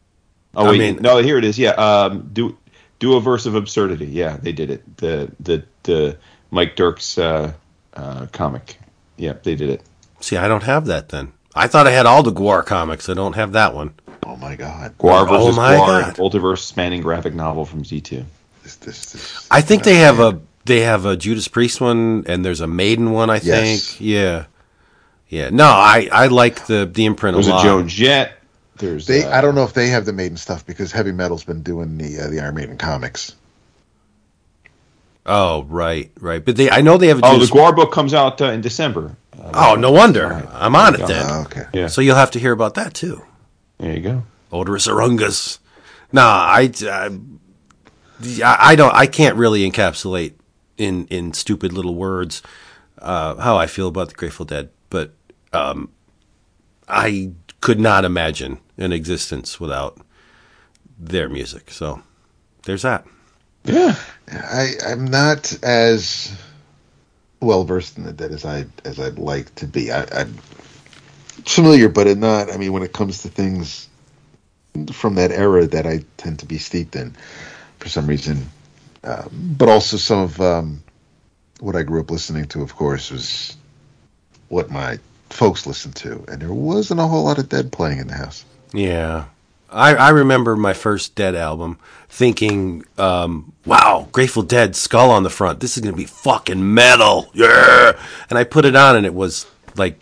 Oh 0.56 0.66
I 0.66 0.70
wait, 0.70 0.78
mean- 0.78 0.98
no, 1.02 1.18
here 1.18 1.38
it 1.38 1.44
is. 1.44 1.58
Yeah, 1.58 1.70
um, 1.72 2.30
do 2.32 2.56
do 2.98 3.14
a 3.16 3.20
verse 3.20 3.46
of 3.46 3.54
absurdity. 3.54 4.06
Yeah, 4.06 4.36
they 4.40 4.52
did 4.52 4.70
it. 4.70 4.96
The 4.96 5.30
the 5.38 5.64
the 5.84 6.16
Mike 6.50 6.74
Dirks 6.76 7.18
uh, 7.18 7.52
uh, 7.94 8.26
comic. 8.32 8.78
Yeah, 9.16 9.34
they 9.42 9.54
did 9.54 9.70
it. 9.70 9.82
See, 10.20 10.36
I 10.36 10.48
don't 10.48 10.62
have 10.62 10.86
that 10.86 11.10
then. 11.10 11.32
I 11.54 11.66
thought 11.68 11.86
I 11.86 11.90
had 11.90 12.06
all 12.06 12.22
the 12.22 12.32
GWAR 12.32 12.64
comics. 12.66 13.08
I 13.08 13.14
don't 13.14 13.34
have 13.34 13.52
that 13.52 13.74
one. 13.74 13.94
Oh 14.24 14.36
my 14.36 14.56
god, 14.56 14.96
GWAR 14.98 15.22
Oh 15.22 15.24
versus 15.26 15.56
my 15.56 15.74
GWAR, 15.76 16.00
God. 16.02 16.14
multiverse 16.16 16.58
spanning 16.58 17.00
graphic 17.02 17.34
novel 17.34 17.64
from 17.64 17.84
Z 17.84 18.00
two. 18.00 18.24
this, 18.62 18.76
this, 18.76 19.12
this, 19.12 19.48
I 19.50 19.60
think 19.60 19.84
they 19.84 19.96
have 19.96 20.18
a 20.20 20.40
they 20.64 20.80
have 20.80 21.04
a 21.06 21.16
Judas 21.16 21.48
Priest 21.48 21.80
one 21.80 22.24
and 22.26 22.44
there's 22.44 22.60
a 22.62 22.66
Maiden 22.66 23.12
one. 23.12 23.30
I 23.30 23.40
Yes. 23.42 23.92
think. 23.92 24.00
Yeah, 24.00 24.46
yeah. 25.28 25.50
No, 25.50 25.66
I 25.66 26.08
I 26.10 26.26
like 26.28 26.66
the 26.66 26.90
the 26.92 27.04
imprint 27.04 27.36
There's 27.36 27.48
a 27.48 27.56
a. 27.56 27.62
Joan 27.62 27.88
Jett. 27.88 28.32
There's 28.78 29.06
They, 29.06 29.24
uh, 29.24 29.36
I 29.36 29.40
don't 29.40 29.54
know 29.54 29.64
if 29.64 29.72
they 29.72 29.88
have 29.88 30.04
the 30.04 30.12
Maiden 30.12 30.36
stuff 30.36 30.64
because 30.66 30.92
Heavy 30.92 31.12
Metal's 31.12 31.44
been 31.44 31.62
doing 31.62 31.96
the 31.98 32.20
uh, 32.20 32.28
the 32.28 32.40
Iron 32.40 32.54
Maiden 32.54 32.76
comics. 32.78 33.34
Oh, 35.24 35.64
right, 35.64 36.10
right. 36.20 36.44
But 36.44 36.56
they 36.56 36.70
I 36.70 36.82
know 36.82 36.98
they 36.98 37.08
have 37.08 37.18
a 37.18 37.22
Oh, 37.26 37.32
the 37.38 37.46
Judas. 37.46 37.50
GWAR 37.50 37.74
book 37.74 37.92
comes 37.92 38.14
out 38.14 38.40
uh, 38.40 38.46
in 38.46 38.60
December. 38.60 39.16
Uh, 39.36 39.72
oh, 39.72 39.74
no 39.74 39.90
wonder. 39.90 40.46
I'm 40.52 40.76
on 40.76 40.94
it 40.94 41.00
Yeah. 41.00 41.06
then. 41.06 41.26
Oh, 41.28 41.40
okay. 41.42 41.64
Yeah. 41.72 41.86
So 41.88 42.00
you'll 42.00 42.16
have 42.16 42.30
to 42.32 42.38
hear 42.38 42.52
about 42.52 42.74
that 42.74 42.94
too. 42.94 43.22
there 43.78 43.92
you 43.94 44.00
go. 44.00 44.22
Oderus 44.52 44.86
Urungus. 44.88 45.58
Nah, 46.12 46.22
I, 46.22 46.70
I, 46.84 47.10
I 48.44 48.76
don't, 48.76 48.94
I 48.94 49.06
can't 49.06 49.36
really 49.36 49.68
encapsulate 49.68 50.34
in, 50.78 51.06
in 51.08 51.32
stupid 51.32 51.72
little 51.72 51.96
words, 51.96 52.42
uh, 52.98 53.34
how 53.36 53.56
I 53.56 53.66
feel 53.66 53.88
about 53.88 54.08
the 54.10 54.14
Grateful 54.14 54.44
Dead, 54.44 54.70
but, 54.88 55.12
um, 55.52 55.90
I 56.88 57.32
could 57.60 57.80
not 57.80 58.04
imagine 58.04 58.58
an 58.78 58.92
existence 58.92 59.58
without 59.58 59.98
their 60.98 61.28
music. 61.28 61.70
So 61.70 62.02
there's 62.64 62.82
that. 62.82 63.06
Yeah. 63.64 63.96
I 64.30 64.72
I'm 64.86 65.04
not 65.04 65.52
as 65.62 66.36
well 67.40 67.64
versed 67.64 67.98
in 67.98 68.04
the 68.04 68.12
Dead 68.12 68.32
as 68.32 68.44
I 68.44 68.66
as 68.84 68.98
I'd 68.98 69.18
like 69.18 69.54
to 69.56 69.66
be. 69.66 69.90
I, 69.90 70.06
I'm 70.12 70.34
familiar, 71.44 71.88
but 71.88 72.06
not. 72.16 72.52
I 72.52 72.56
mean, 72.56 72.72
when 72.72 72.82
it 72.82 72.92
comes 72.92 73.22
to 73.22 73.28
things 73.28 73.88
from 74.92 75.14
that 75.14 75.30
era 75.30 75.66
that 75.66 75.86
I 75.86 76.04
tend 76.16 76.38
to 76.40 76.46
be 76.46 76.58
steeped 76.58 76.96
in, 76.96 77.14
for 77.78 77.88
some 77.88 78.06
reason. 78.06 78.46
Um, 79.04 79.54
but 79.56 79.68
also 79.68 79.96
some 79.96 80.18
of 80.18 80.40
um, 80.40 80.82
what 81.60 81.76
I 81.76 81.82
grew 81.82 82.00
up 82.00 82.10
listening 82.10 82.46
to, 82.46 82.62
of 82.62 82.74
course, 82.74 83.10
was 83.10 83.56
what 84.48 84.70
my 84.70 84.98
folks 85.30 85.66
listened 85.66 85.96
to, 85.96 86.24
and 86.28 86.40
there 86.40 86.52
wasn't 86.52 87.00
a 87.00 87.06
whole 87.06 87.24
lot 87.24 87.38
of 87.38 87.48
Dead 87.48 87.72
playing 87.72 87.98
in 87.98 88.08
the 88.08 88.14
house. 88.14 88.44
Yeah. 88.72 89.26
I, 89.70 89.94
I 89.94 90.08
remember 90.10 90.56
my 90.56 90.72
first 90.72 91.14
Dead 91.14 91.34
album 91.34 91.78
thinking, 92.08 92.84
um, 92.98 93.52
wow, 93.64 94.08
Grateful 94.12 94.42
Dead 94.42 94.76
skull 94.76 95.10
on 95.10 95.22
the 95.22 95.30
front. 95.30 95.60
This 95.60 95.76
is 95.76 95.82
going 95.82 95.94
to 95.94 95.96
be 95.96 96.06
fucking 96.06 96.74
metal. 96.74 97.30
Yeah. 97.34 97.98
And 98.30 98.38
I 98.38 98.44
put 98.44 98.64
it 98.64 98.76
on 98.76 98.96
and 98.96 99.04
it 99.04 99.14
was 99.14 99.46
like 99.76 100.00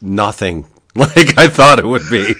nothing 0.00 0.66
like 0.94 1.38
I 1.38 1.48
thought 1.48 1.78
it 1.78 1.86
would 1.86 2.08
be. 2.10 2.34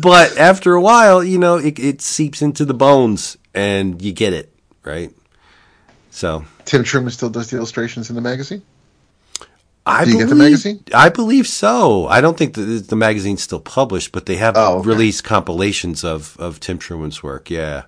but 0.00 0.36
after 0.36 0.74
a 0.74 0.80
while, 0.80 1.22
you 1.22 1.38
know, 1.38 1.56
it, 1.56 1.78
it 1.78 2.02
seeps 2.02 2.42
into 2.42 2.64
the 2.64 2.74
bones 2.74 3.36
and 3.54 4.00
you 4.02 4.12
get 4.12 4.32
it, 4.32 4.52
right? 4.82 5.10
So 6.10 6.44
Tim 6.64 6.84
Truman 6.84 7.10
still 7.10 7.30
does 7.30 7.50
the 7.50 7.56
illustrations 7.56 8.10
in 8.10 8.16
the 8.16 8.22
magazine. 8.22 8.62
I 9.84 10.04
Do 10.04 10.12
you 10.12 10.18
get 10.18 10.28
believe, 10.28 10.28
the 10.38 10.44
magazine? 10.44 10.84
I 10.94 11.08
believe 11.08 11.46
so. 11.48 12.06
I 12.06 12.20
don't 12.20 12.38
think 12.38 12.54
the, 12.54 12.62
the 12.62 12.94
magazine's 12.96 13.42
still 13.42 13.60
published, 13.60 14.12
but 14.12 14.26
they 14.26 14.36
have 14.36 14.56
Oh, 14.56 14.78
okay. 14.78 14.88
released 14.88 15.24
compilations 15.24 16.04
of, 16.04 16.36
of 16.38 16.60
Tim 16.60 16.78
Truman's 16.78 17.22
work. 17.22 17.50
Yeah, 17.50 17.82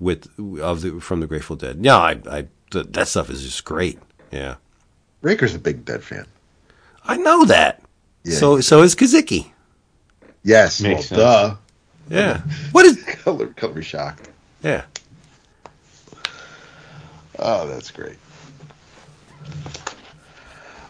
with 0.00 0.28
of 0.60 0.80
the 0.82 1.00
from 1.00 1.20
the 1.20 1.26
Grateful 1.28 1.54
Dead. 1.56 1.78
Yeah, 1.80 1.96
I, 1.96 2.20
I 2.28 2.46
th- 2.70 2.86
that 2.90 3.06
stuff 3.08 3.30
is 3.30 3.42
just 3.42 3.64
great. 3.64 3.98
Yeah, 4.32 4.56
Raker's 5.22 5.54
a 5.54 5.58
big 5.60 5.84
Dead 5.84 6.02
fan. 6.02 6.26
I 7.04 7.16
know 7.16 7.44
that. 7.44 7.82
Yeah. 8.24 8.34
So 8.36 8.60
so 8.60 8.82
is 8.82 8.94
Kaziki. 8.96 9.52
Yes, 10.42 10.80
Makes 10.80 11.10
well, 11.12 11.50
duh. 11.50 11.56
Yeah. 12.10 12.40
What 12.72 12.84
is? 12.86 13.00
Color, 13.22 13.48
color 13.48 13.82
shocked. 13.82 14.28
Yeah. 14.62 14.84
Oh, 17.38 17.68
that's 17.68 17.90
great. 17.92 18.16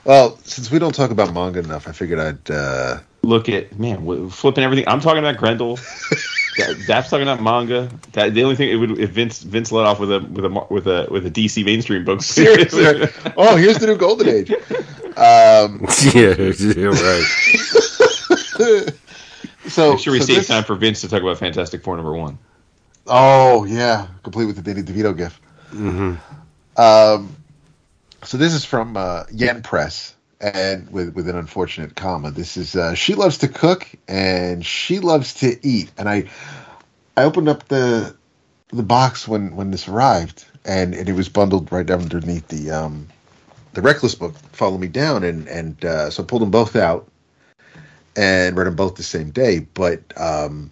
Well, 0.09 0.38
since 0.42 0.70
we 0.70 0.78
don't 0.78 0.94
talk 0.94 1.11
about 1.11 1.34
manga 1.34 1.59
enough, 1.59 1.86
I 1.86 1.92
figured 1.92 2.18
I'd. 2.18 2.50
Uh, 2.50 3.00
Look 3.20 3.50
at 3.50 3.78
man, 3.78 4.30
flipping 4.30 4.64
everything. 4.64 4.88
I'm 4.88 5.00
talking 5.00 5.18
about 5.18 5.36
Grendel. 5.36 5.76
that, 6.56 6.82
that's 6.86 7.11
talking 7.11 7.28
about 7.28 7.42
manga. 7.42 7.90
That 8.12 8.32
the 8.32 8.42
only 8.42 8.56
thing 8.56 8.70
it 8.70 8.76
would 8.76 8.98
if 8.98 9.11
Vince 9.11 9.42
Vince 9.42 9.70
let 9.70 9.84
off 9.84 10.00
with 10.00 10.11
a 10.11 10.20
with 10.20 10.46
a 10.46 10.66
with 10.70 10.86
a 10.86 11.09
with 11.11 11.26
a 11.26 11.30
DC 11.30 11.62
mainstream 11.62 12.06
book. 12.06 12.22
seriously. 12.38 12.86
oh, 13.36 13.56
here's 13.56 13.76
the 13.76 13.86
new 13.86 13.98
Golden 13.98 14.28
Age. 14.30 14.50
Um, 14.50 15.84
yeah. 16.14 16.36
yeah. 16.38 16.88
Right. 16.88 17.26
so, 19.68 19.90
Make 19.90 20.00
sure 20.00 20.14
we 20.14 20.20
so 20.20 20.24
save 20.24 20.36
this- 20.36 20.46
time 20.46 20.64
for 20.64 20.74
Vince 20.74 21.02
to 21.02 21.09
talk 21.11 21.20
about 21.20 21.36
Fantastic 21.36 21.84
Four 21.84 21.96
number 21.96 22.14
one. 22.14 22.38
Oh 23.06 23.64
yeah, 23.64 24.06
complete 24.22 24.46
with 24.46 24.56
the 24.56 24.62
Danny 24.62 24.82
DeVito 24.82 25.14
gif. 25.14 25.38
Mm-hmm. 25.72 26.14
Um, 26.80 27.36
so 28.25 28.37
this 28.37 28.55
is 28.55 28.64
from 28.64 28.97
uh, 28.97 29.25
Yen 29.33 29.62
Press, 29.62 30.14
and 30.41 30.91
with 30.91 31.14
with 31.14 31.29
an 31.29 31.37
unfortunate 31.37 31.95
comma. 31.97 32.31
This 32.31 32.57
is 32.57 32.77
uh, 32.77 32.95
she 32.95 33.14
loves 33.14 33.39
to 33.39 33.49
cook 33.49 33.89
and 34.07 34.64
she 34.64 35.01
loves 35.01 35.35
to 35.35 35.59
eat. 35.66 35.91
And 35.99 36.09
I 36.09 36.29
I 37.16 37.25
opened 37.25 37.49
up 37.49 37.69
the 37.69 38.16
the 38.69 38.83
box 38.83 39.27
when 39.27 39.57
when 39.57 39.71
this 39.71 39.89
arrived, 39.89 40.45
and, 40.64 40.95
and 40.95 41.09
it 41.09 41.14
was 41.14 41.29
bundled 41.29 41.73
right 41.73 41.91
underneath 41.91 42.49
the 42.49 42.71
um, 42.71 43.09
the 43.73 43.83
Reckless 43.83 44.14
book. 44.14 44.35
Follow 44.53 44.79
me 44.79 44.89
down, 44.89 45.25
and 45.25 45.49
and 45.49 45.85
uh, 45.85 46.11
so 46.11 46.23
I 46.23 46.27
pulled 46.27 46.43
them 46.43 46.51
both 46.51 46.77
out 46.77 47.09
and 48.16 48.57
read 48.57 48.66
them 48.66 48.77
both 48.77 48.97
the 48.97 49.03
same 49.03 49.31
day. 49.31 49.61
But 49.61 50.01
um, 50.16 50.71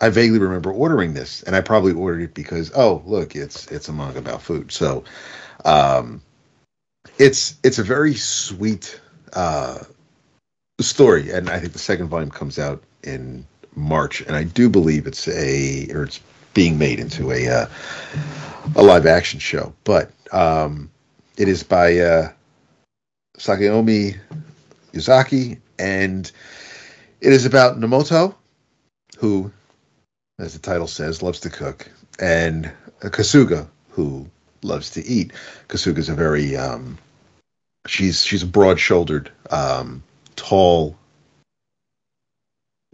I 0.00 0.10
vaguely 0.10 0.38
remember 0.38 0.72
ordering 0.72 1.14
this, 1.14 1.42
and 1.42 1.56
I 1.56 1.60
probably 1.60 1.92
ordered 1.92 2.22
it 2.22 2.34
because 2.34 2.72
oh 2.74 3.02
look, 3.06 3.34
it's 3.34 3.66
it's 3.70 3.88
a 3.88 3.92
manga 3.92 4.18
about 4.18 4.42
food. 4.42 4.72
So, 4.72 5.04
um, 5.64 6.22
it's 7.20 7.54
it's 7.62 7.78
a 7.78 7.84
very 7.84 8.14
sweet 8.14 8.98
uh, 9.34 9.78
story, 10.80 11.30
and 11.30 11.50
I 11.50 11.60
think 11.60 11.74
the 11.74 11.78
second 11.78 12.08
volume 12.08 12.30
comes 12.30 12.58
out 12.58 12.82
in 13.04 13.46
March, 13.76 14.22
and 14.22 14.34
I 14.34 14.44
do 14.44 14.70
believe 14.70 15.06
it's 15.06 15.28
a 15.28 15.86
or 15.92 16.04
it's 16.04 16.20
being 16.54 16.78
made 16.78 16.98
into 16.98 17.30
a 17.30 17.46
uh, 17.46 17.66
a 18.74 18.82
live 18.82 19.04
action 19.04 19.38
show, 19.38 19.74
but 19.84 20.10
um, 20.32 20.90
it 21.36 21.46
is 21.46 21.62
by 21.62 21.98
uh, 21.98 22.32
Sakaomi 23.36 24.18
Yuzaki, 24.94 25.58
and 25.78 26.32
it 27.20 27.32
is 27.34 27.44
about 27.44 27.78
Nomoto, 27.78 28.34
who 29.18 29.52
as 30.38 30.54
the 30.54 30.58
title 30.58 30.86
says, 30.86 31.22
loves 31.22 31.40
to 31.40 31.50
cook, 31.50 31.86
and 32.18 32.72
Kasuga, 33.00 33.68
who 33.90 34.26
loves 34.62 34.88
to 34.92 35.04
eat. 35.04 35.32
Kasuga 35.68 35.98
is 35.98 36.08
a 36.08 36.14
very 36.14 36.56
um, 36.56 36.96
she's 37.86 38.24
she's 38.24 38.42
a 38.42 38.46
broad-shouldered, 38.46 39.30
um, 39.50 40.02
tall 40.36 40.96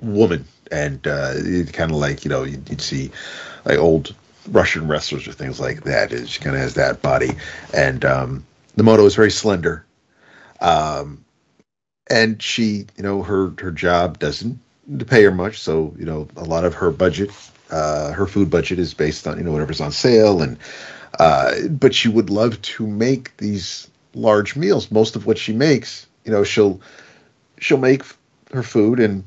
woman, 0.01 0.45
and 0.70 1.07
uh, 1.07 1.34
kind 1.72 1.91
of 1.91 1.97
like 1.97 2.24
you 2.24 2.28
know 2.28 2.45
you'd, 2.45 2.68
you'd 2.68 2.80
see 2.80 3.11
like 3.64 3.78
old 3.78 4.14
Russian 4.49 4.89
wrestlers 4.89 5.26
or 5.26 5.32
things 5.32 5.61
like 5.61 5.84
that. 5.84 6.12
Is 6.12 6.30
she 6.30 6.41
kind 6.41 6.57
of 6.57 6.62
has 6.62 6.74
that 6.74 7.03
body, 7.03 7.32
and 7.74 8.05
um, 8.05 8.45
Nomoto 8.76 9.05
is 9.07 9.14
very 9.14 9.30
slender. 9.30 9.84
Um, 10.61 11.24
and 12.09 12.41
she, 12.41 12.87
you 12.97 13.03
know, 13.03 13.22
her 13.22 13.53
her 13.59 13.70
job 13.70 14.18
doesn't 14.18 14.59
pay 15.07 15.24
her 15.24 15.30
much. 15.30 15.61
So 15.61 15.95
you 15.99 16.05
know, 16.05 16.28
a 16.37 16.45
lot 16.45 16.64
of 16.64 16.74
her 16.74 16.91
budget, 16.91 17.30
uh, 17.70 18.12
her 18.12 18.26
food 18.26 18.51
budget 18.51 18.78
is 18.78 18.95
based 18.95 19.26
on 19.26 19.39
you 19.39 19.45
know 19.45 19.53
whatever's 19.53 19.80
on 19.80 19.93
sale, 19.93 20.43
and 20.43 20.59
uh, 21.18 21.66
but 21.68 21.95
she 21.95 22.09
would 22.09 22.30
love 22.30 22.61
to 22.62 22.87
make 22.87 23.37
these 23.39 23.89
large 24.17 24.57
meals. 24.57 24.91
Most 24.91 25.14
of 25.14 25.27
what 25.27 25.39
she 25.39 25.53
makes, 25.53 26.07
you 26.25 26.33
know, 26.33 26.43
she'll 26.43 26.81
she'll 27.59 27.79
make 27.79 28.03
her 28.53 28.62
food 28.62 28.99
and 28.99 29.25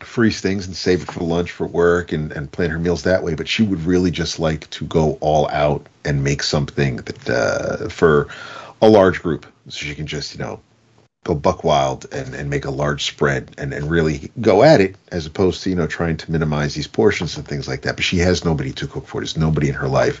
freeze 0.00 0.40
things 0.40 0.66
and 0.66 0.74
save 0.76 1.02
it 1.02 1.10
for 1.10 1.20
lunch 1.20 1.52
for 1.52 1.66
work 1.66 2.12
and, 2.12 2.32
and 2.32 2.50
plan 2.50 2.70
her 2.70 2.78
meals 2.78 3.04
that 3.04 3.22
way. 3.22 3.34
But 3.34 3.48
she 3.48 3.62
would 3.62 3.80
really 3.84 4.10
just 4.10 4.38
like 4.38 4.68
to 4.70 4.84
go 4.84 5.18
all 5.20 5.48
out 5.50 5.86
and 6.04 6.22
make 6.22 6.42
something 6.42 6.96
that 6.96 7.30
uh, 7.30 7.88
for 7.88 8.28
a 8.80 8.88
large 8.88 9.22
group, 9.22 9.46
so 9.68 9.84
she 9.84 9.94
can 9.94 10.06
just 10.06 10.34
you 10.34 10.40
know 10.40 10.60
go 11.24 11.34
buck 11.34 11.62
wild 11.62 12.06
and, 12.12 12.34
and 12.34 12.50
make 12.50 12.64
a 12.64 12.70
large 12.70 13.04
spread 13.04 13.54
and, 13.56 13.72
and 13.72 13.88
really 13.88 14.30
go 14.40 14.64
at 14.64 14.80
it 14.80 14.96
as 15.12 15.24
opposed 15.24 15.62
to, 15.62 15.70
you 15.70 15.76
know, 15.76 15.86
trying 15.86 16.16
to 16.16 16.32
minimize 16.32 16.74
these 16.74 16.88
portions 16.88 17.36
and 17.36 17.46
things 17.46 17.68
like 17.68 17.82
that. 17.82 17.94
But 17.94 18.04
she 18.04 18.18
has 18.18 18.44
nobody 18.44 18.72
to 18.72 18.88
cook 18.88 19.06
for. 19.06 19.20
There's 19.20 19.36
nobody 19.36 19.68
in 19.68 19.74
her 19.76 19.86
life. 19.86 20.18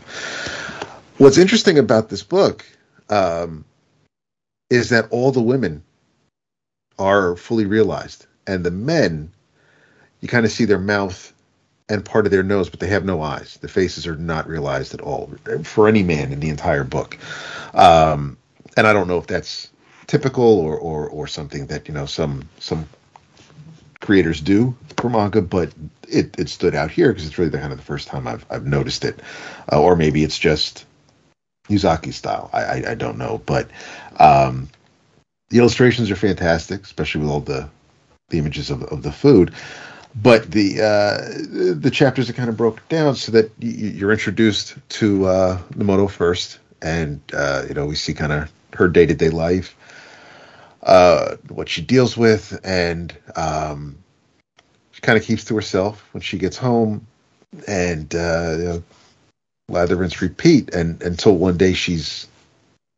What's 1.18 1.38
interesting 1.38 1.76
about 1.76 2.08
this 2.08 2.22
book 2.22 2.64
um, 3.10 3.64
is 4.72 4.88
that 4.88 5.06
all 5.10 5.30
the 5.30 5.42
women 5.42 5.82
are 6.98 7.36
fully 7.36 7.66
realized. 7.66 8.24
And 8.46 8.64
the 8.64 8.70
men, 8.70 9.30
you 10.22 10.28
kind 10.28 10.46
of 10.46 10.50
see 10.50 10.64
their 10.64 10.78
mouth 10.78 11.30
and 11.90 12.02
part 12.02 12.24
of 12.24 12.32
their 12.32 12.42
nose, 12.42 12.70
but 12.70 12.80
they 12.80 12.86
have 12.86 13.04
no 13.04 13.20
eyes. 13.20 13.58
The 13.60 13.68
faces 13.68 14.06
are 14.06 14.16
not 14.16 14.48
realized 14.48 14.94
at 14.94 15.02
all 15.02 15.30
for 15.62 15.88
any 15.88 16.02
man 16.02 16.32
in 16.32 16.40
the 16.40 16.48
entire 16.48 16.84
book. 16.84 17.18
Um, 17.74 18.38
and 18.74 18.86
I 18.86 18.94
don't 18.94 19.08
know 19.08 19.18
if 19.18 19.26
that's 19.26 19.68
typical 20.06 20.58
or, 20.58 20.78
or 20.78 21.06
or 21.10 21.26
something 21.26 21.66
that 21.66 21.86
you 21.86 21.92
know 21.92 22.06
some 22.06 22.48
some 22.58 22.88
creators 24.00 24.40
do 24.40 24.74
for 24.96 25.10
manga, 25.10 25.42
but 25.42 25.70
it, 26.08 26.34
it 26.38 26.48
stood 26.48 26.74
out 26.74 26.90
here 26.90 27.12
because 27.12 27.26
it's 27.26 27.36
really 27.36 27.50
the 27.50 27.58
kind 27.58 27.72
of 27.72 27.78
the 27.78 27.84
first 27.84 28.08
time 28.08 28.26
I've 28.26 28.46
I've 28.48 28.64
noticed 28.66 29.04
it, 29.04 29.20
uh, 29.70 29.78
or 29.78 29.96
maybe 29.96 30.24
it's 30.24 30.38
just 30.38 30.86
Yuzaki 31.68 32.12
style. 32.12 32.50
I, 32.52 32.62
I 32.62 32.90
I 32.90 32.94
don't 32.94 33.18
know, 33.18 33.40
but 33.46 33.70
um, 34.18 34.68
the 35.50 35.58
illustrations 35.58 36.10
are 36.10 36.16
fantastic, 36.16 36.82
especially 36.82 37.22
with 37.22 37.30
all 37.30 37.40
the 37.40 37.68
the 38.28 38.38
images 38.38 38.70
of 38.70 38.82
of 38.84 39.02
the 39.02 39.12
food. 39.12 39.54
But 40.14 40.50
the 40.50 40.80
uh, 40.80 41.74
the 41.74 41.90
chapters 41.90 42.28
are 42.28 42.34
kind 42.34 42.50
of 42.50 42.56
broken 42.56 42.82
down 42.88 43.16
so 43.16 43.32
that 43.32 43.50
you're 43.58 44.12
introduced 44.12 44.76
to 44.90 45.26
uh, 45.26 45.58
Nomoto 45.74 46.10
first, 46.10 46.58
and 46.82 47.20
uh, 47.32 47.64
you 47.68 47.74
know 47.74 47.86
we 47.86 47.94
see 47.94 48.12
kind 48.12 48.32
of 48.32 48.52
her 48.74 48.88
day 48.88 49.06
to 49.06 49.14
day 49.14 49.30
life, 49.30 49.74
uh, 50.82 51.36
what 51.48 51.68
she 51.68 51.80
deals 51.80 52.16
with, 52.16 52.58
and 52.64 53.16
um, 53.36 53.96
she 54.90 55.00
kind 55.00 55.16
of 55.16 55.24
keeps 55.24 55.44
to 55.46 55.54
herself 55.54 56.06
when 56.12 56.20
she 56.20 56.36
gets 56.38 56.58
home, 56.58 57.06
and 57.66 58.14
uh, 58.14 58.54
you 58.58 58.64
know, 58.64 58.82
lather, 59.72 59.96
rinse, 59.96 60.20
repeat, 60.20 60.74
and 60.74 61.02
until 61.02 61.36
one 61.36 61.56
day 61.56 61.72
she's 61.72 62.28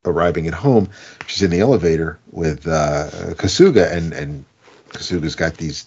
arriving 0.04 0.46
at 0.46 0.54
home, 0.54 0.88
she's 1.26 1.42
in 1.42 1.50
the 1.50 1.60
elevator 1.60 2.18
with 2.32 2.66
uh, 2.66 3.08
Kasuga, 3.34 3.90
and 3.90 4.12
and 4.12 4.44
Kasuga's 4.90 5.34
got 5.34 5.56
these 5.56 5.86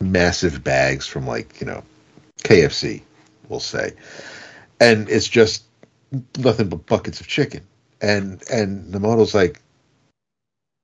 massive 0.00 0.64
bags 0.64 1.06
from 1.06 1.26
like 1.26 1.60
you 1.60 1.66
know 1.66 1.82
KFC, 2.44 3.02
we'll 3.48 3.60
say, 3.60 3.92
and 4.80 5.08
it's 5.08 5.28
just 5.28 5.64
nothing 6.38 6.68
but 6.68 6.86
buckets 6.86 7.20
of 7.20 7.26
chicken, 7.26 7.62
and 8.00 8.42
and 8.50 8.92
Nomoto's 8.92 9.34
like. 9.34 9.60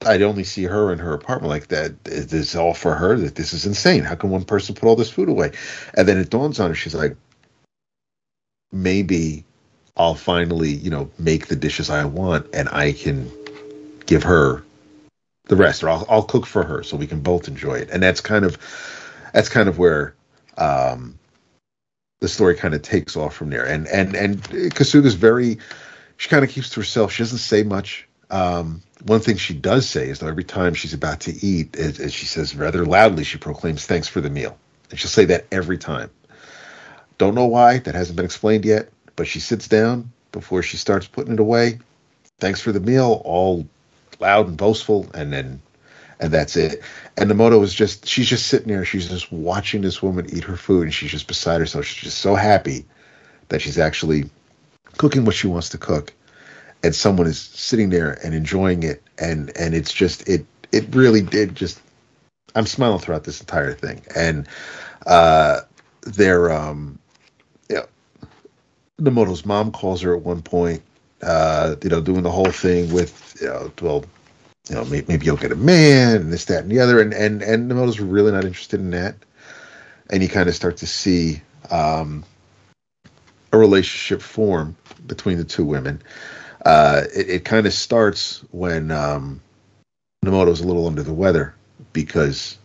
I'd 0.07 0.23
only 0.23 0.45
see 0.45 0.63
her 0.63 0.93
in 0.93 1.01
her 1.01 1.13
apartment 1.13 1.51
like 1.51 1.67
that. 1.69 1.93
Is 2.05 2.29
this 2.29 2.51
is 2.51 2.57
all 2.57 2.73
for 2.73 2.95
her? 2.95 3.17
That 3.17 3.35
this 3.35 3.53
is 3.53 3.67
insane. 3.67 4.05
How 4.05 4.15
can 4.15 4.31
one 4.31 4.45
person 4.45 4.77
put 4.77 4.87
all 4.87 4.95
this 4.95 5.11
food 5.11 5.29
away? 5.29 5.51
And 5.95 6.07
then 6.07 6.19
it 6.19 6.31
dawns 6.31 6.61
on 6.61 6.71
her. 6.71 6.75
She's 6.77 6.95
like, 6.95 7.17
maybe 8.73 9.45
I'll 9.97 10.15
finally, 10.15 10.71
you 10.71 10.91
know, 10.91 11.11
make 11.19 11.47
the 11.47 11.57
dishes 11.57 11.91
I 11.91 12.05
want, 12.05 12.47
and 12.55 12.69
I 12.69 12.93
can 12.93 13.31
give 14.07 14.23
her 14.23 14.63
the 15.47 15.57
rest, 15.57 15.83
or 15.83 15.89
I'll, 15.89 16.07
I'll 16.09 16.23
cook 16.23 16.47
for 16.47 16.63
her 16.63 16.83
so 16.83 16.97
we 16.97 17.07
can 17.07 17.21
both 17.21 17.49
enjoy 17.49 17.75
it. 17.75 17.91
And 17.91 18.03
that's 18.03 18.21
kind 18.21 18.45
of 18.45 18.59
that's 19.33 19.49
kind 19.49 19.69
of 19.69 19.79
where 19.79 20.15
um, 20.57 21.19
the 22.21 22.29
story 22.29 22.55
kind 22.55 22.75
of 22.75 22.83
takes 22.83 23.17
off 23.17 23.35
from 23.35 23.51
there. 23.51 23.67
And 23.67 23.87
and 23.89 24.15
and 24.15 24.43
Kasuga's 24.43 25.15
very 25.15 25.59
she 26.17 26.29
kind 26.29 26.45
of 26.45 26.51
keeps 26.51 26.71
to 26.71 26.81
herself. 26.81 27.13
She 27.13 27.23
doesn't 27.23 27.39
say 27.39 27.63
much. 27.63 28.07
Um, 28.31 28.83
one 29.05 29.21
thing 29.21 29.37
she 29.37 29.55
does 29.55 29.89
say 29.89 30.09
is 30.09 30.19
that 30.19 30.27
every 30.27 30.45
time 30.45 30.75
she's 30.75 30.93
about 30.93 31.21
to 31.21 31.33
eat, 31.45 31.77
as, 31.77 31.99
as 31.99 32.13
she 32.13 32.27
says 32.27 32.55
rather 32.55 32.85
loudly, 32.85 33.25
she 33.25 33.39
proclaims 33.39 33.87
thanks 33.87 34.07
for 34.07 34.21
the 34.21 34.29
meal, 34.29 34.59
and 34.91 34.99
she'll 34.99 35.09
say 35.09 35.25
that 35.27 35.47
every 35.51 35.79
time. 35.79 36.11
Don't 37.19 37.35
know 37.35 37.47
why 37.47 37.79
that 37.79 37.95
hasn't 37.95 38.17
been 38.17 38.25
explained 38.25 38.65
yet, 38.65 38.91
but 39.17 39.27
she 39.27 39.41
sits 39.41 39.67
down 39.67 40.13
before 40.33 40.63
she 40.63 40.77
starts 40.77 41.07
putting 41.07 41.35
it 41.35 41.41
away. 41.41 41.81
Thanks 42.39 42.61
for 42.61 42.71
the 42.71 42.81
meal, 42.81 43.21
all 43.25 43.67
loud 44.21 44.47
and 44.47 44.57
boastful, 44.57 45.09
and 45.15 45.33
then 45.33 45.61
and 46.21 46.33
that's 46.33 46.57
it. 46.57 46.83
And 47.17 47.31
Nomoto 47.31 47.63
is 47.63 47.75
just 47.75 48.07
she's 48.07 48.29
just 48.29 48.47
sitting 48.47 48.69
there, 48.69 48.85
she's 48.85 49.09
just 49.09 49.33
watching 49.33 49.83
this 49.83 50.03
woman 50.03 50.27
eat 50.35 50.45
her 50.45 50.57
food, 50.57 50.85
and 50.85 50.95
she's 50.95 51.11
just 51.11 51.27
beside 51.27 51.61
herself. 51.61 51.85
She's 51.85 52.05
just 52.05 52.19
so 52.19 52.35
happy 52.35 52.85
that 53.49 53.63
she's 53.63 53.79
actually 53.79 54.31
cooking 54.97 55.25
what 55.25 55.35
she 55.35 55.49
wants 55.49 55.71
to 55.71 55.79
cook, 55.79 56.13
and 56.85 56.95
someone 56.95 57.27
is 57.27 57.41
sitting 57.41 57.91
there 57.91 58.19
and 58.25 58.35
enjoying 58.35 58.85
it, 58.85 59.03
and 59.19 59.51
and 59.57 59.75
it's 59.75 59.93
just 59.93 60.29
it 60.29 60.47
it 60.73 60.95
really 60.95 61.23
did 61.23 61.55
just. 61.55 61.81
I'm 62.55 62.67
smiling 62.67 62.99
throughout 62.99 63.25
this 63.25 63.41
entire 63.41 63.75
thing, 63.75 64.03
and 64.17 64.49
uh, 65.07 65.61
they're 66.03 66.51
um, 66.51 66.99
Nomoto's 69.01 69.47
mom 69.47 69.71
calls 69.71 70.03
her 70.03 70.15
at 70.15 70.23
one 70.23 70.43
point, 70.43 70.83
uh, 71.23 71.77
you 71.83 71.89
know, 71.89 72.01
doing 72.01 72.23
the 72.23 72.31
whole 72.31 72.51
thing 72.51 72.93
with, 72.93 73.37
you 73.41 73.47
know, 73.47 73.73
well, 73.81 74.05
you 74.69 74.75
know, 74.75 74.85
maybe, 74.85 75.07
maybe 75.09 75.27
you'll 75.27 75.37
get 75.37 75.53
a 75.53 75.57
man 75.57 76.17
and 76.17 76.33
this, 76.33 76.47
that, 76.47 76.63
and 76.63 76.71
the 76.71 76.81
other. 76.81 77.01
And, 77.01 77.15
and, 77.15 77.43
and 77.43 77.71
Nomoto's 77.71 78.01
really 78.01 78.33
not 78.33 78.45
interested 78.45 78.81
in 78.81 78.91
that. 78.91 79.15
And 80.11 80.23
you 80.23 80.29
kind 80.29 80.49
of 80.49 80.55
start 80.55 80.79
to 80.79 80.87
see 80.87 81.41
um, 81.71 82.25
a 83.53 83.59
relationship 83.59 84.21
form 84.21 84.77
between 85.07 85.39
the 85.39 85.45
two 85.45 85.65
women. 85.65 86.03
Uh, 86.65 87.05
it, 87.15 87.31
it 87.31 87.45
kind 87.45 87.67
of 87.67 87.73
starts 87.73 88.45
when 88.51 88.91
um, 88.91 89.41
Nomoto's 90.25 90.61
a 90.61 90.67
little 90.67 90.87
under 90.87 91.03
the 91.03 91.15
weather 91.15 91.55
because 91.93 92.59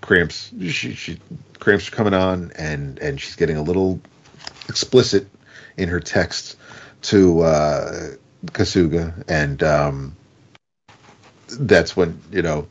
cramps, 0.00 0.52
she, 0.60 0.94
she, 0.94 1.18
cramps 1.58 1.88
are 1.88 1.92
coming 1.92 2.14
on 2.14 2.52
and, 2.56 2.98
and 2.98 3.20
she's 3.20 3.36
getting 3.36 3.56
a 3.56 3.62
little 3.62 4.00
explicit 4.68 5.26
in 5.76 5.88
her 5.88 6.00
texts 6.00 6.56
to 7.02 7.40
uh, 7.40 8.10
Kasuga, 8.46 9.24
and 9.28 9.62
um, 9.62 10.16
that's 11.48 11.96
when 11.96 12.20
you 12.30 12.42
know 12.42 12.66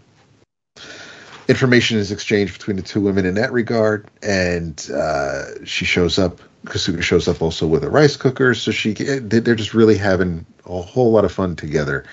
information 1.48 1.98
is 1.98 2.11
exchanged 2.11 2.53
between 2.53 2.78
the 2.78 2.82
two 2.82 3.02
women 3.02 3.26
in 3.26 3.36
that 3.36 3.52
regard. 3.52 4.07
And 4.23 4.90
uh, 4.91 5.65
she 5.65 5.86
shows 5.86 6.18
up. 6.18 6.40
Kasuga 6.65 7.02
shows 7.02 7.28
up 7.28 7.41
also 7.41 7.65
with 7.65 7.84
a 7.84 7.90
rice 7.90 8.15
cooker, 8.15 8.53
so 8.53 8.72
she 8.72 8.94
they're 8.94 9.56
just 9.56 9.73
really 9.73 9.98
having 9.98 10.45
a 10.65 10.82
whole 10.82 11.11
lot 11.11 11.26
of 11.26 11.32
fun 11.32 11.56
together. 11.56 12.06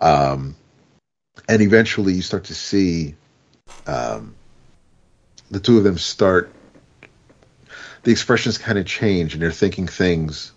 Um, 0.00 0.54
and 1.48 1.62
eventually, 1.62 2.14
you 2.14 2.22
start 2.22 2.44
to 2.44 2.54
see 2.54 3.16
um, 3.86 4.34
the 5.50 5.58
two 5.58 5.78
of 5.78 5.84
them 5.84 5.98
start. 5.98 6.52
The 8.08 8.12
expressions 8.12 8.56
kind 8.56 8.78
of 8.78 8.86
change, 8.86 9.34
and 9.34 9.42
they're 9.42 9.52
thinking 9.52 9.86
things 9.86 10.52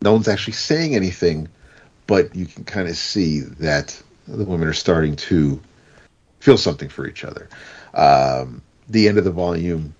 no 0.00 0.14
one's 0.14 0.28
actually 0.28 0.54
saying 0.54 0.96
anything, 0.96 1.46
but 2.06 2.34
you 2.34 2.46
can 2.46 2.64
kind 2.64 2.88
of 2.88 2.96
see 2.96 3.40
that 3.40 4.02
the 4.26 4.46
women 4.46 4.66
are 4.66 4.72
starting 4.72 5.14
to 5.16 5.60
feel 6.38 6.56
something 6.56 6.88
for 6.88 7.06
each 7.06 7.22
other. 7.22 7.50
Um, 7.92 8.62
the 8.88 9.08
end 9.08 9.18
of 9.18 9.24
the 9.24 9.30
volume, 9.30 9.94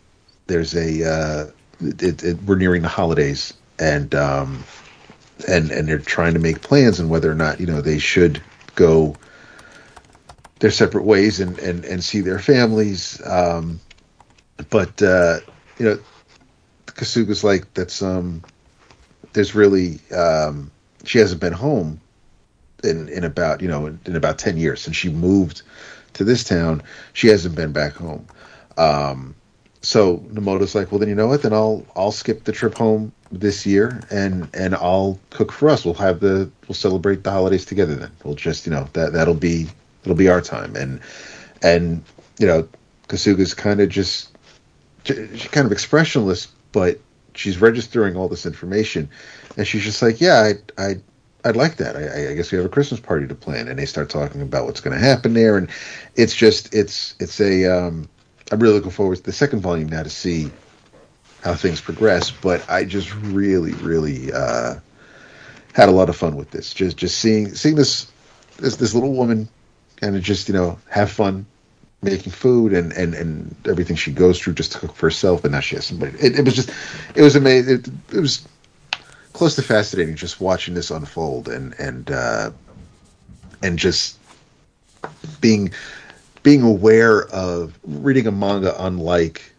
there's 0.47 0.74
a 0.74 1.07
uh, 1.07 1.47
it, 1.82 2.24
it, 2.24 2.43
we're 2.44 2.57
nearing 2.57 2.81
the 2.81 2.89
holidays, 2.89 3.52
and 3.78 4.15
um, 4.15 4.65
and 5.47 5.70
and 5.70 5.86
they're 5.86 5.98
trying 5.98 6.32
to 6.32 6.40
make 6.40 6.62
plans 6.62 6.98
on 6.98 7.11
whether 7.11 7.31
or 7.31 7.35
not 7.35 7.61
you 7.61 7.66
know 7.66 7.82
they 7.82 7.98
should 7.98 8.43
go 8.74 9.15
their 10.61 10.70
separate 10.70 11.05
ways 11.05 11.40
and 11.40 11.59
and 11.59 11.85
and 11.85 12.02
see 12.02 12.23
their 12.23 12.39
families. 12.39 13.20
Um, 13.27 13.81
but 14.70 15.02
uh, 15.02 15.40
you 15.78 15.85
know, 15.85 15.98
Kasuga's 17.01 17.43
like 17.43 17.73
that's 17.73 18.03
um 18.03 18.43
there's 19.33 19.55
really 19.55 20.01
um, 20.15 20.71
she 21.05 21.19
hasn't 21.19 21.41
been 21.41 21.55
home 21.55 21.99
in 22.85 23.09
in 23.09 23.25
about 23.25 23.63
you 23.63 23.69
know 23.69 23.87
in, 23.87 23.99
in, 24.05 24.17
about 24.17 24.39
ten 24.39 24.59
years 24.59 24.83
since 24.83 24.97
she 24.97 25.09
moved 25.09 25.63
to 26.13 26.25
this 26.25 26.45
town. 26.45 26.83
She 27.15 27.29
hasn't 27.29 27.55
been 27.55 27.73
back 27.73 27.95
home. 27.95 28.27
Um, 28.77 29.35
so 29.81 30.19
Nomoto's 30.31 30.75
like, 30.75 30.93
well, 30.93 30.99
then 30.99 31.09
you 31.09 31.15
know 31.15 31.29
what? 31.29 31.43
Then 31.43 31.55
I'll 31.55 31.87
I'll 31.97 32.13
skip 32.13 32.45
the 32.45 32.53
trip 32.53 32.75
home 32.75 33.13
this 33.33 33.65
year 33.65 34.01
and 34.11 34.47
and 34.53 34.75
I'll 34.75 35.19
cook 35.31 35.53
for 35.53 35.71
us. 35.71 35.87
We'll 35.87 35.95
have 35.95 36.21
the 36.21 36.51
we'll 36.69 36.75
celebrate 36.75 37.25
the 37.25 37.31
holidays 37.31 37.65
together. 37.65 37.95
Then 37.95 38.11
we'll 38.25 38.35
just 38.35 38.67
you 38.67 38.73
know 38.73 38.89
that 38.93 39.15
that'll 39.15 39.33
be 39.33 39.69
it'll 40.03 40.17
be 40.17 40.29
our 40.29 40.43
time 40.43 40.77
and 40.77 41.01
and 41.63 42.05
you 42.39 42.47
know 42.47 42.69
Kasuga's 43.09 43.55
kind 43.55 43.81
of 43.81 43.89
just 43.89 44.31
she's 45.05 45.49
kind 45.49 45.67
of 45.67 45.73
expressionless, 45.73 46.49
but 46.73 47.01
she's 47.35 47.61
registering 47.61 48.17
all 48.17 48.29
this 48.29 48.47
information, 48.47 49.09
and 49.57 49.67
she's 49.67 49.85
just 49.85 50.03
like, 50.03 50.21
"Yeah, 50.21 50.53
I, 50.79 50.83
I, 50.83 50.97
I'd 51.45 51.57
like 51.57 51.77
that. 51.77 51.97
I, 51.97 52.31
I 52.31 52.35
guess 52.35 52.53
we 52.53 52.57
have 52.57 52.67
a 52.67 52.71
Christmas 52.71 53.01
party 53.01 53.27
to 53.27 53.35
plan." 53.35 53.69
And 53.69 53.79
they 53.79 53.87
start 53.87 54.11
talking 54.11 54.43
about 54.43 54.67
what's 54.67 54.81
going 54.81 54.99
to 54.99 55.05
happen 55.05 55.35
there, 55.35 55.57
and 55.57 55.71
it's 56.17 56.35
just, 56.35 56.75
it's, 56.75 57.15
it's 57.21 57.41
a. 57.41 57.67
Um, 57.67 58.09
I'm 58.53 58.59
really 58.59 58.75
looking 58.75 58.91
forward 58.91 59.17
to 59.17 59.23
the 59.23 59.33
second 59.33 59.61
volume 59.61 59.89
now 59.89 60.03
to 60.03 60.11
see 60.11 60.51
how 61.43 61.55
things 61.55 61.81
progress. 61.81 62.31
But 62.31 62.69
I 62.69 62.85
just 62.85 63.15
really, 63.15 63.73
really 63.75 64.33
uh, 64.33 64.77
had 65.73 65.89
a 65.89 65.93
lot 65.93 66.09
of 66.09 66.17
fun 66.17 66.37
with 66.37 66.51
this. 66.51 66.75
Just, 66.75 66.97
just 66.97 67.19
seeing, 67.19 67.55
seeing 67.55 67.77
this, 67.77 68.11
this, 68.57 68.77
this 68.77 68.95
little 68.95 69.13
woman 69.13 69.49
kind 69.97 70.17
of 70.17 70.23
just, 70.23 70.49
you 70.49 70.55
know, 70.55 70.79
have 70.89 71.11
fun 71.11 71.47
making 72.03 72.33
food 72.33 72.73
and, 72.73 72.93
and, 72.93 73.15
and 73.15 73.55
everything 73.67 73.97
she 73.97 74.13
goes 74.13 74.41
through 74.41 74.55
just 74.55 74.73
to 74.73 74.79
cook 74.79 74.95
for 74.95 75.07
herself, 75.07 75.45
and 75.45 75.53
now 75.53 75.61
she 75.61 75.77
has 75.77 75.87
somebody. 75.87 76.17
It, 76.19 76.39
it 76.39 76.45
was 76.45 76.55
just, 76.55 76.71
it 77.15 77.23
was 77.23 77.37
amazing. 77.37 77.81
It, 77.81 78.17
it, 78.17 78.21
was 78.21 78.47
close 79.33 79.55
to 79.57 79.63
fascinating 79.63 80.17
just 80.17 80.41
watching 80.41 80.75
this 80.75 80.91
unfold 80.91 81.49
and 81.49 81.79
and 81.79 82.11
uh, 82.11 82.51
and 83.63 83.79
just 83.79 84.19
being 85.41 85.73
being 86.43 86.63
aware 86.63 87.25
of 87.29 87.79
reading 87.85 88.27
a 88.27 88.33
manga 88.33 88.75
unlike 88.85 89.53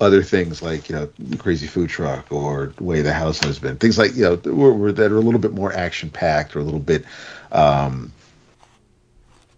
other 0.00 0.22
things 0.22 0.60
like 0.60 0.88
you 0.88 0.94
know 0.94 1.08
crazy 1.38 1.66
food 1.66 1.88
truck 1.88 2.30
or 2.32 2.74
way 2.80 3.00
the 3.00 3.12
house 3.12 3.38
has 3.38 3.58
been 3.58 3.76
things 3.76 3.96
like 3.96 4.14
you 4.14 4.22
know 4.22 4.36
that 4.36 5.12
are 5.12 5.16
a 5.16 5.20
little 5.20 5.40
bit 5.40 5.52
more 5.52 5.72
action 5.72 6.10
packed 6.10 6.56
or 6.56 6.60
a 6.60 6.64
little 6.64 6.80
bit 6.80 7.04
um 7.52 8.12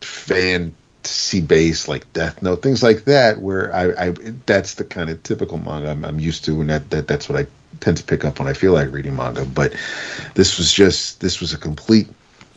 fan 0.00 0.74
fantasy 1.06 1.40
based 1.40 1.88
like 1.88 2.12
Death 2.12 2.42
Note, 2.42 2.62
things 2.62 2.82
like 2.82 3.04
that, 3.04 3.40
where 3.40 3.74
I, 3.74 4.08
I 4.08 4.10
that's 4.44 4.74
the 4.74 4.84
kind 4.84 5.08
of 5.10 5.22
typical 5.22 5.58
manga 5.58 5.90
I'm, 5.90 6.04
I'm, 6.04 6.18
used 6.18 6.44
to, 6.46 6.60
and 6.60 6.70
that, 6.70 6.90
that 6.90 7.06
that's 7.06 7.28
what 7.28 7.38
I 7.38 7.46
tend 7.80 7.98
to 7.98 8.04
pick 8.04 8.24
up 8.24 8.38
when 8.38 8.48
I 8.48 8.52
feel 8.52 8.72
like 8.72 8.92
reading 8.92 9.16
manga. 9.16 9.44
But 9.44 9.74
this 10.34 10.58
was 10.58 10.72
just 10.72 11.20
this 11.20 11.40
was 11.40 11.52
a 11.52 11.58
complete 11.58 12.08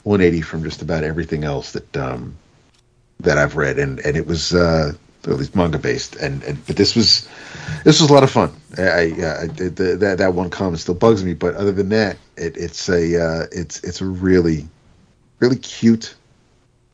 180 0.04 0.42
from 0.42 0.64
just 0.64 0.82
about 0.82 1.04
everything 1.04 1.44
else 1.44 1.74
that 1.74 1.98
um 1.98 2.36
that 3.20 3.38
I've 3.38 3.56
read, 3.56 3.78
and 3.78 4.00
and 4.00 4.18
it 4.18 4.26
was 4.26 4.54
uh, 4.54 4.94
at 5.24 5.30
least 5.30 5.56
manga 5.56 5.78
based, 5.78 6.16
and, 6.16 6.44
and 6.44 6.66
but 6.66 6.76
this 6.76 6.96
was 6.96 7.28
this 7.84 8.02
was 8.02 8.10
a 8.10 8.14
lot 8.14 8.24
of 8.24 8.32
fun. 8.32 8.52
I, 8.78 8.82
I, 8.82 9.04
I 9.04 9.48
the, 9.48 9.98
that 10.00 10.18
that 10.18 10.34
one 10.34 10.50
comment 10.50 10.80
still 10.80 10.96
bugs 10.96 11.24
me, 11.24 11.36
but 11.36 11.56
other 11.56 11.72
than 11.72 11.90
that, 11.90 12.18
it, 12.36 12.58
it's 12.58 12.90
a 12.90 13.22
uh, 13.22 13.46
it's 13.52 13.84
it's 13.84 14.02
a 14.02 14.06
really 14.06 14.68
really 15.40 15.58
cute, 15.58 16.16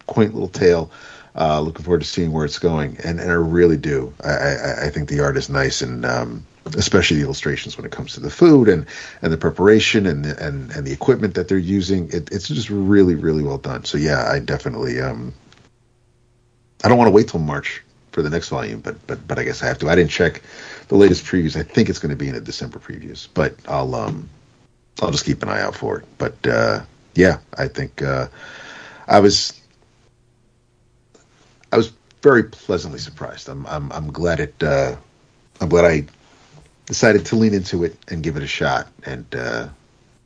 quaint 0.06 0.34
little 0.34 0.50
tale 0.50 0.92
uh, 1.38 1.60
looking 1.60 1.84
forward 1.84 2.02
to 2.02 2.08
seeing 2.08 2.32
where 2.32 2.46
it's 2.46 2.60
going, 2.60 2.98
and, 3.04 3.20
and 3.20 3.30
I 3.30 3.36
really 3.36 3.78
do. 3.78 4.14
I, 4.24 4.30
I, 4.30 4.86
I 4.86 4.90
think 4.90 5.10
the 5.10 5.20
art 5.20 5.38
is 5.38 5.50
nice, 5.50 5.82
and 5.82 6.06
um, 6.06 6.46
especially 6.78 7.18
the 7.18 7.24
illustrations 7.24 7.78
when 7.78 7.86
it 7.86 7.92
comes 7.92 8.14
to 8.14 8.20
the 8.20 8.30
food 8.30 8.70
and, 8.70 8.86
and 9.22 9.34
the 9.34 9.38
preparation 9.38 10.06
and 10.06 10.26
the, 10.26 10.46
and 10.46 10.72
and 10.72 10.88
the 10.88 10.94
equipment 10.94 11.34
that 11.36 11.48
they're 11.48 11.58
using. 11.58 12.08
It, 12.12 12.30
it's 12.32 12.48
just 12.48 12.70
really 12.70 13.16
really 13.16 13.44
well 13.44 13.58
done. 13.58 13.84
So 13.84 13.98
yeah, 13.98 14.30
I 14.32 14.40
definitely. 14.40 15.00
Um, 15.02 15.34
I 16.84 16.88
don't 16.88 16.98
want 16.98 17.08
to 17.08 17.14
wait 17.14 17.30
till 17.30 17.40
March 17.40 17.82
for 18.12 18.22
the 18.22 18.30
next 18.30 18.50
volume, 18.50 18.80
but 18.80 18.96
but 19.08 19.28
but 19.28 19.38
I 19.38 19.44
guess 19.44 19.62
I 19.62 19.68
have 19.68 19.80
to. 19.80 19.90
I 19.90 19.96
didn't 19.96 20.12
check 20.12 20.42
the 20.88 20.96
latest 20.96 21.26
previews. 21.26 21.58
I 21.58 21.64
think 21.64 21.90
it's 21.90 22.00
going 22.00 22.12
to 22.12 22.16
be 22.16 22.30
in 22.30 22.36
the 22.36 22.42
December 22.42 22.80
previews, 22.80 23.28
but 23.34 23.56
I'll 23.68 23.94
um 23.94 24.30
I'll 25.02 25.12
just 25.12 25.26
keep 25.26 25.44
an 25.44 25.50
eye 25.50 25.62
out 25.62 25.76
for 25.76 25.98
it. 26.00 26.06
But 26.18 26.48
uh, 26.48 26.82
yeah, 27.16 27.40
I 27.58 27.68
think 27.68 28.02
uh, 28.02 28.28
I 29.08 29.20
was 29.20 29.60
I 31.76 31.78
was 31.78 31.92
very 32.22 32.44
pleasantly 32.44 33.00
surprised. 33.00 33.50
I'm 33.50 33.66
I'm 33.68 33.92
I'm 33.92 34.10
glad 34.10 34.40
it. 34.40 34.56
Uh, 34.64 34.96
I'm 35.60 35.68
glad 35.68 35.84
I 35.84 36.06
decided 36.86 37.26
to 37.26 37.36
lean 37.36 37.54
into 37.54 37.84
it 37.84 37.98
and 38.08 38.24
give 38.24 38.38
it 38.38 38.44
a 38.44 38.48
shot, 38.48 38.88
and 39.04 39.26
uh, 39.36 39.68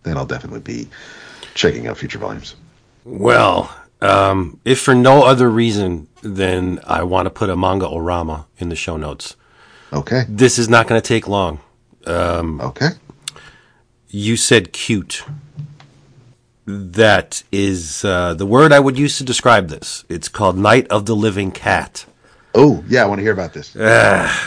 then 0.03 0.15
I'll 0.15 0.27
definitely 0.27 0.59
be 0.59 0.87
checking 1.55 1.87
out 1.87 1.97
future 1.97 2.19
volumes. 2.19 2.55
Well, 3.03 3.73
Um, 4.01 4.59
if 4.63 4.79
for 4.79 4.95
no 4.95 5.23
other 5.23 5.49
reason 5.49 6.07
than 6.21 6.79
I 6.85 7.01
want 7.03 7.25
to 7.25 7.29
put 7.31 7.49
a 7.49 7.55
manga 7.57 7.85
orama 7.87 8.45
in 8.59 8.69
the 8.69 8.75
show 8.75 8.95
notes. 8.95 9.35
Okay. 9.91 10.23
This 10.29 10.59
is 10.59 10.69
not 10.69 10.87
going 10.87 11.01
to 11.01 11.07
take 11.07 11.27
long. 11.27 11.59
Okay. 12.61 12.89
You 14.07 14.37
said 14.37 14.71
cute. 14.71 15.23
That 16.71 17.41
is 17.51 18.05
uh, 18.05 18.35
the 18.35 18.45
word 18.45 18.71
I 18.71 18.79
would 18.79 18.95
use 18.95 19.17
to 19.17 19.23
describe 19.23 19.69
this. 19.69 20.05
It's 20.07 20.29
called 20.29 20.55
Night 20.55 20.87
of 20.89 21.07
the 21.07 21.15
Living 21.15 21.49
Cat. 21.49 22.05
Oh, 22.53 22.83
yeah, 22.87 23.01
I 23.01 23.05
want 23.07 23.17
to 23.17 23.23
hear 23.23 23.33
about 23.33 23.53
this. 23.53 23.73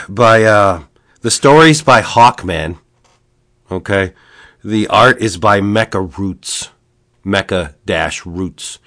by 0.07 0.43
uh 0.43 0.83
the 1.19 1.31
stories 1.31 1.81
by 1.81 2.01
Hawkman. 2.01 2.77
Okay. 3.69 4.13
The 4.63 4.87
art 4.87 5.21
is 5.21 5.35
by 5.37 5.59
Mecha 5.59 6.17
Roots. 6.17 6.69
Mecha 7.25 7.73
dash 7.85 8.25
Roots. 8.25 8.79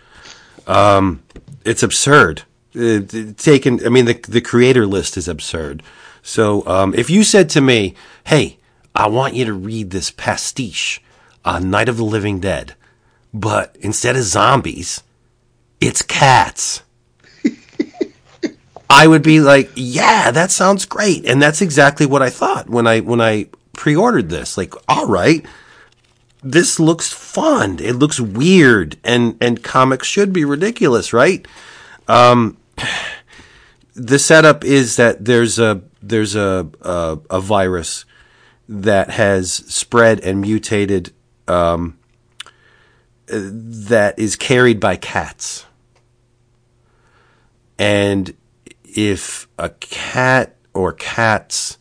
Um 0.66 1.22
it's 1.64 1.82
absurd. 1.82 2.44
It, 2.72 3.12
it- 3.12 3.36
taken 3.36 3.84
I 3.84 3.90
mean 3.90 4.06
the 4.06 4.14
the 4.26 4.40
creator 4.40 4.86
list 4.86 5.18
is 5.18 5.28
absurd. 5.28 5.82
So 6.22 6.66
um 6.66 6.94
if 6.94 7.10
you 7.10 7.22
said 7.22 7.50
to 7.50 7.60
me, 7.60 7.94
"Hey, 8.24 8.56
I 8.94 9.08
want 9.08 9.34
you 9.34 9.44
to 9.44 9.52
read 9.52 9.90
this 9.90 10.10
pastiche 10.10 11.02
on 11.44 11.68
Night 11.70 11.88
of 11.90 11.96
the 11.98 12.04
Living 12.04 12.40
Dead, 12.40 12.74
but 13.32 13.76
instead 13.80 14.16
of 14.16 14.22
zombies, 14.22 15.02
it's 15.80 16.02
cats." 16.02 16.82
I 18.90 19.06
would 19.06 19.22
be 19.22 19.40
like, 19.40 19.70
yeah, 19.74 20.30
that 20.30 20.50
sounds 20.50 20.84
great. 20.84 21.26
And 21.26 21.42
that's 21.42 21.60
exactly 21.60 22.06
what 22.06 22.22
I 22.22 22.30
thought 22.30 22.68
when 22.68 22.86
I 22.86 23.00
when 23.00 23.20
I 23.20 23.48
pre-ordered 23.72 24.28
this. 24.28 24.56
Like, 24.56 24.74
all 24.88 25.06
right, 25.06 25.44
this 26.42 26.78
looks 26.78 27.12
fun. 27.12 27.78
It 27.80 27.94
looks 27.94 28.20
weird 28.20 28.96
and 29.02 29.36
and 29.40 29.62
comics 29.62 30.06
should 30.06 30.32
be 30.32 30.44
ridiculous, 30.44 31.12
right? 31.12 31.46
Um 32.08 32.56
the 33.94 34.18
setup 34.18 34.64
is 34.64 34.96
that 34.96 35.24
there's 35.24 35.58
a 35.58 35.82
there's 36.02 36.36
a 36.36 36.68
a, 36.82 37.18
a 37.30 37.40
virus 37.40 38.04
that 38.68 39.10
has 39.10 39.52
spread 39.52 40.20
and 40.20 40.40
mutated 40.40 41.12
um 41.48 41.95
that 43.26 44.18
is 44.18 44.36
carried 44.36 44.80
by 44.80 44.96
cats. 44.96 45.66
And 47.78 48.34
if 48.84 49.48
a 49.58 49.70
cat 49.70 50.56
or 50.72 50.92
cats 50.92 51.78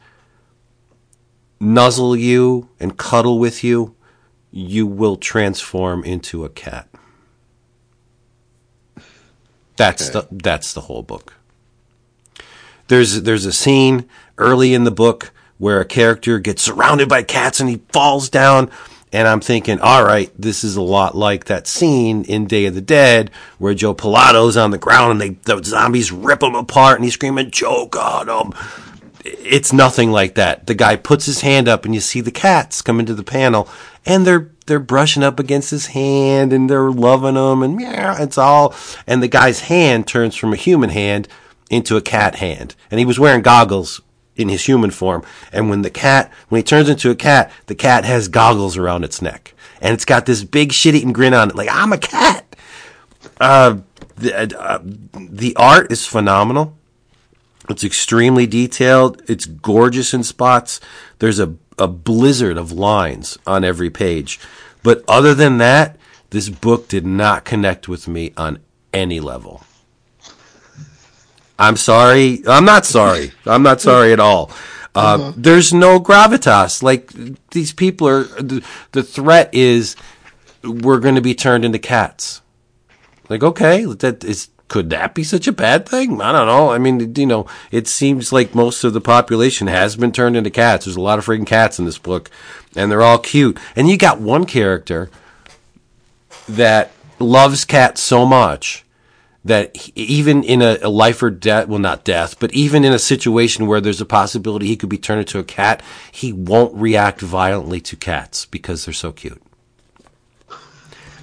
nuzzle 1.59 2.15
you 2.15 2.69
and 2.79 2.97
cuddle 2.97 3.39
with 3.39 3.63
you, 3.63 3.95
you 4.51 4.87
will 4.87 5.17
transform 5.17 6.03
into 6.03 6.45
a 6.45 6.49
cat. 6.49 6.89
That's 9.77 10.09
the 10.09 10.27
that's 10.31 10.73
the 10.73 10.81
whole 10.81 11.03
book. 11.03 11.33
There's 12.87 13.23
there's 13.23 13.45
a 13.45 13.51
scene 13.51 14.07
early 14.37 14.73
in 14.73 14.85
the 14.85 14.91
book 14.91 15.33
where 15.57 15.79
a 15.81 15.85
character 15.85 16.39
gets 16.39 16.61
surrounded 16.61 17.09
by 17.09 17.23
cats 17.23 17.59
and 17.59 17.69
he 17.69 17.81
falls 17.91 18.29
down 18.29 18.69
and 19.15 19.29
I'm 19.29 19.39
thinking, 19.39 19.79
all 19.79 20.03
right, 20.03 20.29
this 20.37 20.65
is 20.65 20.75
a 20.75 20.81
lot 20.81 21.15
like 21.15 21.45
that 21.45 21.67
scene 21.67 22.25
in 22.25 22.47
Day 22.47 22.65
of 22.65 22.75
the 22.75 22.81
Dead 22.81 23.31
where 23.59 23.73
Joe 23.73 23.93
Pilato's 23.93 24.57
on 24.57 24.71
the 24.71 24.77
ground 24.77 25.13
and 25.13 25.21
they 25.21 25.29
the 25.29 25.63
zombies 25.63 26.11
rip 26.11 26.43
him 26.43 26.53
apart 26.53 26.97
and 26.97 27.05
he's 27.05 27.13
screaming, 27.13 27.49
"Joe 27.49 27.87
got 27.89 28.27
him." 28.27 28.51
It's 29.23 29.71
nothing 29.71 30.11
like 30.11 30.35
that. 30.35 30.67
The 30.67 30.75
guy 30.75 30.97
puts 30.97 31.25
his 31.27 31.41
hand 31.41 31.69
up 31.69 31.85
and 31.85 31.95
you 31.95 32.01
see 32.01 32.19
the 32.19 32.29
cats 32.29 32.81
come 32.81 32.99
into 32.99 33.13
the 33.13 33.23
panel 33.23 33.69
and 34.05 34.27
they're 34.27 34.51
they're 34.65 34.79
brushing 34.79 35.23
up 35.23 35.39
against 35.39 35.71
his 35.71 35.87
hand 35.87 36.51
and 36.51 36.69
they're 36.69 36.91
loving 36.91 37.37
him 37.37 37.63
and 37.63 37.79
yeah, 37.79 38.21
it's 38.21 38.37
all 38.37 38.75
and 39.07 39.23
the 39.23 39.29
guy's 39.29 39.61
hand 39.61 40.07
turns 40.07 40.35
from 40.35 40.51
a 40.51 40.57
human 40.57 40.89
hand 40.89 41.29
into 41.69 41.95
a 41.95 42.01
cat 42.01 42.35
hand. 42.35 42.75
And 42.91 42.99
he 42.99 43.05
was 43.05 43.17
wearing 43.17 43.43
goggles 43.43 44.01
in 44.35 44.49
his 44.49 44.65
human 44.65 44.91
form. 44.91 45.23
And 45.51 45.69
when 45.69 45.81
the 45.81 45.89
cat, 45.89 46.31
when 46.49 46.59
he 46.59 46.63
turns 46.63 46.89
into 46.89 47.09
a 47.09 47.15
cat, 47.15 47.51
the 47.67 47.75
cat 47.75 48.05
has 48.05 48.27
goggles 48.27 48.77
around 48.77 49.03
its 49.03 49.21
neck. 49.21 49.53
And 49.81 49.93
it's 49.93 50.05
got 50.05 50.25
this 50.25 50.43
big 50.43 50.71
shit 50.71 50.95
eating 50.95 51.13
grin 51.13 51.33
on 51.33 51.49
it, 51.49 51.55
like, 51.55 51.69
I'm 51.71 51.93
a 51.93 51.97
cat. 51.97 52.55
Uh, 53.39 53.77
the, 54.17 54.59
uh, 54.59 54.79
the 55.13 55.55
art 55.55 55.91
is 55.91 56.05
phenomenal. 56.05 56.77
It's 57.69 57.83
extremely 57.83 58.45
detailed. 58.47 59.21
It's 59.27 59.45
gorgeous 59.45 60.13
in 60.13 60.23
spots. 60.23 60.79
There's 61.19 61.39
a, 61.39 61.55
a 61.77 61.87
blizzard 61.87 62.57
of 62.57 62.71
lines 62.71 63.37
on 63.45 63.63
every 63.63 63.89
page. 63.89 64.39
But 64.83 65.03
other 65.07 65.33
than 65.33 65.57
that, 65.57 65.97
this 66.29 66.49
book 66.49 66.87
did 66.87 67.05
not 67.05 67.43
connect 67.43 67.87
with 67.87 68.07
me 68.07 68.33
on 68.37 68.59
any 68.93 69.19
level. 69.19 69.63
I'm 71.57 71.77
sorry. 71.77 72.41
I'm 72.47 72.65
not 72.65 72.85
sorry. 72.85 73.31
I'm 73.45 73.63
not 73.63 73.81
sorry 73.81 74.11
at 74.11 74.19
all. 74.19 74.51
Uh, 74.93 75.33
There's 75.35 75.73
no 75.73 75.99
gravitas. 75.99 76.81
Like 76.81 77.11
these 77.51 77.73
people 77.73 78.07
are. 78.07 78.23
The, 78.23 78.63
the 78.91 79.03
threat 79.03 79.53
is 79.53 79.95
we're 80.63 80.99
going 80.99 81.15
to 81.15 81.21
be 81.21 81.35
turned 81.35 81.65
into 81.65 81.79
cats. 81.79 82.41
Like 83.29 83.43
okay, 83.43 83.85
that 83.85 84.23
is. 84.23 84.49
Could 84.67 84.89
that 84.89 85.13
be 85.13 85.23
such 85.23 85.47
a 85.47 85.51
bad 85.51 85.87
thing? 85.87 86.19
I 86.19 86.31
don't 86.31 86.47
know. 86.47 86.71
I 86.71 86.79
mean, 86.79 87.13
you 87.15 87.27
know, 87.27 87.45
it 87.69 87.87
seems 87.87 88.33
like 88.33 88.55
most 88.55 88.83
of 88.83 88.93
the 88.93 88.99
population 88.99 89.67
has 89.67 89.95
been 89.95 90.11
turned 90.11 90.35
into 90.35 90.49
cats. 90.49 90.85
There's 90.85 90.97
a 90.97 91.01
lot 91.01 91.19
of 91.19 91.25
freaking 91.27 91.45
cats 91.45 91.77
in 91.77 91.85
this 91.85 91.99
book, 91.99 92.31
and 92.75 92.91
they're 92.91 93.03
all 93.03 93.19
cute. 93.19 93.59
And 93.75 93.87
you 93.87 93.95
got 93.95 94.19
one 94.19 94.45
character 94.45 95.11
that 96.49 96.93
loves 97.19 97.63
cats 97.63 98.01
so 98.01 98.25
much 98.25 98.84
that 99.45 99.89
even 99.95 100.43
in 100.43 100.61
a, 100.63 100.79
a 100.81 100.89
life 100.89 101.21
or 101.21 101.29
death, 101.29 101.67
well, 101.67 101.79
not 101.79 102.03
death, 102.03 102.39
but 102.39 102.51
even 102.53 102.83
in 102.83 102.91
a 102.91 102.99
situation 102.99 103.67
where 103.67 103.79
there's 103.79 104.01
a 104.01 104.05
possibility 104.05 104.65
he 104.65 104.75
could 104.75 104.89
be 104.89 104.97
turned 104.97 105.19
into 105.19 105.37
a 105.37 105.43
cat, 105.43 105.83
he 106.11 106.33
won't 106.33 106.73
react 106.75 107.21
violently 107.21 107.79
to 107.79 107.95
cats 107.95 108.45
because 108.45 108.83
they're 108.83 108.93
so 108.93 109.11
cute. 109.11 109.41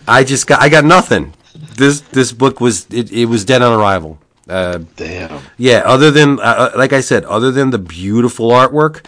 I 0.06 0.22
just 0.22 0.46
got, 0.46 0.62
I 0.62 0.68
got 0.68 0.84
nothing. 0.84 1.34
This 1.76 2.00
this 2.00 2.32
book 2.32 2.60
was 2.60 2.86
it, 2.90 3.12
it 3.12 3.26
was 3.26 3.44
dead 3.44 3.60
on 3.60 3.78
arrival. 3.78 4.18
Uh, 4.48 4.78
Damn. 4.96 5.42
yeah, 5.58 5.82
other 5.84 6.10
than 6.10 6.40
uh, 6.40 6.72
like 6.76 6.92
I 6.92 7.00
said, 7.00 7.24
other 7.24 7.50
than 7.50 7.70
the 7.70 7.78
beautiful 7.78 8.50
artwork, 8.50 9.04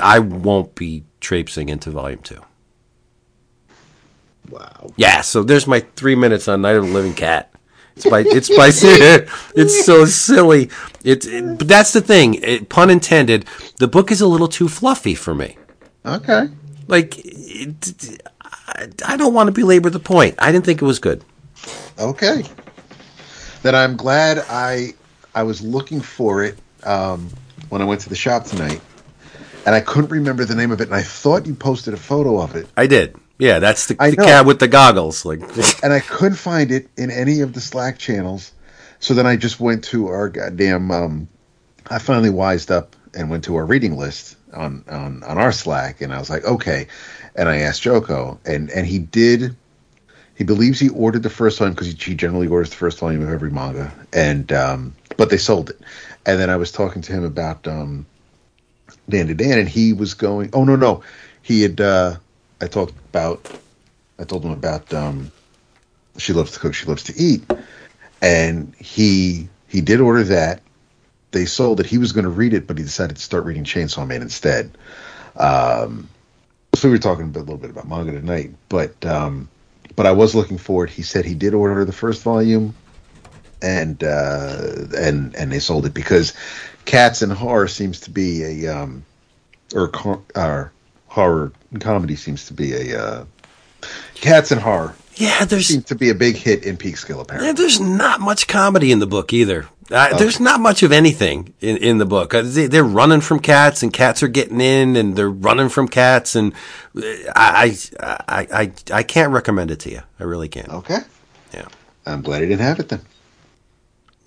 I 0.00 0.18
won't 0.18 0.74
be 0.74 1.04
traipsing 1.20 1.68
into 1.68 1.90
volume 1.90 2.20
two. 2.20 2.42
Wow. 4.50 4.90
Yeah, 4.96 5.22
so 5.22 5.42
there's 5.42 5.66
my 5.66 5.80
three 5.96 6.14
minutes 6.14 6.46
on 6.46 6.62
Night 6.62 6.76
of 6.76 6.86
the 6.86 6.92
Living 6.92 7.14
Cat. 7.14 7.51
It's 7.96 8.08
by 8.08 8.20
it's 8.26 8.48
by 8.48 8.70
it's 9.54 9.84
so 9.84 10.04
silly. 10.04 10.70
It's 11.04 11.26
it, 11.26 11.58
but 11.58 11.68
that's 11.68 11.92
the 11.92 12.00
thing. 12.00 12.34
It, 12.34 12.68
pun 12.68 12.90
intended. 12.90 13.46
The 13.78 13.88
book 13.88 14.10
is 14.10 14.20
a 14.20 14.26
little 14.26 14.48
too 14.48 14.68
fluffy 14.68 15.14
for 15.14 15.34
me. 15.34 15.56
Okay. 16.04 16.48
Like 16.88 17.14
it, 17.24 18.20
I, 18.42 18.88
I 19.06 19.16
don't 19.16 19.34
want 19.34 19.48
to 19.48 19.52
belabor 19.52 19.90
the 19.90 20.00
point. 20.00 20.36
I 20.38 20.52
didn't 20.52 20.64
think 20.64 20.82
it 20.82 20.86
was 20.86 20.98
good. 20.98 21.24
Okay. 21.98 22.44
Then 23.62 23.74
I'm 23.74 23.96
glad 23.96 24.44
I 24.48 24.94
I 25.34 25.42
was 25.44 25.62
looking 25.62 26.00
for 26.00 26.42
it 26.42 26.58
um, 26.84 27.30
when 27.68 27.80
I 27.80 27.84
went 27.84 28.00
to 28.02 28.08
the 28.08 28.16
shop 28.16 28.44
tonight, 28.44 28.80
and 29.64 29.74
I 29.74 29.80
couldn't 29.80 30.10
remember 30.10 30.44
the 30.44 30.54
name 30.54 30.72
of 30.72 30.80
it, 30.80 30.88
and 30.88 30.94
I 30.94 31.02
thought 31.02 31.46
you 31.46 31.54
posted 31.54 31.94
a 31.94 31.98
photo 31.98 32.40
of 32.40 32.56
it, 32.56 32.68
I 32.76 32.86
did. 32.86 33.16
Yeah, 33.38 33.58
that's 33.58 33.86
the, 33.86 33.94
the 33.94 34.16
cat 34.16 34.46
with 34.46 34.60
the 34.60 34.68
goggles. 34.68 35.24
Like 35.24 35.40
and 35.82 35.92
I 35.92 36.00
couldn't 36.00 36.36
find 36.36 36.70
it 36.70 36.88
in 36.96 37.10
any 37.10 37.40
of 37.40 37.52
the 37.52 37.60
Slack 37.60 37.98
channels. 37.98 38.52
So 39.00 39.14
then 39.14 39.26
I 39.26 39.36
just 39.36 39.58
went 39.58 39.82
to 39.84 40.08
our 40.08 40.28
goddamn. 40.28 40.90
Um, 40.90 41.28
I 41.90 41.98
finally 41.98 42.30
wised 42.30 42.70
up 42.70 42.94
and 43.14 43.30
went 43.30 43.44
to 43.44 43.56
our 43.56 43.66
reading 43.66 43.96
list 43.96 44.36
on 44.54 44.84
on 44.88 45.22
on 45.24 45.38
our 45.38 45.52
Slack, 45.52 46.00
and 46.00 46.12
I 46.12 46.18
was 46.18 46.30
like, 46.30 46.44
okay. 46.44 46.86
And 47.34 47.48
I 47.48 47.58
asked 47.58 47.82
Joko, 47.82 48.38
and 48.44 48.70
and 48.70 48.86
he 48.86 48.98
did. 48.98 49.56
He 50.34 50.44
believes 50.44 50.78
he 50.78 50.88
ordered 50.90 51.22
the 51.22 51.30
first 51.30 51.58
volume 51.58 51.74
because 51.74 51.88
he, 51.88 51.94
he 51.94 52.14
generally 52.14 52.46
orders 52.46 52.70
the 52.70 52.76
first 52.76 52.98
volume 52.98 53.22
of 53.22 53.28
every 53.28 53.50
manga, 53.50 53.92
and 54.12 54.52
um, 54.52 54.94
but 55.16 55.30
they 55.30 55.36
sold 55.36 55.70
it. 55.70 55.80
And 56.26 56.38
then 56.38 56.50
I 56.50 56.56
was 56.56 56.70
talking 56.70 57.02
to 57.02 57.12
him 57.12 57.24
about 57.24 57.66
um, 57.66 58.06
Dandadan, 59.10 59.58
and 59.58 59.68
he 59.68 59.92
was 59.92 60.14
going. 60.14 60.50
Oh 60.52 60.64
no, 60.64 60.76
no, 60.76 61.02
he 61.42 61.62
had. 61.62 61.80
Uh, 61.80 62.16
I 62.62 62.68
talked 62.68 62.94
about. 63.10 63.50
I 64.18 64.24
told 64.24 64.44
him 64.44 64.52
about. 64.52 64.94
Um, 64.94 65.32
she 66.16 66.32
loves 66.32 66.52
to 66.52 66.60
cook. 66.60 66.74
She 66.74 66.86
loves 66.86 67.02
to 67.04 67.14
eat, 67.16 67.42
and 68.22 68.72
he 68.76 69.48
he 69.66 69.80
did 69.80 70.00
order 70.00 70.22
that. 70.24 70.62
They 71.32 71.44
sold 71.44 71.80
it. 71.80 71.86
He 71.86 71.98
was 71.98 72.12
going 72.12 72.24
to 72.24 72.30
read 72.30 72.54
it, 72.54 72.66
but 72.66 72.78
he 72.78 72.84
decided 72.84 73.16
to 73.16 73.22
start 73.22 73.44
reading 73.44 73.64
Chainsaw 73.64 74.06
Man 74.06 74.22
instead. 74.22 74.70
Um, 75.36 76.08
so 76.74 76.88
we 76.88 76.92
were 76.92 76.98
talking 76.98 77.24
a, 77.24 77.28
bit, 77.28 77.40
a 77.40 77.44
little 77.44 77.58
bit 77.58 77.70
about 77.70 77.88
manga 77.88 78.12
tonight, 78.12 78.50
but 78.68 79.04
um, 79.04 79.48
but 79.96 80.06
I 80.06 80.12
was 80.12 80.34
looking 80.34 80.58
forward. 80.58 80.88
He 80.90 81.02
said 81.02 81.24
he 81.24 81.34
did 81.34 81.54
order 81.54 81.84
the 81.84 81.92
first 81.92 82.22
volume, 82.22 82.74
and 83.60 84.04
uh, 84.04 84.86
and 84.96 85.34
and 85.34 85.50
they 85.50 85.58
sold 85.58 85.84
it 85.86 85.94
because 85.94 86.34
cats 86.84 87.22
and 87.22 87.32
horror 87.32 87.66
seems 87.66 88.00
to 88.00 88.10
be 88.10 88.64
a 88.64 88.76
um, 88.76 89.04
or 89.74 89.90
uh, 90.34 90.68
horror 91.12 91.52
and 91.70 91.80
comedy 91.80 92.16
seems 92.16 92.46
to 92.46 92.54
be 92.54 92.72
a 92.72 92.98
uh, 92.98 93.24
cats 94.14 94.50
and 94.50 94.60
horror 94.60 94.94
Yeah, 95.16 95.44
there 95.44 95.60
seems 95.60 95.84
to 95.84 95.94
be 95.94 96.08
a 96.08 96.14
big 96.14 96.36
hit 96.36 96.64
in 96.64 96.76
Peekskill, 96.78 97.16
Yeah, 97.16 97.20
apparently. 97.22 97.52
there's 97.52 97.80
not 97.80 98.20
much 98.20 98.46
comedy 98.48 98.90
in 98.92 98.98
the 98.98 99.06
book 99.06 99.32
either. 99.32 99.66
Uh, 99.90 100.16
There's 100.16 100.40
not 100.40 100.58
much 100.60 100.82
of 100.82 100.90
anything 100.90 101.52
in, 101.60 101.76
in 101.76 101.98
the 101.98 102.06
book. 102.06 102.32
Uh, 102.32 102.40
they, 102.42 102.66
they're 102.66 102.82
running 102.84 103.20
from 103.20 103.40
cats, 103.40 103.82
and 103.82 103.92
cats 103.92 104.22
are 104.22 104.28
getting 104.28 104.58
in, 104.60 104.96
and 104.96 105.16
they're 105.16 105.28
running 105.30 105.68
from 105.68 105.86
cats, 105.86 106.34
and 106.34 106.54
uh, 106.96 107.00
I, 107.36 107.76
I, 108.00 108.16
I, 108.28 108.46
I, 108.62 108.72
I 108.90 109.02
can't 109.02 109.32
recommend 109.32 109.70
it 109.70 109.80
to 109.80 109.90
you. 109.90 110.00
I 110.18 110.24
really 110.24 110.48
can't. 110.48 110.70
Okay. 110.70 111.00
Yeah, 111.52 111.66
I'm 112.06 112.22
glad 112.22 112.38
I 112.42 112.46
didn't 112.46 112.60
have 112.60 112.80
it 112.80 112.88
then. 112.88 113.02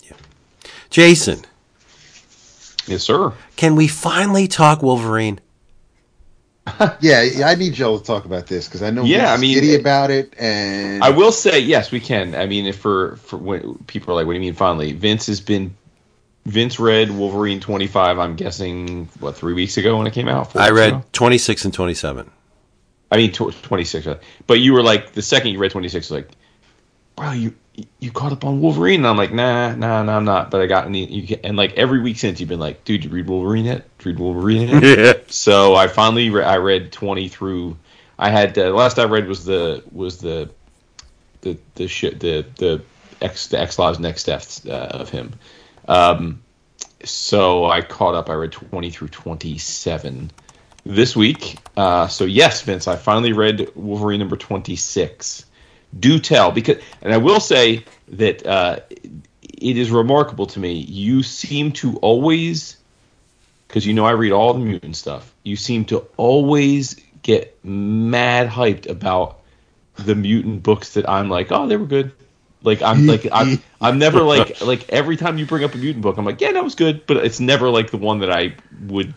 Yeah. 0.03 0.17
Jason, 0.91 1.39
Yes, 2.85 3.01
sir. 3.01 3.33
can 3.55 3.75
we 3.75 3.87
finally 3.87 4.47
talk 4.47 4.83
Wolverine? 4.83 5.39
Yeah, 6.99 7.21
yeah, 7.23 7.47
I 7.47 7.55
need 7.55 7.73
Joel 7.73 7.99
to 7.99 8.05
talk 8.05 8.25
about 8.25 8.47
this 8.47 8.67
because 8.67 8.81
I 8.83 8.89
know 8.89 9.03
Yeah, 9.03 9.31
I 9.31 9.35
is 9.35 9.41
mean, 9.41 9.53
giddy 9.55 9.75
about 9.75 10.11
it, 10.11 10.33
and 10.39 11.03
I 11.03 11.09
will 11.11 11.31
say 11.31 11.59
yes, 11.59 11.91
we 11.91 11.99
can. 11.99 12.35
I 12.35 12.45
mean, 12.45 12.65
if 12.65 12.77
for 12.77 13.17
for 13.17 13.37
when 13.37 13.75
people 13.87 14.13
are 14.13 14.15
like, 14.17 14.25
"What 14.25 14.33
do 14.33 14.39
you 14.39 14.41
mean 14.41 14.55
finally?" 14.55 14.93
Vince 14.93 15.27
has 15.27 15.41
been 15.41 15.75
Vince 16.45 16.79
read 16.79 17.11
Wolverine 17.11 17.59
twenty 17.59 17.87
five. 17.87 18.19
I'm 18.19 18.35
guessing 18.35 19.09
what 19.19 19.35
three 19.35 19.53
weeks 19.53 19.77
ago 19.77 19.97
when 19.97 20.07
it 20.07 20.13
came 20.13 20.27
out. 20.27 20.55
I 20.55 20.71
read 20.71 21.03
26 21.13 21.65
and 21.65 21.73
27. 21.73 22.29
I 23.11 23.17
mean, 23.17 23.31
tw- 23.31 23.53
26. 23.63 24.07
uh, 24.07 24.17
But 24.47 24.59
you 24.59 24.73
were 24.73 24.83
like, 24.83 25.13
the 25.13 25.21
second 25.21 25.51
you 25.51 25.59
read 25.59 25.71
26, 25.71 26.09
like, 26.11 26.29
bro, 27.15 27.31
you 27.31 27.53
you 27.99 28.11
caught 28.11 28.31
up 28.31 28.45
on 28.45 28.61
Wolverine. 28.61 29.01
And 29.01 29.07
I'm 29.07 29.17
like, 29.17 29.33
nah, 29.33 29.75
nah, 29.75 30.03
nah, 30.03 30.17
I'm 30.17 30.25
not. 30.25 30.51
But 30.51 30.61
I 30.61 30.65
got 30.67 30.85
any, 30.85 31.05
you, 31.05 31.37
and 31.43 31.57
like 31.57 31.73
every 31.73 31.99
week 31.99 32.17
since, 32.17 32.39
you've 32.39 32.49
been 32.49 32.59
like, 32.59 32.83
dude, 32.85 33.03
you 33.03 33.09
read 33.09 33.27
Wolverine 33.27 33.65
yet? 33.65 33.85
Did 33.97 34.05
you 34.05 34.11
read 34.11 34.19
Wolverine 34.19 34.67
yet? 34.67 34.83
Yeah. 34.97 35.13
so 35.27 35.75
I 35.75 35.87
finally, 35.87 36.29
re- 36.29 36.43
I 36.43 36.57
read 36.57 36.91
20 36.91 37.27
through. 37.27 37.77
I 38.17 38.29
had 38.29 38.57
uh, 38.57 38.65
the 38.65 38.73
last 38.73 38.97
I 38.97 39.05
read 39.05 39.27
was 39.27 39.43
the 39.43 39.83
was 39.91 40.19
the 40.19 40.49
the 41.41 41.57
the 41.75 41.87
shit 41.87 42.19
the 42.21 42.45
the 42.55 42.81
X 43.21 43.47
the 43.47 43.59
X 43.59 43.77
Lives 43.77 43.99
next 43.99 44.21
steps 44.21 44.65
uh, 44.65 44.91
of 44.91 45.09
him. 45.09 45.33
Um, 45.87 46.41
so 47.03 47.65
I 47.65 47.81
caught 47.81 48.15
up. 48.15 48.29
I 48.29 48.33
read 48.33 48.53
20 48.53 48.89
through 48.89 49.09
27 49.09 50.31
this 50.85 51.15
week. 51.15 51.57
Uh, 51.75 52.07
so 52.07 52.23
yes, 52.23 52.61
Vince, 52.61 52.87
I 52.87 52.95
finally 52.95 53.33
read 53.33 53.69
Wolverine 53.75 54.19
number 54.19 54.37
26. 54.37 55.45
Do 55.97 56.19
tell 56.19 56.51
because, 56.51 56.77
and 57.01 57.13
I 57.13 57.17
will 57.17 57.39
say 57.39 57.85
that 58.09 58.45
uh, 58.45 58.79
it 59.41 59.77
is 59.77 59.91
remarkable 59.91 60.47
to 60.47 60.59
me. 60.59 60.73
You 60.73 61.23
seem 61.23 61.71
to 61.73 61.97
always, 61.97 62.77
because 63.67 63.85
you 63.85 63.93
know 63.93 64.05
I 64.05 64.11
read 64.11 64.31
all 64.31 64.53
the 64.53 64.59
mutant 64.59 64.95
stuff. 64.95 65.33
You 65.43 65.55
seem 65.55 65.85
to 65.85 66.05
always 66.17 66.99
get 67.21 67.57
mad 67.63 68.49
hyped 68.49 68.89
about 68.89 69.39
the 69.95 70.15
mutant 70.15 70.63
books 70.63 70.93
that 70.93 71.09
I'm 71.09 71.29
like, 71.29 71.51
oh, 71.51 71.67
they 71.67 71.77
were 71.77 71.85
good. 71.85 72.11
Like 72.61 72.81
I'm 72.81 73.05
like 73.05 73.27
I'm 73.31 73.61
I'm 73.79 73.99
never 73.99 74.21
like 74.21 74.61
like 74.65 74.89
every 74.89 75.17
time 75.17 75.37
you 75.37 75.45
bring 75.45 75.63
up 75.63 75.75
a 75.75 75.77
mutant 75.77 76.01
book, 76.01 76.17
I'm 76.17 76.25
like, 76.25 76.41
yeah, 76.41 76.51
that 76.51 76.63
was 76.63 76.75
good, 76.75 77.05
but 77.05 77.17
it's 77.17 77.39
never 77.39 77.69
like 77.69 77.91
the 77.91 77.97
one 77.97 78.19
that 78.19 78.31
I 78.31 78.55
would 78.87 79.13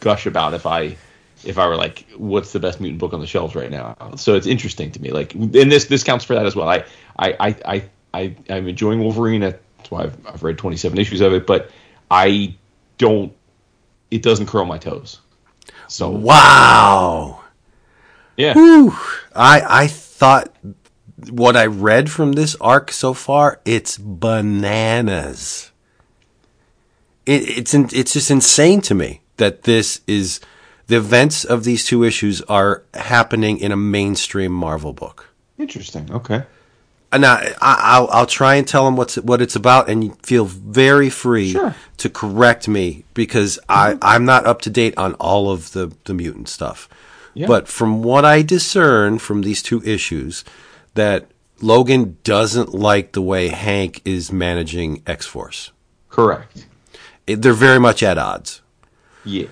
gush 0.00 0.26
about 0.26 0.54
if 0.54 0.66
I 0.66 0.96
if 1.44 1.58
I 1.58 1.66
were 1.66 1.76
like, 1.76 2.06
what's 2.16 2.52
the 2.52 2.60
best 2.60 2.80
mutant 2.80 3.00
book 3.00 3.12
on 3.12 3.20
the 3.20 3.26
shelves 3.26 3.54
right 3.54 3.70
now? 3.70 3.96
So 4.16 4.34
it's 4.34 4.46
interesting 4.46 4.90
to 4.92 5.00
me. 5.02 5.10
Like, 5.10 5.34
and 5.34 5.52
this 5.52 5.86
this 5.86 6.04
counts 6.04 6.24
for 6.24 6.34
that 6.34 6.46
as 6.46 6.54
well. 6.56 6.68
I 6.68 6.84
I 7.18 7.32
I 7.40 7.56
I, 7.64 7.84
I 8.14 8.36
I'm 8.50 8.68
enjoying 8.68 9.00
Wolverine. 9.00 9.40
That's 9.40 9.90
why 9.90 10.04
I've, 10.04 10.26
I've 10.26 10.42
read 10.42 10.58
27 10.58 10.98
issues 10.98 11.20
of 11.20 11.32
it, 11.32 11.46
but 11.46 11.70
I 12.10 12.54
don't. 12.98 13.32
It 14.10 14.22
doesn't 14.22 14.46
curl 14.46 14.64
my 14.64 14.78
toes. 14.78 15.20
So 15.88 16.10
Wow. 16.10 17.40
yeah, 18.36 18.54
Whew. 18.54 18.94
I 19.34 19.62
I 19.84 19.86
thought 19.86 20.54
what 21.30 21.56
I 21.56 21.66
read 21.66 22.10
from 22.10 22.32
this 22.32 22.56
arc 22.60 22.90
so 22.92 23.12
far, 23.14 23.60
it's 23.64 23.98
bananas. 23.98 25.70
It, 27.26 27.58
it's 27.58 27.74
in, 27.74 27.88
it's 27.92 28.12
just 28.14 28.30
insane 28.30 28.80
to 28.82 28.94
me 28.94 29.20
that 29.36 29.62
this 29.64 30.00
is 30.06 30.40
the 30.90 30.96
events 30.96 31.44
of 31.44 31.62
these 31.62 31.84
two 31.84 32.02
issues 32.02 32.42
are 32.42 32.82
happening 32.94 33.58
in 33.58 33.70
a 33.70 33.76
mainstream 33.76 34.50
Marvel 34.50 34.92
book. 34.92 35.28
interesting. 35.56 36.10
Okay. 36.12 36.42
Uh, 37.12 37.18
now, 37.18 37.34
I, 37.36 37.52
I'll, 37.94 38.08
I'll 38.10 38.26
try 38.26 38.56
and 38.56 38.66
tell 38.66 38.84
them 38.86 38.96
what's 38.96 39.14
what 39.16 39.40
it's 39.40 39.54
about, 39.54 39.88
and 39.88 40.20
feel 40.26 40.44
very 40.46 41.08
free 41.08 41.52
Sure. 41.52 41.76
to 41.98 42.10
correct 42.10 42.66
me 42.66 43.04
because 43.14 43.58
I, 43.68 43.92
mm-hmm. 43.92 43.98
I'm 44.02 44.24
not 44.24 44.46
up 44.46 44.62
to 44.62 44.70
date 44.70 44.98
on 44.98 45.14
all 45.14 45.52
of 45.52 45.70
the, 45.72 45.92
the 46.06 46.14
mutant 46.14 46.48
stuff. 46.48 46.88
Yeah. 47.34 47.46
But 47.46 47.68
from 47.68 48.02
what 48.02 48.24
I 48.24 48.42
discern 48.42 49.18
from 49.20 49.42
these 49.42 49.62
two 49.62 49.80
issues, 49.84 50.44
that 50.94 51.30
Logan 51.60 52.18
doesn't 52.24 52.74
like 52.74 53.12
the 53.12 53.22
way 53.22 53.46
Hank 53.48 54.02
is 54.04 54.32
managing 54.32 55.02
X 55.06 55.24
Force. 55.24 55.70
Correct. 56.08 56.66
They're 57.26 57.52
very 57.52 57.78
much 57.78 58.02
at 58.02 58.18
odds. 58.18 58.60
Yeah. 59.24 59.46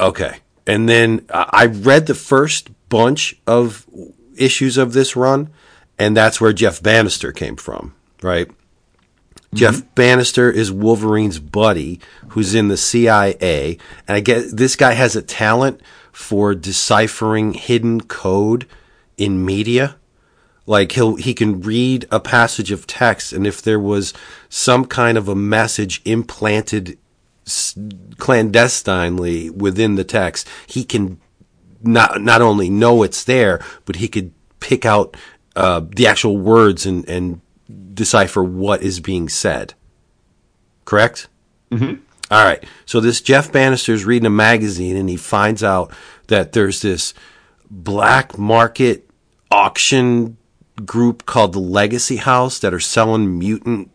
Okay. 0.00 0.38
And 0.68 0.86
then 0.88 1.26
uh, 1.30 1.46
I 1.48 1.66
read 1.66 2.06
the 2.06 2.14
first 2.14 2.68
bunch 2.90 3.34
of 3.46 3.86
issues 4.36 4.76
of 4.76 4.92
this 4.92 5.16
run, 5.16 5.48
and 5.98 6.16
that's 6.16 6.40
where 6.40 6.52
Jeff 6.52 6.82
Bannister 6.82 7.32
came 7.32 7.56
from, 7.56 7.94
right? 8.22 8.48
Jeff 9.54 9.82
Bannister 9.94 10.50
is 10.50 10.70
Wolverine's 10.70 11.38
buddy 11.38 12.00
who's 12.28 12.54
in 12.54 12.68
the 12.68 12.76
CIA. 12.76 13.78
And 14.06 14.16
I 14.16 14.20
get 14.20 14.54
this 14.54 14.76
guy 14.76 14.92
has 14.92 15.16
a 15.16 15.22
talent 15.22 15.80
for 16.12 16.54
deciphering 16.54 17.54
hidden 17.54 18.02
code 18.02 18.66
in 19.16 19.46
media. 19.46 19.96
Like 20.66 20.92
he'll 20.92 21.16
he 21.16 21.32
can 21.32 21.62
read 21.62 22.06
a 22.10 22.20
passage 22.20 22.70
of 22.70 22.86
text 22.86 23.32
and 23.32 23.46
if 23.46 23.62
there 23.62 23.80
was 23.80 24.12
some 24.50 24.84
kind 24.84 25.16
of 25.16 25.28
a 25.28 25.34
message 25.34 26.02
implanted 26.04 26.98
clandestinely 28.18 29.50
within 29.50 29.94
the 29.94 30.04
text, 30.04 30.48
he 30.66 30.84
can 30.84 31.20
not 31.82 32.20
not 32.20 32.42
only 32.42 32.70
know 32.70 33.02
it's 33.02 33.24
there, 33.24 33.60
but 33.84 33.96
he 33.96 34.08
could 34.08 34.32
pick 34.60 34.84
out 34.84 35.16
uh, 35.56 35.82
the 35.96 36.06
actual 36.06 36.36
words 36.36 36.86
and 36.86 37.08
and 37.08 37.40
decipher 37.94 38.42
what 38.42 38.82
is 38.82 39.00
being 39.00 39.28
said. 39.28 39.74
Correct. 40.84 41.28
Mm-hmm. 41.70 42.00
All 42.30 42.44
right. 42.44 42.62
So 42.86 43.00
this 43.00 43.20
Jeff 43.20 43.52
Bannister's 43.52 44.04
reading 44.04 44.26
a 44.26 44.30
magazine 44.30 44.96
and 44.96 45.08
he 45.08 45.16
finds 45.16 45.62
out 45.62 45.92
that 46.28 46.52
there's 46.52 46.82
this 46.82 47.14
black 47.70 48.38
market 48.38 49.08
auction 49.50 50.36
group 50.84 51.26
called 51.26 51.52
the 51.52 51.58
Legacy 51.58 52.16
House 52.16 52.58
that 52.60 52.72
are 52.72 52.80
selling 52.80 53.38
mutant 53.38 53.90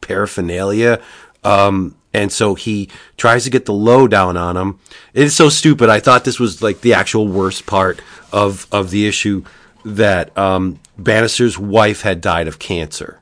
paraphernalia. 0.00 1.00
Um, 1.42 1.96
and 2.12 2.32
so 2.32 2.54
he 2.54 2.88
tries 3.16 3.44
to 3.44 3.50
get 3.50 3.66
the 3.66 3.72
lowdown 3.72 4.36
on 4.36 4.56
him. 4.56 4.78
It's 5.14 5.34
so 5.34 5.48
stupid. 5.48 5.88
I 5.88 6.00
thought 6.00 6.24
this 6.24 6.40
was 6.40 6.62
like 6.62 6.80
the 6.80 6.94
actual 6.94 7.28
worst 7.28 7.66
part 7.66 8.00
of, 8.32 8.66
of 8.72 8.90
the 8.90 9.06
issue 9.06 9.44
that, 9.84 10.36
um, 10.36 10.80
Bannister's 10.98 11.58
wife 11.58 12.02
had 12.02 12.20
died 12.20 12.48
of 12.48 12.58
cancer 12.58 13.20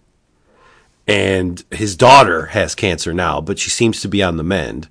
and 1.09 1.65
his 1.71 1.97
daughter 1.97 2.47
has 2.47 2.75
cancer 2.75 3.15
now, 3.15 3.41
but 3.41 3.59
she 3.59 3.71
seems 3.71 4.03
to 4.03 4.09
be 4.09 4.23
on 4.23 4.37
the 4.37 4.45
mend. 4.45 4.89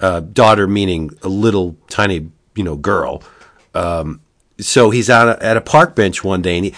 Uh, 0.00 0.20
daughter 0.20 0.66
meaning 0.66 1.10
a 1.22 1.28
little 1.28 1.76
tiny, 1.88 2.28
you 2.56 2.64
know, 2.64 2.76
girl. 2.76 3.22
Um, 3.74 4.20
so 4.58 4.90
he's 4.90 5.08
out 5.08 5.40
at 5.40 5.56
a 5.56 5.60
park 5.60 5.94
bench 5.94 6.24
one 6.24 6.42
day, 6.42 6.56
and 6.58 6.66
he 6.66 6.74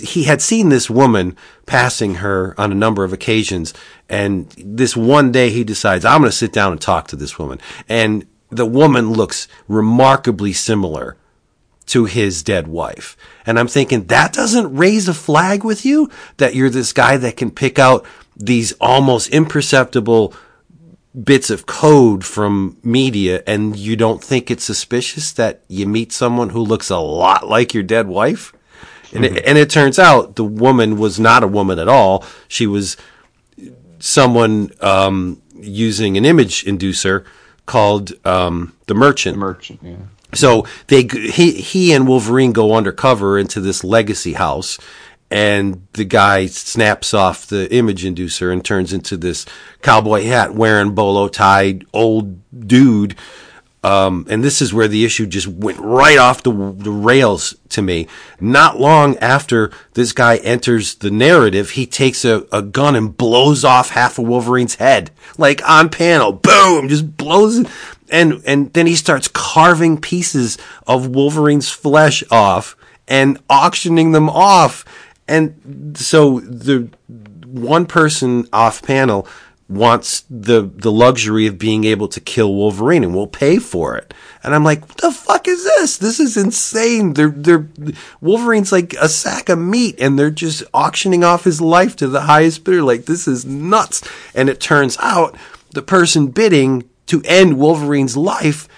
he 0.00 0.24
had 0.24 0.40
seen 0.40 0.68
this 0.68 0.88
woman 0.88 1.36
passing 1.66 2.16
her 2.16 2.54
on 2.56 2.70
a 2.70 2.76
number 2.76 3.04
of 3.04 3.12
occasions, 3.12 3.74
and 4.08 4.48
this 4.56 4.96
one 4.96 5.32
day 5.32 5.50
he 5.50 5.64
decides 5.64 6.04
I'm 6.04 6.20
going 6.20 6.30
to 6.30 6.36
sit 6.36 6.52
down 6.52 6.72
and 6.72 6.80
talk 6.80 7.08
to 7.08 7.16
this 7.16 7.38
woman, 7.38 7.60
and 7.88 8.26
the 8.50 8.66
woman 8.66 9.12
looks 9.12 9.48
remarkably 9.66 10.52
similar 10.52 11.16
to 11.86 12.04
his 12.04 12.42
dead 12.42 12.68
wife. 12.68 13.16
And 13.46 13.58
I'm 13.58 13.68
thinking 13.68 14.04
that 14.04 14.32
doesn't 14.32 14.76
raise 14.76 15.08
a 15.08 15.14
flag 15.14 15.64
with 15.64 15.84
you 15.84 16.10
that 16.36 16.54
you're 16.54 16.70
this 16.70 16.92
guy 16.92 17.16
that 17.16 17.36
can 17.36 17.50
pick 17.50 17.78
out 17.78 18.04
these 18.36 18.72
almost 18.72 19.30
imperceptible 19.30 20.34
bits 21.24 21.50
of 21.50 21.66
code 21.66 22.24
from 22.24 22.76
media 22.84 23.42
and 23.46 23.74
you 23.76 23.96
don't 23.96 24.22
think 24.22 24.50
it's 24.50 24.62
suspicious 24.62 25.32
that 25.32 25.64
you 25.66 25.86
meet 25.86 26.12
someone 26.12 26.50
who 26.50 26.60
looks 26.60 26.90
a 26.90 26.98
lot 26.98 27.48
like 27.48 27.74
your 27.74 27.82
dead 27.82 28.06
wife? 28.06 28.52
And, 29.12 29.24
it, 29.24 29.42
and 29.46 29.56
it 29.56 29.70
turns 29.70 29.98
out 29.98 30.36
the 30.36 30.44
woman 30.44 30.98
was 30.98 31.18
not 31.18 31.42
a 31.42 31.48
woman 31.48 31.78
at 31.78 31.88
all. 31.88 32.24
She 32.46 32.66
was 32.66 32.98
someone 33.98 34.70
um, 34.80 35.42
using 35.54 36.16
an 36.16 36.24
image 36.24 36.64
inducer 36.64 37.24
called 37.66 38.12
um, 38.26 38.74
the 38.86 38.94
Merchant. 38.94 39.38
Merchant. 39.38 39.80
Yeah. 39.82 39.96
So 40.34 40.66
they 40.88 41.02
he 41.02 41.52
he 41.52 41.92
and 41.92 42.06
Wolverine 42.06 42.52
go 42.52 42.74
undercover 42.74 43.38
into 43.38 43.60
this 43.60 43.82
legacy 43.82 44.34
house, 44.34 44.78
and 45.30 45.86
the 45.94 46.04
guy 46.04 46.46
snaps 46.46 47.14
off 47.14 47.46
the 47.46 47.72
image 47.74 48.04
inducer 48.04 48.52
and 48.52 48.64
turns 48.64 48.92
into 48.92 49.16
this 49.16 49.46
cowboy 49.80 50.24
hat 50.24 50.54
wearing 50.54 50.94
bolo 50.94 51.28
tied 51.28 51.86
old 51.92 52.66
dude 52.66 53.16
Um, 53.84 54.26
and 54.28 54.42
this 54.42 54.60
is 54.60 54.74
where 54.74 54.88
the 54.88 55.04
issue 55.04 55.26
just 55.26 55.46
went 55.46 55.78
right 55.78 56.18
off 56.18 56.42
the, 56.42 56.50
the 56.50 56.90
rails 56.90 57.54
to 57.70 57.82
me. 57.82 58.08
Not 58.40 58.80
long 58.80 59.16
after 59.18 59.70
this 59.94 60.12
guy 60.12 60.36
enters 60.38 60.96
the 60.96 61.10
narrative, 61.10 61.70
he 61.70 61.86
takes 61.86 62.24
a, 62.24 62.46
a 62.50 62.60
gun 62.60 62.96
and 62.96 63.16
blows 63.16 63.64
off 63.64 63.90
half 63.90 64.18
of 64.18 64.26
Wolverine's 64.26 64.76
head, 64.76 65.12
like 65.36 65.66
on 65.68 65.90
panel, 65.90 66.32
boom, 66.32 66.88
just 66.88 67.16
blows 67.16 67.58
it. 67.58 67.68
And, 68.10 68.42
and 68.46 68.72
then 68.72 68.86
he 68.86 68.96
starts 68.96 69.28
carving 69.28 70.00
pieces 70.00 70.58
of 70.86 71.08
Wolverine's 71.14 71.70
flesh 71.70 72.24
off 72.30 72.74
and 73.06 73.38
auctioning 73.48 74.12
them 74.12 74.28
off. 74.28 74.84
And 75.28 75.96
so 75.96 76.40
the 76.40 76.90
one 77.46 77.86
person 77.86 78.48
off 78.52 78.82
panel 78.82 79.26
wants 79.68 80.24
the 80.30 80.62
the 80.62 80.90
luxury 80.90 81.46
of 81.46 81.58
being 81.58 81.84
able 81.84 82.08
to 82.08 82.20
kill 82.20 82.54
Wolverine 82.54 83.04
and 83.04 83.14
will 83.14 83.26
pay 83.26 83.58
for 83.58 83.96
it. 83.96 84.14
And 84.42 84.54
I'm 84.54 84.64
like, 84.64 84.88
what 84.88 84.96
the 84.98 85.12
fuck 85.12 85.46
is 85.46 85.62
this? 85.64 85.98
This 85.98 86.20
is 86.20 86.36
insane. 86.36 87.14
They're 87.14 87.28
they're 87.28 87.68
Wolverine's 88.20 88.72
like 88.72 88.94
a 88.94 89.08
sack 89.08 89.48
of 89.48 89.58
meat 89.58 89.96
and 90.00 90.18
they're 90.18 90.30
just 90.30 90.62
auctioning 90.72 91.22
off 91.22 91.44
his 91.44 91.60
life 91.60 91.96
to 91.96 92.08
the 92.08 92.22
highest 92.22 92.64
bidder. 92.64 92.82
Like 92.82 93.04
this 93.04 93.28
is 93.28 93.44
nuts. 93.44 94.02
And 94.34 94.48
it 94.48 94.60
turns 94.60 94.96
out 95.00 95.36
the 95.72 95.82
person 95.82 96.28
bidding 96.28 96.88
to 97.06 97.22
end 97.24 97.58
Wolverine's 97.58 98.16
life 98.16 98.68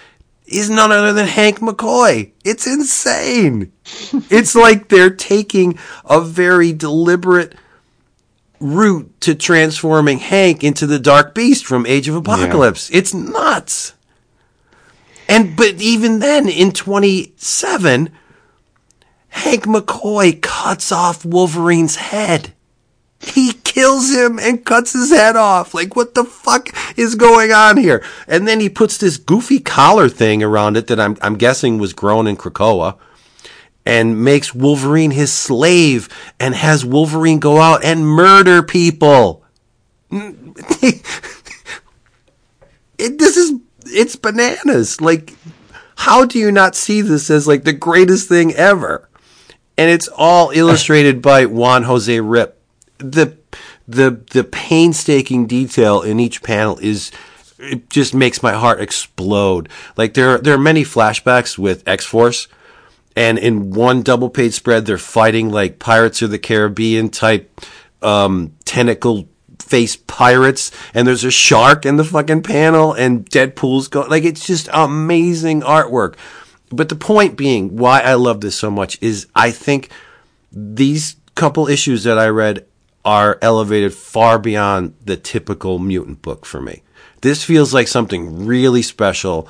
is 0.45 0.69
none 0.69 0.91
other 0.91 1.13
than 1.13 1.27
Hank 1.27 1.59
McCoy. 1.59 2.31
It's 2.43 2.67
insane. 2.67 3.71
it's 4.29 4.55
like 4.55 4.89
they're 4.89 5.09
taking 5.09 5.79
a 6.03 6.19
very 6.19 6.73
deliberate 6.73 7.55
route 8.61 9.19
to 9.21 9.35
transforming 9.35 10.19
Hank 10.19 10.63
into 10.63 10.85
the 10.87 10.99
Dark 10.99 11.33
Beast 11.33 11.65
from 11.65 11.85
Age 11.85 12.07
of 12.07 12.15
Apocalypse. 12.15 12.89
Yeah. 12.89 12.99
It's 12.99 13.13
nuts. 13.13 13.93
And 15.27 15.55
but 15.55 15.81
even 15.81 16.19
then, 16.19 16.47
in 16.47 16.71
27, 16.71 18.11
Hank 19.29 19.63
McCoy 19.63 20.41
cuts 20.41 20.91
off 20.91 21.25
Wolverine's 21.25 21.95
head. 21.95 22.53
He 23.19 23.53
kills 23.53 24.11
him 24.11 24.39
and 24.39 24.65
cuts 24.65 24.93
his 24.93 25.11
head 25.11 25.35
off. 25.35 25.73
Like, 25.73 25.95
what 25.95 26.15
the 26.15 26.23
fuck 26.23 26.69
is 26.97 27.15
going 27.15 27.51
on 27.51 27.77
here? 27.77 28.03
And 28.27 28.47
then 28.47 28.59
he 28.59 28.67
puts 28.67 28.97
this 28.97 29.17
goofy 29.17 29.59
collar 29.59 30.09
thing 30.09 30.43
around 30.43 30.75
it 30.75 30.87
that 30.87 30.99
I'm, 30.99 31.17
I'm 31.21 31.35
guessing 31.35 31.77
was 31.77 31.93
grown 31.93 32.27
in 32.27 32.35
Krakoa 32.35 32.97
and 33.85 34.23
makes 34.23 34.53
Wolverine 34.53 35.11
his 35.11 35.33
slave 35.33 36.07
and 36.39 36.53
has 36.55 36.85
Wolverine 36.85 37.39
go 37.39 37.59
out 37.59 37.83
and 37.83 38.05
murder 38.05 38.61
people. 38.61 39.43
it, 40.11 41.03
this 42.97 43.37
is, 43.37 43.53
it's 43.85 44.15
bananas. 44.15 45.01
Like, 45.01 45.35
how 45.97 46.25
do 46.25 46.37
you 46.37 46.51
not 46.51 46.75
see 46.75 47.01
this 47.01 47.29
as 47.29 47.47
like 47.47 47.63
the 47.63 47.73
greatest 47.73 48.29
thing 48.29 48.53
ever? 48.53 49.07
And 49.77 49.89
it's 49.89 50.09
all 50.15 50.51
illustrated 50.51 51.21
by 51.21 51.45
Juan 51.45 51.83
Jose 51.83 52.15
Ryp. 52.15 52.53
The, 52.99 53.37
the, 53.87 54.21
the 54.31 54.43
painstaking 54.43 55.47
detail 55.47 56.01
in 56.01 56.19
each 56.19 56.43
panel 56.43 56.77
is, 56.79 57.11
it 57.57 57.89
just 57.89 58.13
makes 58.13 58.43
my 58.43 58.53
heart 58.53 58.79
explode. 58.79 59.69
Like 59.97 60.13
there, 60.13 60.37
there 60.37 60.53
are 60.53 60.59
many 60.59 60.83
flashbacks 60.83 61.57
with 61.57 61.87
X 61.87 62.05
Force 62.05 62.47
and 63.15 63.37
in 63.37 63.71
one 63.71 64.01
double 64.01 64.29
page 64.29 64.53
spread, 64.53 64.85
they're 64.85 64.97
fighting 64.97 65.49
like 65.49 65.79
Pirates 65.79 66.21
of 66.21 66.31
the 66.31 66.39
Caribbean 66.39 67.09
type 67.09 67.61
um, 68.01 68.53
tentacle 68.65 69.27
face 69.59 69.95
pirates, 69.95 70.71
and 70.93 71.07
there's 71.07 71.23
a 71.23 71.31
shark 71.31 71.85
in 71.85 71.97
the 71.97 72.03
fucking 72.03 72.43
panel, 72.43 72.93
and 72.93 73.29
Deadpool's 73.29 73.87
going 73.87 74.09
like 74.09 74.23
it's 74.23 74.45
just 74.45 74.69
amazing 74.73 75.61
artwork. 75.61 76.15
But 76.69 76.89
the 76.89 76.95
point 76.95 77.37
being, 77.37 77.75
why 77.75 77.99
I 78.01 78.13
love 78.13 78.41
this 78.41 78.55
so 78.55 78.71
much 78.71 78.97
is 79.01 79.27
I 79.35 79.51
think 79.51 79.89
these 80.51 81.17
couple 81.35 81.67
issues 81.67 82.03
that 82.03 82.17
I 82.17 82.27
read 82.27 82.65
are 83.03 83.39
elevated 83.41 83.93
far 83.93 84.39
beyond 84.39 84.93
the 85.03 85.17
typical 85.17 85.79
mutant 85.79 86.21
book 86.21 86.45
for 86.45 86.61
me. 86.61 86.83
This 87.21 87.43
feels 87.43 87.73
like 87.73 87.87
something 87.87 88.45
really 88.45 88.81
special 88.81 89.47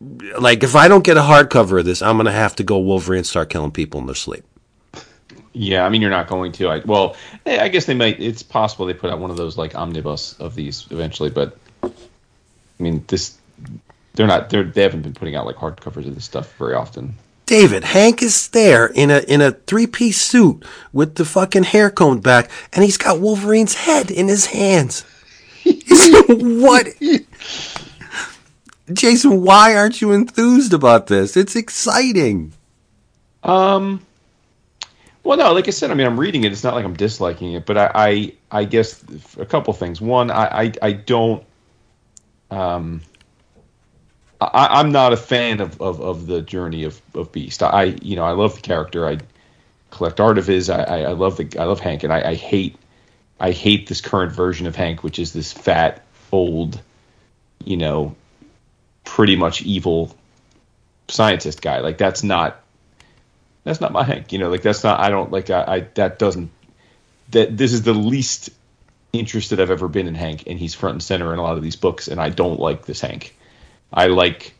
like 0.00 0.62
if 0.62 0.76
I 0.76 0.88
don't 0.88 1.04
get 1.04 1.16
a 1.16 1.22
hardcover 1.22 1.80
of 1.80 1.84
this, 1.84 2.02
I'm 2.02 2.16
gonna 2.16 2.32
have 2.32 2.56
to 2.56 2.62
go 2.62 2.78
Wolverine 2.78 3.18
and 3.18 3.26
start 3.26 3.50
killing 3.50 3.72
people 3.72 4.00
in 4.00 4.06
their 4.06 4.14
sleep. 4.14 4.44
Yeah, 5.52 5.84
I 5.84 5.88
mean 5.88 6.00
you're 6.02 6.10
not 6.10 6.28
going 6.28 6.52
to. 6.52 6.68
I, 6.68 6.78
well, 6.84 7.16
I 7.44 7.68
guess 7.68 7.86
they 7.86 7.94
might. 7.94 8.20
It's 8.20 8.42
possible 8.42 8.86
they 8.86 8.94
put 8.94 9.10
out 9.10 9.18
one 9.18 9.30
of 9.30 9.36
those 9.36 9.56
like 9.56 9.74
omnibus 9.74 10.34
of 10.38 10.54
these 10.54 10.86
eventually, 10.90 11.30
but 11.30 11.58
I 11.82 11.90
mean 12.78 13.04
this, 13.08 13.36
they're 14.14 14.26
not. 14.26 14.50
They're 14.50 14.64
they 14.64 14.82
haven't 14.82 15.02
been 15.02 15.14
putting 15.14 15.34
out 15.34 15.46
like 15.46 15.56
hardcovers 15.56 16.06
of 16.06 16.14
this 16.14 16.24
stuff 16.24 16.54
very 16.56 16.74
often. 16.74 17.14
David, 17.46 17.82
Hank 17.82 18.22
is 18.22 18.48
there 18.48 18.86
in 18.86 19.10
a 19.10 19.20
in 19.20 19.40
a 19.40 19.52
three 19.52 19.86
piece 19.86 20.20
suit 20.20 20.64
with 20.92 21.14
the 21.14 21.24
fucking 21.24 21.64
hair 21.64 21.90
combed 21.90 22.22
back, 22.22 22.50
and 22.72 22.84
he's 22.84 22.98
got 22.98 23.20
Wolverine's 23.20 23.74
head 23.74 24.10
in 24.10 24.28
his 24.28 24.46
hands. 24.46 25.04
what? 25.64 26.86
Jason, 28.92 29.42
why 29.42 29.76
aren't 29.76 30.00
you 30.00 30.12
enthused 30.12 30.72
about 30.72 31.06
this? 31.06 31.36
It's 31.36 31.56
exciting. 31.56 32.52
Um. 33.42 34.04
Well, 35.24 35.36
no, 35.36 35.52
like 35.52 35.68
I 35.68 35.72
said, 35.72 35.90
I 35.90 35.94
mean, 35.94 36.06
I'm 36.06 36.18
reading 36.18 36.44
it. 36.44 36.52
It's 36.52 36.64
not 36.64 36.74
like 36.74 36.86
I'm 36.86 36.96
disliking 36.96 37.52
it, 37.52 37.66
but 37.66 37.76
I, 37.76 37.90
I, 37.94 38.32
I 38.50 38.64
guess 38.64 39.04
a 39.36 39.44
couple 39.44 39.74
things. 39.74 40.00
One, 40.00 40.30
I, 40.30 40.62
I, 40.62 40.72
I 40.80 40.92
don't. 40.92 41.44
Um. 42.50 43.02
I, 44.40 44.80
am 44.80 44.92
not 44.92 45.12
a 45.12 45.16
fan 45.16 45.60
of, 45.60 45.80
of, 45.82 46.00
of 46.00 46.26
the 46.26 46.40
journey 46.40 46.84
of, 46.84 47.00
of 47.14 47.32
Beast. 47.32 47.62
I, 47.62 47.96
you 48.02 48.14
know, 48.14 48.22
I 48.22 48.30
love 48.30 48.54
the 48.54 48.60
character. 48.60 49.06
I 49.06 49.18
collect 49.90 50.20
art 50.20 50.38
of 50.38 50.46
his. 50.46 50.70
I, 50.70 50.82
I, 50.82 50.98
I 51.00 51.12
love 51.12 51.36
the, 51.36 51.56
I 51.58 51.64
love 51.64 51.80
Hank, 51.80 52.04
and 52.04 52.12
I, 52.12 52.30
I 52.30 52.34
hate, 52.34 52.76
I 53.40 53.50
hate 53.50 53.88
this 53.88 54.00
current 54.00 54.32
version 54.32 54.66
of 54.66 54.76
Hank, 54.76 55.02
which 55.02 55.18
is 55.18 55.32
this 55.32 55.52
fat, 55.52 56.04
old, 56.30 56.80
you 57.64 57.76
know, 57.76 58.14
pretty 59.08 59.36
much 59.36 59.62
evil 59.62 60.14
scientist 61.08 61.62
guy. 61.62 61.80
Like 61.80 61.96
that's 61.96 62.22
not 62.22 62.60
that's 63.64 63.80
not 63.80 63.90
my 63.90 64.04
Hank. 64.04 64.32
You 64.32 64.38
know, 64.38 64.50
like 64.50 64.62
that's 64.62 64.84
not 64.84 65.00
I 65.00 65.08
don't 65.08 65.32
like 65.32 65.48
I, 65.48 65.62
I 65.62 65.80
that 65.94 66.18
doesn't 66.18 66.50
that 67.30 67.56
this 67.56 67.72
is 67.72 67.82
the 67.82 67.94
least 67.94 68.50
interested 69.14 69.60
I've 69.60 69.70
ever 69.70 69.88
been 69.88 70.06
in 70.06 70.14
Hank, 70.14 70.44
and 70.46 70.58
he's 70.58 70.74
front 70.74 70.94
and 70.94 71.02
center 71.02 71.32
in 71.32 71.38
a 71.38 71.42
lot 71.42 71.56
of 71.56 71.62
these 71.62 71.76
books, 71.76 72.06
and 72.08 72.20
I 72.20 72.28
don't 72.28 72.60
like 72.60 72.84
this 72.84 73.00
Hank. 73.00 73.34
I 73.92 74.08
like 74.08 74.54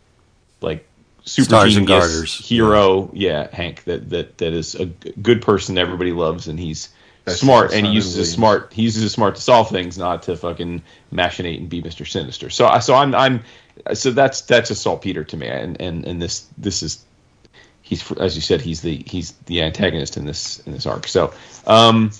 like 0.62 0.86
super 1.24 1.44
Stars 1.44 1.74
genius 1.74 2.38
hero, 2.38 3.10
yeah. 3.12 3.42
yeah, 3.42 3.54
Hank 3.54 3.84
that 3.84 4.08
that 4.08 4.38
that 4.38 4.52
is 4.54 4.74
a 4.74 4.86
good 4.86 5.42
person 5.42 5.76
everybody 5.76 6.12
loves, 6.12 6.48
and 6.48 6.58
he's 6.58 6.88
that's 7.26 7.40
smart, 7.40 7.74
and 7.74 7.86
he 7.86 7.92
uses 7.92 8.16
a 8.16 8.24
smart 8.24 8.72
he 8.72 8.82
uses 8.82 9.02
a 9.02 9.10
smart 9.10 9.36
to 9.36 9.42
solve 9.42 9.68
things, 9.68 9.98
not 9.98 10.22
to 10.22 10.36
fucking 10.36 10.82
machinate 11.12 11.58
and 11.58 11.68
be 11.68 11.82
Mister 11.82 12.06
Sinister. 12.06 12.48
So 12.48 12.66
I 12.66 12.78
so 12.78 12.94
I'm 12.94 13.14
I'm 13.14 13.42
so 13.94 14.10
that's 14.10 14.42
that's 14.42 14.70
a 14.70 14.74
saltpeter 14.74 15.24
to 15.24 15.36
me, 15.36 15.46
and 15.48 15.80
and 15.80 16.04
and 16.04 16.20
this 16.20 16.46
this 16.56 16.82
is 16.82 17.04
he's 17.82 18.10
as 18.12 18.36
you 18.36 18.42
said 18.42 18.60
he's 18.60 18.80
the 18.82 19.02
he's 19.06 19.32
the 19.46 19.62
antagonist 19.62 20.16
in 20.16 20.26
this 20.26 20.60
in 20.60 20.72
this 20.72 20.86
arc. 20.86 21.08
So, 21.08 21.32
um, 21.66 22.10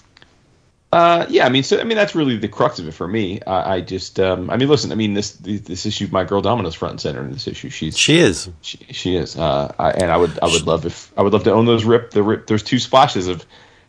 uh, 0.93 1.26
yeah, 1.28 1.44
I 1.44 1.51
mean, 1.51 1.62
so 1.62 1.78
I 1.78 1.85
mean 1.85 1.97
that's 1.97 2.14
really 2.14 2.36
the 2.36 2.48
crux 2.48 2.78
of 2.78 2.89
it 2.89 2.93
for 2.93 3.06
me. 3.06 3.43
I, 3.43 3.74
I 3.74 3.80
just, 3.82 4.18
um, 4.18 4.48
I 4.48 4.56
mean, 4.56 4.68
listen, 4.68 4.90
I 4.90 4.94
mean 4.94 5.14
this 5.14 5.32
this 5.32 5.85
issue, 5.85 6.09
my 6.10 6.24
girl 6.24 6.40
Domino's 6.40 6.74
front 6.74 6.93
and 6.93 7.01
center 7.01 7.20
in 7.20 7.32
this 7.32 7.47
issue. 7.47 7.68
She's 7.68 7.97
she 7.97 8.18
is 8.18 8.51
she, 8.62 8.78
she 8.90 9.16
is, 9.16 9.36
uh, 9.36 9.74
I, 9.78 9.90
and 9.90 10.10
I 10.10 10.16
would 10.16 10.39
I 10.40 10.47
would 10.47 10.66
love 10.66 10.86
if 10.86 11.12
I 11.18 11.22
would 11.22 11.32
love 11.32 11.44
to 11.44 11.52
own 11.52 11.66
those 11.66 11.85
Ryp 11.85 12.10
the 12.10 12.20
Ryp. 12.20 12.47
There's 12.47 12.62
two 12.62 12.78
splashes 12.78 13.28
of 13.28 13.44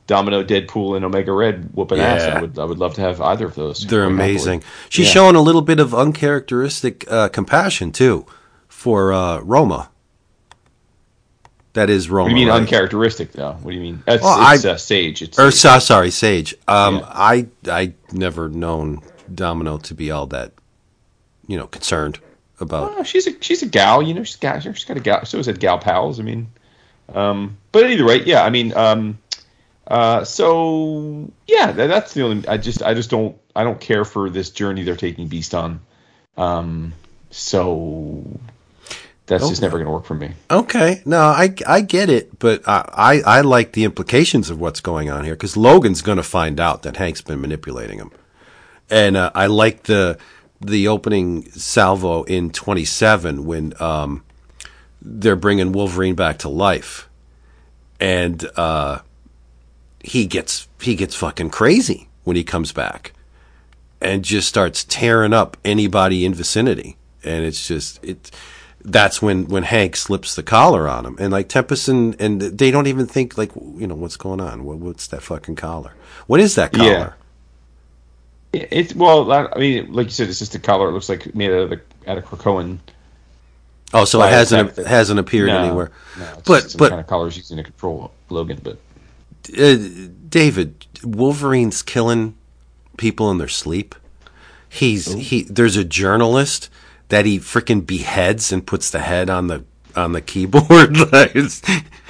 Domino, 0.09 0.43
Deadpool, 0.43 0.95
and 0.95 1.05
Omega 1.05 1.31
Red 1.31 1.69
whooping 1.75 1.99
yeah. 1.99 2.13
ass. 2.15 2.21
I 2.23 2.41
would 2.41 2.57
I 2.57 2.65
would 2.65 2.79
love 2.79 2.95
to 2.95 3.01
have 3.01 3.21
either 3.21 3.45
of 3.45 3.53
those. 3.53 3.85
They're 3.85 4.05
amazing. 4.05 4.63
She's 4.89 5.05
yeah. 5.05 5.13
showing 5.13 5.35
a 5.35 5.41
little 5.41 5.61
bit 5.61 5.79
of 5.79 5.93
uncharacteristic 5.93 7.09
uh, 7.11 7.29
compassion 7.29 7.91
too 7.91 8.25
for 8.67 9.13
uh, 9.13 9.39
Roma. 9.41 9.91
That 11.73 11.91
is 11.91 12.09
Roma. 12.09 12.23
What 12.23 12.29
do 12.29 12.39
you 12.39 12.45
mean 12.47 12.51
right? 12.51 12.59
uncharacteristic 12.59 13.33
though? 13.33 13.51
What 13.61 13.69
do 13.69 13.77
you 13.77 13.83
mean? 13.83 14.03
It's, 14.07 14.23
well, 14.23 14.51
it's 14.51 14.65
I, 14.65 14.71
uh, 14.71 14.77
Sage. 14.77 15.21
It's 15.21 15.37
or 15.37 15.51
Sage. 15.51 15.83
sorry, 15.83 16.09
Sage. 16.09 16.55
Um, 16.67 16.95
yeah. 16.95 17.05
I 17.05 17.47
I 17.67 17.93
never 18.11 18.49
known 18.49 19.03
Domino 19.31 19.77
to 19.77 19.93
be 19.93 20.09
all 20.09 20.25
that, 20.27 20.53
you 21.45 21.55
know, 21.55 21.67
concerned 21.67 22.17
about. 22.59 22.95
Oh, 22.97 23.03
she's 23.03 23.27
a 23.27 23.39
she's 23.41 23.61
a 23.61 23.67
gal. 23.67 24.01
You 24.01 24.15
know, 24.15 24.23
she's 24.23 24.37
got 24.37 24.63
she's 24.63 24.85
got 24.85 24.97
a 24.97 25.01
gal. 25.01 25.23
So 25.25 25.37
is 25.37 25.45
that 25.45 25.59
gal 25.59 25.77
pals. 25.77 26.19
I 26.19 26.23
mean, 26.23 26.47
um, 27.13 27.57
but 27.71 27.87
either 27.87 28.05
way, 28.05 28.23
yeah. 28.23 28.43
I 28.43 28.49
mean, 28.49 28.73
um, 28.73 29.19
uh, 29.89 30.23
so 30.23 31.31
yeah, 31.47 31.71
that, 31.71 31.87
that's 31.87 32.13
the 32.13 32.21
only. 32.21 32.47
I 32.47 32.57
just 32.57 32.83
I 32.83 32.93
just 32.93 33.09
don't 33.09 33.35
I 33.55 33.63
don't 33.63 33.81
care 33.81 34.05
for 34.05 34.29
this 34.29 34.51
journey 34.51 34.83
they're 34.83 34.95
taking 34.95 35.27
Beast 35.27 35.55
on. 35.55 35.81
Um, 36.37 36.93
so 37.31 38.23
that's 39.25 39.43
okay. 39.43 39.51
just 39.51 39.61
never 39.63 39.77
going 39.77 39.87
to 39.87 39.91
work 39.91 40.05
for 40.05 40.13
me. 40.13 40.31
Okay, 40.51 41.01
no, 41.05 41.21
I 41.21 41.55
I 41.67 41.81
get 41.81 42.09
it, 42.09 42.37
but 42.37 42.67
I 42.67 43.21
I, 43.25 43.37
I 43.37 43.41
like 43.41 43.71
the 43.71 43.83
implications 43.83 44.51
of 44.51 44.59
what's 44.59 44.79
going 44.79 45.09
on 45.09 45.23
here 45.25 45.33
because 45.33 45.57
Logan's 45.57 46.03
going 46.03 46.17
to 46.17 46.23
find 46.23 46.59
out 46.59 46.83
that 46.83 46.97
Hank's 46.97 47.21
been 47.21 47.41
manipulating 47.41 47.97
him, 47.97 48.11
and 48.91 49.17
uh, 49.17 49.31
I 49.33 49.47
like 49.47 49.83
the 49.83 50.19
the 50.61 50.87
opening 50.87 51.49
salvo 51.51 52.23
in 52.23 52.51
27 52.51 53.45
when 53.45 53.73
um, 53.81 54.23
they're 55.01 55.37
bringing 55.37 55.71
Wolverine 55.71 56.15
back 56.15 56.39
to 56.39 56.49
life, 56.49 57.09
and 57.99 58.47
uh, 58.55 58.99
he 60.03 60.25
gets 60.25 60.67
he 60.81 60.95
gets 60.95 61.15
fucking 61.15 61.49
crazy 61.49 62.09
when 62.23 62.35
he 62.35 62.43
comes 62.43 62.71
back, 62.71 63.13
and 64.01 64.23
just 64.23 64.47
starts 64.47 64.83
tearing 64.83 65.33
up 65.33 65.57
anybody 65.65 66.25
in 66.25 66.33
vicinity, 66.33 66.97
and 67.23 67.45
it's 67.45 67.67
just 67.67 68.03
it. 68.03 68.31
That's 68.83 69.21
when 69.21 69.47
when 69.47 69.63
Hank 69.63 69.95
slips 69.97 70.35
the 70.35 70.43
collar 70.43 70.87
on 70.87 71.05
him, 71.05 71.17
and 71.19 71.31
like 71.33 71.49
Tempest 71.49 71.89
and, 71.89 72.19
and 72.19 72.41
they 72.41 72.71
don't 72.71 72.87
even 72.87 73.07
think 73.07 73.37
like 73.37 73.51
you 73.55 73.87
know 73.87 73.95
what's 73.95 74.15
going 74.15 74.39
on. 74.39 74.63
What, 74.63 74.77
what's 74.77 75.07
that 75.07 75.21
fucking 75.21 75.57
collar? 75.57 75.93
What 76.27 76.39
is 76.39 76.55
that 76.55 76.71
collar? 76.71 76.89
Yeah. 76.89 77.13
It's 78.71 78.95
well, 78.95 79.31
I 79.31 79.47
mean, 79.59 79.93
like 79.93 80.07
you 80.07 80.11
said, 80.11 80.29
it's 80.29 80.39
just 80.39 80.55
a 80.55 80.59
collar. 80.59 80.89
It 80.89 80.93
looks 80.93 81.09
like 81.09 81.35
made 81.35 81.51
out 81.51 81.63
of 81.63 81.69
the 81.69 81.81
out 82.07 82.17
of 82.17 82.25
Krakoan. 82.25 82.79
Oh, 83.93 84.05
so 84.05 84.21
it 84.23 84.29
hasn't 84.29 84.77
not- 84.77 84.87
hasn't 84.87 85.19
appeared 85.19 85.47
No, 85.47 85.57
anywhere. 85.59 85.91
No, 86.17 86.23
it's 86.37 86.47
but 86.47 86.75
but 86.77 86.89
kind 86.89 87.01
of 87.01 87.07
collars 87.07 87.37
using 87.37 87.57
to 87.57 87.63
control 87.63 88.11
Logan. 88.29 88.59
But 88.63 88.79
uh, 89.57 90.09
David, 90.27 90.85
Wolverine's 91.03 91.81
killing 91.81 92.35
people 92.97 93.31
in 93.31 93.37
their 93.37 93.47
sleep. 93.47 93.95
He's 94.67 95.11
he. 95.13 95.43
There's 95.43 95.77
a 95.77 95.83
journalist 95.83 96.69
that 97.09 97.25
he 97.25 97.39
freaking 97.39 97.85
beheads 97.85 98.51
and 98.51 98.65
puts 98.65 98.91
the 98.91 98.99
head 98.99 99.29
on 99.29 99.47
the 99.47 99.63
on 99.95 100.13
the 100.13 100.21
keyboard. 100.21 100.95
It's, 101.11 101.61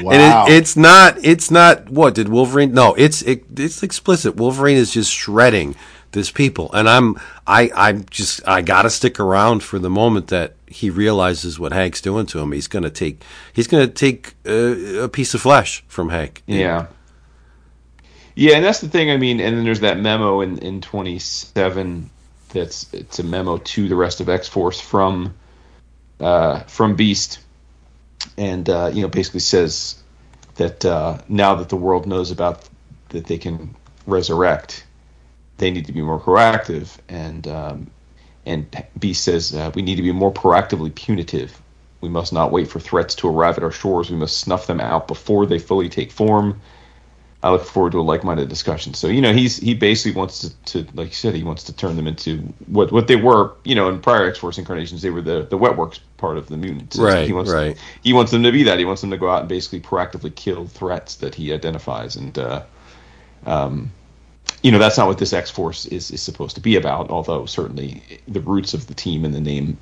Wow. 0.01 0.45
And 0.45 0.51
it, 0.51 0.57
it's 0.57 0.75
not. 0.75 1.17
It's 1.23 1.51
not. 1.51 1.89
What 1.89 2.15
did 2.15 2.29
Wolverine? 2.29 2.73
No, 2.73 2.93
it's 2.93 3.21
it, 3.23 3.43
it's 3.57 3.83
explicit. 3.83 4.35
Wolverine 4.35 4.77
is 4.77 4.91
just 4.91 5.11
shredding 5.11 5.75
this 6.11 6.31
people, 6.31 6.71
and 6.73 6.87
I'm 6.87 7.19
I 7.45 7.71
I'm 7.75 8.05
just 8.09 8.47
I 8.47 8.61
gotta 8.61 8.89
stick 8.89 9.19
around 9.19 9.63
for 9.63 9.77
the 9.77 9.89
moment 9.89 10.27
that 10.27 10.55
he 10.67 10.89
realizes 10.89 11.59
what 11.59 11.73
Hank's 11.73 12.01
doing 12.01 12.25
to 12.27 12.39
him. 12.39 12.51
He's 12.51 12.67
gonna 12.67 12.89
take 12.89 13.23
he's 13.53 13.67
gonna 13.67 13.87
take 13.87 14.35
uh, 14.47 15.01
a 15.03 15.09
piece 15.09 15.33
of 15.33 15.41
flesh 15.41 15.83
from 15.87 16.09
Hank. 16.09 16.43
yeah, 16.47 16.87
yeah, 18.39 18.55
and 18.55 18.63
that's 18.63 18.79
the 18.79 18.87
thing. 18.87 19.11
I 19.11 19.17
mean, 19.17 19.41
and 19.41 19.57
then 19.57 19.65
there's 19.65 19.81
that 19.81 19.99
memo 19.99 20.39
in 20.39 20.59
in 20.59 20.79
27. 20.79 22.09
That's 22.53 22.91
it's 22.93 23.19
a 23.19 23.23
memo 23.23 23.57
to 23.57 23.89
the 23.89 23.97
rest 23.97 24.21
of 24.21 24.29
X 24.29 24.47
Force 24.47 24.79
from 24.79 25.35
uh, 26.21 26.61
from 26.61 26.95
Beast, 26.95 27.39
and 28.37 28.69
uh, 28.69 28.91
you 28.93 29.01
know 29.01 29.09
basically 29.09 29.41
says 29.41 30.01
that 30.55 30.85
uh, 30.85 31.17
now 31.27 31.55
that 31.55 31.67
the 31.67 31.75
world 31.75 32.07
knows 32.07 32.31
about 32.31 32.63
that 33.09 33.25
they 33.25 33.37
can 33.37 33.75
resurrect, 34.07 34.85
they 35.57 35.69
need 35.69 35.87
to 35.87 35.91
be 35.91 36.01
more 36.01 36.19
proactive. 36.21 36.97
And 37.09 37.45
um, 37.45 37.91
and 38.45 38.85
Beast 38.97 39.25
says 39.25 39.53
uh, 39.53 39.69
we 39.75 39.81
need 39.81 39.97
to 39.97 40.01
be 40.01 40.13
more 40.13 40.31
proactively 40.31 40.95
punitive. 40.95 41.61
We 41.99 42.07
must 42.07 42.31
not 42.31 42.53
wait 42.53 42.69
for 42.69 42.79
threats 42.79 43.15
to 43.15 43.27
arrive 43.27 43.57
at 43.57 43.65
our 43.65 43.71
shores. 43.71 44.09
We 44.09 44.15
must 44.15 44.37
snuff 44.37 44.65
them 44.65 44.79
out 44.79 45.09
before 45.09 45.45
they 45.45 45.59
fully 45.59 45.89
take 45.89 46.13
form. 46.13 46.61
I 47.41 47.51
look 47.51 47.63
forward 47.63 47.93
to 47.93 47.99
a 47.99 48.01
like-minded 48.01 48.49
discussion. 48.49 48.93
So 48.93 49.07
you 49.07 49.21
know, 49.21 49.31
he's 49.31 49.57
he 49.57 49.73
basically 49.73 50.17
wants 50.17 50.39
to, 50.41 50.83
to 50.83 50.91
like 50.93 51.07
you 51.09 51.13
said, 51.13 51.35
he 51.35 51.43
wants 51.43 51.63
to 51.65 51.73
turn 51.73 51.95
them 51.95 52.05
into 52.05 52.37
what 52.67 52.91
what 52.91 53.07
they 53.07 53.15
were. 53.15 53.53
You 53.63 53.75
know, 53.75 53.87
in 53.89 54.01
prior 54.01 54.27
X-Force 54.27 54.57
incarnations, 54.57 55.01
they 55.01 55.09
were 55.09 55.21
the 55.21 55.43
the 55.49 55.57
wetworks 55.57 55.99
part 56.17 56.37
of 56.37 56.47
the 56.47 56.57
mutants. 56.57 56.97
Right, 56.97 57.25
He 57.25 57.31
wants, 57.31 57.49
right. 57.51 57.77
He 58.03 58.11
wants 58.11 58.31
them 58.31 58.43
to 58.43 58.51
be 58.51 58.63
that. 58.63 58.77
He 58.77 58.83
wants 58.83 59.01
them 59.01 59.09
to 59.11 59.17
go 59.17 59.29
out 59.29 59.41
and 59.41 59.49
basically 59.49 59.79
proactively 59.79 60.35
kill 60.35 60.67
threats 60.67 61.15
that 61.15 61.33
he 61.33 61.53
identifies. 61.53 62.17
And 62.17 62.37
uh, 62.37 62.63
um, 63.45 63.89
you 64.61 64.71
know, 64.71 64.79
that's 64.79 64.97
not 64.97 65.07
what 65.07 65.17
this 65.17 65.31
X-Force 65.31 65.85
is 65.85 66.11
is 66.11 66.21
supposed 66.21 66.55
to 66.55 66.61
be 66.61 66.75
about. 66.75 67.09
Although 67.09 67.45
certainly 67.45 68.03
the 68.27 68.41
roots 68.41 68.73
of 68.73 68.87
the 68.87 68.93
team 68.93 69.23
and 69.23 69.33
the 69.33 69.39
name 69.41 69.77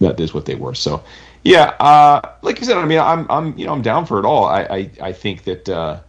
that 0.00 0.20
is 0.20 0.32
what 0.34 0.46
they 0.46 0.54
were. 0.54 0.74
So, 0.74 1.02
yeah, 1.44 1.74
uh, 1.80 2.20
like 2.42 2.60
you 2.60 2.66
said, 2.66 2.76
I 2.76 2.84
mean, 2.84 3.00
I'm, 3.00 3.26
I'm, 3.30 3.56
you 3.58 3.66
know, 3.66 3.72
I'm 3.72 3.82
down 3.82 4.06
for 4.06 4.18
it 4.18 4.24
all. 4.24 4.44
I, 4.44 4.60
I, 4.62 4.90
I 5.02 5.12
think 5.12 5.44
that, 5.44 5.68
uh, 5.68 6.00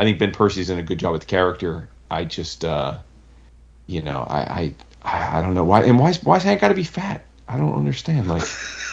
I 0.00 0.04
think 0.04 0.18
Ben 0.18 0.32
Percy's 0.32 0.68
done 0.68 0.78
a 0.78 0.82
good 0.82 0.98
job 0.98 1.12
with 1.12 1.20
the 1.20 1.26
character. 1.26 1.90
I 2.10 2.24
just, 2.24 2.64
uh, 2.64 2.96
you 3.86 4.00
know, 4.00 4.26
I, 4.30 4.74
I, 5.04 5.36
I 5.36 5.42
don't 5.42 5.52
know 5.52 5.62
why, 5.62 5.82
and 5.82 5.98
why's, 5.98 6.22
why's 6.22 6.42
Hank 6.42 6.62
got 6.62 6.68
to 6.68 6.74
be 6.74 6.84
fat? 6.84 7.22
I 7.46 7.58
don't 7.58 7.74
understand. 7.74 8.26
Like, 8.26 8.44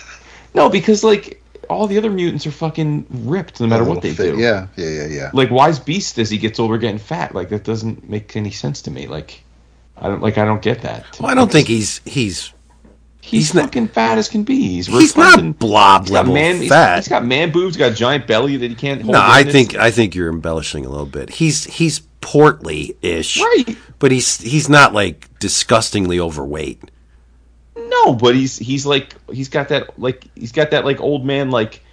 no, 0.53 0.69
because 0.69 1.05
like 1.05 1.41
all 1.69 1.87
the 1.87 1.97
other 1.97 2.09
mutants 2.09 2.45
are 2.45 2.51
fucking 2.51 3.05
ripped 3.09 3.61
no 3.61 3.67
matter 3.67 3.85
what 3.85 4.01
they 4.01 4.13
fit. 4.13 4.33
do. 4.33 4.41
Yeah, 4.41 4.67
yeah, 4.75 4.89
yeah, 4.89 5.05
yeah. 5.05 5.31
Like, 5.33 5.47
why's 5.47 5.79
Beast 5.79 6.19
as 6.19 6.29
he 6.29 6.37
gets 6.37 6.59
older 6.59 6.77
getting 6.77 6.97
fat? 6.97 7.33
Like, 7.33 7.47
that 7.49 7.63
doesn't 7.63 8.09
make 8.09 8.35
any 8.35 8.51
sense 8.51 8.81
to 8.81 8.91
me. 8.91 9.07
Like, 9.07 9.41
I 9.95 10.09
don't 10.09 10.21
like. 10.21 10.37
I 10.37 10.43
don't 10.43 10.61
get 10.61 10.81
that. 10.81 11.05
Well, 11.21 11.31
I 11.31 11.35
don't 11.35 11.49
think 11.49 11.69
he's 11.69 12.01
he's 12.03 12.51
He's, 13.27 13.47
He's 13.47 13.53
not- 13.53 13.65
fucking 13.65 13.89
fat 13.89 14.17
as 14.17 14.29
can 14.29 14.43
be. 14.43 14.55
He's, 14.69 14.87
He's 14.87 15.17
not 15.17 15.59
blob 15.59 16.03
He's 16.03 16.11
got 16.11 16.17
level 16.19 16.33
man, 16.33 16.55
he's- 16.57 16.69
fat. 16.69 16.95
he's 16.97 17.07
got 17.09 17.25
man 17.25 17.51
boobs. 17.51 17.75
He's 17.75 17.79
Got 17.85 17.91
a 17.91 17.95
giant 17.95 18.25
belly 18.27 18.55
that 18.57 18.69
he 18.69 18.75
can't 18.75 19.01
hold. 19.01 19.13
no. 19.13 19.19
I 19.19 19.41
in. 19.41 19.49
think 19.51 19.75
I 19.75 19.91
think 19.91 20.15
you're 20.15 20.29
embellishing 20.29 20.85
a 20.85 20.89
little 20.89 21.05
bit. 21.05 21.29
He's 21.29 21.65
he's 21.65 21.99
portly 22.21 22.95
ish, 23.01 23.39
Right. 23.41 23.77
But 23.99 24.11
he's 24.11 24.37
he's 24.39 24.69
not 24.69 24.93
like 24.93 25.27
disgustingly 25.39 26.19
overweight. 26.19 26.81
no, 27.75 28.13
but 28.13 28.35
he's 28.35 28.57
he's 28.57 28.85
like 28.85 29.13
he's 29.31 29.49
got 29.49 29.69
that 29.69 29.97
like 29.99 30.25
he's 30.35 30.51
got 30.51 30.71
that 30.71 30.85
like 30.85 30.99
old 31.01 31.25
man 31.25 31.51
like 31.51 31.83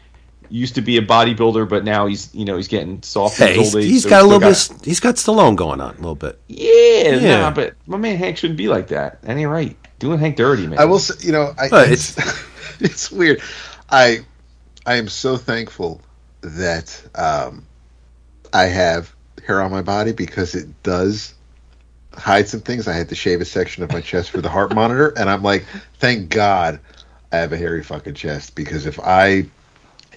used 0.50 0.74
to 0.76 0.82
be 0.82 0.96
a 0.98 1.02
bodybuilder, 1.02 1.68
but 1.68 1.84
now 1.84 2.06
he's 2.06 2.32
you 2.34 2.44
know 2.44 2.56
he's 2.56 2.68
getting 2.68 3.02
soft 3.02 3.38
Hey, 3.38 3.56
he's, 3.56 3.74
old 3.74 3.82
age. 3.84 3.90
he's 3.90 4.02
so 4.04 4.08
got 4.10 4.22
a 4.22 4.24
little 4.24 4.40
bit. 4.40 4.70
He's 4.84 5.00
got 5.00 5.16
Stallone 5.16 5.56
going 5.56 5.80
on 5.80 5.94
a 5.94 5.96
little 5.96 6.14
bit. 6.14 6.38
Yeah, 6.48 7.16
Yeah. 7.16 7.40
nah, 7.40 7.50
but 7.50 7.74
my 7.86 7.96
man 7.96 8.16
Hank 8.16 8.36
shouldn't 8.36 8.58
be 8.58 8.68
like 8.68 8.88
that. 8.88 9.20
That 9.22 9.36
ain't 9.36 9.48
right. 9.50 9.76
Doing 10.04 10.18
Hank 10.18 10.36
dirty, 10.36 10.66
man. 10.66 10.78
I 10.78 10.84
will 10.84 10.98
say, 10.98 11.14
you 11.26 11.32
know, 11.32 11.54
I, 11.58 11.70
But 11.70 11.90
it's 11.90 12.14
it's 12.78 13.10
weird. 13.10 13.40
I 13.88 14.18
I 14.84 14.96
am 14.96 15.08
so 15.08 15.38
thankful 15.38 16.02
that 16.42 17.02
um, 17.14 17.64
I 18.52 18.64
have 18.64 19.14
hair 19.46 19.62
on 19.62 19.70
my 19.70 19.80
body 19.80 20.12
because 20.12 20.54
it 20.54 20.82
does 20.82 21.32
hide 22.12 22.48
some 22.48 22.60
things. 22.60 22.86
I 22.86 22.92
had 22.92 23.08
to 23.08 23.14
shave 23.14 23.40
a 23.40 23.46
section 23.46 23.82
of 23.82 23.92
my 23.92 24.02
chest 24.02 24.28
for 24.28 24.42
the 24.42 24.50
heart 24.50 24.74
monitor, 24.74 25.14
and 25.16 25.30
I'm 25.30 25.42
like, 25.42 25.64
thank 26.00 26.28
God 26.28 26.80
I 27.32 27.38
have 27.38 27.54
a 27.54 27.56
hairy 27.56 27.82
fucking 27.82 28.12
chest 28.12 28.54
because 28.54 28.84
if 28.84 29.00
I 29.00 29.46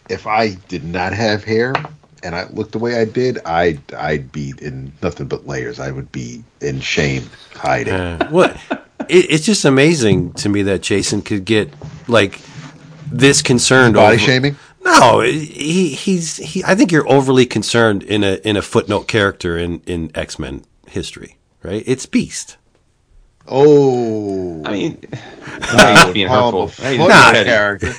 if 0.09 0.27
I 0.27 0.55
did 0.67 0.83
not 0.83 1.13
have 1.13 1.45
hair 1.45 1.73
and 2.23 2.35
I 2.35 2.49
looked 2.49 2.73
the 2.73 2.79
way 2.79 2.99
I 2.99 3.05
did, 3.05 3.39
I'd 3.45 3.93
I'd 3.93 4.33
be 4.33 4.53
in 4.61 4.91
nothing 5.01 5.27
but 5.27 5.47
layers. 5.47 5.79
I 5.79 5.91
would 5.91 6.11
be 6.11 6.43
in 6.59 6.81
shame 6.81 7.29
hiding. 7.53 7.93
Uh, 7.93 8.27
what? 8.27 8.59
It, 9.09 9.31
it's 9.31 9.45
just 9.45 9.65
amazing 9.65 10.33
to 10.33 10.49
me 10.49 10.63
that 10.63 10.81
Jason 10.81 11.21
could 11.21 11.45
get 11.45 11.71
like 12.07 12.39
this 13.11 13.41
concerned 13.41 13.93
Body 13.95 14.15
over- 14.15 14.23
shaming. 14.25 14.55
No, 14.83 15.19
he 15.19 15.89
he's 15.89 16.37
he. 16.37 16.63
I 16.63 16.73
think 16.75 16.91
you're 16.93 17.09
overly 17.11 17.45
concerned 17.45 18.03
in 18.03 18.23
a 18.23 18.35
in 18.45 18.55
a 18.55 18.61
footnote 18.61 19.07
character 19.09 19.57
in 19.57 19.81
in 19.85 20.11
X 20.15 20.39
Men 20.39 20.63
history, 20.87 21.37
right? 21.61 21.83
It's 21.85 22.05
Beast. 22.05 22.55
Oh, 23.49 24.61
I 24.65 24.71
mean, 24.71 24.97
now 25.73 26.05
he's 26.05 26.13
being 26.13 26.29
Well, 26.29 26.51
hurtful. 26.51 26.85
a 26.85 26.89
he's 26.89 26.97
funny 26.97 26.97
being 26.97 27.09
Nah. 27.09 27.31
character. 27.43 27.93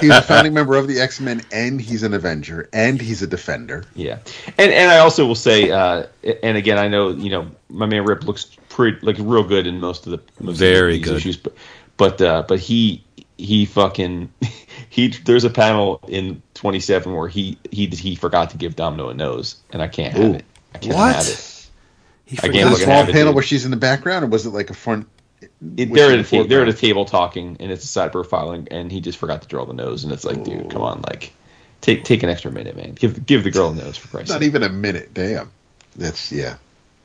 He's 0.00 0.10
a 0.10 0.20
founding 0.22 0.52
member 0.58 0.76
of 0.76 0.86
the 0.86 1.00
X 1.00 1.18
Men, 1.20 1.40
and 1.50 1.80
he's 1.80 2.02
an 2.02 2.12
Avenger, 2.14 2.68
and 2.74 3.00
he's 3.00 3.22
a 3.22 3.26
Defender. 3.26 3.84
Yeah, 3.94 4.18
and 4.58 4.70
and 4.72 4.90
I 4.90 4.98
also 4.98 5.26
will 5.26 5.34
say, 5.34 5.70
uh, 5.70 6.04
and 6.42 6.56
again, 6.58 6.78
I 6.78 6.88
know 6.88 7.08
you 7.10 7.30
know 7.30 7.50
my 7.70 7.86
man 7.86 8.04
Ryp 8.06 8.24
looks 8.24 8.50
pretty 8.72 8.98
like 9.04 9.16
real 9.18 9.44
good 9.44 9.66
in 9.66 9.80
most 9.80 10.06
of 10.06 10.12
the 10.12 10.44
most 10.44 10.56
Very 10.58 10.96
of 10.96 11.00
these 11.02 11.08
good. 11.08 11.16
issues, 11.18 11.36
but 11.36 11.54
but 11.96 12.20
uh, 12.20 12.42
but 12.48 12.58
he 12.58 13.04
he 13.38 13.66
fucking 13.66 14.32
he 14.88 15.08
there's 15.08 15.44
a 15.44 15.50
panel 15.50 16.00
in 16.08 16.42
27 16.54 17.12
where 17.14 17.28
he 17.28 17.58
he 17.70 17.86
he 17.86 18.14
forgot 18.16 18.50
to 18.50 18.56
give 18.56 18.76
Domino 18.76 19.08
a 19.10 19.14
nose, 19.14 19.56
and 19.70 19.82
I 19.82 19.88
can't 19.88 20.12
have 20.14 20.24
Ooh. 20.24 20.34
it. 20.34 20.44
I 20.74 20.78
can't 20.78 20.94
What? 20.96 21.14
have 21.16 21.26
it. 21.28 21.68
He 22.24 22.38
I 22.38 22.40
forgot- 22.42 22.52
can't 22.54 22.70
Was 22.70 22.78
look 22.80 22.80
it 22.80 22.82
a 22.82 22.84
small 22.86 23.08
it, 23.08 23.12
panel 23.12 23.26
dude. 23.28 23.34
where 23.34 23.44
she's 23.44 23.64
in 23.64 23.70
the 23.70 23.76
background, 23.76 24.24
or 24.24 24.28
was 24.28 24.46
it 24.46 24.50
like 24.50 24.70
a 24.70 24.74
front? 24.74 25.06
It, 25.76 25.92
they're 25.92 26.12
at 26.12 26.20
a 26.20 26.24
ta- 26.24 26.44
they're 26.48 26.62
at 26.62 26.68
a 26.68 26.72
table 26.72 27.04
talking, 27.04 27.56
and 27.60 27.70
it's 27.72 27.84
a 27.84 27.88
side 27.88 28.12
profile, 28.12 28.52
and, 28.52 28.70
and 28.72 28.90
he 28.92 29.00
just 29.00 29.18
forgot 29.18 29.42
to 29.42 29.48
draw 29.48 29.64
the 29.64 29.72
nose, 29.74 30.04
and 30.04 30.12
it's 30.12 30.24
like, 30.24 30.42
dude, 30.44 30.70
come 30.70 30.82
on, 30.82 31.02
like 31.02 31.32
take 31.80 32.04
take 32.04 32.22
an 32.22 32.30
extra 32.30 32.50
minute, 32.52 32.76
man. 32.76 32.92
Give 32.92 33.26
give 33.26 33.42
the 33.44 33.50
girl 33.50 33.70
a 33.70 33.74
nose 33.74 33.96
for 33.96 34.08
Christ's 34.08 34.30
Not 34.30 34.38
sake. 34.40 34.46
even 34.48 34.62
a 34.62 34.68
minute. 34.68 35.12
Damn. 35.12 35.50
That's 35.96 36.30
yeah. 36.32 36.56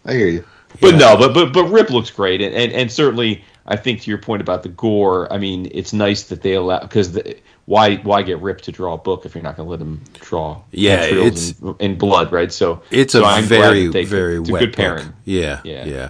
I 0.06 0.14
hear 0.14 0.28
you. 0.28 0.46
But 0.82 0.96
no, 0.96 1.18
but 1.18 1.34
but 1.34 1.54
but 1.54 1.66
Ryp 1.66 1.90
looks 1.90 2.10
great, 2.12 2.42
and, 2.42 2.54
and 2.56 2.72
and 2.72 2.92
certainly 2.92 3.44
I 3.66 3.76
think 3.76 4.02
to 4.02 4.10
your 4.10 4.18
point 4.20 4.42
about 4.42 4.64
the 4.64 4.70
gore. 4.70 5.32
I 5.32 5.38
mean, 5.38 5.70
it's 5.74 5.94
nice 5.94 6.24
that 6.24 6.42
they 6.42 6.54
allow 6.54 6.80
because 6.80 7.12
the, 7.14 7.38
why 7.66 7.96
why 7.98 8.22
get 8.22 8.42
Ryp 8.42 8.62
to 8.62 8.72
draw 8.72 8.94
a 8.94 8.98
book 8.98 9.26
if 9.26 9.36
you're 9.36 9.44
not 9.44 9.58
going 9.58 9.68
to 9.68 9.72
let 9.72 9.82
him 9.82 10.02
draw 10.22 10.62
Yeah, 10.72 11.04
it's- 11.04 11.54
and 11.80 11.98
blood, 11.98 12.32
right? 12.32 12.52
So 12.52 12.82
It's 12.92 13.12
so 13.14 13.24
a 13.24 13.28
I'm 13.28 13.44
very 13.44 13.88
they- 13.88 14.06
very 14.06 14.38
it's 14.40 14.50
a 14.50 14.54
wet 14.54 14.60
good 14.62 14.74
pairing. 14.76 15.14
Yeah, 15.26 15.60
yeah, 15.64 15.86
Yeah. 15.86 16.10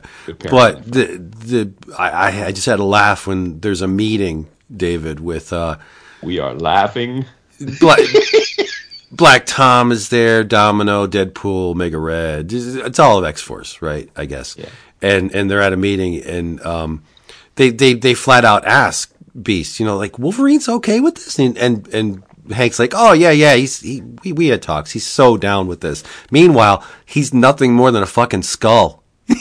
But 0.50 0.84
the 0.92 1.18
the 1.18 1.74
I 1.98 2.46
I 2.48 2.52
just 2.52 2.68
had 2.68 2.76
to 2.78 2.84
laugh 2.84 3.26
when 3.26 3.60
there's 3.62 3.82
a 3.82 3.88
meeting, 3.88 4.48
David, 4.76 5.20
with 5.20 5.52
uh, 5.52 5.78
We 6.22 6.38
are 6.40 6.54
laughing. 6.54 7.26
Black, 7.80 7.98
Black 9.12 9.46
Tom 9.46 9.92
is 9.92 10.10
there, 10.10 10.44
Domino, 10.44 11.08
Deadpool, 11.08 11.76
Mega 11.76 11.98
Red. 11.98 12.52
It's 12.52 13.00
all 13.00 13.18
of 13.18 13.24
X 13.26 13.42
Force, 13.42 13.82
right? 13.82 14.10
I 14.16 14.26
guess. 14.26 14.56
Yeah. 14.58 14.70
And 15.02 15.34
and 15.34 15.50
they're 15.50 15.62
at 15.62 15.74
a 15.74 15.78
meeting, 15.78 16.22
and 16.24 16.60
um, 16.66 17.04
they 17.56 17.70
they 17.70 17.94
they 17.94 18.14
flat 18.14 18.44
out 18.44 18.66
ask 18.66 19.14
Beast, 19.42 19.80
you 19.80 19.86
know, 19.86 19.96
like 19.98 20.18
Wolverine's 20.20 20.68
okay 20.68 21.00
with 21.00 21.16
this, 21.16 21.38
and 21.40 21.58
and, 21.58 21.88
and 21.94 22.24
Hank's 22.52 22.80
like, 22.80 22.94
oh 22.96 23.14
yeah, 23.14 23.32
yeah, 23.32 23.54
he's 23.56 23.80
he, 23.80 24.02
we 24.24 24.34
we 24.34 24.48
had 24.48 24.62
talks. 24.62 24.92
He's 24.92 25.06
so 25.06 25.38
down 25.38 25.68
with 25.68 25.82
this. 25.82 26.04
Meanwhile, 26.32 26.84
he's 27.06 27.34
nothing 27.34 27.74
more 27.74 27.92
than 27.92 28.02
a 28.04 28.08
fucking 28.08 28.42
skull. 28.44 29.04
I- 29.30 29.36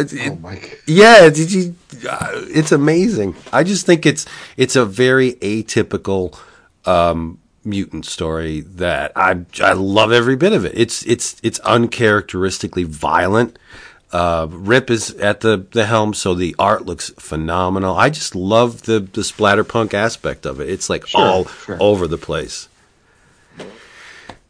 it- 0.00 0.30
Oh 0.32 0.36
my! 0.36 0.54
God. 0.56 0.70
yeah, 0.86 1.28
did 1.28 1.50
you? 1.52 1.74
Uh, 2.08 2.28
it's 2.32 2.70
amazing. 2.72 3.34
I 3.52 3.64
just 3.64 3.84
think 3.84 4.06
it's 4.06 4.26
it's 4.56 4.76
a 4.76 4.84
very 4.84 5.32
atypical 5.34 6.38
um, 6.86 7.38
mutant 7.64 8.04
story 8.06 8.60
that 8.60 9.12
I 9.16 9.44
I 9.60 9.72
love 9.72 10.12
every 10.12 10.36
bit 10.36 10.52
of 10.52 10.64
it. 10.64 10.72
It's 10.74 11.04
it's 11.06 11.36
it's 11.42 11.58
uncharacteristically 11.60 12.84
violent. 12.84 13.58
Uh, 14.12 14.46
Ryp 14.48 14.90
is 14.90 15.10
at 15.12 15.40
the, 15.40 15.66
the 15.70 15.86
helm, 15.86 16.12
so 16.12 16.34
the 16.34 16.54
art 16.58 16.84
looks 16.84 17.08
phenomenal. 17.18 17.96
I 17.96 18.10
just 18.10 18.34
love 18.34 18.82
the 18.82 19.00
the 19.00 19.22
splatterpunk 19.22 19.94
aspect 19.94 20.44
of 20.44 20.60
it. 20.60 20.68
It's 20.68 20.90
like 20.90 21.06
Sure, 21.06 21.20
all 21.20 21.44
sure. 21.46 21.78
over 21.80 22.06
the 22.06 22.18
place. 22.18 22.68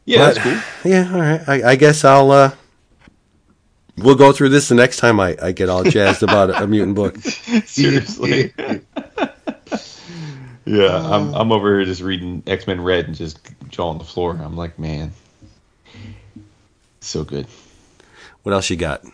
Yeah, 0.05 0.19
But- 0.19 0.35
that's 0.35 0.39
cool. 0.83 0.91
Yeah, 0.91 1.11
all 1.15 1.21
right. 1.21 1.49
I, 1.49 1.71
I 1.71 1.77
guess 1.77 2.05
I'll. 2.05 2.33
Uh, 2.33 2.51
we'll 3.99 4.17
go 4.17 4.33
through 4.33 4.49
this 4.49 4.69
the 4.69 4.75
next 4.75 4.97
time 4.97 5.21
I, 5.21 5.37
I 5.41 5.53
get 5.53 5.69
all 5.69 5.85
jazzed 5.85 6.25
about 6.25 6.51
a, 6.51 6.65
a 6.65 6.67
mutant 6.67 6.97
book. 6.97 7.17
Seriously. 7.65 8.53
yeah, 10.65 10.97
I'm 10.97 11.35
I'm 11.35 11.53
over 11.53 11.77
here 11.77 11.85
just 11.85 12.03
reading 12.03 12.43
X 12.47 12.67
Men 12.67 12.81
Red 12.81 13.07
and 13.07 13.15
just 13.15 13.39
jaw 13.69 13.89
on 13.89 13.99
the 13.99 14.05
floor. 14.05 14.39
I'm 14.43 14.57
like, 14.57 14.79
man, 14.79 15.13
so 17.01 17.25
good. 17.25 17.47
What 18.43 18.53
else 18.53 18.71
you 18.71 18.77
got? 18.77 19.05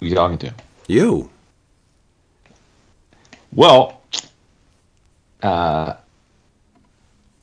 Who 0.00 0.06
you 0.06 0.14
talking 0.14 0.38
to? 0.38 0.54
You. 0.86 1.30
Well, 3.52 4.02
uh, 5.42 5.94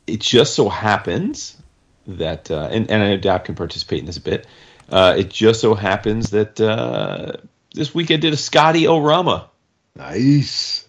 it 0.05 0.19
just 0.19 0.53
so 0.53 0.69
happens 0.69 1.57
that, 2.05 2.51
uh, 2.51 2.69
and, 2.71 2.89
and 2.91 3.01
I 3.01 3.09
know 3.09 3.17
Dap 3.17 3.45
can 3.45 3.55
participate 3.55 3.99
in 3.99 4.05
this 4.05 4.17
a 4.17 4.21
bit. 4.21 4.45
Uh, 4.89 5.15
it 5.17 5.29
just 5.29 5.61
so 5.61 5.73
happens 5.73 6.31
that 6.31 6.59
uh, 6.61 7.33
this 7.73 7.95
week 7.95 8.11
I 8.11 8.17
did 8.17 8.33
a 8.33 8.37
Skottie 8.37 8.83
Orama. 8.83 9.47
Nice. 9.95 10.82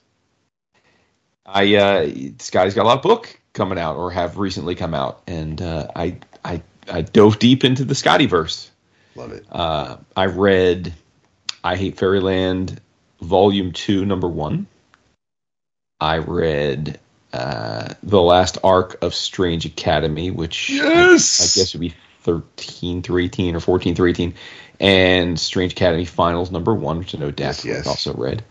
I 1.47 1.75
uh, 1.75 2.07
Skottie's 2.39 2.75
got 2.75 2.85
a 2.85 2.89
lot 2.89 2.97
of 2.97 3.03
book 3.03 3.39
coming 3.53 3.79
out 3.79 3.97
or 3.97 4.11
have 4.11 4.39
recently 4.39 4.75
come 4.75 4.95
out, 4.95 5.23
and 5.27 5.61
uh, 5.61 5.89
I 5.95 6.19
I 6.45 6.63
I 6.91 7.03
dove 7.03 7.39
deep 7.39 7.65
into 7.65 7.85
the 7.85 7.95
Skottie 7.95 8.29
verse. 8.29 8.71
Love 9.15 9.33
it. 9.33 9.47
Uh, 9.51 9.99
I 10.17 10.27
read 10.27 10.93
I 11.63 11.77
Hate 11.77 11.99
Fairyland 11.99 12.81
Volume 13.21 13.73
Two, 13.73 14.05
Number 14.05 14.29
One. 14.29 14.67
I 16.01 16.19
read 16.19 16.99
uh, 17.33 17.95
the 18.03 18.21
last 18.21 18.59
arc 18.65 19.03
of 19.03 19.15
Strange 19.15 19.67
Academy, 19.67 20.31
which 20.31 20.71
I- 20.71 20.75
Yes! 20.75 21.41
I, 21.41 21.61
guess 21.61 21.75
would 21.75 21.81
be 21.81 21.95
13 22.23 23.03
through 23.03 23.23
18 23.23 23.57
or 23.57 23.61
14 23.61 23.95
through 23.95 24.11
18, 24.11 24.35
and 24.81 25.39
Strange 25.39 25.73
Academy 25.73 26.05
Finals 26.05 26.51
Number 26.51 26.75
One, 26.75 26.99
which 26.99 27.15
I 27.15 27.19
know 27.19 27.31
Daphne 27.31 27.71
yes. 27.71 27.87
also 27.87 28.15
read. 28.15 28.45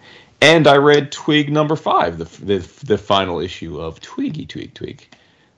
And 0.43 0.67
I 0.67 0.75
read 0.75 1.13
Twig 1.13 1.49
Number 1.49 1.77
Five, 1.77 2.17
the 2.17 2.25
the, 2.25 2.57
the 2.83 2.97
final 2.97 3.39
issue 3.39 3.79
of 3.79 4.01
Twiggy 4.01 4.45
Twig 4.45 4.73
Twig. 4.73 5.07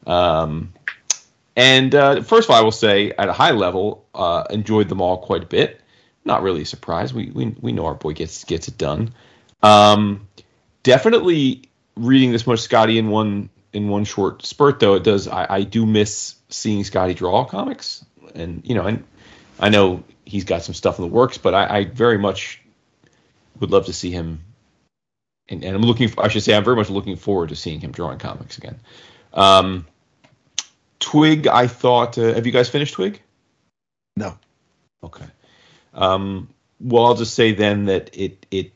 Um, 0.06 0.74
and 1.56 1.96
uh, 1.96 2.22
first 2.22 2.48
of 2.48 2.52
all, 2.54 2.62
I 2.62 2.64
will 2.64 2.72
say, 2.72 3.12
at 3.18 3.28
a 3.28 3.34
high 3.34 3.50
level, 3.50 4.06
uh, 4.14 4.44
enjoyed 4.52 4.88
them 4.88 5.02
all 5.02 5.18
quite 5.18 5.42
a 5.42 5.48
bit. 5.48 5.82
Not 6.24 6.44
really 6.44 6.62
a 6.62 6.66
surprise. 6.68 7.16
We 7.16 7.32
we, 7.32 7.56
we 7.60 7.72
know 7.72 7.88
our 7.88 7.96
boy 7.96 8.14
gets 8.14 8.44
gets 8.44 8.68
it 8.68 8.78
done. 8.78 9.16
Um, 9.64 10.28
definitely 10.84 11.64
reading 11.96 12.32
this 12.32 12.46
much 12.46 12.60
Skottie 12.60 12.98
in 12.98 13.10
one 13.10 13.50
in 13.74 13.90
one 13.90 14.06
short 14.06 14.46
spurt, 14.46 14.80
though 14.80 14.94
it 14.94 15.04
does. 15.04 15.28
I, 15.28 15.48
I 15.50 15.64
do 15.64 15.88
miss 15.88 16.36
seeing 16.50 16.84
Skottie 16.84 17.16
draw 17.16 17.44
comics, 17.46 18.06
and 18.36 18.62
you 18.64 18.76
know, 18.76 18.86
and 18.86 19.04
I 19.60 19.70
know 19.70 20.04
he's 20.26 20.44
got 20.44 20.62
some 20.62 20.76
stuff 20.76 21.00
in 21.00 21.06
the 21.06 21.12
works, 21.12 21.40
but 21.40 21.56
I, 21.56 21.78
I 21.78 21.86
very 21.86 22.20
much 22.20 22.62
would 23.60 23.72
love 23.72 23.88
to 23.88 23.94
see 23.94 24.12
him. 24.12 24.42
And, 25.50 25.64
and 25.64 25.76
I'm 25.76 25.84
looking. 25.84 26.08
For, 26.10 26.24
I 26.24 26.28
should 26.28 26.44
say, 26.44 26.56
I'm 26.56 26.64
very 26.64 26.76
much 26.76 26.90
looking 26.90 27.16
forward 27.16 27.50
to 27.50 27.56
seeing 27.56 27.80
him 27.80 27.92
drawing 27.92 28.18
comics 28.18 28.58
again. 28.58 28.80
Um, 29.34 29.86
Twig, 31.00 31.48
I 31.48 31.68
thought. 31.68 32.18
Uh, 32.18 32.34
have 32.34 32.46
you 32.46 32.52
guys 32.52 32.70
finished 32.70 32.96
Twig? 32.96 33.22
No. 34.18 34.38
Okay. 35.04 35.26
Um, 35.94 36.50
well, 36.80 37.06
I'll 37.06 37.16
just 37.16 37.36
say 37.36 37.54
then 37.54 37.86
that 37.86 38.10
it 38.18 38.46
it 38.50 38.72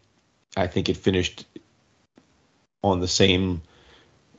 I 0.56 0.68
think 0.68 0.90
it 0.90 0.98
finished 0.98 1.46
on 2.84 3.00
the 3.00 3.08
same. 3.08 3.62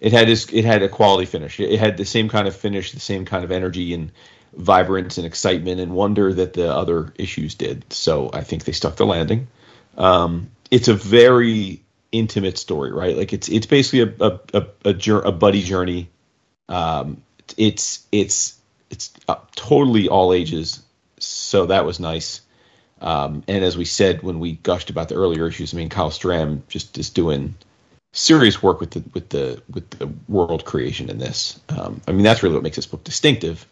It 0.00 0.12
had 0.12 0.28
this, 0.28 0.46
it 0.50 0.64
had 0.64 0.82
a 0.82 0.88
quality 0.88 1.26
finish. 1.26 1.60
It 1.60 1.78
had 1.78 1.96
the 1.96 2.06
same 2.06 2.28
kind 2.28 2.48
of 2.48 2.56
finish, 2.56 2.92
the 2.92 3.00
same 3.00 3.26
kind 3.26 3.44
of 3.44 3.50
energy 3.50 3.92
and 3.92 4.12
vibrance 4.54 5.18
and 5.18 5.26
excitement 5.26 5.80
and 5.80 5.92
wonder 5.92 6.32
that 6.32 6.54
the 6.54 6.72
other 6.72 7.12
issues 7.16 7.54
did. 7.54 7.92
So 7.92 8.30
I 8.32 8.42
think 8.42 8.64
they 8.64 8.72
stuck 8.72 8.96
the 8.96 9.04
landing. 9.04 9.48
Um, 9.98 10.50
it's 10.70 10.88
a 10.88 10.94
very 10.94 11.82
intimate 12.12 12.58
story, 12.58 12.92
right? 12.92 13.16
Like 13.16 13.32
it's 13.32 13.48
it's 13.48 13.66
basically 13.66 14.14
a 14.20 14.26
a 14.26 14.40
a, 14.54 14.66
a, 14.90 15.16
a 15.18 15.32
buddy 15.32 15.62
journey. 15.62 16.08
Um, 16.68 17.22
it's 17.56 18.06
it's 18.12 18.58
it's 18.90 19.12
uh, 19.28 19.36
totally 19.54 20.08
all 20.08 20.32
ages, 20.32 20.82
so 21.18 21.66
that 21.66 21.84
was 21.84 22.00
nice. 22.00 22.40
Um, 23.00 23.44
and 23.48 23.64
as 23.64 23.78
we 23.78 23.86
said 23.86 24.22
when 24.22 24.40
we 24.40 24.52
gushed 24.52 24.90
about 24.90 25.08
the 25.08 25.14
earlier 25.14 25.48
issues, 25.48 25.72
I 25.72 25.76
mean 25.76 25.88
Kyle 25.88 26.10
Strahm 26.10 26.62
just 26.68 26.98
is 26.98 27.10
doing 27.10 27.54
serious 28.12 28.62
work 28.62 28.80
with 28.80 28.90
the 28.90 29.02
with 29.14 29.28
the 29.30 29.62
with 29.72 29.88
the 29.90 30.10
world 30.28 30.64
creation 30.64 31.10
in 31.10 31.18
this. 31.18 31.58
Um, 31.68 32.00
I 32.06 32.12
mean 32.12 32.24
that's 32.24 32.42
really 32.42 32.54
what 32.54 32.64
makes 32.64 32.76
this 32.76 32.86
book 32.86 33.04
distinctive, 33.04 33.66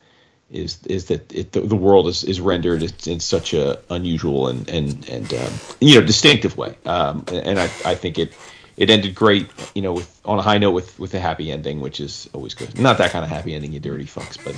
is 0.51 0.79
is 0.87 1.07
that 1.07 1.33
it, 1.33 1.53
the, 1.53 1.61
the 1.61 1.77
world 1.77 2.07
is, 2.09 2.25
is 2.25 2.41
rendered 2.41 2.83
in, 2.83 2.91
in 3.07 3.21
such 3.21 3.53
a 3.55 3.79
unusual 3.91 4.49
and 4.49 4.69
and 4.69 5.09
and 5.09 5.33
um, 5.35 5.53
you 5.81 6.01
know 6.01 6.07
distinctive 6.07 6.57
way. 6.57 6.77
Um, 6.87 7.25
and 7.33 7.59
I 7.59 7.65
I 7.85 7.95
think 7.95 8.19
it 8.19 8.33
it 8.77 8.91
ended 8.91 9.15
great, 9.15 9.49
you 9.75 9.83
know, 9.83 9.93
with 9.93 10.21
on 10.25 10.39
a 10.39 10.43
high 10.43 10.59
note 10.59 10.71
with 10.71 10.99
with 10.99 11.13
a 11.15 11.21
happy 11.21 11.51
ending, 11.51 11.81
which 11.81 12.01
is 12.01 12.29
always 12.33 12.55
good. 12.55 12.79
Not 12.79 12.99
that 12.99 13.11
kind 13.11 13.25
of 13.25 13.31
happy 13.31 13.55
ending, 13.55 13.73
you 13.73 13.81
dirty 13.81 14.05
fucks, 14.05 14.39
but 14.43 14.55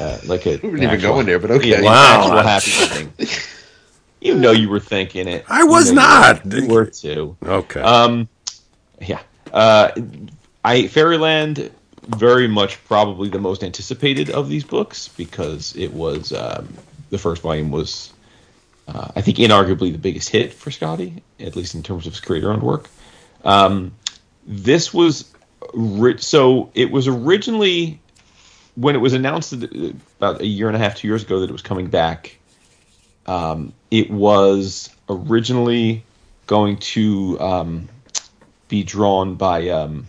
uh, 0.00 0.18
like 0.26 0.46
a 0.46 0.56
We 0.62 0.70
didn't 0.72 0.82
even 0.84 1.00
go 1.00 1.18
in 1.20 1.26
there, 1.26 1.38
but 1.38 1.50
okay. 1.50 1.70
yeah, 1.70 1.82
Wow. 1.82 2.28
wow. 2.30 2.42
happy 2.42 2.70
ending. 2.74 3.12
You 4.20 4.34
know 4.34 4.52
you 4.52 4.70
were 4.70 4.80
thinking 4.80 5.28
it. 5.28 5.44
I 5.50 5.64
was 5.64 5.88
You 5.88 5.96
know 5.96 6.00
not. 6.02 6.46
You 6.46 6.66
were 6.66 6.86
too. 6.86 7.36
Okay. 7.44 7.80
Um, 7.82 8.26
yeah. 8.98 9.20
Uh, 9.52 9.90
I 10.64 10.86
Fairyland 10.86 11.70
very 12.06 12.48
much 12.48 12.82
probably 12.84 13.28
the 13.28 13.38
most 13.38 13.62
anticipated 13.64 14.30
of 14.30 14.48
these 14.48 14.64
books 14.64 15.08
because 15.08 15.74
it 15.76 15.92
was 15.92 16.32
um, 16.32 16.68
the 17.10 17.18
first 17.18 17.42
volume 17.42 17.70
was 17.70 18.12
uh, 18.88 19.08
I 19.16 19.20
think 19.20 19.38
inarguably 19.38 19.92
the 19.92 19.98
biggest 19.98 20.28
hit 20.28 20.52
for 20.52 20.70
Skottie, 20.70 21.22
at 21.40 21.56
least 21.56 21.74
in 21.74 21.82
terms 21.82 22.06
of 22.06 22.12
his 22.12 22.20
creator-owned 22.20 22.62
work. 22.62 22.90
Um, 23.44 23.92
this 24.46 24.92
was 24.92 25.32
ri- 25.72 26.18
so 26.18 26.70
it 26.74 26.90
was 26.90 27.08
originally 27.08 28.00
when 28.76 28.94
it 28.94 28.98
was 28.98 29.12
announced 29.12 29.58
that, 29.58 29.72
about 30.18 30.40
a 30.40 30.46
year 30.46 30.66
and 30.66 30.76
a 30.76 30.78
half, 30.78 30.96
two 30.96 31.08
years 31.08 31.22
ago 31.22 31.40
that 31.40 31.48
it 31.48 31.52
was 31.52 31.62
coming 31.62 31.86
back. 31.86 32.38
Um, 33.26 33.72
it 33.90 34.10
was 34.10 34.90
originally 35.08 36.04
going 36.46 36.76
to 36.78 37.40
um, 37.40 37.88
be 38.68 38.82
drawn 38.82 39.36
by 39.36 39.68
um, 39.68 40.06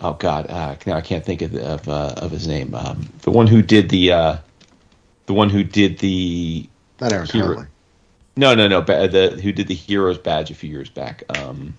oh 0.00 0.14
god 0.14 0.46
uh, 0.50 0.76
now 0.86 0.94
I 0.96 1.00
can't 1.00 1.24
think 1.24 1.42
of 1.42 1.54
of, 1.54 1.88
uh, 1.88 2.14
of 2.16 2.30
his 2.30 2.46
name 2.48 2.74
um, 2.74 3.08
the 3.22 3.30
one 3.30 3.46
who 3.46 3.62
did 3.62 3.88
the 3.90 4.12
uh, 4.12 4.36
the 5.26 5.32
one 5.34 5.50
who 5.50 5.62
did 5.64 5.98
the 5.98 6.68
Not 7.00 7.12
Aaron 7.12 7.26
Hero- 7.26 7.54
Conley. 7.54 7.66
no 8.36 8.54
no 8.54 8.68
no 8.68 8.80
ba- 8.82 9.08
the 9.08 9.40
who 9.42 9.52
did 9.52 9.68
the 9.68 9.74
heroes 9.74 10.18
badge 10.18 10.50
a 10.50 10.54
few 10.54 10.70
years 10.70 10.88
back 10.90 11.22
um, 11.38 11.74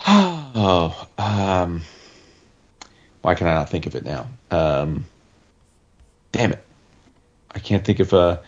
oh 0.06 1.08
um, 1.18 1.82
why 3.22 3.34
can 3.34 3.46
I 3.46 3.54
not 3.54 3.68
think 3.70 3.86
of 3.86 3.94
it 3.94 4.04
now 4.04 4.26
um, 4.50 5.04
damn 6.32 6.52
it 6.52 6.64
I 7.54 7.58
can't 7.58 7.84
think 7.84 8.00
of 8.00 8.12
uh 8.14 8.38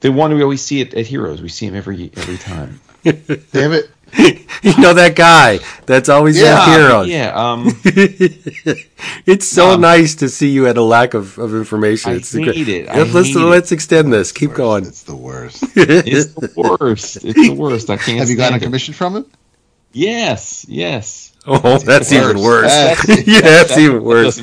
the 0.00 0.12
one 0.12 0.34
we 0.34 0.42
always 0.42 0.60
see 0.62 0.82
at, 0.82 0.92
at 0.92 1.06
Heroes. 1.06 1.40
We 1.40 1.48
see 1.48 1.64
him 1.66 1.74
every 1.74 2.10
every 2.18 2.36
time. 2.36 2.78
Damn 3.02 3.72
it. 3.72 3.88
you 4.62 4.76
know 4.78 4.94
that 4.94 5.14
guy 5.16 5.58
that's 5.86 6.08
always 6.08 6.40
Yeah, 6.40 6.60
at 6.62 6.78
Heroes. 6.78 7.08
yeah. 7.08 7.32
Um, 7.34 7.68
It's 9.26 9.46
so 9.48 9.70
Um, 9.72 9.80
nice 9.80 10.14
to 10.16 10.28
see 10.28 10.48
you 10.50 10.66
at 10.68 10.76
a 10.76 10.82
lack 10.82 11.14
of, 11.14 11.38
of 11.38 11.54
information. 11.54 12.12
I 12.12 12.14
it's 12.16 12.30
the 12.30 12.44
great- 12.44 12.68
it. 12.68 12.88
I 12.88 12.98
Let's, 12.98 13.12
let's, 13.14 13.28
hate 13.28 13.36
it. 13.36 13.40
let's 13.40 13.72
extend 13.72 14.12
this. 14.12 14.30
Keep 14.32 14.54
going. 14.54 14.86
It's 14.86 15.02
the 15.02 15.16
worst. 15.16 15.62
it's 15.76 16.32
the 16.34 16.52
worst. 16.56 17.16
It's 17.24 17.34
the 17.48 17.50
worst. 17.54 17.90
I 17.90 17.96
can't. 17.96 18.18
Have 18.20 18.28
you 18.30 18.36
gotten 18.36 18.54
a 18.54 18.58
stand 18.58 18.62
it. 18.62 18.66
commission 18.66 18.94
from 18.94 19.16
him? 19.16 19.26
Yes, 19.92 20.64
yes. 20.68 21.32
Oh, 21.46 21.78
that's 21.78 22.12
even 22.12 22.40
worse. 22.40 22.70
That's- 22.72 23.26
yeah, 23.26 23.40
that's 23.40 23.70
that- 23.74 23.78
even 23.80 24.02
worse. 24.04 24.38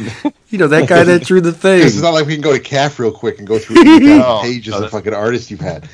You 0.50 0.58
know 0.60 0.68
that 0.68 0.88
guy 0.88 1.04
that 1.04 1.24
drew 1.24 1.42
the 1.42 1.52
thing. 1.54 1.82
It's 1.86 2.00
not 2.02 2.14
like 2.14 2.26
we 2.28 2.34
can 2.34 2.42
go 2.44 2.54
to 2.56 2.60
CAF 2.64 3.00
real 3.00 3.12
quick 3.12 3.40
and 3.40 3.48
go 3.48 3.58
through 3.60 3.84
No, 3.84 4.42
pages 4.44 4.74
no, 4.74 4.84
of 4.86 4.92
fucking 4.92 5.14
artists 5.14 5.50
you've 5.50 5.62
had. 5.62 5.88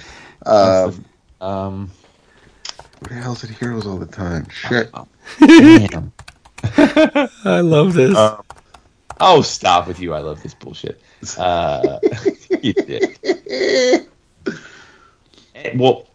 Um, 0.45 1.05
Um, 1.41 1.91
where 2.99 3.15
the 3.17 3.23
hell's 3.23 3.43
it 3.43 3.49
heroes 3.51 3.85
all 3.87 3.97
the 3.97 4.05
time? 4.05 4.47
Shit. 4.49 4.91
damn. 5.39 6.11
I 7.45 7.61
love 7.61 7.93
this. 7.93 8.15
Uh, 8.15 8.41
oh, 9.19 9.41
stop 9.41 9.87
with 9.87 9.99
you! 9.99 10.13
I 10.13 10.19
love 10.19 10.43
this 10.43 10.53
bullshit. 10.53 11.01
Uh, 11.37 11.99
you 12.61 12.73
dick. 12.73 13.17
Eh, 13.25 13.99
Well, 15.75 16.07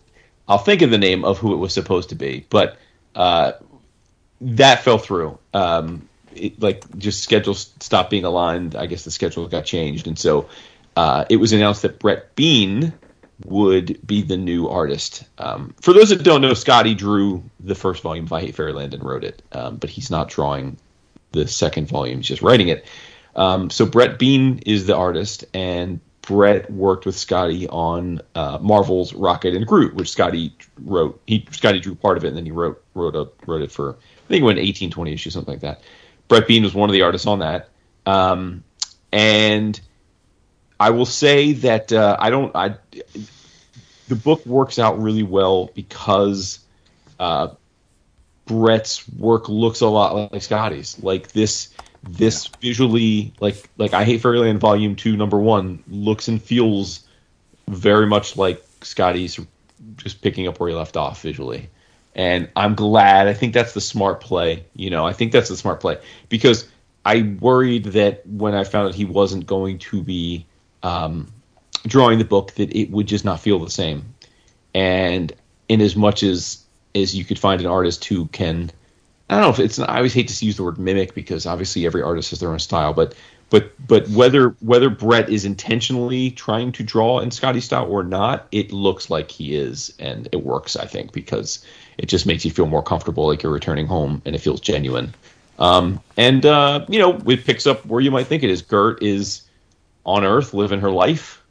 I'll 0.49 0.59
think 0.59 0.83
of 0.83 0.91
the 0.91 0.99
name 0.99 1.25
of 1.25 1.39
who 1.39 1.55
it 1.55 1.57
was 1.57 1.73
supposed 1.73 2.11
to 2.11 2.15
be, 2.15 2.47
but 2.51 2.77
uh, 3.15 3.53
that 4.43 4.83
fell 4.85 4.99
through. 4.99 5.39
Um, 5.55 6.09
it, 6.35 6.61
like, 6.61 6.85
just 6.99 7.23
schedules 7.23 7.73
stopped 7.81 8.11
being 8.11 8.25
aligned. 8.25 8.75
I 8.77 8.87
guess 8.87 9.05
the 9.05 9.11
schedule 9.11 9.47
got 9.49 9.65
changed, 9.65 10.07
and 10.07 10.19
so 10.19 10.49
uh, 10.97 11.25
it 11.31 11.37
was 11.37 11.53
announced 11.53 11.83
that 11.83 11.99
Brett 11.99 12.35
Bean 12.37 12.93
would 13.45 14.05
be 14.07 14.23
the 14.23 14.37
new 14.37 14.69
artist. 14.69 15.25
Um, 15.39 15.75
for 15.81 15.93
those 15.93 16.11
that 16.11 16.23
don't 16.23 16.41
know, 16.41 16.53
Skottie 16.53 16.97
drew 16.97 17.43
the 17.61 17.75
first 17.75 18.03
volume 18.03 18.27
of 18.27 18.33
I 18.33 18.41
Hate 18.41 18.55
Fairyland 18.55 18.95
and 18.95 19.03
wrote 19.03 19.25
it, 19.25 19.43
um, 19.53 19.77
but 19.77 19.91
he's 19.91 20.11
not 20.11 20.29
drawing 20.29 20.77
the 21.33 21.47
second 21.49 21.89
volume; 21.89 22.19
he's 22.19 22.29
just 22.29 22.43
writing 22.43 22.69
it. 22.69 22.87
Um, 23.37 23.71
so 23.71 23.87
Brett 23.87 24.19
Bean 24.19 24.61
is 24.65 24.87
the 24.87 24.97
artist, 24.97 25.45
and 25.53 26.01
Brett 26.23 26.71
worked 26.71 27.07
with 27.07 27.17
Skottie 27.17 27.67
on 27.71 28.21
uh, 28.35 28.59
Marvel's 28.61 29.13
Rocket 29.13 29.55
and 29.55 29.67
Groot, 29.67 29.95
which 29.95 30.09
Skottie 30.09 30.53
wrote. 30.83 31.21
He 31.27 31.41
Skottie 31.41 31.83
drew 31.83 31.95
part 31.95 32.17
of 32.17 32.25
it, 32.25 32.29
and 32.29 32.37
then 32.37 32.47
he 32.47 32.53
wrote 32.53 32.83
wrote 32.95 33.17
a, 33.17 33.29
wrote 33.47 33.63
it 33.63 33.73
for 33.73 33.91
I 33.95 34.29
think 34.29 34.43
it 34.43 34.45
went 34.45 34.59
18, 34.59 34.91
20 34.91 35.13
issues, 35.13 35.35
something 35.35 35.53
like 35.53 35.61
that. 35.61 35.83
Brett 36.29 36.49
Bean 36.49 36.63
was 36.63 36.75
one 36.75 36.89
of 36.89 36.95
the 36.95 37.03
artists 37.03 37.27
on 37.27 37.41
that, 37.41 37.69
um, 38.07 38.65
and 39.13 39.79
I 40.79 40.91
will 40.91 41.07
say 41.07 41.53
that 41.53 41.93
uh, 41.93 42.17
I 42.19 42.31
don't. 42.31 42.55
I 42.55 42.77
the 44.09 44.17
book 44.17 44.45
works 44.45 44.79
out 44.79 45.01
really 45.01 45.23
well 45.23 45.71
because 45.75 46.59
uh, 47.19 47.49
Brett's 48.47 49.09
work 49.09 49.49
looks 49.49 49.81
a 49.81 49.87
lot 49.87 50.33
like 50.33 50.43
Skottie's. 50.43 51.03
Like 51.03 51.33
this, 51.33 51.71
this 52.03 52.49
visually, 52.61 53.33
like 53.41 53.69
like 53.79 53.95
I 53.95 54.05
Hate 54.05 54.21
Fairyland 54.21 54.61
Volume 54.61 54.97
Two, 54.97 55.17
Number 55.17 55.39
One, 55.39 55.83
looks 55.89 56.29
and 56.29 56.43
feels 56.43 57.07
very 57.69 58.07
much 58.07 58.37
like 58.37 58.63
Skottie's, 58.81 59.41
just 59.97 60.23
picking 60.23 60.49
up 60.49 60.61
where 60.61 60.69
he 60.69 60.75
left 60.75 60.97
off 60.97 61.23
visually. 61.23 61.71
And 62.17 62.49
I'm 62.55 62.75
glad. 62.75 63.27
I 63.27 63.35
think 63.35 63.55
that's 63.55 63.75
the 63.75 63.81
smart 63.81 64.21
play. 64.21 64.67
You 64.75 64.91
know, 64.91 65.07
I 65.07 65.13
think 65.13 65.33
that's 65.33 65.49
the 65.49 65.57
smart 65.57 65.81
play 65.81 65.99
because 66.29 66.69
I 67.05 67.23
worried 67.41 67.85
that 67.87 68.27
when 68.27 68.55
I 68.55 68.65
found 68.65 68.89
out 68.89 68.95
he 68.95 69.05
wasn't 69.05 69.47
going 69.47 69.79
to 69.79 70.03
be 70.03 70.47
um, 70.85 71.33
drawing 71.87 72.19
the 72.19 72.25
book, 72.25 72.53
that 72.53 72.75
it 72.75 72.91
would 72.91 73.09
just 73.09 73.25
not 73.25 73.41
feel 73.41 73.59
the 73.59 73.71
same. 73.71 74.15
And 74.75 75.33
in 75.69 75.81
as 75.81 75.97
much 75.97 76.23
as 76.23 76.65
as 76.95 77.17
you 77.17 77.25
could 77.25 77.39
find 77.39 77.61
an 77.61 77.67
artist 77.67 78.05
who 78.05 78.27
can 78.27 78.71
I 79.29 79.35
don't 79.35 79.43
know 79.43 79.51
if 79.51 79.59
it's 79.59 79.79
I 79.79 79.97
always 79.97 80.13
hate 80.13 80.29
to 80.29 80.47
use 80.47 80.57
the 80.57 80.63
word 80.65 80.79
mimic 80.79 81.15
because 81.15 81.47
obviously 81.47 81.87
every 81.87 82.03
artist 82.03 82.31
has 82.31 82.41
their 82.41 82.51
own 82.51 82.59
style, 82.59 82.93
but 82.93 83.15
but 83.51 83.73
but 83.87 84.09
whether 84.11 84.51
whether 84.61 84.91
Brett 84.91 85.29
is 85.31 85.45
intentionally 85.45 86.31
trying 86.31 86.73
to 86.73 86.83
draw 86.83 87.21
in 87.21 87.31
Skottie 87.31 87.63
style 87.63 87.87
or 87.87 88.05
not, 88.05 88.47
it 88.53 88.73
looks 88.73 89.09
like 89.11 89.31
he 89.31 89.55
is, 89.57 89.95
and 89.99 90.29
it 90.33 90.45
works. 90.45 90.77
I 90.77 90.87
think 90.87 91.13
because 91.13 91.65
it 91.97 92.07
just 92.07 92.27
makes 92.27 92.45
you 92.45 92.51
feel 92.51 92.67
more 92.67 92.83
comfortable, 92.83 93.27
like 93.27 93.43
you're 93.43 93.53
returning 93.53 93.87
home, 93.87 94.21
and 94.25 94.35
it 94.35 94.41
feels 94.41 94.61
genuine. 94.61 95.15
Um, 95.59 96.01
and 96.17 96.45
uh, 96.45 96.85
you 96.89 96.99
know, 96.99 97.19
it 97.27 97.45
picks 97.45 97.67
up 97.67 97.87
where 97.87 98.01
you 98.01 98.11
might 98.11 98.27
think 98.27 98.43
it 98.43 98.51
is. 98.51 98.61
Gert 98.61 99.03
is 99.03 99.43
on 100.05 100.25
Earth 100.25 100.55
living 100.55 100.81
her 100.81 100.91
life. 100.91 101.43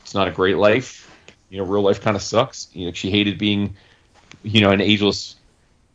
It's 0.00 0.14
not 0.14 0.28
a 0.28 0.30
great 0.30 0.56
life. 0.56 1.10
You 1.50 1.58
know, 1.58 1.64
real 1.64 1.82
life 1.82 2.00
kind 2.00 2.16
of 2.16 2.22
sucks. 2.22 2.68
You 2.72 2.86
know, 2.86 2.92
she 2.92 3.10
hated 3.10 3.38
being, 3.38 3.76
you 4.42 4.60
know, 4.60 4.70
an 4.70 4.80
ageless 4.80 5.36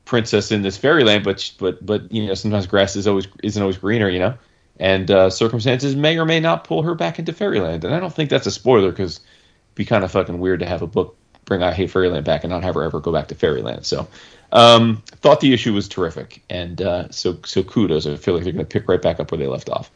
princess 0.05 0.51
in 0.51 0.61
this 0.61 0.77
fairyland, 0.77 1.23
but 1.23 1.51
but 1.59 1.85
but 1.85 2.11
you 2.11 2.25
know, 2.25 2.33
sometimes 2.33 2.67
grass 2.67 2.95
is 2.95 3.07
always 3.07 3.27
isn't 3.43 3.61
always 3.61 3.77
greener. 3.77 4.09
You 4.09 4.19
know, 4.19 4.37
and 4.79 5.09
uh, 5.11 5.29
circumstances 5.29 5.95
may 5.95 6.17
or 6.17 6.25
may 6.25 6.39
not 6.39 6.63
pull 6.63 6.83
her 6.83 6.95
back 6.95 7.19
into 7.19 7.33
fairyland. 7.33 7.83
And 7.83 7.93
I 7.93 7.99
don't 7.99 8.13
think 8.13 8.29
that's 8.29 8.47
a 8.47 8.51
spoiler 8.51 8.91
because 8.91 9.17
it'd 9.17 9.75
be 9.75 9.85
kind 9.85 10.03
of 10.03 10.11
fucking 10.11 10.39
weird 10.39 10.61
to 10.61 10.65
have 10.65 10.81
a 10.81 10.87
book 10.87 11.15
bring 11.45 11.63
I 11.63 11.73
Hate 11.73 11.91
Fairyland 11.91 12.25
back 12.25 12.43
and 12.43 12.51
not 12.51 12.63
have 12.63 12.75
her 12.75 12.83
ever 12.83 12.99
go 12.99 13.11
back 13.11 13.27
to 13.29 13.35
fairyland. 13.35 13.85
So. 13.85 14.07
Um, 14.49 15.03
thought 15.07 15.41
the 15.41 15.51
issue 15.53 15.73
was 15.73 15.89
terrific, 15.89 16.41
and 16.49 16.81
uh, 16.81 17.09
so 17.09 17.37
so 17.43 17.63
kudos. 17.63 18.07
I 18.07 18.15
feel 18.15 18.33
like 18.33 18.45
they're 18.45 18.53
going 18.53 18.65
to 18.65 18.69
pick 18.69 18.87
right 18.87 19.01
back 19.01 19.19
up 19.19 19.29
where 19.29 19.37
they 19.37 19.45
left 19.45 19.67
off. 19.67 19.91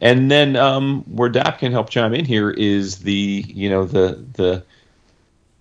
And 0.00 0.30
then 0.30 0.56
um, 0.56 1.02
where 1.04 1.28
Dap 1.28 1.58
can 1.58 1.72
help 1.72 1.90
chime 1.90 2.14
in 2.14 2.24
here 2.24 2.50
is 2.50 2.98
the 2.98 3.44
you 3.46 3.68
know 3.68 3.84
the 3.84 4.24
the 4.32 4.64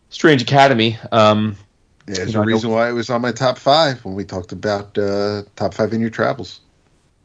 Strange 0.09 0.41
Academy. 0.41 0.97
Um, 1.11 1.57
There's 2.05 2.35
a 2.35 2.39
I 2.39 2.43
reason 2.43 2.71
why 2.71 2.89
it 2.89 2.93
was 2.93 3.09
on 3.09 3.21
my 3.21 3.33
top 3.33 3.57
five 3.57 4.03
when 4.05 4.15
we 4.15 4.23
talked 4.23 4.51
about 4.53 4.97
uh, 4.97 5.43
top 5.55 5.73
five 5.73 5.93
in 5.93 5.99
your 5.99 6.09
travels. 6.09 6.61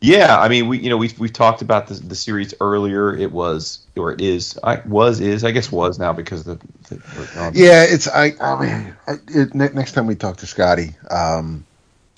yeah, 0.00 0.38
I 0.38 0.48
mean 0.48 0.66
we 0.66 0.80
you 0.80 0.90
know 0.90 0.96
we 0.96 1.14
we 1.18 1.28
talked 1.28 1.62
about 1.62 1.86
the 1.86 1.94
the 1.94 2.16
series 2.16 2.52
earlier. 2.60 3.16
It 3.16 3.30
was 3.30 3.86
or 3.96 4.12
it 4.12 4.20
is 4.20 4.58
I 4.64 4.82
was 4.84 5.20
is 5.20 5.44
I 5.44 5.52
guess 5.52 5.70
was 5.70 6.00
now 6.00 6.12
because 6.12 6.42
the, 6.44 6.56
the 6.88 7.50
Yeah, 7.54 7.84
it's 7.84 8.08
I. 8.08 8.34
Oh 8.40 8.58
man, 8.58 8.96
I, 9.06 9.14
it, 9.28 9.54
next 9.54 9.92
time 9.92 10.08
we 10.08 10.16
talk 10.16 10.38
to 10.38 10.46
Skottie, 10.46 10.94
um, 11.12 11.64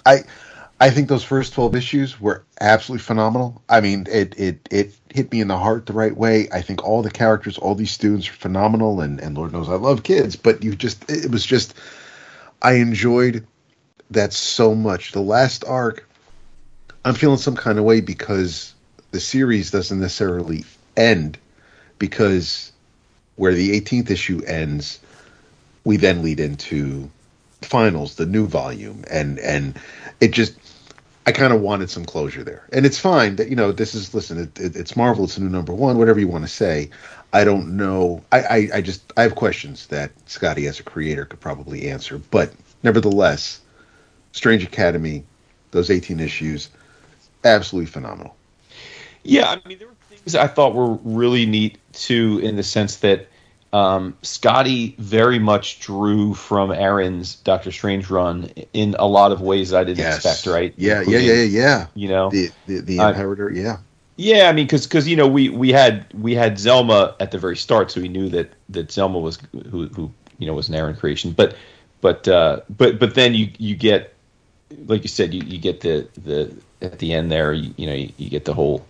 I 0.06 0.24
I 0.78 0.90
think 0.90 1.08
those 1.08 1.24
first 1.24 1.54
twelve 1.54 1.74
issues 1.74 2.20
were 2.20 2.44
absolutely 2.60 3.02
phenomenal. 3.02 3.62
I 3.68 3.80
mean, 3.80 4.06
it 4.10 4.38
it 4.38 4.68
it 4.70 4.92
hit 5.10 5.32
me 5.32 5.40
in 5.40 5.48
the 5.48 5.56
heart 5.56 5.86
the 5.86 5.94
right 5.94 6.14
way. 6.14 6.48
I 6.52 6.60
think 6.60 6.84
all 6.84 7.02
the 7.02 7.10
characters, 7.10 7.56
all 7.56 7.74
these 7.74 7.90
students 7.90 8.28
are 8.28 8.34
phenomenal, 8.34 9.00
and 9.00 9.18
and 9.20 9.36
Lord 9.36 9.52
knows 9.52 9.68
I 9.70 9.74
love 9.74 10.02
kids, 10.02 10.36
but 10.36 10.62
you 10.62 10.74
just 10.74 11.10
it 11.10 11.30
was 11.30 11.46
just 11.46 11.74
I 12.60 12.74
enjoyed 12.74 13.46
that 14.10 14.32
so 14.34 14.74
much. 14.74 15.12
The 15.12 15.20
last 15.20 15.64
arc, 15.64 16.06
I'm 17.04 17.14
feeling 17.14 17.38
some 17.38 17.56
kind 17.56 17.78
of 17.78 17.84
way 17.84 18.02
because 18.02 18.74
the 19.12 19.20
series 19.20 19.70
doesn't 19.70 20.00
necessarily 20.00 20.64
end 20.96 21.38
because 21.98 22.72
where 23.36 23.54
the 23.54 23.80
18th 23.80 24.10
issue 24.10 24.42
ends, 24.46 25.00
we 25.84 25.96
then 25.96 26.22
lead 26.22 26.40
into 26.40 27.10
finals, 27.66 28.14
the 28.14 28.26
new 28.26 28.46
volume, 28.46 29.04
and 29.10 29.38
and 29.38 29.78
it 30.20 30.32
just 30.32 30.54
I 31.26 31.32
kind 31.32 31.52
of 31.52 31.60
wanted 31.60 31.90
some 31.90 32.04
closure 32.04 32.44
there, 32.44 32.68
and 32.72 32.86
it's 32.86 32.98
fine 32.98 33.36
that 33.36 33.48
you 33.48 33.56
know 33.56 33.72
this 33.72 33.94
is 33.94 34.14
listen, 34.14 34.38
it, 34.38 34.60
it, 34.60 34.76
it's 34.76 34.96
Marvel, 34.96 35.24
it's 35.24 35.36
a 35.36 35.42
new 35.42 35.48
number 35.48 35.74
one, 35.74 35.98
whatever 35.98 36.20
you 36.20 36.28
want 36.28 36.44
to 36.44 36.50
say. 36.50 36.90
I 37.32 37.44
don't 37.44 37.76
know. 37.76 38.22
I, 38.32 38.40
I 38.40 38.68
I 38.74 38.80
just 38.80 39.12
I 39.16 39.22
have 39.22 39.34
questions 39.34 39.88
that 39.88 40.16
Skottie 40.26 40.68
as 40.68 40.80
a 40.80 40.84
creator 40.84 41.24
could 41.24 41.40
probably 41.40 41.88
answer, 41.88 42.18
but 42.30 42.52
nevertheless, 42.82 43.60
Strange 44.32 44.62
Academy, 44.62 45.24
those 45.72 45.90
18 45.90 46.20
issues, 46.20 46.70
absolutely 47.44 47.90
phenomenal. 47.90 48.36
Yeah, 49.22 49.50
I 49.50 49.68
mean, 49.68 49.78
there 49.78 49.88
were 49.88 49.94
things 50.08 50.34
I 50.36 50.46
thought 50.46 50.74
were 50.74 50.94
really 51.02 51.46
neat 51.46 51.78
too, 51.92 52.40
in 52.42 52.56
the 52.56 52.62
sense 52.62 52.96
that 52.98 53.28
um, 53.76 54.16
Skottie 54.22 54.96
very 54.96 55.38
much 55.38 55.80
drew 55.80 56.34
from 56.34 56.70
Aaron's 56.72 57.36
Doctor 57.36 57.70
Strange 57.72 58.08
run 58.10 58.50
in 58.72 58.96
a 58.98 59.06
lot 59.06 59.32
of 59.32 59.40
ways 59.40 59.74
I 59.74 59.84
didn't 59.84 60.06
expect. 60.06 60.46
Right? 60.46 60.72
Yeah, 60.76 61.02
yeah, 61.06 61.18
yeah, 61.18 61.32
yeah, 61.32 61.42
yeah. 61.42 61.86
You 61.94 62.08
know, 62.08 62.30
The 62.30 62.50
the, 62.66 62.80
the 62.80 62.98
Uh, 63.00 63.10
Imperator, 63.10 63.50
yeah. 63.52 63.78
yeah. 64.16 64.48
I 64.48 64.52
mean, 64.52 64.66
because 64.66 65.06
you 65.08 65.16
know 65.16 65.28
we 65.28 65.48
we 65.48 65.72
had 65.72 66.06
we 66.14 66.34
had 66.34 66.56
Zelma 66.56 67.14
at 67.20 67.30
the 67.30 67.38
very 67.38 67.56
start, 67.56 67.90
so 67.90 68.00
we 68.00 68.08
knew 68.08 68.28
that 68.30 68.50
that 68.70 68.88
Zelma 68.88 69.20
was 69.20 69.38
who 69.70 69.88
who 69.88 70.10
you 70.38 70.46
know 70.46 70.54
was 70.54 70.68
an 70.68 70.74
Aaron 70.74 70.96
creation, 70.96 71.32
but 71.32 71.56
but 72.00 72.26
uh, 72.28 72.60
but 72.70 72.98
but 72.98 73.14
then 73.14 73.34
you 73.34 73.50
you 73.58 73.76
get 73.76 74.14
like 74.86 75.02
you 75.02 75.08
said 75.08 75.34
you, 75.34 75.42
you 75.42 75.58
get 75.58 75.80
the 75.80 76.08
the 76.24 76.54
at 76.82 76.98
the 76.98 77.12
end 77.12 77.30
there 77.30 77.52
you, 77.52 77.72
you 77.76 77.86
know 77.86 77.94
you, 77.94 78.12
you 78.16 78.30
get 78.30 78.44
the 78.44 78.54
whole 78.54 78.84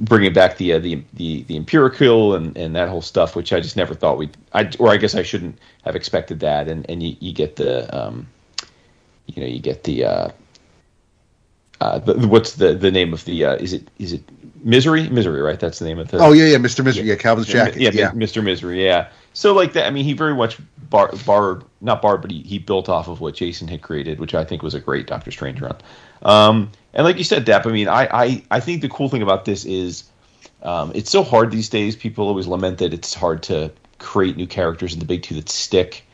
bringing 0.00 0.32
back 0.32 0.56
the 0.56 0.72
uh, 0.74 0.78
the 0.78 1.02
the 1.14 1.42
the 1.44 1.58
Empirikul 1.58 2.36
and 2.36 2.56
and 2.56 2.74
that 2.76 2.88
whole 2.88 3.02
stuff 3.02 3.34
which 3.34 3.52
I 3.52 3.60
just 3.60 3.76
never 3.76 3.94
thought 3.94 4.18
we'd 4.18 4.36
I 4.52 4.70
or 4.78 4.88
I 4.88 4.96
guess 4.96 5.14
I 5.14 5.22
shouldn't 5.22 5.58
have 5.84 5.96
expected 5.96 6.40
that 6.40 6.68
and 6.68 6.88
and 6.88 7.02
you, 7.02 7.16
you 7.20 7.32
get 7.32 7.56
the 7.56 7.94
um 7.96 8.26
you 9.26 9.42
know 9.42 9.48
you 9.48 9.58
get 9.58 9.84
the 9.84 10.04
uh 10.04 10.28
uh 11.80 11.98
the, 11.98 12.28
what's 12.28 12.54
the 12.54 12.74
the 12.74 12.90
name 12.90 13.12
of 13.12 13.24
the 13.24 13.44
uh 13.44 13.54
is 13.56 13.72
it 13.72 13.88
is 13.98 14.12
it 14.12 14.22
misery 14.64 15.08
misery 15.08 15.42
right 15.42 15.58
that's 15.58 15.78
the 15.80 15.84
name 15.84 15.98
of 15.98 16.08
the 16.08 16.18
Oh 16.18 16.32
yeah, 16.32 16.46
yeah, 16.46 16.58
Mr. 16.58 16.84
Misery, 16.84 17.04
yeah, 17.06 17.16
Calvin's 17.16 17.48
jacket, 17.48 17.80
yeah, 17.80 17.90
yeah. 17.92 18.10
Mr. 18.12 18.42
Misery, 18.42 18.84
yeah. 18.84 19.08
So 19.32 19.54
like 19.54 19.72
that, 19.72 19.86
I 19.86 19.90
mean, 19.90 20.04
he 20.04 20.12
very 20.12 20.34
much 20.34 20.58
bar, 20.90 21.10
borrowed, 21.26 21.64
not 21.80 22.02
borrowed, 22.02 22.22
but 22.22 22.30
he, 22.30 22.42
he 22.42 22.58
built 22.58 22.88
off 22.88 23.08
of 23.08 23.20
what 23.20 23.34
Jason 23.34 23.66
had 23.66 23.82
created, 23.82 24.20
which 24.20 24.34
I 24.34 24.44
think 24.44 24.62
was 24.62 24.74
a 24.74 24.80
great 24.80 25.06
Doctor 25.06 25.30
Strange 25.30 25.60
run. 25.60 25.76
Um, 26.22 26.70
and 26.94 27.04
like 27.04 27.18
you 27.18 27.24
said, 27.24 27.44
Dap, 27.44 27.66
I 27.66 27.72
mean, 27.72 27.88
I, 27.88 28.08
I, 28.10 28.42
I 28.50 28.60
think 28.60 28.82
the 28.82 28.88
cool 28.88 29.08
thing 29.08 29.22
about 29.22 29.44
this 29.44 29.64
is 29.64 30.04
um, 30.62 30.92
it's 30.94 31.10
so 31.10 31.22
hard 31.22 31.50
these 31.50 31.68
days. 31.68 31.96
People 31.96 32.28
always 32.28 32.46
lament 32.46 32.78
that 32.78 32.92
it's 32.92 33.14
hard 33.14 33.42
to 33.44 33.72
create 33.98 34.36
new 34.36 34.46
characters 34.46 34.92
in 34.92 34.98
the 34.98 35.04
big 35.04 35.22
two 35.22 35.34
that 35.36 35.48
stick. 35.48 36.04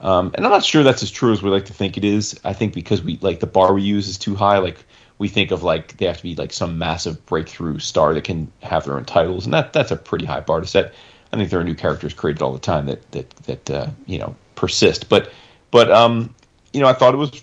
Um, 0.00 0.32
and 0.34 0.46
I'm 0.46 0.52
not 0.52 0.64
sure 0.64 0.82
that's 0.82 1.02
as 1.02 1.10
true 1.10 1.32
as 1.32 1.42
we 1.42 1.50
like 1.50 1.66
to 1.66 1.74
think 1.74 1.96
it 1.96 2.04
is. 2.04 2.38
I 2.44 2.52
think 2.52 2.72
because 2.72 3.02
we 3.02 3.18
like 3.20 3.40
the 3.40 3.46
bar 3.46 3.74
we 3.74 3.82
use 3.82 4.08
is 4.08 4.16
too 4.16 4.34
high. 4.34 4.58
Like 4.58 4.84
we 5.18 5.28
think 5.28 5.50
of 5.50 5.62
like 5.62 5.96
they 5.98 6.06
have 6.06 6.16
to 6.16 6.22
be 6.22 6.34
like 6.34 6.52
some 6.52 6.78
massive 6.78 7.24
breakthrough 7.26 7.78
star 7.78 8.14
that 8.14 8.24
can 8.24 8.50
have 8.62 8.84
their 8.84 8.96
own 8.96 9.04
titles, 9.04 9.44
and 9.44 9.52
that 9.52 9.72
that's 9.72 9.90
a 9.90 9.96
pretty 9.96 10.24
high 10.24 10.40
bar 10.40 10.60
to 10.60 10.66
set. 10.66 10.94
I 11.32 11.36
think 11.36 11.50
there 11.50 11.60
are 11.60 11.64
new 11.64 11.74
characters 11.74 12.14
created 12.14 12.42
all 12.42 12.52
the 12.52 12.58
time 12.58 12.86
that 12.86 13.10
that 13.12 13.30
that 13.30 13.70
uh, 13.70 13.90
you 14.06 14.18
know 14.18 14.34
persist. 14.54 15.10
But 15.10 15.30
but 15.70 15.90
um, 15.90 16.34
you 16.72 16.80
know, 16.80 16.86
I 16.86 16.94
thought 16.94 17.12
it 17.12 17.18
was 17.18 17.42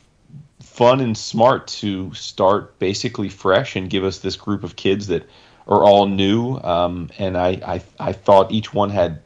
fun 0.77 1.01
and 1.01 1.17
smart 1.17 1.67
to 1.67 2.13
start 2.13 2.77
basically 2.79 3.29
fresh 3.29 3.75
and 3.75 3.89
give 3.89 4.03
us 4.03 4.19
this 4.19 4.35
group 4.35 4.63
of 4.63 4.75
kids 4.75 5.07
that 5.07 5.27
are 5.67 5.83
all 5.83 6.05
new. 6.07 6.57
Um, 6.57 7.09
and 7.17 7.37
I, 7.37 7.49
I 7.65 7.81
I 7.99 8.13
thought 8.13 8.51
each 8.51 8.73
one 8.73 8.89
had 8.91 9.19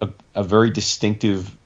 a, 0.00 0.08
a 0.34 0.44
very 0.44 0.70
distinctive 0.70 1.56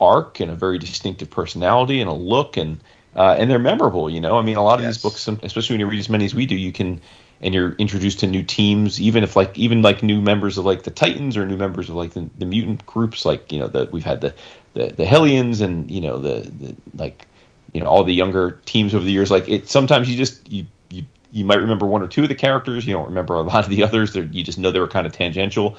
arc 0.00 0.40
and 0.40 0.50
a 0.50 0.54
very 0.54 0.78
distinctive 0.78 1.30
personality 1.30 2.00
and 2.00 2.10
a 2.10 2.14
look 2.14 2.56
and 2.56 2.80
uh, 3.16 3.36
and 3.38 3.50
they're 3.50 3.58
memorable. 3.58 4.10
You 4.10 4.20
know, 4.20 4.38
I 4.38 4.42
mean, 4.42 4.56
a 4.56 4.62
lot 4.62 4.78
of 4.78 4.84
Yes. 4.84 4.96
these 4.96 5.02
books, 5.02 5.28
especially 5.42 5.74
when 5.74 5.80
you 5.80 5.86
read 5.86 6.00
as 6.00 6.08
many 6.10 6.24
as 6.26 6.34
we 6.34 6.46
do, 6.46 6.56
you 6.56 6.72
can 6.72 7.00
and 7.40 7.54
you're 7.54 7.72
introduced 7.74 8.20
to 8.20 8.26
new 8.26 8.42
teams, 8.42 9.00
even 9.00 9.22
if 9.24 9.36
like 9.36 9.56
even 9.58 9.82
like 9.82 10.02
new 10.02 10.20
members 10.20 10.58
of 10.58 10.64
like 10.64 10.82
the 10.82 10.90
Titans 10.90 11.36
or 11.36 11.46
new 11.46 11.56
members 11.56 11.88
of 11.88 11.96
like 11.96 12.12
the, 12.12 12.28
the 12.38 12.46
mutant 12.46 12.84
groups, 12.86 13.24
like 13.24 13.52
you 13.52 13.60
know 13.60 13.68
that 13.68 13.92
we've 13.92 14.04
had 14.04 14.20
the 14.20 14.34
the, 14.74 14.86
the 14.88 15.04
Hellions 15.06 15.60
and 15.60 15.90
you 15.90 16.00
know 16.00 16.18
the, 16.18 16.40
the 16.60 16.76
like 16.96 17.26
you 17.74 17.80
know 17.82 17.86
all 17.88 18.04
the 18.04 18.14
younger 18.14 18.60
teams 18.66 18.94
over 18.94 19.04
the 19.04 19.12
years. 19.12 19.30
Like 19.30 19.48
it, 19.48 19.68
sometimes 19.68 20.10
you 20.10 20.16
just 20.16 20.50
you 20.50 20.66
you 20.90 21.04
you 21.32 21.44
might 21.44 21.58
remember 21.58 21.86
one 21.86 22.02
or 22.02 22.08
two 22.08 22.22
of 22.22 22.28
the 22.28 22.34
characters, 22.34 22.86
you 22.86 22.94
don't 22.94 23.06
remember 23.08 23.34
a 23.34 23.42
lot 23.52 23.64
of 23.64 23.70
the 23.70 23.82
others. 23.82 24.12
They're, 24.14 24.24
you 24.24 24.42
just 24.44 24.58
know 24.58 24.70
they 24.70 24.80
were 24.80 24.88
kind 24.88 25.06
of 25.06 25.12
tangential. 25.12 25.76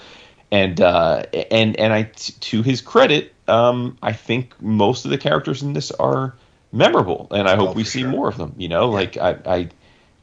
And 0.52 0.80
uh, 0.82 1.24
and 1.52 1.78
and 1.80 1.94
I 1.94 2.04
t- 2.04 2.34
to 2.40 2.62
his 2.62 2.82
credit, 2.82 3.34
um, 3.48 3.98
I 4.04 4.14
think 4.14 4.54
most 4.62 5.06
of 5.06 5.12
the 5.12 5.18
characters 5.18 5.64
in 5.64 5.74
this 5.74 5.92
are 5.92 6.36
memorable, 6.72 7.28
and 7.32 7.48
I 7.50 7.56
hope 7.56 7.72
Oh, 7.72 7.74
we 7.76 7.84
see 7.84 8.02
sure. 8.02 8.10
more 8.10 8.28
of 8.30 8.38
them. 8.38 8.54
You 8.58 8.68
know, 8.70 8.90
like 8.90 9.18
I, 9.18 9.38
I, 9.46 9.70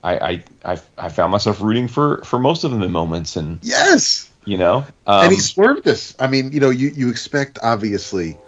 I, 0.04 0.16
I, 0.16 0.44
I, 0.64 0.78
I 0.98 1.08
found 1.08 1.32
myself 1.32 1.60
rooting 1.60 1.88
for 1.88 2.22
for 2.24 2.38
most 2.38 2.62
of 2.64 2.70
them 2.70 2.82
in 2.82 2.92
moments, 2.92 3.36
and 3.36 3.58
Yes. 3.62 4.30
you 4.44 4.56
know, 4.56 4.86
um, 5.06 5.24
and 5.24 5.32
he 5.32 5.40
swerved 5.40 5.88
us. 5.88 6.14
I 6.20 6.28
mean, 6.28 6.52
you 6.52 6.60
know, 6.60 6.70
you, 6.70 6.88
you 6.88 7.10
expect 7.10 7.58
obviously, 7.62 8.38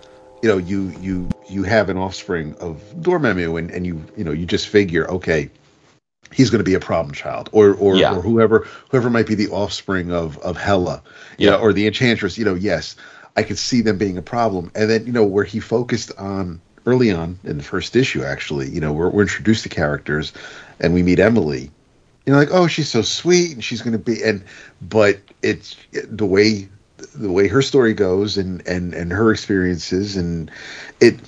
you 0.45 0.51
know, 0.51 0.59
you 0.59 0.93
you 1.01 1.31
you 1.49 1.63
have 1.63 1.89
an 1.89 1.97
offspring 1.97 2.55
of 2.61 2.83
Dormammu, 3.01 3.59
and 3.59 3.71
and 3.71 3.87
you 3.87 4.05
you 4.15 4.25
know 4.25 4.31
you 4.31 4.45
just 4.45 4.69
figure, 4.69 5.11
okay, 5.11 5.49
he's 6.35 6.51
going 6.51 6.59
to 6.59 6.71
be 6.71 6.75
a 6.75 6.81
problem 6.81 7.15
child, 7.15 7.49
or 7.53 7.73
or, 7.73 7.97
Yeah. 7.97 8.15
or 8.15 8.21
whoever 8.21 8.69
whoever 8.91 9.09
might 9.09 9.27
be 9.27 9.35
the 9.35 9.49
offspring 9.49 10.13
of 10.13 10.37
of 10.41 10.59
Hela, 10.59 11.03
Yeah. 11.39 11.53
know, 11.53 11.61
or 11.61 11.73
the 11.73 11.87
Enchantress. 11.87 12.37
You 12.37 12.45
know, 12.45 12.53
yes, 12.55 12.95
I 13.39 13.43
could 13.43 13.57
see 13.57 13.81
them 13.81 13.97
being 13.97 14.19
a 14.19 14.23
problem, 14.23 14.71
and 14.75 14.91
then 14.91 15.07
you 15.07 15.13
know 15.13 15.25
where 15.25 15.45
he 15.45 15.61
focused 15.61 16.13
on 16.19 16.61
early 16.85 17.11
on 17.11 17.39
in 17.45 17.57
the 17.57 17.65
first 17.65 17.97
issue, 17.97 18.23
actually, 18.23 18.69
you 18.69 18.79
know, 18.79 18.93
we're, 18.93 19.09
we're 19.09 19.23
introduced 19.23 19.63
to 19.63 19.71
characters, 19.71 20.35
and 20.79 20.93
we 20.93 21.03
meet 21.03 21.19
Emily. 21.19 21.71
You 22.27 22.35
know, 22.35 22.39
like, 22.39 22.51
oh, 22.53 22.67
she's 22.67 22.91
so 22.91 23.01
sweet, 23.01 23.53
and 23.53 23.65
she's 23.65 23.81
going 23.81 23.95
to 23.95 23.99
be, 23.99 24.23
and 24.23 24.45
but 24.83 25.19
it's 25.41 25.75
the 25.93 26.27
way 26.27 26.69
the 26.97 27.31
way 27.31 27.49
her 27.49 27.63
story 27.63 27.95
goes 27.95 28.37
and 28.37 28.67
and 28.67 28.95
and 28.95 29.13
her 29.13 29.33
experiences. 29.33 30.17
And 30.17 30.51
it 31.01 31.19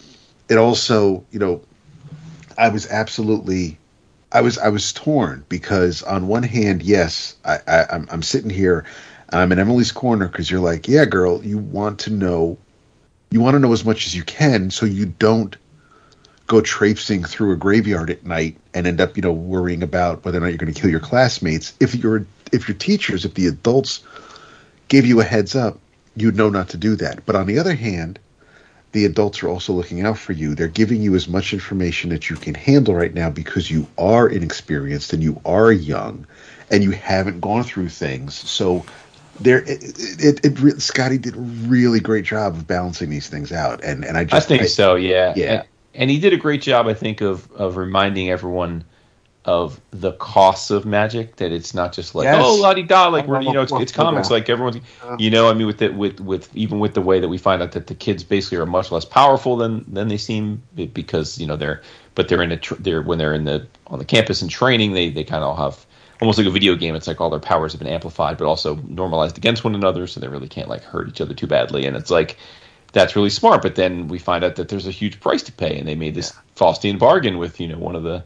it 0.48 0.58
also 0.58 1.24
you 1.30 1.38
know 1.38 1.60
i 2.58 2.68
was 2.68 2.88
absolutely 2.90 3.78
i 4.32 4.40
was 4.40 4.58
i 4.58 4.68
was 4.68 4.92
torn 4.92 5.44
because 5.48 6.02
on 6.04 6.28
one 6.28 6.42
hand 6.42 6.82
yes 6.82 7.36
i, 7.44 7.58
I 7.66 7.86
i'm, 7.90 8.08
I'm 8.10 8.22
sitting 8.22 8.50
here 8.50 8.84
i'm 9.30 9.50
in 9.52 9.58
emily's 9.58 9.92
corner 9.92 10.28
because 10.28 10.50
you're 10.50 10.60
like 10.60 10.88
yeah 10.88 11.04
girl 11.04 11.44
you 11.44 11.58
want 11.58 11.98
to 12.00 12.10
know 12.10 12.56
you 13.30 13.40
want 13.40 13.54
to 13.54 13.58
know 13.58 13.72
as 13.72 13.84
much 13.84 14.06
as 14.06 14.14
you 14.14 14.22
can 14.22 14.70
so 14.70 14.86
you 14.86 15.06
don't 15.06 15.56
go 16.46 16.60
traipsing 16.60 17.24
through 17.24 17.52
a 17.52 17.56
graveyard 17.56 18.10
at 18.10 18.24
night 18.24 18.56
and 18.74 18.86
end 18.86 19.00
up 19.00 19.16
you 19.16 19.22
know 19.22 19.32
worrying 19.32 19.82
about 19.82 20.24
whether 20.24 20.38
or 20.38 20.40
not 20.40 20.48
you're 20.48 20.58
going 20.58 20.72
to 20.72 20.80
kill 20.80 20.90
your 20.90 21.00
classmates. 21.00 21.74
If 21.80 21.94
you're 21.94 22.26
if 22.52 22.68
your 22.68 22.76
teachers 22.76 23.24
if 23.24 23.34
the 23.34 23.46
adults 23.46 24.04
gave 24.88 25.06
you 25.06 25.20
a 25.20 25.24
heads 25.24 25.54
up, 25.54 25.78
you'd 26.14 26.36
know 26.36 26.48
not 26.48 26.68
to 26.70 26.76
do 26.76 26.96
that. 26.96 27.24
But 27.26 27.36
on 27.36 27.46
the 27.46 27.58
other 27.58 27.74
hand, 27.74 28.18
the 28.92 29.04
adults 29.04 29.42
are 29.42 29.48
also 29.48 29.72
looking 29.72 30.06
out 30.06 30.18
for 30.18 30.32
you. 30.32 30.54
They're 30.54 30.68
giving 30.68 31.02
you 31.02 31.14
as 31.14 31.28
much 31.28 31.52
information 31.52 32.10
that 32.10 32.30
you 32.30 32.36
can 32.36 32.54
handle 32.54 32.94
right 32.94 33.12
now 33.12 33.28
because 33.28 33.70
you 33.70 33.86
are 33.98 34.28
inexperienced 34.28 35.12
and 35.12 35.22
you 35.22 35.40
are 35.44 35.70
young 35.70 36.26
and 36.70 36.82
you 36.82 36.92
haven't 36.92 37.40
gone 37.40 37.62
through 37.62 37.90
things. 37.90 38.34
So 38.34 38.84
there 39.40 39.58
it, 39.64 39.82
it, 40.18 40.44
it, 40.44 40.54
Skottie 40.54 41.20
did 41.20 41.36
a 41.36 41.40
really 41.40 42.00
great 42.00 42.24
job 42.24 42.54
of 42.54 42.66
balancing 42.66 43.10
these 43.10 43.28
things 43.28 43.52
out 43.52 43.84
and 43.84 44.04
and 44.04 44.16
I 44.16 44.20
I 44.20 44.24
just 44.24 44.48
think 44.48 44.64
so, 44.64 44.94
yeah, 44.94 45.34
Yeah. 45.36 45.52
And, 45.52 45.64
and 45.94 46.10
he 46.10 46.18
did 46.18 46.32
a 46.32 46.38
great 46.38 46.62
job, 46.62 46.86
I 46.86 46.94
think, 46.94 47.20
of 47.20 47.50
of 47.52 47.76
reminding 47.76 48.30
everyone 48.30 48.84
of 49.46 49.80
the 49.92 50.12
costs 50.12 50.70
of 50.70 50.84
magic. 50.84 51.36
That 51.36 51.52
it's 51.52 51.72
not 51.72 51.92
just 51.92 52.14
like 52.14 52.26
oh, 52.26 52.32
Yes. 52.32 52.44
oh 52.44 52.54
la 52.56 52.74
di 52.74 52.82
da, 52.82 53.08
like 53.08 53.26
we're 53.26 53.40
you 53.40 53.52
know 53.52 53.62
it's, 53.62 53.72
it's 53.72 53.92
comics, 53.92 54.30
like 54.30 54.48
everyone's 54.50 54.78
you 55.18 55.30
know 55.30 55.48
I 55.48 55.54
mean 55.54 55.66
with 55.66 55.80
it 55.80 55.94
with 55.94 56.20
with 56.20 56.54
even 56.54 56.80
with 56.80 56.94
the 56.94 57.00
way 57.00 57.20
that 57.20 57.28
we 57.28 57.38
find 57.38 57.62
out 57.62 57.72
that 57.72 57.86
the 57.86 57.94
kids 57.94 58.24
basically 58.24 58.58
are 58.58 58.66
much 58.66 58.90
less 58.90 59.04
powerful 59.04 59.56
than 59.56 59.84
than 59.92 60.08
they 60.08 60.18
seem 60.18 60.62
because 60.74 61.38
you 61.38 61.46
know 61.46 61.56
they're 61.56 61.80
but 62.14 62.28
they're 62.28 62.42
in 62.42 62.52
a 62.52 62.56
tr- 62.56 62.74
they're 62.74 63.02
when 63.02 63.18
they're 63.18 63.34
in 63.34 63.44
the 63.44 63.66
on 63.86 63.98
the 63.98 64.04
campus 64.04 64.42
and 64.42 64.50
training 64.50 64.92
they 64.92 65.10
they 65.10 65.24
kind 65.24 65.42
of 65.42 65.50
all 65.50 65.70
have 65.70 65.86
almost 66.20 66.38
like 66.38 66.46
a 66.46 66.50
video 66.50 66.74
game. 66.74 66.94
It's 66.94 67.06
like 67.06 67.20
all 67.20 67.30
their 67.30 67.38
powers 67.40 67.72
have 67.72 67.78
been 67.78 67.92
amplified, 67.92 68.38
but 68.38 68.46
also 68.46 68.76
normalized 68.88 69.36
against 69.38 69.64
one 69.64 69.74
another, 69.74 70.06
so 70.06 70.20
they 70.20 70.28
really 70.28 70.48
can't 70.48 70.68
like 70.68 70.82
hurt 70.82 71.08
each 71.08 71.20
other 71.20 71.34
too 71.34 71.46
badly. 71.46 71.86
And 71.86 71.96
it's 71.96 72.10
like 72.10 72.36
that's 72.92 73.14
really 73.16 73.30
smart. 73.30 73.62
But 73.62 73.74
then 73.74 74.08
we 74.08 74.18
find 74.18 74.42
out 74.42 74.56
that 74.56 74.68
there's 74.68 74.86
a 74.86 74.92
huge 74.92 75.20
price 75.20 75.42
to 75.44 75.52
pay, 75.52 75.78
and 75.78 75.86
they 75.86 75.94
made 75.94 76.14
this 76.14 76.32
Faustian 76.56 76.98
bargain 76.98 77.38
with 77.38 77.60
you 77.60 77.68
know 77.68 77.78
one 77.78 77.94
of 77.94 78.02
the 78.02 78.24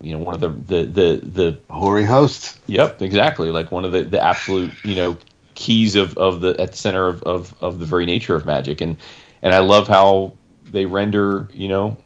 you 0.00 0.12
know 0.12 0.18
one 0.22 0.34
of 0.34 0.40
the 0.40 0.48
the 0.48 0.84
the 0.84 1.20
the 1.26 1.58
hoary 1.72 2.04
host. 2.04 2.58
Yep, 2.66 3.02
exactly. 3.02 3.50
Like 3.50 3.72
one 3.72 3.84
of 3.84 3.92
the, 3.92 4.02
the 4.02 4.22
absolute, 4.22 4.72
you 4.84 4.94
know, 4.94 5.16
keys 5.54 5.96
of, 5.96 6.16
of 6.18 6.40
the 6.40 6.60
at 6.60 6.72
the 6.72 6.76
center 6.76 7.06
of, 7.06 7.22
of, 7.22 7.54
of 7.60 7.78
the 7.78 7.86
very 7.86 8.06
nature 8.06 8.34
of 8.34 8.44
magic. 8.46 8.80
And 8.80 8.96
and 9.42 9.54
I 9.54 9.60
love 9.60 9.88
how 9.88 10.34
they 10.70 10.86
render, 10.86 11.48
you 11.52 11.68
know, 11.68 11.96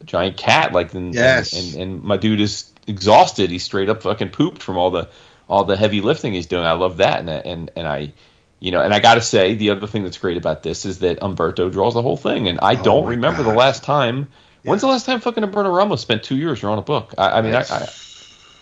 a 0.00 0.04
giant 0.04 0.36
cat 0.36 0.72
like 0.72 0.94
and, 0.94 1.14
Yes. 1.14 1.52
and, 1.52 1.74
and, 1.74 1.82
and 1.82 2.02
my 2.02 2.16
dude 2.16 2.40
is 2.40 2.72
exhausted. 2.86 3.50
He's 3.50 3.64
straight 3.64 3.88
up 3.88 4.02
fucking 4.02 4.30
pooped 4.30 4.62
from 4.62 4.76
all 4.78 4.90
the 4.90 5.08
all 5.48 5.64
the 5.64 5.76
heavy 5.76 6.00
lifting 6.00 6.32
he's 6.34 6.46
doing. 6.46 6.64
I 6.64 6.72
love 6.72 6.98
that. 6.98 7.20
And 7.20 7.30
and 7.30 7.70
and 7.76 7.86
I 7.86 8.12
you 8.60 8.72
know, 8.72 8.80
and 8.80 8.92
I 8.92 8.98
got 8.98 9.14
to 9.14 9.20
say, 9.20 9.54
the 9.54 9.70
other 9.70 9.86
thing 9.86 10.02
that's 10.02 10.18
great 10.18 10.36
about 10.36 10.64
this 10.64 10.84
is 10.84 10.98
that 10.98 11.20
Humberto 11.20 11.70
draws 11.70 11.94
the 11.94 12.02
whole 12.02 12.16
thing, 12.16 12.48
and 12.48 12.58
I 12.60 12.74
oh 12.74 12.82
don't 12.82 13.04
Oh 13.04 13.04
my 13.04 13.10
remember 13.10 13.42
the 13.44 13.52
last 13.54 13.84
time. 13.84 14.28
When's 14.64 14.80
the 14.82 14.88
last 14.88 15.06
time 15.06 15.20
fucking 15.20 15.44
Humberto 15.44 15.74
Ramos 15.74 16.00
spent 16.00 16.22
two 16.22 16.36
years 16.36 16.60
drawing 16.60 16.78
a 16.78 16.82
book? 16.82 17.14
I, 17.16 17.38
I 17.38 17.42
mean, 17.42 17.54
I, 17.54 17.62
I, 17.62 17.88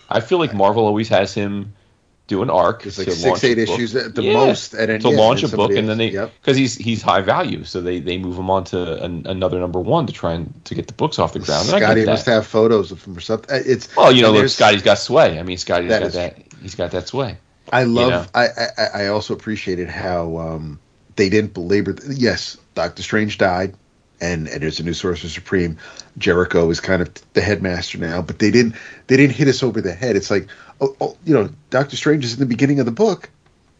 I 0.09 0.19
feel 0.21 0.37
like 0.39 0.53
Marvel 0.53 0.85
always 0.85 1.09
has 1.09 1.33
him 1.33 1.73
do 2.27 2.41
an 2.43 2.49
arc. 2.49 2.85
It's 2.85 2.97
like 2.97 3.07
to 3.07 3.13
six, 3.13 3.43
eight 3.43 3.57
issues 3.57 3.95
at 3.95 4.13
the 4.13 4.21
Yeah, 4.23 4.33
most, 4.33 4.73
and 4.73 4.89
then 4.89 4.99
to 4.99 5.09
launch 5.09 5.43
a 5.43 5.47
book, 5.47 5.71
and 5.71 5.87
then 5.87 5.97
they 5.97 6.09
because 6.11 6.29
yep. 6.45 6.55
he's 6.55 6.75
he's 6.75 7.01
high 7.01 7.21
value, 7.21 7.63
so 7.63 7.81
they 7.81 7.99
they 7.99 8.17
move 8.17 8.37
him 8.37 8.49
on 8.49 8.65
to 8.65 9.03
an, 9.03 9.25
another 9.27 9.59
number 9.59 9.79
one 9.79 10.07
to 10.07 10.13
try 10.13 10.33
and 10.33 10.53
to 10.65 10.75
get 10.75 10.87
the 10.87 10.93
books 10.93 11.19
off 11.19 11.33
the 11.33 11.39
ground. 11.39 11.69
And 11.69 11.81
Skottie 11.81 12.05
must 12.05 12.25
have 12.25 12.45
photos 12.45 12.91
of 12.91 13.03
him 13.03 13.17
or 13.17 13.21
something. 13.21 13.49
Uh, 13.49 13.61
It's 13.65 13.95
well, 13.95 14.11
you 14.11 14.21
know, 14.21 14.31
look, 14.31 14.45
Skottie's 14.45 14.81
got 14.83 14.99
sway. 14.99 15.39
I 15.39 15.43
mean, 15.43 15.57
Skottie's 15.57 15.89
That 15.89 15.99
got 15.99 16.07
is- 16.07 16.13
that. 16.15 16.37
He's 16.61 16.75
got 16.75 16.91
that 16.91 17.07
sway. 17.07 17.37
I 17.71 17.83
love. 17.83 18.09
know? 18.09 18.25
I, 18.33 18.47
I 18.77 19.03
I 19.03 19.07
also 19.07 19.33
appreciated 19.33 19.89
how 19.89 20.37
um, 20.37 20.79
they 21.15 21.29
didn't 21.29 21.53
belabor. 21.53 21.95
Yes, 22.09 22.57
Doctor 22.75 23.03
Strange 23.03 23.37
died, 23.37 23.75
and 24.21 24.47
and 24.47 24.61
there's 24.61 24.79
a 24.79 24.83
new 24.83 24.93
Sorcerer 24.93 25.29
Supreme. 25.29 25.77
Jericho 26.17 26.69
is 26.69 26.79
kind 26.79 27.01
of 27.01 27.09
the 27.33 27.41
headmaster 27.41 27.97
now, 27.97 28.21
but 28.21 28.39
they 28.39 28.51
didn't 28.51 28.75
they 29.07 29.17
didn't 29.17 29.35
hit 29.35 29.47
us 29.47 29.63
over 29.63 29.81
the 29.81 29.93
head. 29.93 30.15
It's 30.15 30.31
like, 30.31 30.47
oh, 30.81 30.95
oh 30.99 31.17
you 31.25 31.33
know, 31.33 31.49
Doctor 31.69 31.95
Strange 31.95 32.25
is 32.25 32.33
in 32.33 32.39
the 32.39 32.45
beginning 32.45 32.79
of 32.79 32.85
the 32.85 32.91
book, 32.91 33.29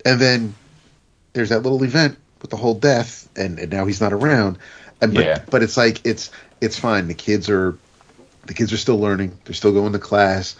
and 0.05 0.19
then 0.19 0.53
there's 1.33 1.49
that 1.49 1.61
little 1.61 1.83
event 1.83 2.17
with 2.41 2.51
the 2.51 2.57
whole 2.57 2.73
death, 2.75 3.29
and, 3.35 3.59
and 3.59 3.71
now 3.71 3.85
he's 3.85 4.01
not 4.01 4.13
around. 4.13 4.57
And 5.01 5.13
but, 5.13 5.25
Yeah. 5.25 5.43
but 5.49 5.63
it's 5.63 5.77
like 5.77 6.05
it's 6.05 6.31
it's 6.61 6.77
fine. 6.77 7.07
The 7.07 7.13
kids 7.13 7.49
are 7.49 7.77
the 8.45 8.53
kids 8.53 8.73
are 8.73 8.77
still 8.77 8.99
learning. 8.99 9.37
They're 9.45 9.53
still 9.53 9.73
going 9.73 9.93
to 9.93 9.99
class. 9.99 10.55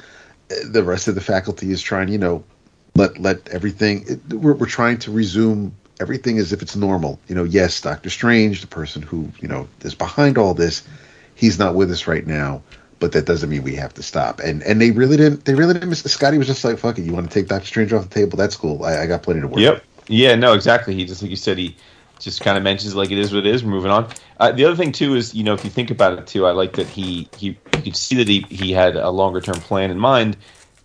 The 0.66 0.84
rest 0.84 1.08
of 1.08 1.16
the 1.16 1.22
faculty 1.22 1.72
is 1.72 1.82
trying, 1.82 2.10
you 2.10 2.18
know, 2.18 2.44
let 2.96 3.20
let 3.20 3.48
everything. 3.50 4.06
It, 4.08 4.34
we're 4.34 4.54
we're 4.54 4.66
trying 4.68 4.98
to 5.00 5.12
resume 5.12 5.76
everything 6.00 6.38
as 6.38 6.54
if 6.54 6.62
it's 6.62 6.76
normal. 6.76 7.20
You 7.28 7.36
know, 7.36 7.44
yes, 7.44 7.82
Doctor 7.82 8.10
Strange, 8.10 8.62
the 8.62 8.68
person 8.68 9.02
who 9.02 9.32
you 9.40 9.48
know 9.48 9.68
is 9.82 9.96
behind 9.96 10.38
all 10.38 10.54
this, 10.54 10.88
he's 11.36 11.60
not 11.60 11.76
with 11.76 11.92
us 11.92 12.08
right 12.08 12.26
now. 12.26 12.62
But 13.00 13.12
that 13.12 13.26
doesn't 13.26 13.52
mean 13.52 13.62
we 13.62 13.76
have 13.76 13.94
to 13.96 14.04
stop. 14.04 14.40
And 14.40 14.64
and 14.64 14.82
they 14.82 14.90
really 14.90 15.18
didn't. 15.18 15.46
They 15.46 15.54
really 15.54 15.74
didn't. 15.74 15.90
Miss, 15.90 16.02
Skottie 16.04 16.38
was 16.38 16.48
just 16.48 16.64
like, 16.64 16.80
"Fuck 16.80 16.98
it, 16.98 17.04
you 17.04 17.14
want 17.14 17.30
to 17.30 17.34
take 17.34 17.48
Doctor 17.48 17.68
Strange 17.68 17.94
off 17.94 18.10
the 18.10 18.14
table? 18.14 18.38
That's 18.38 18.56
cool. 18.56 18.84
I, 18.84 19.04
I 19.04 19.06
got 19.06 19.22
plenty 19.22 19.42
to 19.42 19.48
work." 19.48 19.60
Yep. 19.60 19.84
Yeah. 20.08 20.36
No. 20.36 20.54
Exactly. 20.54 20.96
He 20.96 21.06
just 21.06 21.22
like 21.22 21.30
you 21.30 21.38
said. 21.38 21.58
He 21.58 21.76
just 22.20 22.42
kind 22.42 22.58
of 22.58 22.64
mentions 22.64 22.96
like 22.96 23.12
it 23.12 23.20
is 23.20 23.32
what 23.32 23.46
it 23.46 23.54
is. 23.54 23.64
We're 23.64 23.70
moving 23.70 23.92
on. 23.92 24.10
Uh, 24.40 24.52
the 24.52 24.66
other 24.66 24.76
thing 24.76 24.92
too 24.92 25.16
is 25.16 25.36
you 25.36 25.44
know 25.44 25.54
if 25.54 25.64
you 25.64 25.70
think 25.70 25.92
about 25.92 26.18
it 26.18 26.26
too, 26.26 26.48
I 26.48 26.52
like 26.52 26.74
that 26.74 26.88
he 26.88 27.30
he 27.38 27.48
you 27.48 27.56
could 27.72 27.96
see 27.96 28.16
that 28.16 28.28
he 28.28 28.42
he 28.50 28.72
had 28.72 28.96
a 28.96 29.10
longer 29.10 29.42
term 29.42 29.60
plan 29.60 29.92
in 29.92 30.00
mind 30.00 30.38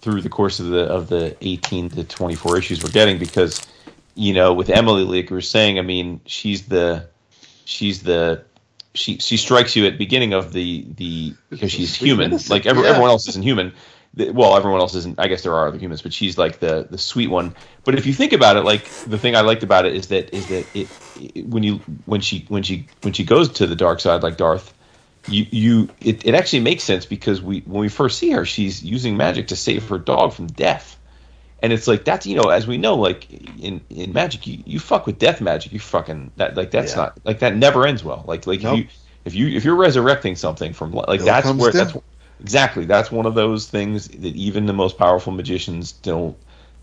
through 0.03 0.21
the 0.21 0.29
course 0.29 0.61
of 0.61 0.67
the 0.67 0.85
of 0.85 1.09
the 1.09 1.37
18 1.41 1.91
to 1.91 2.05
24 2.05 2.59
issues 2.59 2.83
we're 2.83 2.91
getting 2.91 3.19
because 3.19 3.67
you 4.15 4.35
know 4.35 4.53
with 4.53 4.71
Emily 4.71 5.05
like 5.05 5.31
we 5.31 5.35
were 5.35 5.41
saying, 5.41 5.79
I 5.79 5.83
mean 5.83 6.21
she's 6.27 6.67
the 6.67 7.09
she's 7.65 8.03
the 8.03 8.45
she 8.95 9.19
she 9.19 9.37
strikes 9.37 9.75
you 9.75 9.87
at 9.87 9.93
the 9.93 9.99
beginning 9.99 10.33
of 10.33 10.53
the 10.53 10.87
the 10.97 11.35
because 11.51 11.73
she's 11.73 11.95
human 11.95 12.39
like 12.49 12.67
every, 12.67 12.83
yeah. 12.83 12.91
everyone 12.91 13.11
else 13.11 13.29
isn't 13.29 13.43
human 13.43 13.73
well, 14.15 14.57
everyone 14.57 14.81
else 14.81 14.95
isn't. 14.95 15.19
I 15.19 15.27
guess 15.27 15.43
there 15.43 15.55
are 15.55 15.69
other 15.69 15.79
humans, 15.79 16.03
but 16.03 16.13
she's 16.13 16.37
like 16.37 16.59
the 16.59 16.87
the 16.91 16.99
sweet 16.99 17.29
one. 17.29 17.55
But 17.85 17.95
if 17.95 18.05
you 18.05 18.13
think 18.13 18.33
about 18.33 18.57
it, 18.57 18.65
like 18.65 18.91
the 19.07 19.19
thing 19.19 19.35
I 19.35 19.41
liked 19.41 19.63
about 19.63 19.87
it 19.87 19.95
is 19.95 20.09
that 20.09 20.35
is 20.35 20.49
that 20.49 20.67
it, 20.75 20.89
it 21.15 21.47
when 21.47 21.63
you 21.63 21.77
when 22.05 22.21
she 22.21 22.45
when 22.49 22.63
she 22.63 22.87
when 23.01 23.15
she 23.15 23.25
goes 23.25 23.49
to 23.53 23.67
the 23.67 23.77
dark 23.77 24.01
side 24.01 24.23
like 24.23 24.37
Darth, 24.37 24.75
you 25.27 25.47
you 25.51 25.89
it, 26.01 26.27
it 26.27 26.35
actually 26.35 26.61
makes 26.61 26.85
sense 26.85 27.07
because 27.07 27.41
we 27.41 27.61
when 27.61 27.81
we 27.81 27.89
first 27.89 28.19
see 28.19 28.31
her, 28.33 28.45
she's 28.45 28.83
using 28.85 29.17
magic 29.17 29.49
to 29.49 29.57
save 29.57 29.89
her 29.89 29.99
dog 29.99 30.35
from 30.35 30.47
death. 30.47 30.99
And 31.63 31.73
it's 31.73 31.87
like 31.87 32.05
that's 32.05 32.27
you 32.27 32.37
know 32.37 32.49
as 32.51 32.67
we 32.67 32.77
know 32.77 32.97
like 32.97 33.31
in 33.61 33.81
in 33.89 34.13
magic 34.13 34.47
you, 34.47 34.63
you 34.67 34.81
fuck 34.81 35.07
with 35.07 35.19
death 35.19 35.41
magic 35.41 35.73
you 35.73 35.79
fucking 35.79 36.33
that 36.37 36.57
like 36.57 36.71
that's 36.73 36.93
Yeah. 36.93 36.97
not 37.03 37.19
like 37.25 37.39
that 37.39 37.55
never 37.57 37.87
ends 37.87 38.03
well 38.03 38.25
like 38.27 38.47
like 38.49 38.63
Nope. 38.63 38.79
if 38.79 38.79
you 38.81 38.89
if 39.25 39.35
you 39.35 39.57
if 39.57 39.65
you're 39.65 39.77
resurrecting 39.77 40.35
something 40.37 40.73
from 40.73 40.93
like 40.93 41.21
that's 41.23 41.47
where 41.53 41.71
death. 41.71 41.93
that's 41.93 42.05
exactly 42.41 42.85
that's 42.85 43.13
one 43.13 43.27
of 43.27 43.35
those 43.35 43.69
things 43.69 44.09
that 44.09 44.35
even 44.35 44.67
the 44.67 44.73
most 44.73 44.99
powerful 44.99 45.33
magicians 45.33 45.93
don't 45.93 46.37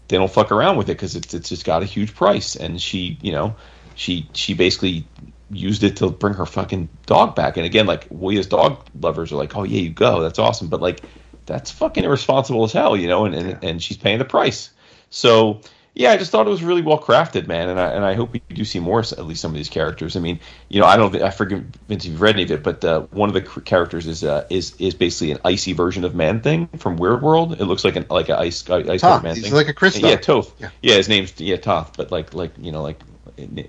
they 0.08 0.18
don't 0.18 0.32
fuck 0.32 0.52
around 0.52 0.78
with 0.78 0.88
it 0.90 0.94
because 0.94 1.16
it's 1.18 1.34
it's 1.34 1.50
just 1.50 1.66
got 1.66 1.84
a 1.84 1.86
huge 1.86 2.16
price 2.16 2.56
and 2.56 2.82
she 2.82 3.18
you 3.22 3.34
know 3.34 3.54
she 3.96 4.30
she 4.34 4.54
basically 4.54 5.06
used 5.52 5.84
it 5.84 5.98
to 5.98 6.10
bring 6.10 6.34
her 6.36 6.46
fucking 6.46 6.88
dog 7.06 7.36
back 7.36 7.58
and 7.58 7.66
again 7.66 7.86
like 7.86 8.08
we 8.10 8.38
as 8.40 8.48
dog 8.48 8.80
lovers 9.02 9.32
are 9.34 9.36
like 9.36 9.58
oh 9.58 9.64
yeah 9.64 9.82
you 9.82 9.90
go 9.90 10.22
that's 10.22 10.40
awesome 10.40 10.70
but 10.70 10.80
like 10.80 11.02
that's 11.50 11.70
fucking 11.72 12.06
irresponsible 12.06 12.64
as 12.64 12.72
hell 12.72 12.96
you 12.96 13.08
know 13.08 13.26
and 13.26 13.36
and, 13.36 13.64
and 13.64 13.84
she's 13.84 13.98
paying 13.98 14.20
the 14.20 14.26
price 14.26 14.70
so 15.10 15.60
yeah, 16.00 16.12
I 16.12 16.18
just 16.18 16.32
thought 16.32 16.48
it 16.48 16.50
was 16.50 16.64
really 16.64 16.82
well 16.82 16.98
crafted, 16.98 17.48
man, 17.48 17.68
and 17.68 17.78
I 17.78 17.88
and 17.88 18.06
I 18.06 18.14
hope 18.14 18.32
we 18.32 18.42
do 18.50 18.64
see 18.64 18.80
more 18.80 19.00
at 19.00 19.26
least 19.26 19.42
some 19.42 19.52
of 19.52 19.58
these 19.58 19.68
characters. 19.68 20.16
I 20.16 20.20
mean, 20.20 20.40
you 20.70 20.80
know, 20.80 20.86
I 20.86 20.96
don't 20.96 21.14
I 21.22 21.30
forget 21.30 21.62
Vince 21.90 22.06
if 22.06 22.12
you've 22.12 22.22
read 22.22 22.36
any 22.36 22.44
of 22.44 22.52
it, 22.52 22.64
but 22.64 22.86
uh, 22.86 23.02
one 23.12 23.28
of 23.28 23.34
the 23.34 23.42
characters 23.62 24.08
is 24.08 24.24
uh, 24.24 24.46
is 24.50 24.76
is 24.80 24.94
basically 24.94 25.32
an 25.32 25.40
icy 25.44 25.74
version 25.74 26.06
of 26.06 26.16
Man 26.16 26.42
Thing 26.42 26.68
from 26.78 26.96
Weird 26.96 27.22
World. 27.22 27.60
It 27.60 27.66
looks 27.66 27.84
like 27.84 27.96
an 27.96 28.06
like 28.10 28.30
an 28.30 28.36
ice 28.36 28.70
ice 28.70 29.02
Toth. 29.02 29.24
Man 29.24 29.36
He's 29.36 29.46
Thing. 29.46 29.54
like 29.54 29.68
a 29.68 29.74
Christoph. 29.74 30.04
Yeah, 30.04 30.16
Toth. 30.16 30.54
Yeah. 30.60 30.70
Yeah. 30.82 30.96
his 30.96 31.10
name's 31.10 31.38
yeah 31.38 31.58
Toth, 31.58 31.98
but 31.98 32.12
like 32.12 32.34
like 32.34 32.52
you 32.60 32.72
know 32.72 32.84
like 32.84 33.02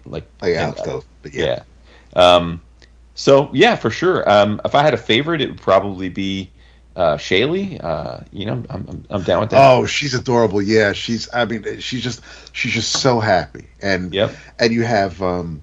like 0.05 0.27
Like 0.41 0.55
Alex 0.55 0.83
Toth, 0.83 1.07
but 1.23 1.35
yeah. 1.35 1.65
yeah. 2.15 2.37
Um, 2.37 2.61
so 3.15 3.51
yeah, 3.53 3.77
for 3.77 3.91
sure. 3.91 4.29
Um, 4.31 4.61
if 4.65 4.75
I 4.75 4.83
had 4.83 4.95
a 4.95 4.99
favorite, 4.99 5.41
it 5.41 5.49
would 5.49 5.61
probably 5.61 6.11
be 6.11 6.51
uh, 6.97 7.17
Shaylee. 7.17 7.83
Uh, 7.83 8.21
you 8.33 8.47
know, 8.47 8.63
I'm, 8.69 8.87
I'm 8.89 9.05
I'm 9.11 9.23
down 9.23 9.41
with 9.41 9.51
that. 9.51 9.71
Oh, 9.73 9.87
she's 9.87 10.15
adorable. 10.15 10.61
Yeah, 10.63 10.93
she's. 10.93 11.29
I 11.33 11.45
mean, 11.45 11.81
she's 11.81 12.03
just. 12.03 12.21
She's 12.53 12.73
just 12.73 12.93
so 13.01 13.21
happy, 13.21 13.67
and 13.81 14.13
Yep. 14.15 14.35
and 14.59 14.73
you 14.73 14.83
have 14.83 15.23
um, 15.23 15.63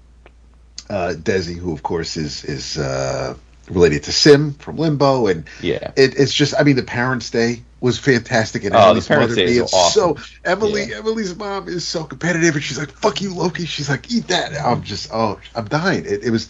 uh, 0.89 1.13
Desi, 1.17 1.55
who 1.57 1.73
of 1.73 1.83
course 1.83 2.17
is 2.17 2.43
is 2.45 2.77
uh, 2.77 3.35
related 3.69 4.03
to 4.03 4.11
Sim 4.11 4.53
from 4.53 4.77
Limbo, 4.77 5.27
and 5.27 5.45
Yeah. 5.61 5.91
it, 5.95 6.17
it's 6.19 6.33
just. 6.33 6.53
I 6.59 6.63
mean, 6.63 6.75
the 6.77 6.83
Parents' 6.83 7.29
Day 7.29 7.63
was 7.79 7.99
fantastic, 7.99 8.63
and 8.63 8.73
Oh, 8.73 8.79
Emily's 8.79 9.07
Parents' 9.07 9.31
mother 9.31 9.35
Day 9.35 9.43
is 9.45 9.51
being 9.51 9.63
awesome. 9.63 10.17
so 10.17 10.23
Emily. 10.45 10.85
Yeah. 10.85 10.97
Emily's 10.99 11.35
mom 11.35 11.67
is 11.67 11.85
so 11.85 12.03
competitive, 12.05 12.55
and 12.55 12.63
she's 12.63 12.79
like, 12.79 12.89
"Fuck 12.91 13.21
you, 13.21 13.33
Loki." 13.35 13.65
She's 13.65 13.89
like, 13.89 14.11
"Eat 14.11 14.27
that." 14.29 14.53
I'm 14.59 14.81
just. 14.83 15.09
Oh, 15.13 15.39
I'm 15.55 15.65
dying. 15.65 16.05
It, 16.05 16.23
it 16.23 16.31
was. 16.31 16.47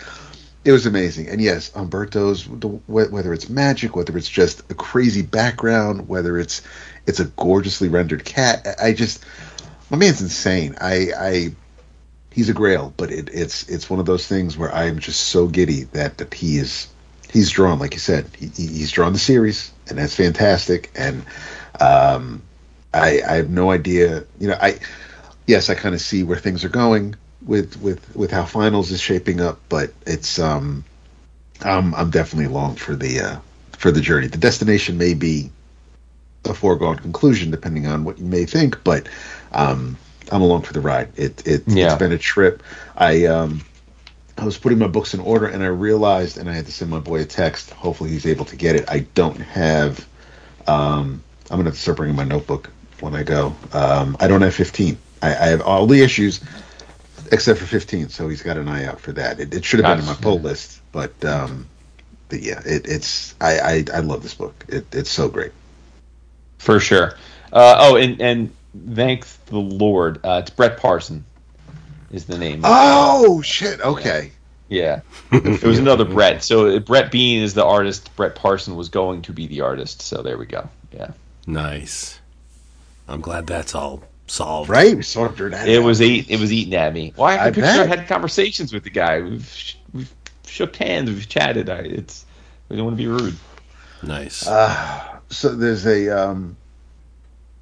It 0.67 0.73
was 0.73 0.85
amazing, 0.85 1.29
and 1.29 1.39
yes, 1.39 1.71
Humberto's 1.71 2.45
whether 2.87 3.33
it's 3.33 3.47
magic, 3.47 3.95
whether 3.95 4.17
it's 4.17 4.27
just 4.27 4.69
a 4.69 4.73
crazy 4.73 5.21
background, 5.21 6.09
whether 6.09 6.37
it's 6.37 6.61
it's 7.05 7.21
a 7.21 7.25
gorgeously 7.25 7.87
rendered 7.87 8.25
cat. 8.25 8.67
I 8.83 8.91
just 8.91 9.23
my 9.89 9.95
man's 9.97 10.21
insane. 10.21 10.75
I 10.81 11.11
I 11.17 11.55
he's 12.31 12.49
a 12.49 12.53
grail, 12.53 12.93
but 12.97 13.11
it, 13.11 13.29
it's 13.31 13.69
it's 13.69 13.89
one 13.89 14.01
of 14.01 14.05
those 14.07 14.27
things 14.27 14.57
where 14.57 14.69
I'm 14.75 14.99
just 14.99 15.29
so 15.29 15.47
giddy 15.47 15.83
that 15.93 16.17
that 16.17 16.33
he 16.33 16.57
is 16.57 16.89
he's 17.31 17.49
drawn, 17.49 17.79
like 17.79 17.93
you 17.93 18.01
said, 18.01 18.25
he- 18.37 18.51
he's 18.57 18.91
drawn 18.91 19.13
the 19.13 19.19
series, 19.19 19.71
and 19.87 19.97
that's 19.97 20.15
fantastic. 20.15 20.91
And 20.95 21.23
um, 21.79 22.41
I 22.93 23.21
I 23.25 23.35
have 23.37 23.49
no 23.49 23.71
idea, 23.71 24.25
you 24.37 24.49
know, 24.49 24.57
I 24.61 24.79
yes, 25.47 25.69
I 25.69 25.75
kind 25.75 25.95
of 25.95 26.01
see 26.01 26.23
where 26.23 26.37
things 26.37 26.65
are 26.65 26.69
going 26.69 27.15
with 27.47 27.79
with 27.81 28.15
with 28.15 28.31
how 28.31 28.45
finals 28.45 28.91
is 28.91 29.01
shaping 29.01 29.41
up, 29.41 29.59
but 29.69 29.93
it's 30.05 30.39
um 30.39 30.83
I'm 31.61 31.95
I'm 31.95 32.09
definitely 32.09 32.45
along 32.45 32.75
for 32.75 32.95
the 32.95 33.19
uh 33.21 33.39
for 33.77 33.91
the 33.91 34.01
journey. 34.01 34.27
The 34.27 34.37
destination 34.37 34.97
may 34.97 35.13
be 35.13 35.49
a 36.45 36.53
foregone 36.53 36.97
conclusion 36.97 37.51
depending 37.51 37.87
on 37.87 38.03
what 38.03 38.19
you 38.19 38.25
may 38.25 38.45
think, 38.45 38.83
but 38.83 39.07
um 39.51 39.97
I'm 40.31 40.41
along 40.41 40.63
for 40.63 40.73
the 40.73 40.81
ride. 40.81 41.09
It 41.15 41.45
it 41.47 41.63
Yeah. 41.67 41.85
it's 41.87 41.99
been 41.99 42.11
a 42.11 42.17
trip. 42.17 42.63
I 42.95 43.25
um 43.25 43.61
I 44.37 44.45
was 44.45 44.57
putting 44.57 44.77
my 44.77 44.87
books 44.87 45.13
in 45.13 45.19
order 45.19 45.47
and 45.47 45.63
I 45.63 45.67
realized 45.67 46.37
and 46.37 46.49
I 46.49 46.53
had 46.53 46.65
to 46.67 46.71
send 46.71 46.91
my 46.91 46.99
boy 46.99 47.21
a 47.21 47.25
text. 47.25 47.71
Hopefully 47.71 48.11
he's 48.11 48.25
able 48.27 48.45
to 48.45 48.55
get 48.55 48.75
it. 48.75 48.85
I 48.89 48.99
don't 49.15 49.39
have 49.39 50.05
um 50.67 51.23
I'm 51.49 51.57
gonna 51.57 51.65
have 51.69 51.75
to 51.75 51.79
start 51.81 51.97
bringing 51.97 52.15
my 52.15 52.25
notebook 52.25 52.69
when 52.99 53.15
I 53.15 53.23
go. 53.23 53.55
Um 53.73 54.17
I 54.19 54.27
don't 54.27 54.41
have 54.41 54.53
15. 54.53 54.97
I, 55.21 55.27
I 55.29 55.45
have 55.47 55.61
all 55.61 55.87
the 55.87 56.01
issues 56.01 56.41
except 57.31 57.59
for 57.59 57.65
15. 57.65 58.09
So 58.09 58.27
he's 58.27 58.41
got 58.41 58.57
an 58.57 58.67
eye 58.67 58.85
out 58.85 58.99
for 58.99 59.11
that. 59.13 59.39
It, 59.39 59.53
it 59.53 59.65
should 59.65 59.79
have 59.83 59.91
been 59.93 59.99
in 59.99 60.05
my 60.05 60.11
Gotcha. 60.13 60.23
pull 60.23 60.39
list, 60.39 60.81
but 60.91 61.23
um, 61.25 61.67
but 62.29 62.41
yeah, 62.41 62.61
it, 62.65 62.87
it's 62.87 63.35
I, 63.41 63.59
I 63.59 63.85
I 63.95 63.99
love 63.99 64.23
this 64.23 64.33
book. 64.33 64.65
It, 64.67 64.85
it's 64.91 65.09
so 65.11 65.29
great. 65.29 65.51
For 66.57 66.79
sure. 66.79 67.15
Uh, 67.53 67.75
oh, 67.79 67.95
and 67.95 68.21
and 68.21 68.53
thank 68.93 69.25
the 69.45 69.57
Lord, 69.57 70.19
uh, 70.25 70.41
it's 70.43 70.49
Brett 70.49 70.77
Parson, 70.77 71.23
is 72.11 72.25
the 72.25 72.37
name. 72.37 72.61
Oh 72.63 73.41
shit! 73.41 73.79
Okay, 73.79 74.31
yeah, 74.67 75.01
it 75.31 75.63
was 75.63 75.79
another 75.79 76.03
Brett. 76.05 76.43
So 76.43 76.67
uh, 76.75 76.79
Brett 76.79 77.11
Bean 77.11 77.43
is 77.43 77.53
the 77.53 77.63
artist. 77.63 78.13
Brett 78.17 78.35
Parson 78.35 78.75
was 78.75 78.89
going 78.89 79.21
to 79.23 79.33
be 79.33 79.47
the 79.47 79.61
artist. 79.61 80.01
So 80.01 80.21
there 80.21 80.37
we 80.37 80.45
go. 80.45 80.69
Yeah, 80.91 81.11
Nice. 81.45 82.19
I'm 83.07 83.21
glad 83.21 83.47
that's 83.47 83.73
all 83.73 84.03
solved. 84.27 84.69
right? 84.69 84.95
We 84.95 85.03
sorted 85.03 85.53
that. 85.53 85.67
it 85.67 85.79
out. 85.79 85.83
was 85.83 86.01
eat. 86.01 86.29
It 86.29 86.39
was 86.39 86.51
eating 86.51 86.75
at 86.75 86.93
me. 86.93 87.13
Well, 87.15 87.27
I, 87.27 87.35
I 87.37 87.45
I 87.45 87.51
picture 87.51 87.69
I 87.69 87.85
had 87.85 88.07
conversations 88.07 88.73
with 88.73 88.83
the 88.83 88.89
guy. 88.89 89.21
We've 89.21 89.75
we've 89.93 90.13
shook 90.45 90.75
hands. 90.75 91.09
We've 91.09 91.27
chatted. 91.27 91.69
I, 91.69 91.79
it's 91.79 92.25
we 92.69 92.75
don't 92.77 92.85
want 92.85 92.97
to 92.97 93.03
be 93.03 93.07
rude. 93.07 93.35
Nice. 94.03 94.47
Uh, 94.47 95.19
so 95.29 95.55
there's 95.55 95.85
a 95.85 96.09
um, 96.09 96.57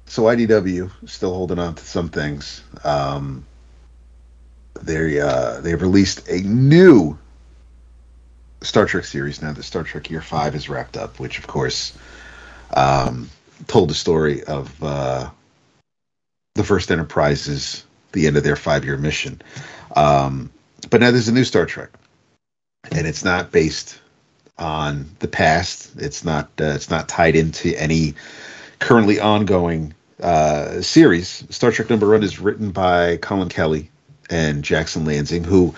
so 0.06 0.24
IDW 0.24 0.90
still 1.06 1.34
holding 1.34 1.58
on 1.58 1.74
to 1.74 1.84
some 1.84 2.08
things. 2.08 2.62
Um, 2.84 3.44
they 4.82 5.20
uh, 5.20 5.60
they've 5.60 5.80
released 5.80 6.28
a 6.28 6.40
new 6.40 7.18
Star 8.62 8.86
Trek 8.86 9.04
series 9.04 9.42
now 9.42 9.52
that 9.52 9.62
Star 9.62 9.82
Trek 9.82 10.10
Year 10.10 10.20
Five 10.22 10.54
is 10.54 10.68
wrapped 10.68 10.96
up, 10.96 11.18
which 11.18 11.38
of 11.38 11.46
course 11.46 11.96
um, 12.74 13.30
told 13.66 13.90
the 13.90 13.94
story 13.94 14.42
of 14.44 14.82
uh, 14.82 15.30
the 16.56 16.64
first 16.64 16.90
Enterprise 16.90 17.48
is 17.48 17.84
the 18.12 18.26
end 18.26 18.36
of 18.36 18.44
their 18.44 18.56
five 18.56 18.84
year 18.84 18.96
mission. 18.96 19.40
Um, 19.94 20.50
but 20.90 21.00
now 21.00 21.10
there's 21.10 21.28
a 21.28 21.32
new 21.32 21.44
Star 21.44 21.66
Trek, 21.66 21.90
and 22.90 23.06
it's 23.06 23.24
not 23.24 23.52
based 23.52 24.00
on 24.58 25.06
the 25.18 25.28
past. 25.28 25.92
It's 25.96 26.24
not 26.24 26.50
uh, 26.60 26.74
it's 26.74 26.90
not 26.90 27.08
tied 27.08 27.36
into 27.36 27.78
any 27.80 28.14
currently 28.78 29.20
ongoing 29.20 29.94
uh, 30.22 30.80
series. 30.80 31.44
Star 31.50 31.70
Trek 31.70 31.90
Number 31.90 32.10
One 32.10 32.22
is 32.22 32.40
written 32.40 32.70
by 32.70 33.18
Collin 33.18 33.48
Kelly 33.48 33.90
and 34.30 34.62
Jackson 34.64 35.04
Lansing, 35.04 35.44
who 35.44 35.74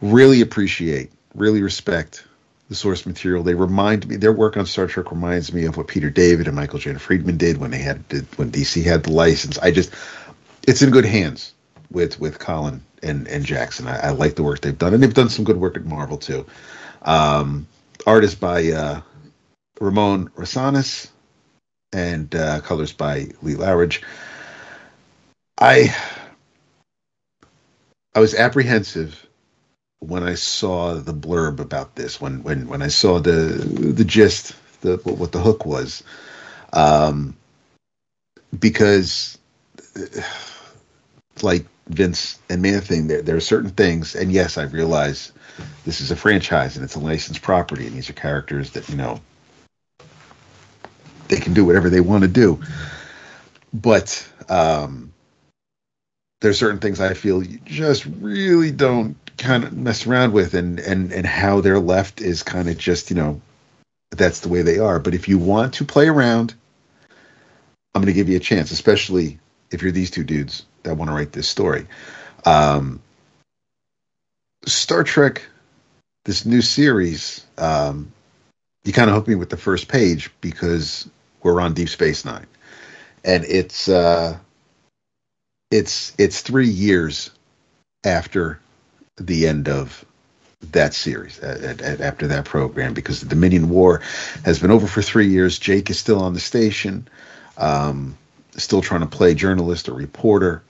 really 0.00 0.40
appreciate, 0.40 1.10
really 1.34 1.62
respect 1.62 2.24
the 2.70 2.76
source 2.76 3.04
material. 3.04 3.42
They 3.42 3.54
remind 3.54 4.06
me 4.08 4.16
their 4.16 4.32
work 4.32 4.56
on 4.56 4.64
Star 4.64 4.86
Trek 4.86 5.10
reminds 5.10 5.52
me 5.52 5.66
of 5.66 5.76
what 5.76 5.88
Peter 5.88 6.08
David 6.08 6.46
and 6.46 6.54
Michael 6.54 6.78
J. 6.78 6.94
Friedman 6.94 7.36
did 7.36 7.58
when 7.58 7.72
they 7.72 7.78
had 7.78 8.08
did, 8.08 8.26
when 8.38 8.52
DC 8.52 8.84
had 8.84 9.02
the 9.02 9.12
license. 9.12 9.58
I 9.58 9.72
just 9.72 9.92
it's 10.66 10.80
in 10.80 10.90
good 10.90 11.04
hands 11.04 11.52
with 11.90 12.20
with 12.20 12.38
Collin 12.38 12.82
and 13.02 13.26
and 13.26 13.44
Jackson. 13.44 13.88
I, 13.88 13.98
I 13.98 14.10
like 14.10 14.36
the 14.36 14.44
work 14.44 14.60
they've 14.60 14.78
done, 14.78 14.94
and 14.94 15.02
they've 15.02 15.12
done 15.12 15.28
some 15.28 15.44
good 15.44 15.56
work 15.56 15.76
at 15.76 15.84
Marvel 15.84 16.16
too. 16.16 16.46
Um, 17.02 17.66
art 18.06 18.22
is 18.22 18.36
by 18.36 18.70
uh, 18.70 19.00
Ramon 19.80 20.28
Rosanas 20.28 21.10
and 21.92 22.32
uh, 22.36 22.60
colors 22.60 22.92
by 22.92 23.30
Lee 23.42 23.56
Loughridge. 23.56 24.00
I 25.58 25.92
I 28.14 28.20
was 28.20 28.32
apprehensive 28.36 29.26
when 30.00 30.22
I 30.22 30.34
saw 30.34 30.94
the 30.94 31.14
blurb 31.14 31.60
about 31.60 31.94
this. 31.94 32.20
When 32.20 32.42
when 32.42 32.66
when 32.68 32.82
I 32.82 32.88
saw 32.88 33.20
the 33.20 33.32
the 33.32 34.04
gist, 34.04 34.54
the 34.80 34.96
what 34.96 35.32
the 35.32 35.38
hook 35.38 35.64
was, 35.64 36.02
um, 36.72 37.36
because 38.58 39.38
uh, 39.96 40.22
like 41.42 41.66
Vince 41.88 42.38
and 42.48 42.62
Man 42.62 42.80
thing, 42.80 43.06
there 43.06 43.22
there 43.22 43.36
are 43.36 43.40
certain 43.40 43.70
things, 43.70 44.14
and 44.16 44.32
yes, 44.32 44.58
I 44.58 44.64
realize 44.64 45.32
this 45.84 46.00
is 46.00 46.10
a 46.10 46.16
franchise 46.16 46.76
and 46.76 46.84
it's 46.84 46.94
a 46.94 47.00
licensed 47.00 47.42
property, 47.42 47.86
and 47.86 47.94
these 47.94 48.10
are 48.10 48.14
characters 48.14 48.70
that 48.70 48.88
you 48.88 48.96
know 48.96 49.20
they 51.28 51.38
can 51.38 51.54
do 51.54 51.64
whatever 51.64 51.90
they 51.90 52.00
want 52.00 52.22
to 52.22 52.28
do. 52.28 52.60
But 53.72 54.26
um, 54.48 55.12
there's 56.40 56.58
certain 56.58 56.80
things 56.80 57.00
I 57.00 57.14
feel 57.14 57.42
you 57.42 57.60
just 57.64 58.06
really 58.06 58.72
don't 58.72 59.16
kind 59.40 59.64
of 59.64 59.72
mess 59.72 60.06
around 60.06 60.32
with, 60.32 60.54
and 60.54 60.78
and 60.78 61.12
and 61.12 61.26
how 61.26 61.60
they're 61.60 61.80
left 61.80 62.20
is 62.20 62.44
kind 62.44 62.68
of 62.68 62.78
just 62.78 63.10
you 63.10 63.16
know 63.16 63.40
that's 64.10 64.40
the 64.40 64.48
way 64.48 64.62
they 64.62 64.78
are. 64.78 65.00
But 65.00 65.14
if 65.14 65.28
you 65.28 65.38
want 65.38 65.74
to 65.74 65.84
play 65.84 66.06
around 66.06 66.54
I'm 67.94 68.02
going 68.02 68.12
to 68.12 68.18
give 68.18 68.28
you 68.28 68.36
a 68.36 68.40
chance, 68.40 68.70
especially 68.70 69.38
if 69.70 69.82
you're 69.82 69.92
these 69.92 70.10
two 70.10 70.24
dudes 70.24 70.64
that 70.82 70.96
want 70.96 71.10
to 71.10 71.14
write 71.14 71.32
this 71.32 71.48
story. 71.48 71.86
Um, 72.44 73.00
Star 74.64 75.02
Trek, 75.02 75.42
this 76.24 76.46
new 76.46 76.62
series, 76.62 77.44
um, 77.58 78.12
you 78.84 78.92
kind 78.92 79.10
of 79.10 79.16
hooked 79.16 79.28
me 79.28 79.34
with 79.34 79.50
the 79.50 79.56
first 79.56 79.88
page 79.88 80.30
because 80.40 81.08
we're 81.42 81.60
on 81.60 81.74
Deep 81.74 81.88
Space 81.88 82.24
Nine, 82.24 82.46
and 83.24 83.44
it's 83.44 83.88
uh, 83.88 84.38
it's 85.70 86.14
it's 86.16 86.40
three 86.40 86.68
years 86.68 87.30
after 88.04 88.60
the 89.16 89.46
end 89.46 89.68
of 89.68 90.04
that 90.72 90.94
series 90.94 91.38
at, 91.40 91.80
at, 91.80 92.00
after 92.00 92.26
that 92.28 92.44
program 92.44 92.92
because 92.94 93.20
the 93.20 93.28
Dominion 93.28 93.70
War 93.70 94.02
has 94.44 94.58
been 94.58 94.70
over 94.70 94.86
for 94.86 95.02
three 95.02 95.28
years. 95.28 95.58
Jake 95.58 95.90
is 95.90 95.98
still 95.98 96.20
on 96.20 96.34
the 96.34 96.40
station, 96.40 97.08
um, 97.56 98.16
still 98.56 98.82
trying 98.82 99.00
to 99.00 99.06
play 99.06 99.34
journalist 99.34 99.88
or 99.88 99.94
reporter. 99.94 100.62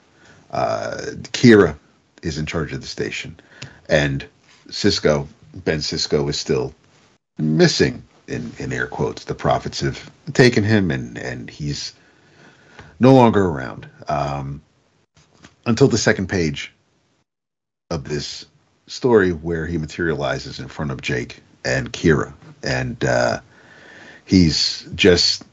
Uh, 0.50 1.00
Kira 1.32 1.76
is 2.22 2.38
in 2.38 2.46
charge 2.46 2.72
of 2.72 2.80
the 2.80 2.86
station, 2.86 3.38
and 3.88 4.24
Sisko 4.68 5.26
Ben 5.54 5.78
Sisko 5.78 6.28
is 6.28 6.38
still 6.38 6.74
missing 7.38 8.02
in, 8.28 8.52
in 8.58 8.72
air 8.72 8.86
quotes. 8.86 9.24
The 9.24 9.34
prophets 9.34 9.80
have 9.80 10.10
taken 10.32 10.64
him, 10.64 10.90
and 10.90 11.18
and 11.18 11.50
he's 11.50 11.94
no 12.98 13.14
longer 13.14 13.44
around 13.44 13.88
um, 14.08 14.60
until 15.66 15.88
the 15.88 15.98
second 15.98 16.28
page 16.28 16.72
of 17.90 18.04
this 18.04 18.46
story 18.86 19.32
where 19.32 19.66
he 19.66 19.78
materializes 19.78 20.60
in 20.60 20.68
front 20.68 20.90
of 20.90 21.00
Jake 21.00 21.40
and 21.64 21.92
Kira, 21.92 22.32
and 22.62 23.02
uh, 23.04 23.40
he's 24.24 24.88
just 24.94 25.44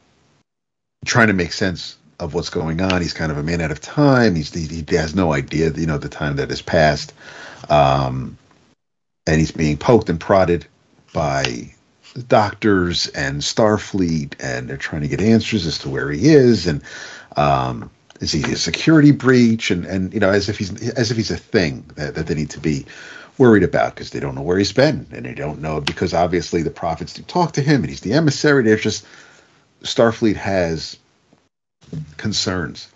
trying 1.06 1.28
to 1.28 1.34
make 1.34 1.54
sense 1.54 1.98
of 2.20 2.34
what's 2.34 2.50
going 2.50 2.82
on. 2.82 3.02
He's 3.02 3.14
kind 3.14 3.32
of 3.32 3.38
a 3.38 3.44
man 3.44 3.62
out 3.62 3.72
of 3.72 3.82
time. 3.82 4.36
He's 4.36 4.54
he, 4.54 4.84
he 4.84 4.96
has 4.96 5.16
no 5.16 5.34
idea, 5.34 5.72
you 5.72 5.86
know, 5.86 5.98
the 5.98 6.10
time 6.10 6.38
that 6.38 6.50
has 6.50 6.62
passed, 6.62 7.14
um, 7.70 8.38
and 9.26 9.40
he's 9.40 9.52
being 9.52 9.78
poked 9.78 10.10
and 10.10 10.20
prodded 10.20 10.66
by 11.14 11.74
the 12.14 12.24
doctors 12.24 13.08
and 13.08 13.42
Starfleet, 13.42 14.36
and 14.40 14.68
they're 14.68 14.78
trying 14.78 15.02
to 15.02 15.08
get 15.08 15.22
answers 15.22 15.68
as 15.68 15.80
to 15.80 15.90
where 15.90 16.10
he 16.10 16.30
is, 16.30 16.68
and 16.68 16.82
um, 17.36 17.92
is 18.20 18.32
he 18.32 18.44
a 18.52 18.56
security 18.56 19.12
breach, 19.12 19.72
and 19.72 19.86
and 19.86 20.14
you 20.14 20.20
know, 20.20 20.30
as 20.30 20.50
if 20.50 20.58
he's 20.58 20.90
as 20.92 21.12
if 21.12 21.18
he's 21.18 21.32
a 21.32 21.38
thing 21.38 21.86
that, 21.96 22.16
that 22.16 22.28
they 22.28 22.36
need 22.36 22.50
to 22.52 22.60
be 22.60 22.86
worried 23.38 23.64
about 23.64 23.94
because 23.94 24.10
they 24.10 24.20
don't 24.20 24.36
know 24.36 24.42
where 24.42 24.58
he's 24.58 24.74
been, 24.74 25.06
and 25.12 25.26
they 25.26 25.34
don't 25.34 25.62
know 25.62 25.80
because 25.82 26.14
obviously 26.14 26.64
the 26.64 26.72
prophets 26.72 27.14
do 27.14 27.22
talk 27.24 27.54
to 27.54 27.62
him, 27.62 27.82
and 27.82 27.90
he's 27.90 28.02
the 28.02 28.14
emissary. 28.14 28.64
There's 28.64 28.82
just 28.82 29.06
Starfleet 29.84 30.36
has 30.36 30.98
concerns, 32.18 32.92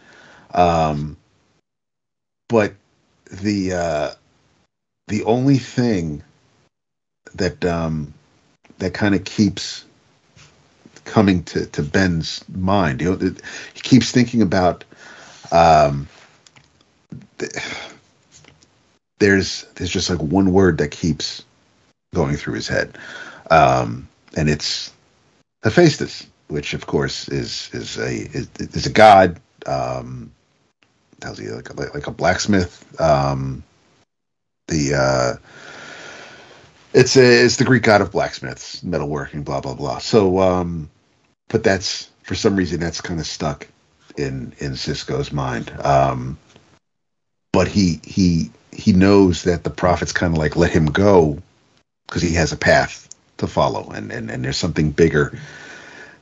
um, 0.53 1.17
but 2.49 2.73
the 3.31 3.73
uh, 3.73 4.11
the 5.07 5.23
only 5.23 5.57
thing 5.57 6.23
that 7.35 7.63
um, 7.63 8.13
that 8.79 8.93
kind 8.93 9.15
of 9.15 9.23
keeps 9.23 9.85
coming 11.05 11.43
to, 11.43 11.65
to 11.67 11.83
Ben's 11.83 12.43
mind. 12.49 13.01
You 13.01 13.15
know, 13.15 13.35
he 13.73 13.81
keeps 13.81 14.11
thinking 14.11 14.41
about 14.41 14.83
um, 15.51 16.07
the, 17.37 17.63
there's 19.19 19.65
there's 19.75 19.91
just 19.91 20.09
like 20.09 20.19
one 20.19 20.51
word 20.51 20.77
that 20.79 20.91
keeps 20.91 21.43
going 22.13 22.35
through 22.35 22.55
his 22.55 22.67
head, 22.67 22.97
um, 23.49 24.07
and 24.35 24.49
it's 24.49 24.91
Hephaestus, 25.63 26.27
which 26.47 26.73
of 26.73 26.87
course 26.87 27.29
is 27.29 27.69
is 27.73 27.97
a 27.97 28.11
is, 28.11 28.49
is 28.59 28.85
a 28.85 28.91
god. 28.91 29.39
Um, 29.65 30.31
tells 31.21 31.39
you 31.39 31.55
like 31.55 31.69
a, 31.69 31.73
like 31.73 32.07
a 32.07 32.11
blacksmith. 32.11 32.99
Um, 32.99 33.63
the 34.67 34.95
uh, 34.95 35.33
it's 36.93 37.15
a, 37.15 37.45
it's 37.45 37.57
the 37.57 37.63
Greek 37.63 37.83
god 37.83 38.01
of 38.01 38.11
blacksmiths, 38.11 38.81
metalworking, 38.81 39.45
blah 39.45 39.61
blah 39.61 39.75
blah. 39.75 39.99
So, 39.99 40.39
um, 40.39 40.89
but 41.47 41.63
that's 41.63 42.09
for 42.23 42.35
some 42.35 42.55
reason 42.55 42.79
that's 42.79 43.01
kind 43.01 43.19
of 43.19 43.27
stuck 43.27 43.67
in 44.21 44.53
in 44.59 44.73
Sisko's 44.73 45.31
mind. 45.31 45.71
Um, 45.83 46.37
but 47.51 47.67
he 47.67 47.99
he 48.03 48.51
he 48.71 48.93
knows 48.93 49.43
that 49.43 49.63
the 49.63 49.69
prophets 49.69 50.13
kind 50.13 50.33
of 50.33 50.39
like 50.39 50.55
let 50.55 50.71
him 50.71 50.85
go 50.85 51.41
because 52.07 52.21
he 52.21 52.33
has 52.35 52.51
a 52.51 52.57
path 52.57 53.09
to 53.37 53.47
follow, 53.47 53.89
and 53.89 54.11
and 54.11 54.29
and 54.29 54.43
there's 54.43 54.57
something 54.57 54.91
bigger 54.91 55.37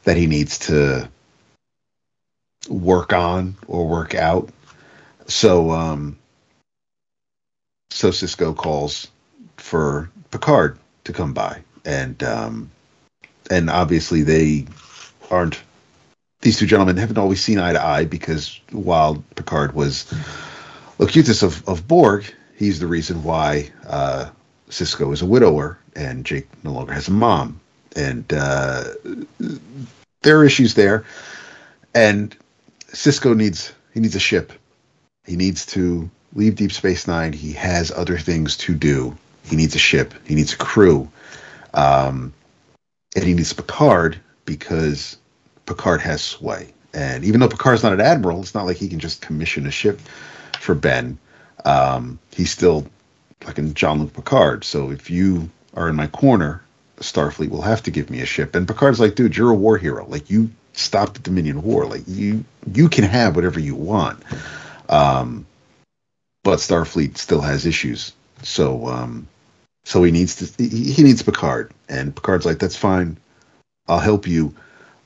that 0.03 0.17
he 0.17 0.27
needs 0.27 0.59
to 0.59 1.09
work 2.69 3.13
on 3.13 3.55
or 3.67 3.87
work 3.87 4.15
out. 4.15 4.49
So 5.27 5.71
um, 5.71 6.17
so 7.91 8.09
Sisko 8.09 8.55
calls 8.55 9.07
for 9.57 10.09
Picard 10.31 10.79
to 11.03 11.13
come 11.13 11.33
by, 11.33 11.61
and 11.85 12.21
um, 12.23 12.71
and 13.49 13.69
obviously 13.69 14.23
they 14.23 14.65
aren't. 15.29 15.61
These 16.41 16.59
two 16.59 16.65
gentlemen 16.65 16.97
haven't 16.97 17.17
always 17.17 17.41
seen 17.41 17.59
eye 17.59 17.73
to 17.73 17.83
eye 17.83 18.05
because 18.05 18.59
while 18.71 19.23
Picard 19.35 19.73
was 19.75 20.11
Locutus 20.97 21.43
of, 21.43 21.67
of 21.67 21.87
Borg, 21.87 22.25
he's 22.55 22.79
the 22.79 22.87
reason 22.87 23.23
why 23.23 23.71
uh, 23.87 24.29
Sisko 24.69 25.11
is 25.13 25.21
a 25.21 25.25
widower 25.25 25.77
and 25.95 26.25
Jake 26.25 26.47
no 26.63 26.71
longer 26.71 26.93
has 26.93 27.07
a 27.07 27.11
mom, 27.11 27.59
and 27.95 28.25
uh, 28.31 28.85
there 30.21 30.39
are 30.39 30.45
issues 30.45 30.75
there. 30.75 31.03
And 31.93 32.35
Sisko 32.91 33.35
needs 33.35 33.73
he 33.93 33.99
needs 33.99 34.15
a 34.15 34.19
ship. 34.19 34.53
He 35.25 35.35
needs 35.35 35.65
to 35.67 36.09
leave 36.33 36.55
Deep 36.55 36.71
Space 36.71 37.07
Nine. 37.07 37.33
He 37.33 37.51
has 37.53 37.91
other 37.91 38.17
things 38.17 38.55
to 38.57 38.73
do 38.73 39.17
he 39.49 39.55
needs 39.55 39.75
a 39.75 39.79
ship. 39.79 40.13
He 40.25 40.35
needs 40.35 40.53
a 40.53 40.57
crew. 40.57 41.09
Um, 41.73 42.33
and 43.15 43.25
he 43.25 43.33
needs 43.33 43.51
Picard 43.51 44.19
because 44.45 45.17
Picard 45.69 46.01
has 46.01 46.21
sway. 46.21 46.73
And 46.93 47.23
even 47.23 47.39
though 47.39 47.47
Picard's 47.47 47.83
not 47.83 47.93
an 47.93 48.01
admiral, 48.01 48.41
it's 48.41 48.55
not 48.55 48.65
like 48.65 48.77
he 48.77 48.89
can 48.89 48.99
just 48.99 49.21
commission 49.21 49.67
a 49.67 49.71
ship 49.71 49.99
for 50.59 50.75
Ben. 50.75 51.17
Um, 51.63 52.19
he's 52.31 52.51
still 52.51 52.87
like 53.45 53.59
a 53.59 53.61
Jean-Luc 53.61 54.13
Picard. 54.13 54.63
So 54.63 54.91
if 54.91 55.09
you 55.09 55.49
are 55.75 55.87
in 55.87 55.95
my 55.95 56.07
corner, 56.07 56.63
Starfleet 56.97 57.49
will 57.49 57.61
have 57.61 57.83
to 57.83 57.91
give 57.91 58.09
me 58.09 58.21
a 58.21 58.25
ship. 58.25 58.55
And 58.55 58.67
Picard's 58.67 58.99
like, 58.99 59.15
dude, 59.15 59.37
you're 59.37 59.51
a 59.51 59.55
war 59.55 59.77
hero. 59.77 60.05
Like 60.07 60.29
you 60.29 60.49
stopped 60.73 61.13
the 61.13 61.19
Dominion 61.19 61.61
War. 61.61 61.85
Like 61.85 62.03
you 62.07 62.43
you 62.73 62.89
can 62.89 63.03
have 63.03 63.35
whatever 63.35 63.59
you 63.59 63.75
want. 63.75 64.21
Um, 64.89 65.45
but 66.43 66.59
Starfleet 66.59 67.17
still 67.17 67.41
has 67.41 67.67
issues. 67.67 68.13
So 68.41 68.87
um, 68.87 69.27
so 69.83 70.03
he 70.03 70.11
needs 70.11 70.35
to 70.37 70.63
he 70.63 71.03
needs 71.03 71.21
Picard, 71.21 71.71
and 71.87 72.15
Picard's 72.15 72.45
like, 72.45 72.59
"That's 72.59 72.75
fine, 72.75 73.17
I'll 73.87 73.99
help 73.99 74.27
you, 74.27 74.53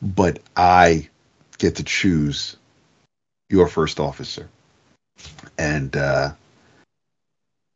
but 0.04 0.40
I 0.56 1.10
get 1.58 1.78
to 1.78 1.84
choose 1.84 2.58
your 3.50 3.68
first 3.68 4.00
officer." 4.00 4.50
And 5.58 5.96
uh, 5.96 6.34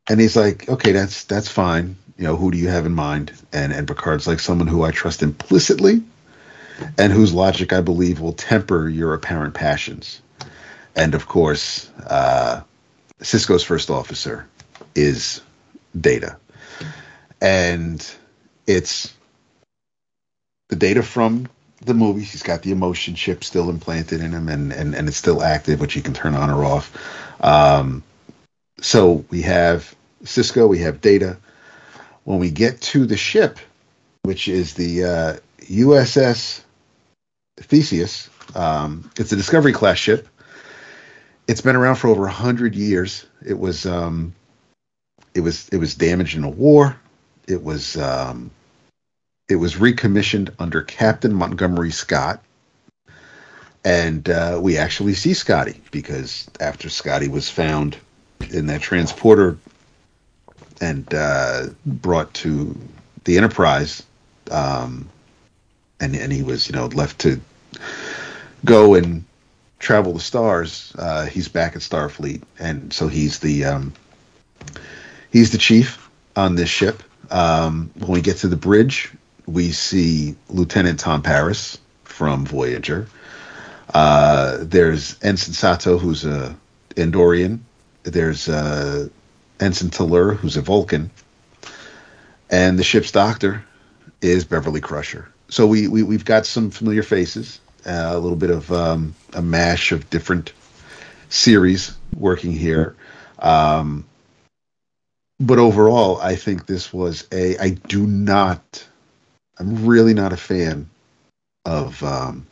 and 0.10 0.20
he's 0.20 0.36
like, 0.36 0.70
"Okay, 0.70 0.91
that's 0.91 1.24
that's 1.24 1.49
fine. 1.49 1.95
You 2.18 2.26
know, 2.26 2.36
who 2.36 2.52
do 2.52 2.58
you 2.58 2.70
have 2.70 2.86
in 2.86 2.94
mind?" 2.94 3.32
And 3.54 3.74
and 3.74 3.88
Picard's 3.88 4.28
like, 4.28 4.40
"Someone 4.40 4.68
who 4.68 4.84
I 4.84 4.91
trust 4.91 5.24
implicitly, 5.24 6.04
and 6.98 7.14
whose 7.14 7.34
logic 7.34 7.74
I 7.74 7.82
believe 7.82 8.20
will 8.20 8.34
temper 8.34 8.90
your 8.90 9.14
apparent 9.14 9.54
passions." 9.54 10.22
And 10.95 11.14
of 11.16 11.28
course, 11.28 11.90
uh, 12.08 12.62
Sisko's 13.22 13.64
first 13.64 13.90
officer 13.90 14.48
is 14.95 15.41
Data 15.99 16.38
and 17.41 18.06
it's 18.66 19.14
the 20.70 20.76
data 20.76 21.04
from 21.04 21.48
the 21.82 21.94
movie. 21.94 22.22
He's 22.22 22.44
got 22.44 22.62
the 22.62 22.72
emotion 22.72 23.16
chip 23.16 23.44
still 23.44 23.70
implanted 23.70 24.22
in 24.22 24.32
him, 24.32 24.49
and 24.49 24.72
and, 24.72 24.95
and 24.95 25.08
it's 25.08 25.18
still 25.18 25.41
active, 25.44 25.80
which 25.80 25.95
you 25.95 26.02
can 26.02 26.14
turn 26.14 26.36
on 26.36 26.49
or 26.49 26.64
off. 26.64 26.95
Um, 27.44 28.04
so 28.82 29.26
we 29.30 29.41
have 29.44 29.95
Sisko, 30.24 30.68
we 30.68 30.80
have 30.80 31.02
Data. 31.02 31.38
When 32.24 32.40
we 32.40 32.52
get 32.52 32.82
to 32.82 33.06
the 33.06 33.18
ship, 33.18 33.60
which 34.24 34.48
is 34.48 34.74
the 34.74 35.04
uh, 35.04 35.38
USS 35.62 36.62
Theseus, 37.58 38.30
um, 38.54 39.10
it's 39.18 39.32
a 39.32 39.36
Discovery 39.36 39.74
class 39.74 39.98
ship. 39.98 40.28
It's 41.48 41.62
been 41.62 41.78
around 41.78 41.95
for 41.95 42.10
over 42.10 42.28
hundred 42.28 42.76
years. 42.76 43.26
It 43.45 43.58
was 43.58 43.86
um, 43.86 44.36
it 45.34 45.40
was 45.41 45.70
it 45.70 45.78
was 45.78 45.95
damaged 45.95 46.36
in 46.36 46.44
a 46.44 46.49
war. 46.49 46.98
It 47.48 47.64
was 47.64 47.95
um, 47.95 48.52
it 49.49 49.56
was 49.56 49.78
recommissioned 49.78 50.52
under 50.60 50.82
Captain 50.82 51.34
Montgomery 51.34 51.91
Scott, 51.91 52.41
and 53.86 54.30
uh, 54.30 54.60
we 54.61 54.78
actually 54.78 55.14
see 55.14 55.34
Scotty 55.34 55.82
because 55.91 56.49
after 56.60 56.90
Scotty 56.90 57.30
was 57.30 57.49
found 57.49 57.98
in 58.52 58.68
that 58.68 58.82
transporter 58.82 59.57
and 60.82 61.11
uh, 61.14 61.68
brought 61.86 62.34
to 62.36 62.76
the 63.24 63.38
Enterprise, 63.38 64.03
um, 64.52 65.10
and 65.99 66.15
and 66.15 66.32
he 66.32 66.44
was 66.44 66.68
you 66.68 66.76
know 66.76 66.88
left 66.88 67.19
to 67.19 67.40
go 68.65 68.95
and 68.95 69.24
Travel 69.80 70.14
the 70.14 70.19
Stars, 70.19 70.94
uh, 70.98 71.26
he's 71.26 71.48
back 71.48 71.76
at 71.76 71.82
Starfleet, 71.82 72.41
and 72.60 72.91
so 72.91 73.07
he's 73.07 73.40
the 73.40 73.65
um, 73.65 73.94
he's 75.32 75.52
the 75.52 75.57
chief 75.57 76.10
on 76.36 76.56
this 76.56 76.69
ship. 76.69 77.03
Um, 77.30 77.91
when 77.95 78.11
we 78.11 78.22
get 78.22 78.38
to 78.38 78.48
the 78.48 78.56
bridge, 78.56 79.11
we 79.48 79.72
see 79.72 80.36
Lieutenant 80.49 80.99
Tom 80.99 81.24
Paris 81.24 81.80
from 82.03 82.45
Voyager. 82.45 83.07
Uh, 83.94 84.57
there's 84.61 85.18
Ensign 85.24 85.53
Sato, 85.53 85.98
who's 85.98 86.26
a 86.26 86.56
Andorian. 86.95 87.60
There's 88.03 88.49
uh, 88.49 89.07
Ensign 89.60 89.90
Talur, 89.90 90.36
who's 90.36 90.57
a 90.57 90.61
Vulcan, 90.61 91.10
and 92.49 92.78
the 92.78 92.84
ship's 92.84 93.11
doctor 93.11 93.64
is 94.22 94.45
Beverly 94.45 94.82
Crusher. 94.82 95.30
So 95.49 95.65
we, 95.65 95.88
we 95.88 96.03
we've 96.03 96.26
got 96.26 96.45
some 96.45 96.69
familiar 96.69 97.03
faces, 97.03 97.60
uh, 97.86 98.10
a 98.11 98.19
little 98.19 98.38
bit 98.38 98.49
of 98.49 98.72
um, 98.72 99.15
a 99.34 99.41
mash 99.41 99.91
of 99.94 100.10
different 100.10 100.52
series 101.30 101.95
working 102.15 102.52
here. 102.52 102.95
Um, 103.40 104.06
but 105.40 105.60
overall, 105.60 106.19
I 106.19 106.36
think 106.36 106.65
this 106.65 106.91
was 106.91 107.28
a. 107.32 107.57
I 107.57 107.69
do 107.69 108.06
not. 108.06 108.86
I'm 109.59 109.85
really 109.85 110.13
not 110.13 110.34
a 110.34 110.38
fan 110.38 110.89
of 111.65 112.01
um, 112.03 112.45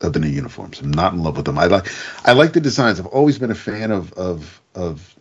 of 0.00 0.12
the 0.12 0.18
new 0.18 0.28
uniforms. 0.28 0.80
I'm 0.80 0.90
not 0.90 1.12
in 1.12 1.22
love 1.22 1.36
with 1.36 1.46
them. 1.46 1.58
I 1.58 1.66
like 1.66 1.86
I 2.24 2.32
like 2.32 2.52
the 2.52 2.60
designs. 2.60 2.98
I've 2.98 3.06
always 3.06 3.38
been 3.38 3.50
a 3.50 3.56
fan 3.56 3.90
of 3.90 4.12
of 4.14 4.60
of 4.74 5.14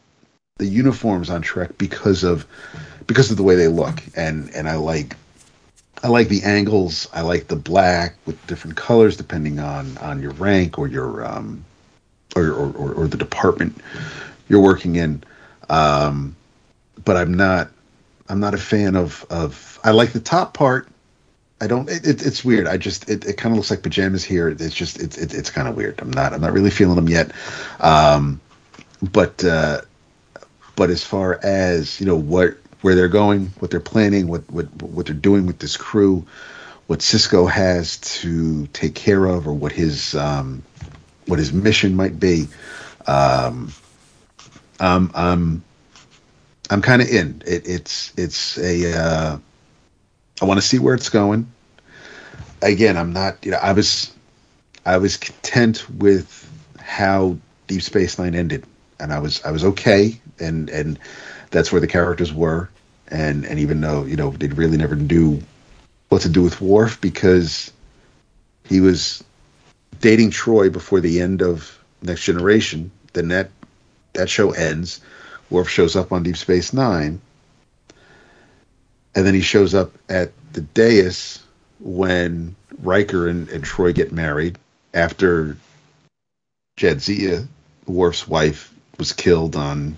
the 0.57 0.65
uniforms 0.65 1.29
on 1.29 1.41
Trek 1.41 1.77
because 1.77 2.23
of 2.23 2.45
because 3.07 3.31
of 3.31 3.37
the 3.37 3.43
way 3.43 3.55
they 3.55 3.67
look, 3.67 4.01
and 4.15 4.49
and 4.55 4.67
I 4.67 4.75
like 4.75 5.15
I 6.03 6.07
like 6.07 6.29
the 6.29 6.43
angles. 6.43 7.07
I 7.13 7.21
like 7.21 7.47
the 7.47 7.55
black 7.55 8.15
with 8.25 8.45
different 8.47 8.75
colors 8.75 9.17
depending 9.17 9.59
on 9.59 9.97
on 9.99 10.21
your 10.21 10.31
rank 10.33 10.79
or 10.79 10.87
your 10.87 11.25
um 11.25 11.63
or 12.35 12.49
or, 12.51 12.71
or, 12.73 12.93
or 12.93 13.07
the 13.07 13.17
department 13.17 13.77
you're 14.49 14.61
working 14.61 14.95
in. 14.95 15.23
Um, 15.69 16.35
but 17.05 17.17
I'm 17.17 17.33
not 17.33 17.69
I'm 18.29 18.39
not 18.39 18.53
a 18.53 18.57
fan 18.57 18.95
of 18.95 19.25
of 19.29 19.79
I 19.83 19.91
like 19.91 20.11
the 20.11 20.19
top 20.19 20.53
part. 20.53 20.87
I 21.61 21.67
don't. 21.67 21.87
It, 21.87 22.07
it, 22.07 22.25
it's 22.25 22.43
weird. 22.43 22.67
I 22.67 22.77
just 22.77 23.07
it, 23.07 23.23
it 23.23 23.37
kind 23.37 23.53
of 23.53 23.57
looks 23.57 23.69
like 23.69 23.83
pajamas 23.83 24.23
here. 24.23 24.49
It's 24.49 24.73
just 24.73 24.99
it's 24.99 25.15
it, 25.15 25.35
it's 25.35 25.51
kind 25.51 25.67
of 25.67 25.75
weird. 25.75 26.01
I'm 26.01 26.09
not 26.09 26.33
I'm 26.33 26.41
not 26.41 26.53
really 26.53 26.71
feeling 26.71 26.95
them 26.95 27.07
yet. 27.07 27.31
Um, 27.79 28.41
but 28.99 29.43
uh, 29.43 29.81
but 30.75 30.89
as 30.89 31.03
far 31.03 31.39
as 31.43 31.99
you 31.99 32.07
know 32.07 32.15
what 32.15 32.57
where 32.81 32.95
they're 32.95 33.07
going, 33.07 33.47
what 33.59 33.69
they're 33.69 33.79
planning, 33.79 34.27
what 34.27 34.49
what 34.49 34.65
what 34.81 35.05
they're 35.05 35.13
doing 35.13 35.45
with 35.45 35.59
this 35.59 35.77
crew, 35.77 36.25
what 36.87 36.99
Sisko 36.99 37.49
has 37.49 37.97
to 37.97 38.65
take 38.67 38.95
care 38.95 39.23
of, 39.23 39.47
or 39.47 39.53
what 39.53 39.71
his 39.71 40.15
um, 40.15 40.63
what 41.27 41.37
his 41.37 41.53
mission 41.53 41.95
might 41.95 42.19
be. 42.19 42.47
Um, 43.05 43.71
um, 44.79 45.11
I'm 45.13 45.63
I'm 46.71 46.81
kind 46.81 47.03
of 47.03 47.07
in. 47.07 47.43
It, 47.45 47.67
it's 47.67 48.13
it's 48.17 48.57
a. 48.57 48.99
Uh, 48.99 49.37
I 50.41 50.45
want 50.45 50.59
to 50.59 50.65
see 50.65 50.79
where 50.79 50.95
it's 50.95 51.09
going. 51.09 51.51
Again, 52.61 52.97
I'm 52.97 53.13
not. 53.13 53.45
You 53.45 53.51
know, 53.51 53.59
I 53.61 53.73
was 53.73 54.11
I 54.85 54.97
was 54.97 55.17
content 55.17 55.87
with 55.89 56.49
how 56.79 57.37
Deep 57.67 57.83
Space 57.83 58.17
Nine 58.17 58.35
ended, 58.35 58.65
and 58.99 59.13
I 59.13 59.19
was 59.19 59.41
I 59.43 59.51
was 59.51 59.63
okay, 59.63 60.19
and 60.39 60.69
and 60.69 60.99
that's 61.51 61.71
where 61.71 61.81
the 61.81 61.87
characters 61.87 62.33
were, 62.33 62.69
and 63.07 63.45
and 63.45 63.59
even 63.59 63.79
though 63.81 64.05
you 64.05 64.15
know 64.15 64.31
they 64.31 64.47
really 64.47 64.77
never 64.77 64.95
knew 64.95 65.41
what 66.09 66.23
to 66.23 66.29
do 66.29 66.41
with 66.41 66.59
Worf 66.59 66.99
because 66.99 67.71
he 68.65 68.81
was 68.81 69.23
dating 69.99 70.31
Troi 70.31 70.71
before 70.71 70.99
the 70.99 71.21
end 71.21 71.41
of 71.41 71.79
Next 72.01 72.23
Generation, 72.23 72.91
then 73.13 73.27
that 73.29 73.51
that 74.13 74.29
show 74.29 74.51
ends. 74.51 75.01
Worf 75.49 75.69
shows 75.69 75.95
up 75.95 76.11
on 76.11 76.23
Deep 76.23 76.37
Space 76.37 76.73
Nine, 76.73 77.21
and 79.15 79.25
then 79.25 79.33
he 79.33 79.41
shows 79.41 79.73
up 79.73 79.91
at 80.09 80.31
the 80.53 80.61
dais 80.61 81.43
when 81.79 82.55
Riker 82.81 83.27
and, 83.27 83.49
and 83.49 83.63
Troi 83.63 83.93
get 83.93 84.11
married 84.11 84.57
after 84.93 85.57
Jadzia, 86.77 87.47
Worf's 87.85 88.27
wife, 88.27 88.73
was 88.97 89.13
killed 89.13 89.55
on 89.55 89.97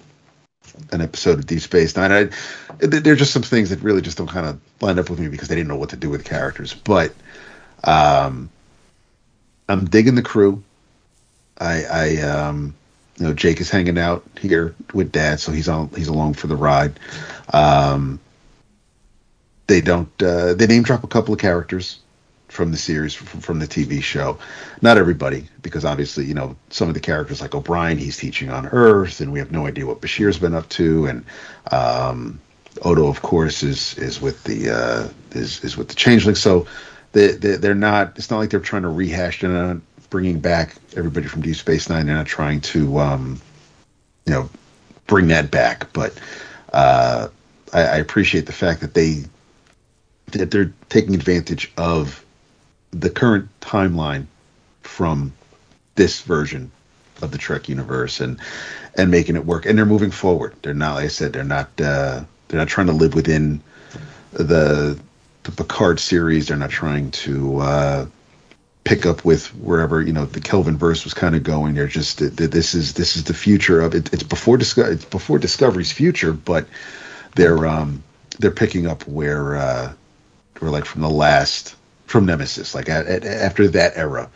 an 0.91 1.01
episode 1.01 1.39
of 1.39 1.45
Deep 1.45 1.61
Space 1.61 1.95
Nine. 1.95 2.11
I, 2.11 2.29
there 2.79 3.13
are 3.13 3.17
just 3.17 3.33
some 3.33 3.43
things 3.43 3.69
that 3.69 3.81
really 3.81 4.01
just 4.01 4.17
don't 4.17 4.27
kind 4.27 4.47
of 4.47 4.59
line 4.81 4.99
up 4.99 5.09
with 5.09 5.19
me 5.19 5.27
because 5.27 5.47
they 5.47 5.55
didn't 5.55 5.67
know 5.67 5.75
what 5.75 5.89
to 5.89 5.95
do 5.95 6.09
with 6.09 6.25
characters. 6.25 6.73
But 6.73 7.13
um, 7.83 8.49
I'm 9.69 9.85
digging 9.85 10.15
the 10.15 10.21
crew. 10.21 10.63
I, 11.59 11.83
I 11.83 12.21
um, 12.21 12.73
you 13.17 13.27
know, 13.27 13.33
Jake 13.33 13.61
is 13.61 13.69
hanging 13.69 13.97
out 13.97 14.23
here 14.39 14.73
with 14.93 15.11
Dad, 15.11 15.39
so 15.39 15.51
he's 15.51 15.69
on 15.69 15.89
he's 15.89 16.07
along 16.07 16.33
for 16.33 16.47
the 16.47 16.55
ride. 16.55 16.99
Um, 17.51 18.19
they 19.67 19.81
don't 19.81 20.09
uh, 20.21 20.53
they 20.53 20.67
name 20.67 20.83
drop 20.83 21.03
a 21.03 21.07
couple 21.07 21.33
of 21.33 21.39
characters 21.39 21.99
from 22.49 22.71
the 22.71 22.77
series 22.77 23.13
from, 23.13 23.41
from 23.41 23.59
the 23.59 23.67
TV 23.67 24.01
show. 24.01 24.37
Not 24.81 24.97
everybody, 24.97 25.47
because 25.61 25.85
obviously 25.85 26.25
you 26.25 26.33
know 26.33 26.55
some 26.69 26.87
of 26.87 26.93
the 26.93 26.99
characters 26.99 27.41
like 27.41 27.55
O'Brien, 27.55 27.97
he's 27.97 28.17
teaching 28.17 28.49
on 28.49 28.67
Earth, 28.67 29.21
and 29.21 29.31
we 29.31 29.39
have 29.39 29.51
no 29.51 29.65
idea 29.65 29.85
what 29.85 30.01
Bashir's 30.01 30.37
been 30.37 30.53
up 30.53 30.69
to, 30.69 31.07
and 31.07 31.25
um, 31.71 32.39
Odo, 32.81 33.07
of 33.07 33.21
course, 33.21 33.63
is 33.63 33.97
is 33.97 34.21
with 34.21 34.43
the 34.43 34.69
uh, 34.69 35.09
is 35.37 35.63
is 35.63 35.77
with 35.77 35.89
the 35.89 35.95
Changeling. 35.95 36.35
So 36.35 36.67
they, 37.13 37.31
they 37.31 37.55
they're 37.55 37.75
not. 37.75 38.17
It's 38.17 38.29
not 38.29 38.37
like 38.37 38.49
they're 38.49 38.59
trying 38.59 38.83
to 38.83 38.89
rehash. 38.89 39.41
They're 39.41 39.49
not 39.49 39.77
bringing 40.09 40.39
back 40.39 40.75
everybody 40.95 41.27
from 41.27 41.41
Deep 41.41 41.55
Space 41.55 41.89
Nine. 41.89 42.05
They're 42.05 42.15
not 42.15 42.27
trying 42.27 42.61
to 42.61 42.99
um, 42.99 43.41
you 44.25 44.33
know 44.33 44.49
bring 45.07 45.27
that 45.27 45.51
back, 45.51 45.91
but. 45.93 46.13
Uh, 46.71 47.27
I 47.71 47.97
appreciate 47.97 48.45
the 48.45 48.51
fact 48.51 48.81
that 48.81 48.93
they 48.93 49.23
that 50.33 50.51
they're 50.51 50.73
taking 50.89 51.15
advantage 51.15 51.71
of 51.77 52.23
the 52.91 53.09
current 53.09 53.49
timeline 53.61 54.25
from 54.81 55.33
this 55.95 56.21
version 56.21 56.71
of 57.21 57.31
the 57.31 57.37
Trek 57.37 57.69
universe 57.69 58.19
and 58.19 58.39
and 58.95 59.09
making 59.09 59.35
it 59.35 59.45
work. 59.45 59.65
And 59.65 59.77
they're 59.77 59.85
moving 59.85 60.11
forward. 60.11 60.53
They're 60.61 60.73
not, 60.73 60.95
like 60.95 61.05
I 61.05 61.07
said, 61.07 61.33
they're 61.33 61.43
not 61.43 61.69
uh, 61.79 62.23
they're 62.47 62.59
not 62.59 62.67
trying 62.67 62.87
to 62.87 62.93
live 62.93 63.15
within 63.15 63.61
the 64.31 64.99
the 65.43 65.51
Picard 65.51 65.99
series. 65.99 66.47
They're 66.47 66.57
not 66.57 66.69
trying 66.69 67.11
to 67.11 67.59
uh, 67.59 68.05
pick 68.83 69.05
up 69.05 69.23
with 69.23 69.47
wherever 69.55 70.01
you 70.01 70.13
know 70.13 70.25
the 70.25 70.41
Kelvin 70.41 70.77
verse 70.77 71.03
was 71.03 71.13
kind 71.13 71.35
of 71.35 71.43
going. 71.43 71.75
They're 71.75 71.87
just 71.87 72.19
this 72.19 72.75
is 72.75 72.93
this 72.93 73.15
is 73.15 73.23
the 73.25 73.33
future 73.33 73.81
of 73.81 73.95
it. 73.95 74.13
It's 74.13 74.23
before 74.23 74.57
Disco- 74.57 74.91
it's 74.91 75.05
before 75.05 75.39
Discovery's 75.39 75.91
future, 75.91 76.33
but 76.33 76.67
they're 77.35 77.65
um, 77.65 78.03
they're 78.39 78.51
picking 78.51 78.87
up 78.87 79.07
where 79.07 79.55
uh, 79.55 79.93
like 80.69 80.85
from 80.85 81.01
the 81.01 81.09
last 81.09 81.75
from 82.05 82.25
Nemesis, 82.25 82.75
like 82.75 82.89
at, 82.89 83.07
at, 83.07 83.25
after 83.25 83.67
that 83.69 83.93
era, 83.95 84.29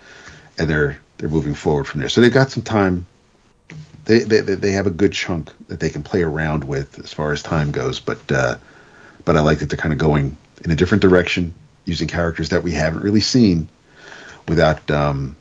and 0.57 0.69
they're 0.69 0.99
they're 1.17 1.29
moving 1.29 1.53
forward 1.53 1.85
from 1.85 1.99
there. 1.99 2.09
So 2.09 2.21
they've 2.21 2.33
got 2.33 2.51
some 2.51 2.63
time. 2.63 3.05
They, 4.05 4.19
they 4.19 4.41
they 4.41 4.71
have 4.71 4.87
a 4.87 4.91
good 4.91 5.13
chunk 5.13 5.51
that 5.67 5.79
they 5.79 5.89
can 5.89 6.01
play 6.01 6.23
around 6.23 6.63
with 6.63 6.97
as 6.99 7.11
far 7.13 7.33
as 7.33 7.43
time 7.43 7.71
goes, 7.71 7.99
but 7.99 8.31
uh, 8.31 8.55
but 9.25 9.35
I 9.35 9.41
like 9.41 9.59
that 9.59 9.69
they're 9.69 9.77
kind 9.77 9.93
of 9.93 9.99
going 9.99 10.37
in 10.63 10.71
a 10.71 10.75
different 10.75 11.01
direction, 11.01 11.53
using 11.85 12.07
characters 12.07 12.49
that 12.49 12.63
we 12.63 12.71
haven't 12.71 13.03
really 13.03 13.21
seen, 13.21 13.67
without 14.47 14.89
um, 14.89 15.35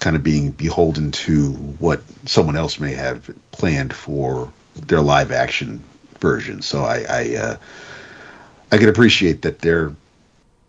kind 0.00 0.16
of 0.16 0.22
being 0.22 0.50
beholden 0.50 1.10
to 1.10 1.52
what 1.78 2.02
someone 2.24 2.56
else 2.56 2.80
may 2.80 2.94
have 2.94 3.30
planned 3.52 3.94
for 3.94 4.50
their 4.74 5.00
live 5.00 5.30
action 5.30 5.82
version. 6.20 6.62
So 6.62 6.84
I 6.84 7.04
I, 7.08 7.36
uh, 7.36 7.56
I 8.72 8.78
can 8.78 8.88
appreciate 8.88 9.42
that 9.42 9.60
they're 9.60 9.94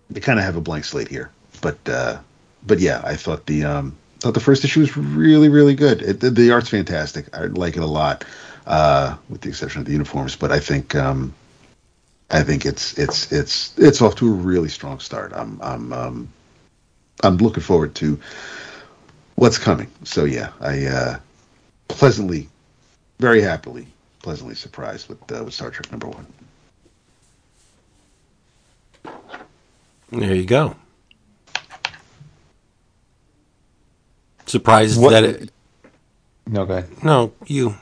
they 0.09 0.19
kind 0.19 0.39
of 0.39 0.45
have 0.45 0.55
a 0.55 0.61
blank 0.61 0.85
slate 0.85 1.07
here. 1.07 1.31
But 1.61 1.77
uh, 1.87 2.19
but 2.65 2.79
yeah, 2.79 3.01
I 3.03 3.15
thought 3.15 3.45
the 3.45 3.63
um, 3.63 3.97
thought 4.19 4.33
the 4.33 4.39
first 4.39 4.63
issue 4.63 4.81
was 4.81 4.95
really 4.95 5.49
really 5.49 5.75
good. 5.75 6.01
It, 6.01 6.19
the, 6.19 6.29
the, 6.29 6.51
art's 6.51 6.69
fantastic. 6.69 7.35
I 7.35 7.45
like 7.45 7.77
it 7.77 7.83
a 7.83 7.87
lot, 7.87 8.25
uh, 8.65 9.17
with 9.29 9.41
the 9.41 9.49
exception 9.49 9.81
of 9.81 9.85
the 9.85 9.93
uniforms. 9.93 10.35
But 10.35 10.51
I 10.51 10.59
think 10.59 10.95
um, 10.95 11.33
I 12.29 12.43
think 12.43 12.65
it's 12.65 12.97
it's 12.97 13.31
it's 13.31 13.77
it's 13.77 14.01
off 14.01 14.15
to 14.17 14.27
a 14.27 14.33
really 14.33 14.69
strong 14.69 14.99
start. 14.99 15.33
I'm 15.35 15.59
I'm 15.61 15.93
um, 15.93 16.29
I'm 17.23 17.37
looking 17.37 17.63
forward 17.63 17.95
to 17.95 18.19
what's 19.35 19.57
coming. 19.57 19.89
So 20.03 20.25
yeah, 20.25 20.51
I 20.59 20.85
uh, 20.85 21.19
pleasantly, 21.87 22.49
very 23.19 23.41
happily, 23.41 23.87
pleasantly 24.21 24.55
surprised 24.55 25.09
with 25.09 25.19
uh, 25.31 25.43
with 25.43 25.53
Star 25.53 25.71
Trek 25.71 25.91
number 25.91 26.07
one. 26.07 26.27
There 30.09 30.33
you 30.33 30.45
go. 30.45 30.75
Surprised 34.45 35.01
what? 35.01 35.11
that 35.11 35.23
it. 35.23 35.51
No, 36.45 36.65
go 36.65 36.77
ahead. 36.77 37.03
No, 37.03 37.33
you. 37.45 37.75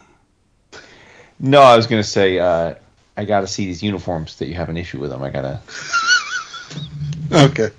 No, 1.40 1.62
I 1.62 1.76
was 1.76 1.86
gonna 1.86 2.04
say 2.04 2.40
uh, 2.40 2.74
I 3.16 3.26
gotta 3.26 3.48
see 3.48 3.66
these 3.66 3.84
uniforms 3.84 4.38
that 4.38 4.48
you 4.48 4.56
have 4.56 4.70
an 4.70 4.78
issue 4.78 5.00
with 5.00 5.12
them. 5.12 5.22
I 5.22 5.30
gotta. 5.30 5.62
okay. 7.32 7.70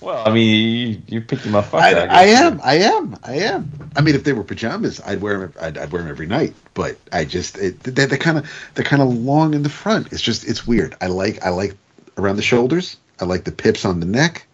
Well, 0.00 0.26
I 0.26 0.32
mean, 0.32 0.48
you, 0.48 1.02
you 1.08 1.20
picked 1.20 1.42
them 1.42 1.54
up. 1.54 1.74
I, 1.74 1.92
I, 1.92 2.24
am, 2.26 2.60
I 2.62 2.74
am, 2.74 3.16
I 3.24 3.34
am. 3.38 3.90
I 3.96 4.02
mean, 4.02 4.14
if 4.14 4.22
they 4.24 4.32
were 4.32 4.44
pajamas, 4.44 5.00
I'd 5.00 5.20
wear 5.20 5.40
them. 5.40 5.54
I'd, 5.60 5.76
I'd 5.76 5.90
wear 5.90 6.00
them 6.00 6.10
every 6.10 6.26
night. 6.26 6.54
But 6.74 6.96
I 7.12 7.24
just 7.24 7.58
it, 7.58 7.80
they're 7.80 8.06
kind 8.16 8.38
of 8.38 8.50
they're 8.74 8.84
kind 8.84 9.02
of 9.02 9.08
long 9.08 9.52
in 9.52 9.62
the 9.62 9.68
front. 9.68 10.12
It's 10.12 10.22
just 10.22 10.46
it's 10.46 10.66
weird. 10.66 10.96
I 11.00 11.08
like 11.08 11.44
I 11.44 11.50
like 11.50 11.74
around 12.16 12.36
the 12.36 12.42
shoulders. 12.42 12.96
I 13.20 13.24
like 13.24 13.44
the 13.44 13.52
pips 13.52 13.84
on 13.84 14.00
the 14.00 14.06
neck, 14.06 14.46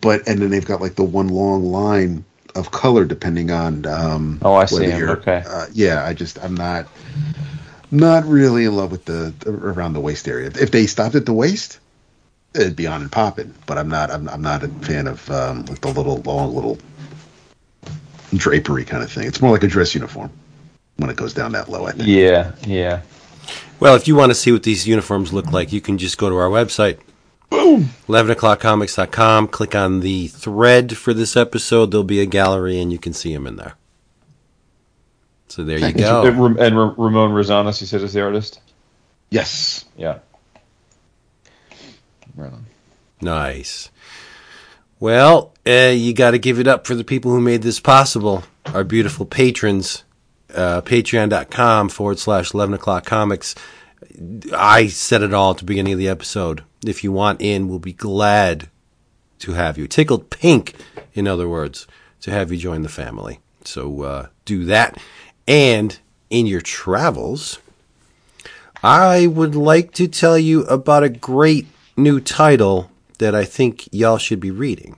but 0.00 0.26
and 0.28 0.40
then 0.40 0.50
they've 0.50 0.64
got 0.64 0.80
like 0.80 0.94
the 0.94 1.04
one 1.04 1.28
long 1.28 1.64
line 1.64 2.24
of 2.54 2.70
color 2.70 3.04
depending 3.04 3.50
on. 3.50 3.86
Um, 3.86 4.38
oh, 4.42 4.54
I 4.54 4.64
see. 4.66 4.92
Okay. 4.92 5.42
Uh, 5.46 5.66
yeah, 5.72 6.04
I 6.04 6.14
just 6.14 6.42
I'm 6.42 6.56
not 6.56 6.86
not 7.90 8.24
really 8.24 8.64
in 8.64 8.76
love 8.76 8.90
with 8.90 9.04
the 9.04 9.34
around 9.46 9.94
the 9.94 10.00
waist 10.00 10.28
area. 10.28 10.50
If 10.54 10.70
they 10.70 10.86
stopped 10.86 11.14
at 11.14 11.26
the 11.26 11.32
waist, 11.32 11.78
it'd 12.54 12.76
be 12.76 12.86
on 12.86 13.02
and 13.02 13.10
popping. 13.10 13.54
But 13.66 13.78
I'm 13.78 13.88
not. 13.88 14.10
I'm, 14.10 14.28
I'm 14.28 14.42
not 14.42 14.62
a 14.62 14.68
fan 14.68 15.06
of 15.06 15.28
um, 15.30 15.64
like 15.66 15.80
the 15.80 15.88
little 15.88 16.18
long 16.18 16.54
little 16.54 16.78
drapery 18.34 18.84
kind 18.84 19.02
of 19.02 19.10
thing. 19.10 19.26
It's 19.26 19.40
more 19.40 19.50
like 19.50 19.64
a 19.64 19.68
dress 19.68 19.94
uniform 19.94 20.30
when 20.96 21.10
it 21.10 21.16
goes 21.16 21.34
down 21.34 21.52
that 21.52 21.68
low. 21.68 21.86
I 21.86 21.92
think. 21.92 22.08
Yeah. 22.08 22.52
Yeah. 22.66 23.02
Well, 23.80 23.94
if 23.94 24.06
you 24.06 24.14
want 24.14 24.30
to 24.30 24.34
see 24.34 24.52
what 24.52 24.62
these 24.62 24.86
uniforms 24.86 25.32
look 25.32 25.50
like, 25.52 25.72
you 25.72 25.80
can 25.80 25.96
just 25.96 26.18
go 26.18 26.28
to 26.28 26.36
our 26.36 26.50
website. 26.50 26.98
Boom. 27.50 27.90
11 28.08 28.36
o'clockcomics.com. 28.36 29.48
Click 29.48 29.74
on 29.74 30.00
the 30.00 30.28
thread 30.28 30.96
for 30.96 31.12
this 31.12 31.36
episode. 31.36 31.90
There'll 31.90 32.04
be 32.04 32.20
a 32.20 32.26
gallery, 32.26 32.80
and 32.80 32.92
you 32.92 32.98
can 32.98 33.12
see 33.12 33.34
them 33.34 33.46
in 33.46 33.56
there. 33.56 33.74
So 35.48 35.64
there 35.64 35.78
you 35.78 35.92
go. 35.92 36.24
And 36.24 36.96
Ramon 36.96 37.32
Rosanas, 37.32 37.80
you 37.80 37.86
said, 37.88 38.02
is 38.02 38.12
the 38.12 38.22
artist? 38.22 38.60
Yes. 39.30 39.84
Yeah. 39.96 40.20
Right 42.36 42.52
on. 42.52 42.66
Nice. 43.20 43.90
Well, 45.00 45.52
uh, 45.66 45.92
you 45.94 46.14
got 46.14 46.32
to 46.32 46.38
give 46.38 46.60
it 46.60 46.68
up 46.68 46.86
for 46.86 46.94
the 46.94 47.04
people 47.04 47.32
who 47.32 47.40
made 47.40 47.62
this 47.62 47.80
possible. 47.80 48.44
Our 48.66 48.84
beautiful 48.84 49.26
patrons. 49.26 50.04
Uh, 50.54 50.82
Patreon.com 50.82 51.88
forward 51.88 52.18
slash 52.18 52.54
11 52.54 52.74
o'clock 52.74 53.04
comics. 53.04 53.54
I 54.52 54.86
said 54.88 55.22
it 55.22 55.32
all 55.34 55.52
at 55.52 55.58
the 55.58 55.64
beginning 55.64 55.92
of 55.92 55.98
the 55.98 56.08
episode. 56.08 56.64
If 56.84 57.04
you 57.04 57.12
want 57.12 57.42
in, 57.42 57.68
we'll 57.68 57.78
be 57.78 57.92
glad 57.92 58.68
to 59.40 59.52
have 59.52 59.76
you. 59.76 59.86
Tickled 59.86 60.30
pink, 60.30 60.74
in 61.14 61.26
other 61.26 61.48
words, 61.48 61.86
to 62.22 62.30
have 62.30 62.50
you 62.50 62.58
join 62.58 62.82
the 62.82 62.88
family. 62.88 63.40
So 63.64 64.02
uh, 64.02 64.26
do 64.44 64.64
that. 64.66 64.98
And 65.46 65.98
in 66.30 66.46
your 66.46 66.60
travels, 66.60 67.58
I 68.82 69.26
would 69.26 69.54
like 69.54 69.92
to 69.94 70.08
tell 70.08 70.38
you 70.38 70.62
about 70.64 71.02
a 71.02 71.08
great 71.08 71.66
new 71.96 72.20
title 72.20 72.90
that 73.18 73.34
I 73.34 73.44
think 73.44 73.88
y'all 73.92 74.18
should 74.18 74.40
be 74.40 74.50
reading. 74.50 74.96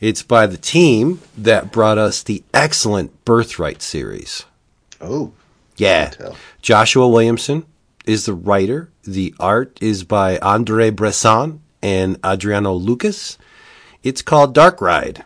It's 0.00 0.22
by 0.22 0.46
the 0.46 0.58
team 0.58 1.20
that 1.36 1.72
brought 1.72 1.98
us 1.98 2.22
the 2.22 2.44
excellent 2.54 3.24
Birthright 3.24 3.82
series. 3.82 4.44
Oh. 5.00 5.32
Yeah. 5.76 6.12
Joshua 6.60 7.08
Williamson 7.08 7.64
is 8.04 8.26
the 8.26 8.34
writer. 8.34 8.90
The 9.08 9.34
art 9.40 9.78
is 9.80 10.04
by 10.04 10.36
Andre 10.40 10.90
Bressan 10.90 11.60
and 11.80 12.18
Adriano 12.22 12.74
Lucas. 12.74 13.38
It's 14.02 14.20
called 14.20 14.52
Dark 14.52 14.82
Ride. 14.82 15.24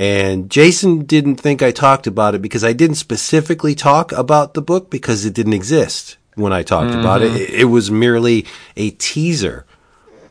And 0.00 0.50
Jason 0.50 1.04
didn't 1.04 1.36
think 1.36 1.62
I 1.62 1.70
talked 1.70 2.06
about 2.06 2.34
it 2.34 2.40
because 2.40 2.64
I 2.64 2.72
didn't 2.72 2.96
specifically 2.96 3.74
talk 3.74 4.10
about 4.12 4.54
the 4.54 4.62
book 4.62 4.88
because 4.88 5.26
it 5.26 5.34
didn't 5.34 5.52
exist 5.52 6.16
when 6.34 6.50
I 6.50 6.62
talked 6.62 6.92
mm-hmm. 6.92 7.00
about 7.00 7.20
it. 7.20 7.50
It 7.50 7.66
was 7.66 7.90
merely 7.90 8.46
a 8.74 8.92
teaser, 8.92 9.66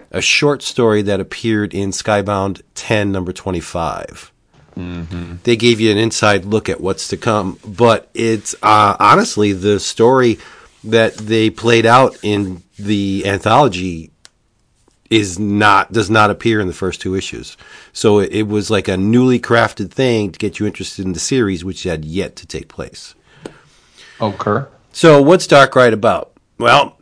a 0.09 0.21
short 0.21 0.63
story 0.63 1.03
that 1.03 1.19
appeared 1.19 1.75
in 1.75 1.91
Skybound 1.91 2.63
10, 2.73 3.11
number 3.11 3.31
25. 3.31 4.31
Mm-hmm. 4.75 5.35
They 5.43 5.55
gave 5.55 5.79
you 5.79 5.91
an 5.91 5.99
inside 5.99 6.43
look 6.43 6.69
at 6.69 6.81
what's 6.81 7.07
to 7.09 7.17
come, 7.17 7.59
but 7.63 8.09
it's 8.15 8.55
uh, 8.63 8.95
honestly 8.99 9.53
the 9.53 9.79
story 9.79 10.39
that 10.87 11.15
they 11.17 11.49
played 11.49 11.85
out 11.85 12.17
in 12.23 12.63
the 12.77 13.23
anthology 13.25 14.11
is 15.09 15.39
not 15.39 15.91
does 15.91 16.09
not 16.09 16.29
appear 16.29 16.59
in 16.59 16.67
the 16.67 16.73
first 16.73 17.01
two 17.01 17.15
issues. 17.15 17.57
So 17.93 18.19
it, 18.19 18.31
it, 18.31 18.47
was 18.47 18.69
like 18.69 18.87
a 18.87 18.97
newly 18.97 19.39
crafted 19.39 19.91
thing 19.91 20.31
to 20.31 20.39
get 20.39 20.59
you 20.59 20.65
interested 20.65 21.05
in 21.05 21.13
the 21.13 21.19
series, 21.19 21.63
which 21.63 21.83
had 21.83 22.05
yet 22.05 22.35
to 22.37 22.47
take 22.47 22.67
place. 22.67 23.15
Okay. 24.19 24.67
So 24.91 25.21
what's 25.21 25.47
Dark 25.47 25.75
Ride 25.75 25.93
about? 25.93 26.33
Well, 26.57 26.97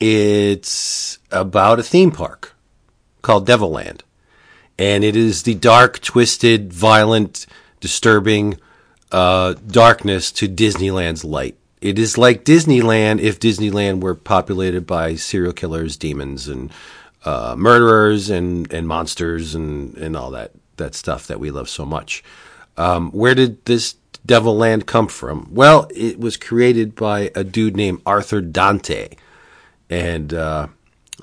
it's 0.00 1.18
about 1.30 1.78
a 1.78 1.82
theme 1.82 2.10
park 2.10 2.54
called 3.22 3.46
Devilland, 3.46 4.00
and 4.78 5.04
it 5.04 5.16
is 5.16 5.44
the 5.44 5.54
dark, 5.54 6.00
twisted, 6.00 6.72
violent, 6.72 7.46
disturbing 7.80 8.58
uh, 9.12 9.54
darkness 9.66 10.32
to 10.32 10.48
Disneyland's 10.48 11.24
light 11.24 11.56
it 11.80 11.98
is 11.98 12.18
like 12.18 12.44
Disneyland 12.44 13.20
if 13.20 13.40
Disneyland 13.40 14.00
were 14.02 14.14
populated 14.14 14.86
by 14.86 15.14
serial 15.14 15.52
killers, 15.52 15.96
demons, 15.96 16.48
and 16.48 16.70
uh, 17.24 17.54
murderers 17.56 18.30
and, 18.30 18.72
and 18.72 18.86
monsters 18.86 19.54
and, 19.54 19.96
and 19.96 20.16
all 20.16 20.30
that, 20.30 20.52
that 20.76 20.94
stuff 20.94 21.26
that 21.26 21.40
we 21.40 21.50
love 21.50 21.68
so 21.68 21.84
much. 21.84 22.22
Um, 22.76 23.10
where 23.12 23.34
did 23.34 23.64
this 23.64 23.96
Devil 24.24 24.56
Land 24.56 24.86
come 24.86 25.08
from? 25.08 25.48
Well, 25.50 25.88
it 25.94 26.18
was 26.18 26.36
created 26.36 26.94
by 26.94 27.30
a 27.34 27.44
dude 27.44 27.76
named 27.76 28.02
Arthur 28.06 28.40
Dante. 28.40 29.08
And 29.88 30.32
uh, 30.32 30.68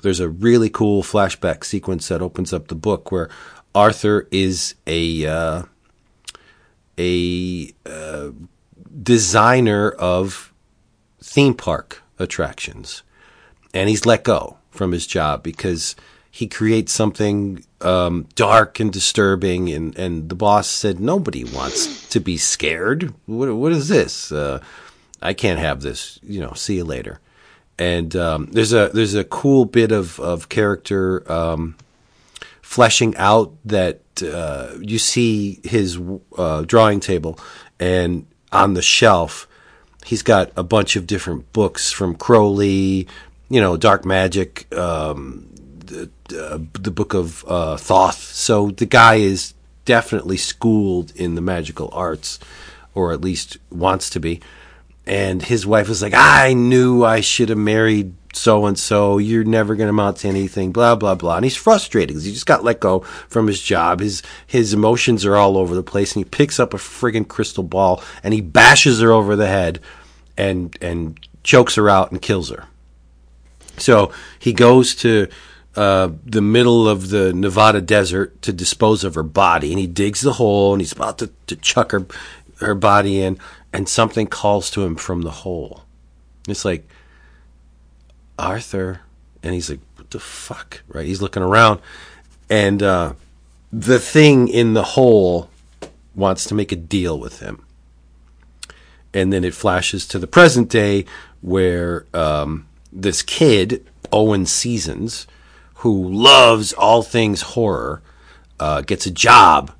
there's 0.02 0.20
a 0.20 0.28
really 0.28 0.70
cool 0.70 1.02
flashback 1.02 1.64
sequence 1.64 2.08
that 2.08 2.22
opens 2.22 2.52
up 2.52 2.68
the 2.68 2.74
book 2.74 3.10
where 3.10 3.28
Arthur 3.74 4.26
is 4.30 4.74
a 4.86 5.26
uh, 5.26 5.62
a 6.98 7.72
uh, 7.86 8.30
designer 9.00 9.90
of 9.90 10.52
theme 11.22 11.54
park 11.54 12.02
attractions. 12.18 13.02
And 13.74 13.88
he's 13.88 14.06
let 14.06 14.24
go 14.24 14.58
from 14.70 14.92
his 14.92 15.06
job 15.06 15.42
because 15.42 15.94
he 16.30 16.46
creates 16.46 16.92
something 16.92 17.64
um, 17.80 18.26
dark 18.34 18.80
and 18.80 18.92
disturbing. 18.92 19.68
And, 19.70 19.96
and 19.98 20.28
the 20.28 20.34
boss 20.34 20.68
said, 20.68 21.00
Nobody 21.00 21.44
wants 21.44 22.08
to 22.10 22.20
be 22.20 22.36
scared. 22.36 23.12
What, 23.26 23.54
what 23.54 23.72
is 23.72 23.88
this? 23.88 24.32
Uh, 24.32 24.62
I 25.20 25.34
can't 25.34 25.58
have 25.58 25.82
this. 25.82 26.18
You 26.22 26.40
know, 26.40 26.52
see 26.52 26.76
you 26.76 26.84
later. 26.84 27.20
And 27.78 28.14
um, 28.16 28.46
there's 28.46 28.72
a 28.72 28.90
there's 28.92 29.14
a 29.14 29.22
cool 29.22 29.64
bit 29.64 29.92
of 29.92 30.18
of 30.18 30.48
character 30.48 31.30
um, 31.30 31.76
fleshing 32.60 33.16
out 33.16 33.54
that 33.64 34.00
uh, 34.22 34.76
you 34.80 34.98
see 34.98 35.60
his 35.62 35.98
uh, 36.36 36.62
drawing 36.62 36.98
table, 36.98 37.38
and 37.78 38.26
on 38.52 38.74
the 38.74 38.82
shelf, 38.82 39.46
he's 40.04 40.22
got 40.22 40.50
a 40.56 40.62
bunch 40.62 40.96
of 40.96 41.06
different 41.06 41.52
books 41.52 41.92
from 41.92 42.14
Crowley, 42.14 43.06
you 43.48 43.60
know, 43.60 43.76
Dark 43.76 44.04
Magic, 44.04 44.72
um, 44.76 45.46
the, 45.84 46.10
uh, 46.36 46.58
the 46.80 46.90
book 46.90 47.14
of 47.14 47.44
uh, 47.46 47.76
Thoth. 47.76 48.18
So 48.18 48.70
the 48.70 48.86
guy 48.86 49.16
is 49.16 49.54
definitely 49.84 50.36
schooled 50.36 51.12
in 51.16 51.34
the 51.34 51.40
magical 51.40 51.88
arts, 51.92 52.38
or 52.94 53.12
at 53.12 53.20
least 53.20 53.56
wants 53.70 54.10
to 54.10 54.20
be. 54.20 54.40
And 55.06 55.42
his 55.42 55.66
wife 55.66 55.88
was 55.88 56.02
like, 56.02 56.12
I 56.14 56.52
knew 56.52 57.04
I 57.04 57.20
should 57.20 57.48
have 57.48 57.58
married 57.58 58.12
so 58.32 58.66
and 58.66 58.78
so. 58.78 59.18
You're 59.18 59.44
never 59.44 59.74
going 59.74 59.86
to 59.86 59.90
amount 59.90 60.18
to 60.18 60.28
anything, 60.28 60.72
blah, 60.72 60.94
blah, 60.94 61.14
blah. 61.14 61.36
And 61.36 61.44
he's 61.44 61.56
frustrated 61.56 62.08
because 62.08 62.24
he 62.24 62.32
just 62.32 62.46
got 62.46 62.64
let 62.64 62.80
go 62.80 63.00
from 63.28 63.46
his 63.46 63.62
job. 63.62 64.00
His, 64.00 64.22
his 64.46 64.72
emotions 64.72 65.24
are 65.24 65.36
all 65.36 65.56
over 65.56 65.74
the 65.74 65.82
place. 65.82 66.14
And 66.14 66.24
he 66.24 66.30
picks 66.30 66.60
up 66.60 66.74
a 66.74 66.78
friggin' 66.78 67.28
crystal 67.28 67.64
ball 67.64 68.02
and 68.22 68.34
he 68.34 68.40
bashes 68.40 69.00
her 69.00 69.12
over 69.12 69.36
the 69.36 69.48
head 69.48 69.80
and, 70.36 70.76
and 70.80 71.18
chokes 71.42 71.74
her 71.76 71.88
out 71.88 72.10
and 72.10 72.22
kills 72.22 72.50
her. 72.50 72.66
So 73.78 74.12
he 74.38 74.52
goes 74.52 74.94
to 74.96 75.28
uh, 75.76 76.10
the 76.24 76.42
middle 76.42 76.88
of 76.88 77.10
the 77.10 77.32
Nevada 77.32 77.80
desert 77.80 78.42
to 78.42 78.52
dispose 78.52 79.04
of 79.04 79.14
her 79.14 79.22
body, 79.22 79.70
and 79.70 79.78
he 79.78 79.86
digs 79.86 80.22
the 80.22 80.32
hole, 80.32 80.72
and 80.72 80.82
he's 80.82 80.90
about 80.90 81.18
to, 81.18 81.30
to 81.46 81.54
chuck 81.54 81.92
her 81.92 82.04
her 82.58 82.74
body 82.74 83.20
in, 83.20 83.38
and 83.72 83.88
something 83.88 84.26
calls 84.26 84.70
to 84.72 84.82
him 84.82 84.96
from 84.96 85.22
the 85.22 85.30
hole. 85.30 85.84
It's 86.48 86.64
like 86.64 86.88
Arthur, 88.38 89.00
and 89.42 89.54
he's 89.54 89.70
like, 89.70 89.80
"What 89.96 90.10
the 90.10 90.20
fuck?" 90.20 90.82
Right? 90.88 91.06
He's 91.06 91.22
looking 91.22 91.42
around, 91.42 91.80
and 92.48 92.82
uh, 92.82 93.12
the 93.72 93.98
thing 93.98 94.48
in 94.48 94.74
the 94.74 94.82
hole 94.82 95.50
wants 96.14 96.44
to 96.46 96.54
make 96.54 96.72
a 96.72 96.76
deal 96.76 97.18
with 97.18 97.40
him. 97.40 97.64
And 99.14 99.32
then 99.32 99.44
it 99.44 99.54
flashes 99.54 100.06
to 100.08 100.18
the 100.18 100.26
present 100.26 100.68
day 100.68 101.06
where 101.40 102.06
um, 102.12 102.66
this 102.92 103.22
kid, 103.22 103.86
Owen 104.12 104.44
Seasons, 104.46 105.26
who 105.76 106.08
loves 106.08 106.72
all 106.72 107.02
things 107.02 107.42
horror, 107.42 108.02
uh, 108.60 108.82
gets 108.82 109.06
a 109.06 109.10
job 109.10 109.72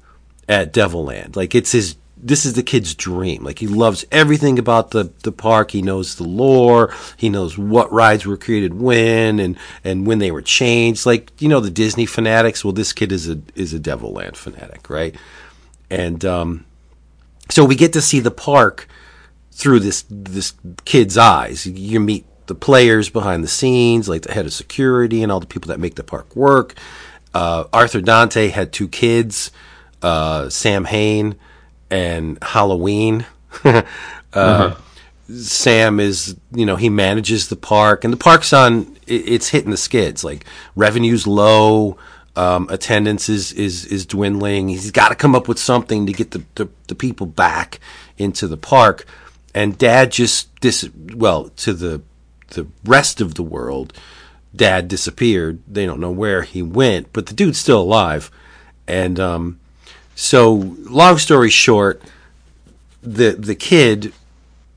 at 0.48 0.72
Devilland. 0.72 1.36
Like 1.36 1.54
it's 1.54 1.72
his 1.72 1.96
this 2.20 2.44
is 2.44 2.54
the 2.54 2.62
kid's 2.62 2.94
dream. 2.94 3.44
Like 3.44 3.58
he 3.58 3.66
loves 3.66 4.04
everything 4.10 4.58
about 4.58 4.90
the, 4.90 5.12
the 5.22 5.32
park. 5.32 5.70
He 5.70 5.82
knows 5.82 6.16
the 6.16 6.24
lore. 6.24 6.92
He 7.16 7.28
knows 7.28 7.56
what 7.56 7.92
rides 7.92 8.26
were 8.26 8.36
created 8.36 8.74
when 8.74 9.38
and, 9.38 9.56
and 9.84 10.06
when 10.06 10.18
they 10.18 10.30
were 10.30 10.42
changed. 10.42 11.06
Like, 11.06 11.32
you 11.40 11.48
know, 11.48 11.60
the 11.60 11.70
Disney 11.70 12.06
fanatics. 12.06 12.64
Well, 12.64 12.72
this 12.72 12.92
kid 12.92 13.12
is 13.12 13.28
a, 13.28 13.40
is 13.54 13.72
a 13.72 13.78
Devilland 13.78 14.36
fanatic, 14.36 14.90
right? 14.90 15.14
And, 15.90 16.24
um, 16.24 16.64
so 17.50 17.64
we 17.64 17.76
get 17.76 17.94
to 17.94 18.02
see 18.02 18.20
the 18.20 18.30
park 18.30 18.88
through 19.52 19.80
this, 19.80 20.04
this 20.10 20.52
kid's 20.84 21.16
eyes. 21.16 21.66
You 21.66 22.00
meet 22.00 22.26
the 22.46 22.54
players 22.54 23.08
behind 23.08 23.42
the 23.42 23.48
scenes, 23.48 24.08
like 24.08 24.22
the 24.22 24.32
head 24.32 24.46
of 24.46 24.52
security 24.52 25.22
and 25.22 25.32
all 25.32 25.40
the 25.40 25.46
people 25.46 25.68
that 25.68 25.80
make 25.80 25.94
the 25.94 26.04
park 26.04 26.36
work. 26.36 26.74
Uh, 27.32 27.64
Arthur 27.72 28.00
Dante 28.00 28.48
had 28.48 28.72
two 28.72 28.88
kids, 28.88 29.50
uh, 30.02 30.48
Sam 30.48 30.84
Hain 30.84 31.36
and 31.90 32.38
Halloween. 32.42 33.26
uh, 33.64 33.82
uh-huh. 34.32 34.76
Sam 35.30 36.00
is, 36.00 36.36
you 36.52 36.64
know, 36.64 36.76
he 36.76 36.88
manages 36.88 37.48
the 37.48 37.56
park, 37.56 38.04
and 38.04 38.12
the 38.12 38.18
park's 38.18 38.52
on. 38.52 38.96
It's 39.06 39.48
hitting 39.48 39.70
the 39.70 39.76
skids. 39.76 40.24
Like 40.24 40.44
revenue's 40.74 41.26
low, 41.26 41.98
um, 42.38 42.68
attendance 42.70 43.28
is 43.28 43.52
is 43.52 43.84
is 43.86 44.06
dwindling. 44.06 44.68
He's 44.68 44.90
got 44.90 45.08
to 45.08 45.14
come 45.14 45.34
up 45.34 45.48
with 45.48 45.58
something 45.58 46.06
to 46.06 46.12
get 46.12 46.30
the, 46.30 46.44
the, 46.54 46.68
the 46.86 46.94
people 46.94 47.26
back 47.26 47.80
into 48.16 48.46
the 48.46 48.56
park. 48.56 49.04
And 49.54 49.76
Dad 49.76 50.12
just 50.12 50.54
dis 50.60 50.88
well 51.14 51.48
to 51.48 51.74
the 51.74 52.02
the 52.48 52.68
rest 52.84 53.20
of 53.20 53.34
the 53.34 53.42
world. 53.42 53.92
Dad 54.54 54.88
disappeared. 54.88 55.60
They 55.66 55.84
don't 55.84 56.00
know 56.00 56.10
where 56.10 56.42
he 56.42 56.62
went, 56.62 57.12
but 57.12 57.26
the 57.26 57.34
dude's 57.34 57.58
still 57.58 57.82
alive. 57.82 58.30
And 58.86 59.20
um, 59.20 59.60
so, 60.20 60.52
long 60.52 61.16
story 61.18 61.48
short, 61.48 62.02
the 63.04 63.30
the 63.30 63.54
kid 63.54 64.12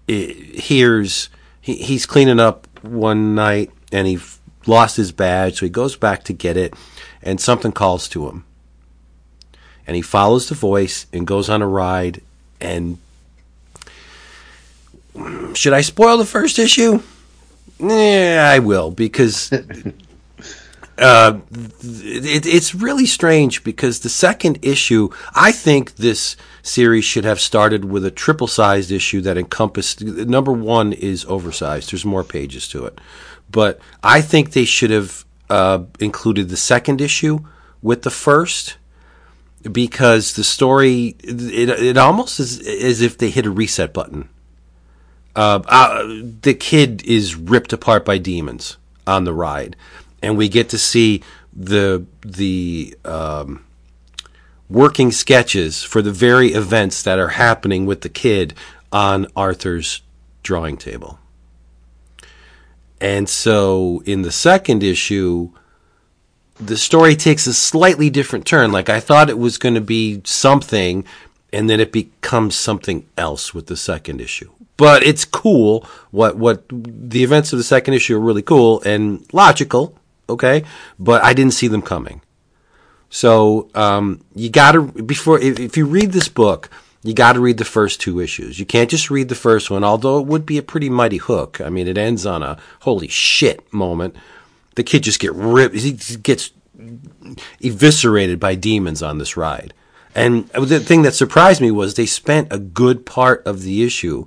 eh, 0.08 0.34
hears 0.54 1.30
he, 1.60 1.78
he's 1.78 2.06
cleaning 2.06 2.40
up 2.40 2.68
one 2.84 3.34
night 3.34 3.72
and 3.92 4.06
he 4.06 4.20
lost 4.68 4.98
his 4.98 5.12
badge, 5.12 5.58
so 5.58 5.66
he 5.66 5.72
goes 5.72 5.96
back 5.96 6.24
to 6.26 6.34
get 6.34 6.58
it, 6.58 6.76
and 7.24 7.42
something 7.42 7.72
calls 7.72 8.08
to 8.10 8.30
him, 8.30 8.46
and 9.88 9.96
he 9.96 10.04
follows 10.04 10.48
the 10.48 10.54
voice 10.54 11.08
and 11.12 11.26
goes 11.26 11.50
on 11.50 11.64
a 11.64 11.68
ride. 11.68 12.22
And 12.60 13.00
should 15.56 15.74
I 15.74 15.82
spoil 15.82 16.18
the 16.18 16.26
first 16.26 16.60
issue? 16.60 17.02
Yeah, 17.80 18.48
I 18.48 18.60
will 18.60 18.92
because 18.92 19.52
uh, 21.02 21.40
it, 21.52 22.46
it's 22.46 22.76
really 22.76 23.08
strange 23.08 23.64
because 23.64 24.00
the 24.02 24.10
second 24.10 24.60
issue, 24.62 25.10
I 25.34 25.52
think 25.52 25.96
this 25.96 26.36
series 26.62 27.06
should 27.06 27.26
have 27.26 27.40
started 27.40 27.86
with 27.86 28.06
a 28.06 28.12
triple 28.12 28.48
sized 28.48 28.92
issue 28.92 29.20
that 29.22 29.38
encompassed. 29.38 30.02
Number 30.04 30.52
one 30.52 30.94
is 30.94 31.26
oversized. 31.26 31.92
There's 31.92 32.06
more 32.06 32.24
pages 32.24 32.68
to 32.70 32.86
it, 32.86 33.02
but 33.50 33.80
I 34.04 34.22
think 34.22 34.52
they 34.52 34.66
should 34.66 34.92
have 34.92 35.26
uh, 35.50 35.84
included 36.00 36.50
the 36.50 36.58
second 36.58 37.02
issue 37.02 37.40
with 37.82 38.04
the 38.04 38.12
first 38.12 38.78
because 39.72 40.34
the 40.34 40.44
story 40.44 41.16
it, 41.24 41.70
it 41.70 41.98
almost 41.98 42.40
is 42.40 42.60
as 42.60 43.02
if 43.02 43.18
they 43.18 43.32
hit 43.32 43.48
a 43.48 43.52
reset 43.52 43.92
button. 43.92 44.30
Uh, 45.36 45.62
uh, 45.66 46.04
the 46.42 46.54
kid 46.54 47.04
is 47.06 47.36
ripped 47.36 47.74
apart 47.74 48.06
by 48.06 48.18
demons 48.18 48.78
on 49.08 49.24
the 49.24 49.34
ride 49.34 49.76
and 50.22 50.38
we 50.38 50.50
get 50.50 50.70
to 50.70 50.78
see 50.78 51.24
the 51.54 52.06
the 52.22 52.96
um, 53.06 53.66
working 54.70 55.12
sketches 55.12 55.84
for 55.84 56.02
the 56.02 56.12
very 56.12 56.54
events 56.54 57.04
that 57.04 57.20
are 57.20 57.30
happening 57.30 57.86
with 57.86 58.02
the 58.02 58.10
kid 58.10 58.54
on 58.92 59.28
Arthur's 59.36 60.02
drawing 60.44 60.78
table. 60.78 61.20
And 63.00 63.28
so 63.28 64.04
in 64.06 64.22
the 64.22 64.32
second 64.32 64.84
issue, 64.84 65.52
the 66.56 66.78
story 66.78 67.16
takes 67.16 67.48
a 67.48 67.54
slightly 67.54 68.10
different 68.10 68.46
turn. 68.46 68.72
Like 68.72 68.90
I 68.90 69.00
thought 69.00 69.30
it 69.30 69.40
was 69.40 69.58
going 69.58 69.76
to 69.76 69.82
be 69.82 70.22
something, 70.24 71.04
and 71.52 71.70
then 71.70 71.80
it 71.80 71.92
becomes 71.92 72.56
something 72.56 73.08
else 73.18 73.54
with 73.54 73.68
the 73.68 73.78
second 73.78 74.22
issue. 74.22 74.52
But 74.78 75.04
it's 75.04 75.26
cool. 75.26 75.86
What 76.12 76.38
what 76.38 76.64
the 76.70 77.24
events 77.24 77.52
of 77.52 77.58
the 77.58 77.64
second 77.64 77.96
issue 77.96 78.16
are 78.16 78.20
really 78.20 78.42
cool 78.42 78.82
and 78.84 79.26
logical 79.34 79.98
okay, 80.30 80.64
but 81.00 81.24
I 81.24 81.34
didn't 81.34 81.54
see 81.54 81.68
them 81.68 81.82
coming. 81.82 82.22
So 83.10 83.70
um, 83.76 84.22
you 84.34 84.50
got 84.50 84.72
to 84.72 84.84
before 84.84 85.40
if, 85.40 85.60
if 85.60 85.78
you 85.78 85.86
read 85.86 86.12
this 86.14 86.30
book, 86.30 86.70
you 87.04 87.14
got 87.14 87.34
to 87.34 87.40
read 87.40 87.58
the 87.58 87.66
first 87.66 88.00
two 88.00 88.20
issues. 88.20 88.60
You 88.60 88.66
can't 88.66 88.90
just 88.90 89.10
read 89.10 89.30
the 89.30 89.36
first 89.36 89.70
one, 89.70 89.84
although 89.84 90.20
it 90.20 90.28
would 90.28 90.46
be 90.46 90.58
a 90.58 90.64
pretty 90.64 90.90
mighty 90.90 91.18
hook. 91.18 91.60
I 91.60 91.70
mean, 91.70 91.88
it 91.88 91.98
ends 91.98 92.26
on 92.26 92.42
a 92.42 92.58
holy 92.82 93.08
shit 93.08 93.72
moment. 93.74 94.16
The 94.76 94.84
kid 94.84 95.04
just 95.04 95.20
get 95.20 95.34
ripped. 95.34 95.76
He 95.76 95.92
gets 95.92 96.52
eviscerated 97.60 98.40
by 98.40 98.56
demons 98.56 99.04
on 99.04 99.18
this 99.18 99.36
ride. 99.36 99.74
And 100.14 100.48
the 100.50 100.80
thing 100.80 101.04
that 101.04 101.14
surprised 101.16 101.62
me 101.62 101.72
was 101.72 101.94
they 101.94 102.06
spent 102.06 102.52
a 102.52 102.60
good 102.60 103.06
part 103.06 103.46
of 103.46 103.62
the 103.62 103.84
issue 103.84 104.26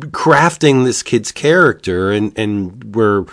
crafting 0.00 0.84
this 0.84 1.02
kid's 1.02 1.32
character 1.32 2.10
and 2.10 2.36
and 2.38 2.94
we're 2.94 3.26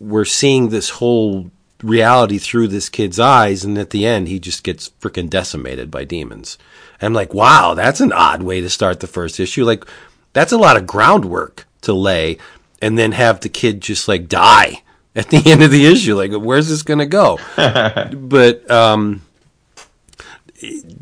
we're 0.00 0.24
seeing 0.24 0.68
this 0.68 0.90
whole 0.90 1.50
reality 1.82 2.38
through 2.38 2.68
this 2.68 2.88
kid's 2.88 3.20
eyes 3.20 3.64
and 3.64 3.78
at 3.78 3.90
the 3.90 4.04
end 4.04 4.28
he 4.28 4.38
just 4.38 4.64
gets 4.64 4.90
freaking 5.00 5.30
decimated 5.30 5.90
by 5.90 6.04
demons. 6.04 6.58
I'm 7.00 7.12
like 7.12 7.32
wow 7.34 7.74
that's 7.74 8.00
an 8.00 8.12
odd 8.12 8.42
way 8.42 8.60
to 8.60 8.70
start 8.70 9.00
the 9.00 9.06
first 9.06 9.38
issue. 9.38 9.64
Like 9.64 9.84
that's 10.32 10.52
a 10.52 10.58
lot 10.58 10.76
of 10.76 10.86
groundwork 10.86 11.66
to 11.82 11.92
lay 11.92 12.38
and 12.82 12.98
then 12.98 13.12
have 13.12 13.40
the 13.40 13.48
kid 13.48 13.80
just 13.80 14.08
like 14.08 14.28
die 14.28 14.82
at 15.14 15.30
the 15.30 15.42
end 15.46 15.62
of 15.62 15.70
the 15.70 15.86
issue. 15.86 16.16
Like 16.16 16.32
where's 16.32 16.68
this 16.68 16.82
going 16.82 16.98
to 16.98 17.06
go? 17.06 17.38
But 18.12 18.70
um 18.70 19.22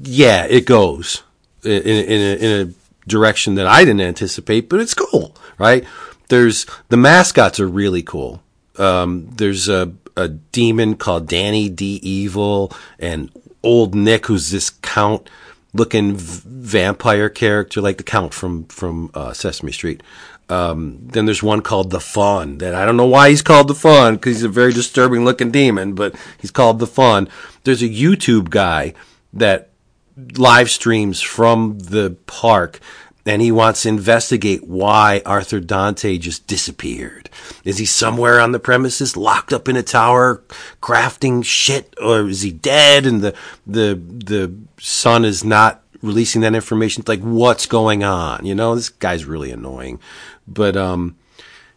yeah 0.03 0.45
it 0.45 0.67
goes 0.67 1.23
in, 1.65 1.83
in, 1.83 2.21
a, 2.21 2.37
in 2.37 2.69
a 2.69 2.73
direction 3.07 3.55
that 3.57 3.67
I 3.67 3.85
didn't 3.85 4.01
anticipate, 4.01 4.69
but 4.69 4.81
it's 4.81 4.95
cool, 4.95 5.35
right? 5.59 5.85
There's 6.29 6.67
the 6.89 6.97
mascots 6.97 7.61
are 7.61 7.69
really 7.69 8.03
cool. 8.03 8.43
Um, 8.79 9.31
there's 9.37 9.69
a, 9.69 9.93
a 10.17 10.29
demon 10.29 10.97
called 10.97 11.29
Danny 11.29 11.69
D. 11.69 12.01
Evil 12.03 12.73
and 12.99 13.31
Old 13.63 13.95
Nick, 13.95 14.27
who's 14.27 14.51
this 14.51 14.71
count 14.71 15.29
looking 15.73 16.15
vampire 16.17 17.29
character, 17.29 17.81
like 17.81 17.99
the 17.99 18.03
count 18.03 18.35
from 18.35 18.65
from 18.67 19.11
uh, 19.15 19.33
Sesame 19.33 19.73
Street. 19.73 20.03
Um, 20.49 20.99
then 21.03 21.27
there's 21.27 21.43
one 21.43 21.61
called 21.61 21.91
the 21.91 22.01
Fawn 22.01 22.59
that 22.59 22.75
I 22.75 22.85
don't 22.85 22.97
know 22.97 23.07
why 23.07 23.31
he's 23.31 23.43
called 23.43 23.67
the 23.69 23.75
Fawn 23.75 24.15
because 24.15 24.37
he's 24.37 24.45
a 24.45 24.49
very 24.49 24.73
disturbing 24.73 25.25
looking 25.25 25.51
demon, 25.51 25.95
but 25.95 26.15
he's 26.39 26.53
called 26.53 26.79
the 26.79 26.87
Fawn. 26.87 27.29
There's 27.65 27.83
a 27.83 27.89
YouTube 27.89 28.51
guy 28.51 28.95
that 29.33 29.71
live 30.17 30.71
streams 30.71 31.21
from 31.21 31.79
the 31.79 32.17
park 32.27 32.81
and 33.27 33.43
he 33.43 33.51
wants 33.51 33.83
to 33.83 33.89
investigate 33.89 34.67
why 34.67 35.21
Arthur 35.27 35.59
Dante 35.59 36.17
just 36.17 36.47
disappeared. 36.47 37.29
Is 37.65 37.79
he 37.79 37.85
somewhere 37.85 38.41
on 38.41 38.53
the 38.53 38.61
premises, 38.61 39.17
locked 39.17 39.53
up 39.53 39.69
in 39.69 39.75
a 39.77 39.83
tower, 39.83 40.45
crafting 40.81 41.45
shit, 41.45 41.93
or 42.01 42.29
is 42.29 42.43
he 42.43 42.53
dead? 42.53 43.05
And 43.05 43.23
the 43.23 43.35
the 43.67 44.01
the 44.01 44.55
son 44.79 45.25
is 45.25 45.43
not 45.43 45.83
releasing 46.03 46.43
that 46.43 46.55
information. 46.55 47.01
It's 47.01 47.09
like, 47.09 47.21
what's 47.21 47.67
going 47.67 48.05
on? 48.05 48.47
You 48.47 48.55
know, 48.55 48.77
this 48.77 48.91
guy's 48.91 49.25
really 49.25 49.51
annoying. 49.51 49.99
But 50.47 50.77
um, 50.77 51.17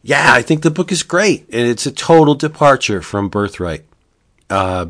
yeah, 0.03 0.31
I 0.31 0.43
think 0.43 0.61
the 0.61 0.71
book 0.71 0.91
is 0.91 1.01
great, 1.01 1.49
and 1.49 1.67
it's 1.67 1.87
a 1.87 1.91
total 1.91 2.35
departure 2.35 3.01
from 3.01 3.27
Birthright. 3.27 3.85
Uh, 4.51 4.87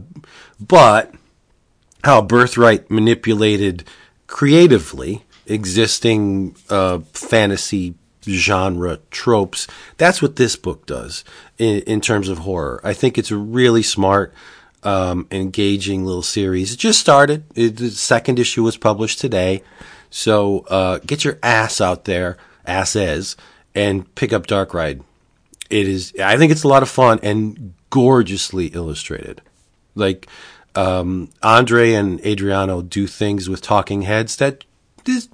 but 0.60 1.14
how 2.04 2.22
Birthright 2.22 2.90
manipulated 2.90 3.84
creatively 4.28 5.24
existing 5.48 6.56
uh, 6.70 7.00
fantasy 7.14 7.96
genre 8.24 9.00
tropes. 9.10 9.68
That's 9.98 10.22
what 10.22 10.36
this 10.36 10.56
book 10.56 10.86
does 10.86 11.24
in, 11.58 11.82
in, 11.82 12.02
terms 12.02 12.30
of 12.30 12.40
horror. 12.40 12.80
I 12.84 12.94
think 12.94 13.18
it's 13.18 13.32
a 13.32 13.38
really 13.38 13.84
smart, 13.84 14.34
um, 14.84 15.28
engaging 15.32 16.06
little 16.06 16.22
series. 16.22 16.74
It 16.74 16.78
just 16.78 17.00
started. 17.00 17.44
It, 17.56 17.78
the 17.78 17.90
second 17.90 18.40
issue 18.40 18.64
was 18.64 18.78
published 18.78 19.20
today. 19.20 19.64
So 20.10 20.60
uh, 20.70 21.00
get 21.00 21.24
your 21.24 21.40
ass 21.44 21.82
out 21.82 22.06
there, 22.06 22.38
asses, 22.66 23.36
and 23.76 24.14
pick 24.16 24.34
up 24.34 24.48
Dark 24.48 24.74
Ride. 24.74 25.02
It 25.70 25.88
is. 25.88 26.14
I 26.24 26.38
think 26.38 26.52
it's 26.52 26.64
a 26.64 26.68
lot 26.68 26.84
of 26.84 26.90
fun 26.90 27.20
and 27.22 27.74
gorgeously 27.90 28.68
illustrated. 28.68 29.42
Like 29.96 30.28
um, 30.76 31.30
Andre 31.42 31.94
and 31.94 32.24
Adriano 32.26 32.82
do 32.82 33.08
things 33.08 33.50
with 33.50 33.62
talking 33.62 34.04
heads 34.04 34.36
that 34.38 34.64
this 35.06 35.30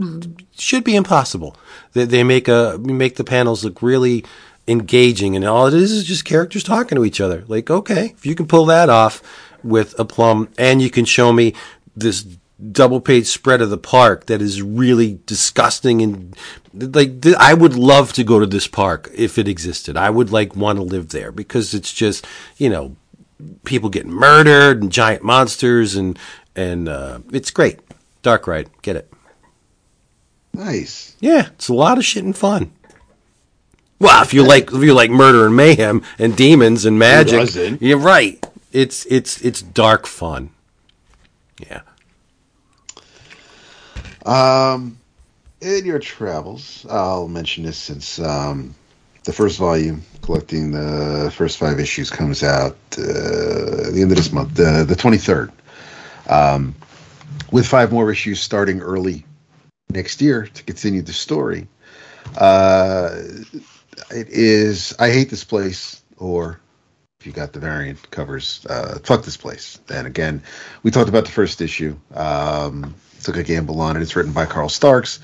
should 0.58 0.84
be 0.84 0.96
impossible. 0.96 1.56
They, 1.94 2.06
they 2.06 2.24
make 2.24 2.48
a 2.48 2.78
make 2.80 3.16
the 3.16 3.24
panels 3.24 3.64
look 3.64 3.82
really 3.82 4.26
engaging, 4.68 5.36
and 5.36 5.46
all 5.46 5.68
it 5.68 5.74
is 5.74 5.92
is 5.92 6.06
just 6.06 6.26
characters 6.26 6.64
talking 6.64 6.96
to 6.96 7.06
each 7.06 7.22
other. 7.22 7.44
Like, 7.48 7.70
okay, 7.70 8.14
if 8.16 8.26
you 8.26 8.36
can 8.36 8.48
pull 8.48 8.66
that 8.66 8.90
off 8.90 9.22
with 9.64 9.98
a 10.00 10.06
plum, 10.06 10.50
and 10.58 10.82
you 10.82 10.90
can 10.90 11.06
show 11.06 11.34
me 11.34 11.54
this 11.96 12.26
double 12.72 13.02
page 13.02 13.28
spread 13.28 13.62
of 13.62 13.70
the 13.70 13.78
park 13.78 14.28
that 14.28 14.42
is 14.42 14.62
really 14.62 15.20
disgusting 15.26 16.02
and 16.02 16.36
like 16.74 17.22
th- 17.22 17.36
I 17.38 17.54
would 17.54 17.76
love 17.76 18.14
to 18.14 18.24
go 18.24 18.40
to 18.40 18.46
this 18.46 18.66
park 18.66 19.12
if 19.14 19.38
it 19.38 19.48
existed. 19.48 19.98
I 19.98 20.10
would 20.10 20.32
like 20.32 20.56
want 20.56 20.78
to 20.78 20.84
live 20.84 21.10
there 21.10 21.34
because 21.34 21.74
it's 21.74 21.94
just 21.94 22.26
you 22.58 22.70
know 22.70 22.96
people 23.64 23.90
getting 23.90 24.12
murdered 24.12 24.82
and 24.82 24.92
giant 24.92 25.24
monsters 25.24 25.96
and 25.96 26.18
and 26.56 26.88
uh, 26.88 27.20
it's 27.32 27.52
great. 27.52 27.80
Dark 28.22 28.48
ride, 28.48 28.70
get 28.82 28.96
it? 28.96 29.12
Nice. 30.54 31.16
Yeah, 31.20 31.48
it's 31.48 31.68
a 31.68 31.74
lot 31.74 31.98
of 31.98 32.06
shit 32.06 32.24
and 32.24 32.36
fun. 32.36 32.72
Well, 34.00 34.24
if 34.24 34.34
you 34.34 34.44
like 34.44 34.72
if 34.72 34.84
you 34.84 34.94
like 34.94 35.10
murder 35.10 35.46
and 35.46 35.56
mayhem 35.56 36.02
and 36.18 36.36
demons 36.36 36.86
and 36.86 37.00
magic, 37.00 37.82
you're 37.82 37.98
right. 37.98 38.46
It's 38.72 39.06
it's 39.06 39.42
it's 39.42 39.62
dark 39.62 40.06
fun. 40.06 40.50
Yeah. 41.60 41.82
Um, 44.26 44.98
in 45.62 45.86
your 45.86 46.00
travels, 46.00 46.86
I'll 46.90 47.28
mention 47.28 47.64
this 47.64 47.78
since 47.78 48.20
um, 48.20 48.76
the 49.26 49.34
first 49.34 49.58
volume, 49.58 50.04
collecting 50.22 50.72
the 50.72 51.32
first 51.36 51.58
five 51.58 51.80
issues, 51.80 52.10
comes 52.10 52.44
out 52.44 52.78
uh, 52.98 53.92
the 53.92 54.00
end 54.02 54.12
of 54.12 54.18
this 54.18 54.32
month, 54.32 54.56
the 54.56 54.86
the 54.88 54.96
twenty 54.96 55.18
third. 55.18 55.52
Um, 56.30 56.76
with 57.52 57.68
five 57.68 57.92
more 57.92 58.12
issues 58.12 58.40
starting 58.40 58.82
early 58.82 59.26
next 59.90 60.22
year 60.22 60.48
to 60.48 60.64
continue 60.64 61.02
the 61.02 61.14
story. 61.14 61.68
Uh, 62.38 63.22
it 64.10 64.30
is 64.30 64.96
I 65.00 65.10
hate 65.10 65.30
this 65.30 65.44
place, 65.44 66.02
or 66.18 66.60
if 67.20 67.28
you 67.28 67.34
got 67.34 67.54
the 67.54 67.60
variant 67.60 68.10
covers, 68.12 68.66
uh, 68.70 69.00
fuck 69.04 69.24
this 69.24 69.38
place. 69.38 69.80
And 69.90 70.08
again, 70.08 70.44
we 70.84 70.92
talked 70.92 71.10
about 71.10 71.26
the 71.26 71.32
first 71.32 71.62
issue. 71.62 71.98
Um, 72.14 72.96
took 73.24 73.38
a 73.38 73.44
gamble 73.44 73.82
on 73.82 73.98
it. 73.98 74.04
It's 74.04 74.16
written 74.16 74.34
by 74.34 74.46
Kyle 74.46 74.70
Starks, 74.70 75.20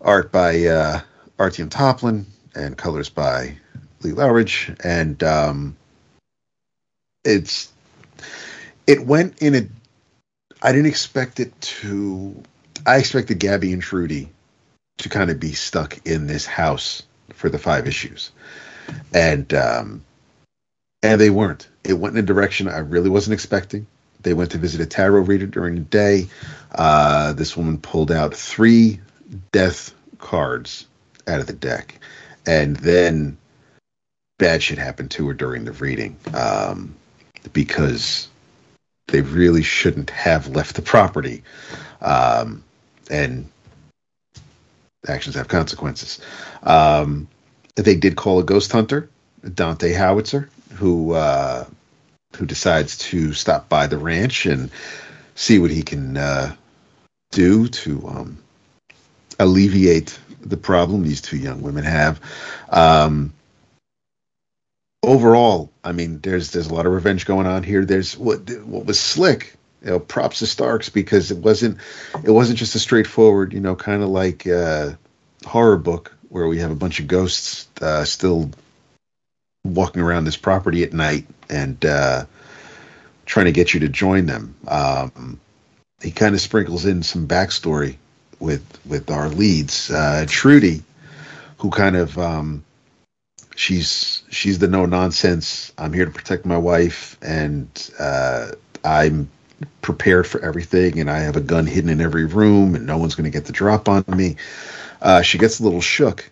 art 0.00 0.30
by 0.30 0.66
uh, 0.66 1.00
Artyom 1.38 1.70
Topilin, 1.70 2.26
and 2.54 2.76
colors 2.76 3.08
by 3.08 3.56
Lee 4.02 4.12
Loughridge. 4.12 4.72
And 4.82 5.22
um, 5.22 5.76
it's 7.24 7.70
it 8.86 9.06
went 9.06 9.40
in 9.40 9.54
a. 9.54 9.68
I 10.62 10.72
didn't 10.72 10.86
expect 10.86 11.40
it 11.40 11.58
to. 11.60 12.42
I 12.86 12.96
expected 12.96 13.38
Gabby 13.38 13.72
and 13.72 13.82
Trudy 13.82 14.30
to 14.98 15.08
kind 15.08 15.30
of 15.30 15.38
be 15.38 15.52
stuck 15.52 16.06
in 16.06 16.26
this 16.26 16.46
house 16.46 17.02
for 17.32 17.48
the 17.48 17.58
five 17.58 17.86
issues, 17.86 18.32
and 19.14 19.52
um, 19.54 20.04
and 21.02 21.20
they 21.20 21.30
weren't. 21.30 21.68
It 21.84 21.94
went 21.94 22.16
in 22.16 22.24
a 22.24 22.26
direction 22.26 22.68
I 22.68 22.78
really 22.78 23.10
wasn't 23.10 23.34
expecting. 23.34 23.86
They 24.22 24.34
went 24.34 24.50
to 24.50 24.58
visit 24.58 24.80
a 24.80 24.86
tarot 24.86 25.22
reader 25.22 25.46
during 25.46 25.76
the 25.76 25.80
day. 25.82 26.28
Uh, 26.72 27.32
this 27.32 27.56
woman 27.56 27.78
pulled 27.78 28.10
out 28.10 28.34
three 28.34 29.00
death 29.52 29.94
cards 30.18 30.86
out 31.26 31.40
of 31.40 31.46
the 31.46 31.52
deck, 31.52 31.99
and 32.46 32.76
then 32.76 33.36
bad 34.38 34.62
shit 34.62 34.78
happened 34.78 35.10
to 35.12 35.28
her 35.28 35.34
during 35.34 35.64
the 35.64 35.72
reading 35.72 36.16
um, 36.34 36.94
because 37.52 38.28
they 39.08 39.20
really 39.20 39.62
shouldn't 39.62 40.10
have 40.10 40.48
left 40.48 40.76
the 40.76 40.82
property, 40.82 41.42
um, 42.00 42.62
and 43.10 43.48
actions 45.06 45.34
have 45.34 45.48
consequences. 45.48 46.20
Um, 46.62 47.28
they 47.74 47.96
did 47.96 48.16
call 48.16 48.38
a 48.38 48.44
ghost 48.44 48.72
hunter, 48.72 49.08
Dante 49.54 49.92
Howitzer, 49.92 50.48
who 50.74 51.12
uh, 51.12 51.64
who 52.36 52.46
decides 52.46 52.98
to 52.98 53.32
stop 53.32 53.68
by 53.68 53.86
the 53.86 53.98
ranch 53.98 54.46
and 54.46 54.70
see 55.34 55.58
what 55.58 55.70
he 55.70 55.82
can 55.82 56.16
uh, 56.16 56.54
do 57.32 57.68
to 57.68 58.06
um, 58.08 58.38
alleviate 59.38 60.18
the 60.40 60.56
problem 60.56 61.02
these 61.02 61.20
two 61.20 61.36
young 61.36 61.62
women 61.62 61.84
have. 61.84 62.20
Um, 62.70 63.32
overall, 65.02 65.70
I 65.84 65.92
mean, 65.92 66.20
there's 66.20 66.50
there's 66.50 66.68
a 66.68 66.74
lot 66.74 66.86
of 66.86 66.92
revenge 66.92 67.26
going 67.26 67.46
on 67.46 67.62
here. 67.62 67.84
There's 67.84 68.16
what 68.16 68.50
what 68.64 68.86
was 68.86 68.98
slick. 68.98 69.54
You 69.82 69.92
know, 69.92 69.98
props 69.98 70.40
to 70.40 70.46
Starks 70.46 70.90
because 70.90 71.30
it 71.30 71.38
wasn't 71.38 71.78
it 72.22 72.30
wasn't 72.30 72.58
just 72.58 72.74
a 72.74 72.78
straightforward, 72.78 73.54
you 73.54 73.60
know, 73.60 73.74
kind 73.74 74.02
of 74.02 74.10
like 74.10 74.46
uh, 74.46 74.90
horror 75.46 75.78
book 75.78 76.14
where 76.28 76.46
we 76.46 76.58
have 76.58 76.70
a 76.70 76.76
bunch 76.76 77.00
of 77.00 77.06
ghosts 77.06 77.66
uh, 77.80 78.04
still 78.04 78.50
walking 79.64 80.02
around 80.02 80.24
this 80.24 80.36
property 80.36 80.82
at 80.82 80.92
night 80.92 81.26
and 81.48 81.82
uh, 81.84 82.24
trying 83.24 83.46
to 83.46 83.52
get 83.52 83.72
you 83.72 83.80
to 83.80 83.88
join 83.88 84.26
them. 84.26 84.54
Um, 84.68 85.40
he 86.02 86.10
kind 86.10 86.34
of 86.34 86.40
sprinkles 86.40 86.84
in 86.84 87.02
some 87.02 87.26
backstory 87.26 87.96
with 88.40 88.80
with 88.86 89.10
our 89.10 89.28
leads. 89.28 89.90
Uh, 89.90 90.24
Trudy, 90.28 90.82
who 91.58 91.70
kind 91.70 91.96
of 91.96 92.18
um, 92.18 92.64
she's 93.54 94.22
she's 94.30 94.58
the 94.58 94.68
no 94.68 94.86
nonsense. 94.86 95.72
I'm 95.78 95.92
here 95.92 96.06
to 96.06 96.10
protect 96.10 96.46
my 96.46 96.58
wife, 96.58 97.16
and 97.22 97.68
uh, 97.98 98.52
I'm 98.84 99.30
prepared 99.82 100.26
for 100.26 100.40
everything, 100.40 100.98
and 100.98 101.10
I 101.10 101.20
have 101.20 101.36
a 101.36 101.40
gun 101.40 101.66
hidden 101.66 101.90
in 101.90 102.00
every 102.00 102.24
room, 102.24 102.74
and 102.74 102.86
no 102.86 102.98
one's 102.98 103.14
going 103.14 103.30
to 103.30 103.36
get 103.36 103.44
the 103.44 103.52
drop 103.52 103.88
on 103.88 104.04
me. 104.08 104.36
Uh, 105.02 105.22
she 105.22 105.38
gets 105.38 105.60
a 105.60 105.62
little 105.62 105.80
shook, 105.80 106.30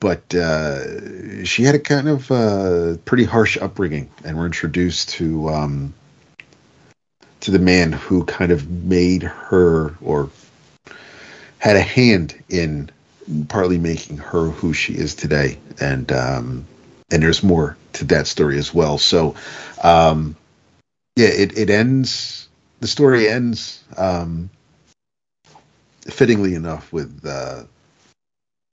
but 0.00 0.34
uh, 0.34 1.44
she 1.44 1.64
had 1.64 1.74
a 1.74 1.78
kind 1.78 2.08
of 2.08 2.30
uh, 2.30 2.96
pretty 3.04 3.24
harsh 3.24 3.56
upbringing, 3.56 4.10
and 4.24 4.36
we're 4.36 4.46
introduced 4.46 5.10
to 5.10 5.48
um, 5.48 5.94
to 7.40 7.50
the 7.50 7.58
man 7.58 7.92
who 7.92 8.24
kind 8.24 8.52
of 8.52 8.68
made 8.70 9.22
her 9.22 9.96
or 10.02 10.30
had 11.62 11.76
a 11.76 11.80
hand 11.80 12.34
in 12.48 12.90
partly 13.48 13.78
making 13.78 14.16
her 14.18 14.48
who 14.48 14.72
she 14.72 14.94
is 14.94 15.14
today, 15.14 15.56
and 15.80 16.10
um, 16.10 16.66
and 17.12 17.22
there's 17.22 17.44
more 17.44 17.76
to 17.92 18.04
that 18.06 18.26
story 18.26 18.58
as 18.58 18.74
well. 18.74 18.98
So, 18.98 19.36
um, 19.80 20.34
yeah, 21.14 21.28
it 21.28 21.56
it 21.56 21.70
ends. 21.70 22.48
The 22.80 22.88
story 22.88 23.28
ends 23.28 23.84
um, 23.96 24.50
fittingly 26.00 26.56
enough 26.56 26.92
with 26.92 27.24
uh, 27.24 27.62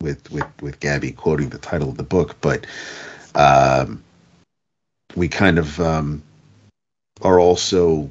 with 0.01 0.31
with 0.31 0.47
with 0.59 0.79
Gabby 0.79 1.11
quoting 1.11 1.49
the 1.49 1.59
title 1.59 1.89
of 1.89 1.97
the 1.97 2.01
book, 2.01 2.37
but 2.41 2.65
um, 3.35 4.03
we 5.15 5.27
kind 5.27 5.59
of 5.59 5.79
um, 5.79 6.23
are 7.21 7.39
also 7.39 8.09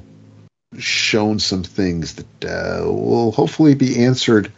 shown 0.77 1.37
some 1.37 1.63
things 1.63 2.15
that 2.15 2.45
uh, 2.45 2.85
will 2.85 3.33
hopefully 3.33 3.75
be 3.75 4.05
answered 4.05 4.53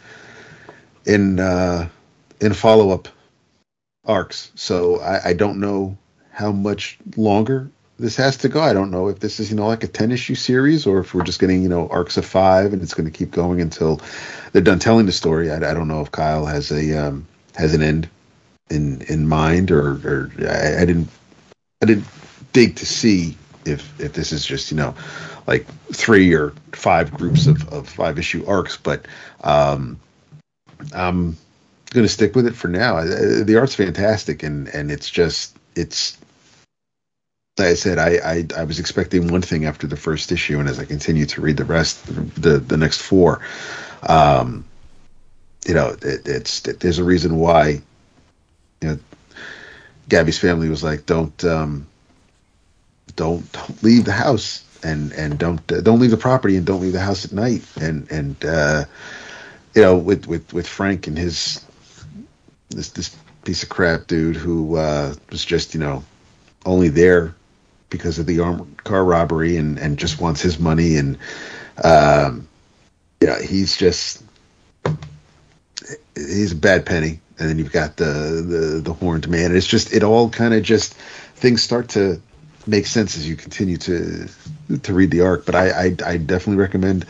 in 1.06 1.40
uh, 1.40 1.88
in 2.40 2.52
follow 2.54 2.90
up 2.90 3.08
arcs. 4.04 4.50
So 4.54 5.00
I, 5.00 5.30
I 5.30 5.32
don't 5.32 5.60
know 5.60 5.96
how 6.32 6.52
much 6.52 6.98
longer 7.16 7.70
this 7.98 8.16
has 8.16 8.36
to 8.38 8.48
go. 8.48 8.60
I 8.60 8.72
don't 8.72 8.90
know 8.90 9.08
if 9.08 9.20
this 9.20 9.38
is 9.38 9.50
you 9.50 9.56
know 9.56 9.66
like 9.66 9.84
a 9.84 9.88
ten 9.88 10.10
issue 10.10 10.34
series 10.34 10.86
or 10.86 11.00
if 11.00 11.14
we're 11.14 11.24
just 11.24 11.40
getting 11.40 11.62
you 11.62 11.68
know 11.68 11.88
arcs 11.88 12.16
of 12.16 12.26
five 12.26 12.72
and 12.72 12.82
it's 12.82 12.94
going 12.94 13.10
to 13.10 13.16
keep 13.16 13.30
going 13.30 13.60
until 13.60 14.00
they're 14.52 14.62
done 14.62 14.78
telling 14.78 15.06
the 15.06 15.12
story. 15.12 15.50
I, 15.50 15.56
I 15.56 15.74
don't 15.74 15.88
know 15.88 16.00
if 16.00 16.10
Kyle 16.10 16.46
has 16.46 16.70
a 16.72 17.06
um, 17.06 17.26
has 17.54 17.74
an 17.74 17.82
end 17.82 18.08
in 18.70 19.02
in 19.02 19.28
mind 19.28 19.70
or 19.70 19.92
or 20.06 20.32
I, 20.40 20.82
I 20.82 20.84
didn't 20.84 21.08
I 21.82 21.86
didn't 21.86 22.06
dig 22.52 22.76
to 22.76 22.86
see 22.86 23.36
if 23.64 24.00
if 24.00 24.12
this 24.12 24.32
is 24.32 24.44
just 24.44 24.70
you 24.70 24.76
know 24.76 24.94
like 25.46 25.66
three 25.92 26.32
or 26.34 26.52
five 26.72 27.12
groups 27.12 27.46
of, 27.46 27.68
of 27.72 27.88
five 27.88 28.18
issue 28.18 28.44
arcs, 28.46 28.76
but 28.76 29.06
um, 29.42 29.98
I'm 30.94 31.36
going 31.90 32.04
to 32.04 32.08
stick 32.08 32.34
with 32.34 32.46
it 32.46 32.54
for 32.54 32.68
now. 32.68 32.98
Uh, 32.98 33.44
The 33.44 33.56
art's 33.58 33.74
fantastic, 33.74 34.42
and 34.42 34.68
and 34.68 34.90
it's 34.90 35.10
just 35.10 35.56
it's. 35.76 36.18
Like 37.58 37.68
I 37.68 37.74
said, 37.74 37.98
I, 37.98 38.16
I 38.24 38.46
I 38.56 38.64
was 38.64 38.78
expecting 38.78 39.28
one 39.28 39.42
thing 39.42 39.66
after 39.66 39.86
the 39.86 39.96
first 39.96 40.32
issue, 40.32 40.58
and 40.58 40.68
as 40.68 40.78
I 40.78 40.86
continue 40.86 41.26
to 41.26 41.40
read 41.42 41.58
the 41.58 41.64
rest, 41.66 42.06
the 42.40 42.58
the 42.58 42.78
next 42.78 43.02
four, 43.02 43.40
um, 44.08 44.64
you 45.66 45.74
know, 45.74 45.94
it, 46.02 46.26
it's 46.26 46.60
there's 46.60 46.98
a 46.98 47.04
reason 47.04 47.36
why, 47.36 47.82
you 48.80 48.88
know, 48.88 48.98
Gabby's 50.08 50.38
family 50.38 50.70
was 50.70 50.82
like, 50.82 51.04
don't 51.04 51.44
um, 51.44 51.86
don't 53.16 53.50
don't 53.52 53.82
leave 53.82 54.04
the 54.06 54.12
house 54.12 54.64
and 54.82 55.12
and 55.12 55.38
don't 55.38 55.70
uh, 55.70 55.80
don't 55.80 56.00
leave 56.00 56.10
the 56.10 56.16
property 56.16 56.56
and 56.56 56.66
don't 56.66 56.80
leave 56.80 56.92
the 56.92 57.00
house 57.00 57.24
at 57.24 57.32
night 57.32 57.62
and 57.80 58.10
and 58.10 58.44
uh, 58.44 58.84
you 59.74 59.82
know 59.82 59.96
with 59.96 60.26
with 60.26 60.52
with 60.52 60.66
Frank 60.66 61.06
and 61.06 61.16
his 61.16 61.64
this 62.70 62.90
this 62.90 63.16
piece 63.44 63.62
of 63.62 63.68
crap 63.68 64.06
dude 64.06 64.36
who 64.36 64.76
uh, 64.76 65.14
was 65.30 65.44
just 65.44 65.74
you 65.74 65.80
know 65.80 66.04
only 66.64 66.88
there 66.88 67.34
because 67.90 68.18
of 68.18 68.26
the 68.26 68.40
armored 68.40 68.84
car 68.84 69.04
robbery 69.04 69.56
and 69.56 69.78
and 69.78 69.98
just 69.98 70.20
wants 70.20 70.40
his 70.40 70.58
money 70.58 70.96
and 70.96 71.18
um, 71.82 72.46
yeah 73.20 73.40
he's 73.40 73.76
just 73.76 74.22
he's 76.14 76.52
a 76.52 76.56
bad 76.56 76.86
penny. 76.86 77.20
And 77.38 77.48
then 77.48 77.58
you've 77.58 77.72
got 77.72 77.96
the 77.96 78.04
the 78.04 78.80
the 78.82 78.92
horned 78.92 79.28
man. 79.28 79.46
And 79.46 79.56
it's 79.56 79.66
just 79.66 79.92
it 79.92 80.02
all 80.02 80.28
kind 80.30 80.54
of 80.54 80.62
just 80.62 80.94
things 80.94 81.62
start 81.62 81.88
to 81.90 82.20
make 82.66 82.86
sense 82.86 83.16
as 83.16 83.28
you 83.28 83.36
continue 83.36 83.76
to 83.78 84.28
to 84.82 84.94
read 84.94 85.10
the 85.10 85.22
arc. 85.22 85.44
But 85.46 85.54
I, 85.54 85.70
I 85.70 85.84
i 86.06 86.16
definitely 86.18 86.56
recommend 86.56 87.06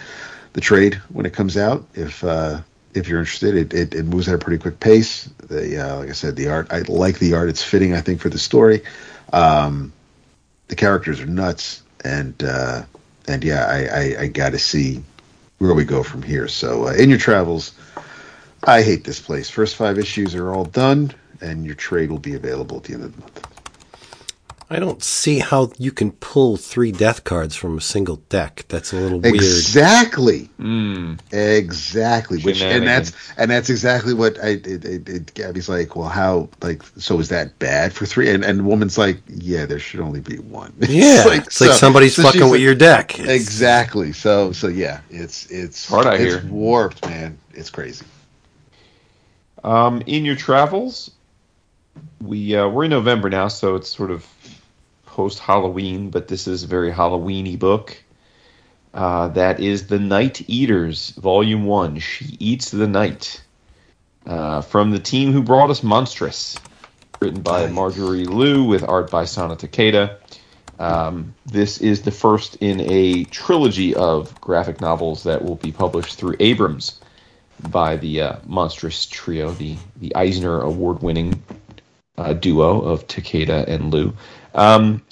the 0.52 0.60
trade 0.60 0.94
when 1.10 1.26
it 1.26 1.32
comes 1.32 1.56
out. 1.56 1.86
If 1.94 2.22
uh, 2.24 2.60
if 2.94 3.08
you're 3.08 3.20
interested, 3.20 3.56
it, 3.56 3.74
it, 3.74 3.94
it 3.94 4.04
moves 4.04 4.28
at 4.28 4.34
a 4.34 4.38
pretty 4.38 4.58
quick 4.58 4.80
pace. 4.80 5.24
The 5.48 5.78
uh, 5.78 5.98
like 5.98 6.10
I 6.10 6.12
said, 6.12 6.36
the 6.36 6.48
art 6.48 6.68
I 6.70 6.80
like 6.80 7.18
the 7.18 7.34
art. 7.34 7.48
It's 7.48 7.62
fitting, 7.62 7.94
I 7.94 8.00
think, 8.00 8.20
for 8.20 8.28
the 8.28 8.38
story. 8.38 8.82
Um, 9.32 9.92
the 10.68 10.76
characters 10.76 11.20
are 11.20 11.26
nuts, 11.26 11.82
and 12.04 12.42
uh, 12.42 12.82
and 13.28 13.44
yeah, 13.44 13.66
I, 13.66 13.84
I, 13.84 14.20
I 14.22 14.26
got 14.26 14.50
to 14.50 14.58
see 14.58 15.02
where 15.58 15.74
we 15.74 15.84
go 15.84 16.02
from 16.02 16.22
here. 16.22 16.48
So 16.48 16.88
uh, 16.88 16.92
in 16.92 17.08
your 17.08 17.18
travels, 17.18 17.72
I 18.64 18.82
hate 18.82 19.04
this 19.04 19.20
place. 19.20 19.48
First 19.48 19.76
five 19.76 19.98
issues 19.98 20.34
are 20.34 20.52
all 20.52 20.64
done, 20.64 21.12
and 21.40 21.64
your 21.64 21.74
trade 21.74 22.10
will 22.10 22.18
be 22.18 22.34
available 22.34 22.78
at 22.78 22.84
the 22.84 22.94
end 22.94 23.04
of 23.04 23.14
the 23.14 23.20
month. 23.20 23.51
I 24.74 24.78
don't 24.78 25.02
see 25.02 25.38
how 25.38 25.70
you 25.78 25.92
can 25.92 26.12
pull 26.12 26.56
three 26.56 26.92
death 26.92 27.24
cards 27.24 27.54
from 27.54 27.78
a 27.78 27.80
single 27.80 28.16
deck. 28.28 28.64
That's 28.68 28.92
a 28.92 28.96
little 28.96 29.20
weird. 29.20 29.34
Exactly. 29.36 30.48
Mm. 30.58 31.18
Exactly. 31.32 32.40
Which 32.42 32.62
and 32.62 32.86
that's 32.86 33.12
and 33.36 33.50
that's 33.50 33.70
exactly 33.70 34.14
what 34.14 34.38
I 34.42 34.48
it, 34.48 34.84
it, 34.84 35.08
it, 35.08 35.34
Gabby's 35.34 35.68
like. 35.68 35.96
Well, 35.96 36.08
how 36.08 36.48
like 36.62 36.82
so 36.96 37.18
is 37.20 37.28
that 37.30 37.58
bad 37.58 37.92
for 37.92 38.06
three? 38.06 38.30
And 38.30 38.44
and 38.44 38.60
the 38.60 38.64
woman's 38.64 38.96
like, 38.98 39.18
yeah, 39.28 39.66
there 39.66 39.78
should 39.78 40.00
only 40.00 40.20
be 40.20 40.36
one. 40.38 40.72
Yeah, 40.80 41.16
it's 41.18 41.26
like, 41.26 41.50
so- 41.50 41.72
somebody's 41.72 42.16
so 42.16 42.22
fucking 42.22 42.42
with 42.42 42.52
like- 42.52 42.60
your 42.60 42.74
deck. 42.74 43.18
It's- 43.18 43.34
Exactly. 43.34 44.12
So 44.12 44.52
so 44.52 44.68
yeah, 44.68 45.00
it's 45.10 45.46
it's 45.50 45.88
Hard 45.88 46.06
out 46.06 46.14
it's 46.20 46.34
here. 46.42 46.50
warped, 46.50 47.06
man. 47.06 47.38
It's 47.54 47.70
crazy. 47.70 48.04
Um, 49.64 50.02
in 50.06 50.24
your 50.24 50.34
travels, 50.36 51.10
we 52.20 52.56
uh, 52.56 52.68
we're 52.68 52.84
in 52.84 52.90
November 52.90 53.30
now, 53.30 53.48
so 53.48 53.76
it's 53.76 53.88
sort 53.88 54.10
of 54.10 54.24
post 55.12 55.38
Halloween, 55.38 56.10
but 56.10 56.26
this 56.26 56.48
is 56.48 56.64
a 56.64 56.66
very 56.66 56.90
Halloweeny 56.90 57.58
book. 57.58 58.02
Uh, 58.94 59.28
that 59.28 59.60
is 59.60 59.86
the 59.86 59.98
Night 59.98 60.48
Eaters, 60.48 61.10
Volume 61.10 61.64
One. 61.66 61.98
She 61.98 62.36
eats 62.40 62.70
the 62.70 62.88
night. 62.88 63.42
Uh, 64.26 64.60
from 64.60 64.90
the 64.90 64.98
team 64.98 65.32
who 65.32 65.42
brought 65.42 65.70
us 65.70 65.82
Monstrous, 65.82 66.56
written 67.20 67.42
by. 67.42 67.66
Marjorie 67.66 68.24
Liu 68.24 68.64
with 68.64 68.82
art 68.82 69.10
by 69.10 69.24
Sana 69.24 69.56
Takeda. 69.56 70.16
Um, 70.78 71.34
this 71.44 71.78
is 71.78 72.02
the 72.02 72.10
first 72.10 72.56
in 72.56 72.80
a 72.80 73.24
trilogy 73.24 73.94
of 73.94 74.40
graphic 74.40 74.80
novels 74.80 75.24
that 75.24 75.44
will 75.44 75.56
be 75.56 75.72
published 75.72 76.16
through 76.16 76.36
Abrams 76.40 77.00
by 77.70 77.96
the 77.96 78.20
uh, 78.20 78.36
Monstrous 78.46 79.06
Trio, 79.06 79.50
the 79.52 79.76
the 79.96 80.14
Eisner 80.14 80.60
Award-winning 80.60 81.42
uh, 82.18 82.32
duo 82.32 82.80
of 82.80 83.06
Takeda 83.06 83.66
and 83.66 83.92
Liu. 83.92 84.12
Um, 84.54 85.02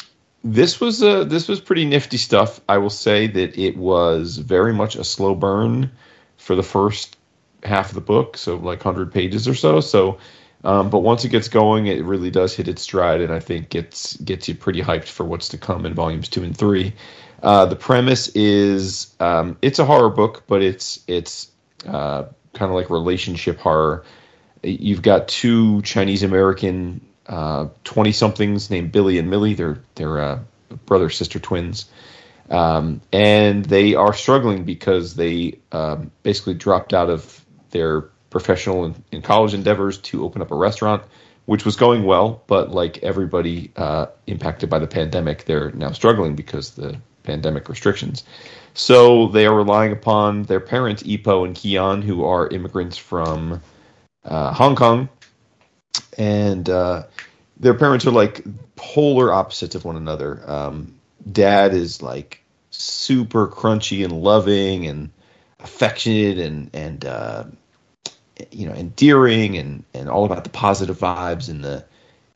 this 0.43 0.81
was 0.81 1.02
uh, 1.02 1.25
this 1.25 1.49
was 1.49 1.60
pretty 1.60 1.85
nifty 1.85 2.17
stuff. 2.17 2.60
I 2.69 2.78
will 2.78 2.91
say 2.91 3.27
that 3.27 3.59
it 3.59 3.77
was 3.77 4.39
very 4.39 4.73
much 4.73 4.97
a 4.97 5.05
slow 5.05 5.35
burn 5.35 5.91
for 6.39 6.57
the 6.57 6.62
first 6.62 7.17
half 7.62 7.91
of 7.91 7.94
the 7.94 8.01
book, 8.01 8.36
so 8.36 8.57
like 8.57 8.83
hundred 8.83 9.12
pages 9.12 9.47
or 9.47 9.55
so. 9.55 9.81
So, 9.81 10.19
um, 10.65 10.89
but 10.89 11.01
once 11.01 11.25
it 11.25 11.28
gets 11.28 11.49
going, 11.49 11.86
it 11.86 12.05
really 12.05 12.31
does 12.31 12.55
hit 12.55 12.69
its 12.69 12.83
stride, 12.83 13.20
and 13.20 13.33
I 13.33 13.41
think 13.41 13.69
gets 13.69 14.17
gets 14.19 14.49
you 14.49 14.55
pretty 14.55 14.81
hyped 14.81 15.09
for 15.09 15.25
what's 15.25 15.49
to 15.51 15.59
come 15.59 15.85
in 15.85 15.94
volumes 15.94 16.28
two 16.28 16.43
and 16.43 16.57
three. 16.57 16.94
Uh, 17.43 17.67
the 17.67 17.77
premise 17.77 18.28
is 18.28 19.15
um, 19.20 19.59
it's 19.60 19.78
a 19.78 19.85
horror 19.85 20.10
book, 20.10 20.44
but 20.47 20.62
it's 20.62 21.01
it's 21.07 21.51
uh, 21.86 22.25
kind 22.55 22.70
of 22.70 22.77
like 22.77 22.89
relationship 22.89 23.59
horror. 23.59 24.05
You've 24.62 25.02
got 25.02 25.28
two 25.28 25.83
Chinese 25.83 26.23
American 26.23 27.01
twenty 27.84 28.12
somethings 28.12 28.70
named 28.70 28.92
Billy 28.92 29.18
and 29.18 29.31
Millie. 29.31 29.55
They're 29.55 29.78
they're 29.94 30.18
uh, 30.18 30.39
brother 30.86 31.10
sister 31.10 31.39
twins, 31.39 31.86
um, 32.50 33.00
and 33.12 33.65
they 33.65 33.94
are 33.94 34.12
struggling 34.15 34.65
because 34.65 35.15
they 35.15 35.59
um, 35.73 36.10
basically 36.23 36.55
dropped 36.55 36.92
out 36.92 37.10
of 37.10 37.44
their 37.70 38.02
professional 38.31 38.84
and, 38.84 39.02
and 39.12 39.25
college 39.25 39.55
endeavors 39.55 39.99
to 39.99 40.25
open 40.25 40.42
up 40.42 40.50
a 40.50 40.57
restaurant, 40.57 41.02
which 41.47 41.65
was 41.65 41.76
going 41.76 42.05
well, 42.05 42.42
but 42.47 42.70
like 42.70 42.99
everybody 43.02 43.73
uh, 43.76 44.07
impacted 44.26 44.70
by 44.70 44.78
the 44.78 44.86
pandemic, 44.86 45.44
they're 45.44 45.73
now 45.73 45.92
struggling 45.92 46.36
because 46.36 46.70
the 46.70 46.97
pandemic 47.23 47.68
restrictions. 47.68 48.25
So 48.75 49.26
they 49.28 49.47
are 49.47 49.55
relying 49.55 49.92
upon 49.92 50.44
their 50.44 50.60
parents, 50.60 51.02
Ipo 51.02 51.44
and 51.44 51.55
Keon, 51.55 52.02
who 52.02 52.25
are 52.25 52.49
immigrants 52.49 52.97
from 52.97 53.60
uh, 54.25 54.52
Hong 54.52 54.76
Kong, 54.76 55.09
and 56.17 56.68
uh, 56.68 57.02
their 57.60 57.74
parents 57.74 58.06
are 58.06 58.10
like 58.10 58.42
polar 58.74 59.32
opposites 59.32 59.74
of 59.74 59.84
one 59.84 59.97
another. 59.97 60.42
Um, 60.50 60.98
dad 61.30 61.74
is 61.74 62.02
like 62.02 62.42
super 62.70 63.47
crunchy 63.47 64.02
and 64.02 64.12
loving 64.12 64.86
and 64.86 65.10
affectionate 65.60 66.39
and 66.39 66.70
and 66.72 67.05
uh, 67.05 67.44
you 68.50 68.66
know 68.66 68.72
endearing 68.72 69.58
and 69.58 69.84
and 69.94 70.08
all 70.08 70.24
about 70.24 70.44
the 70.44 70.50
positive 70.50 70.98
vibes 70.98 71.48
and 71.50 71.62
the 71.62 71.84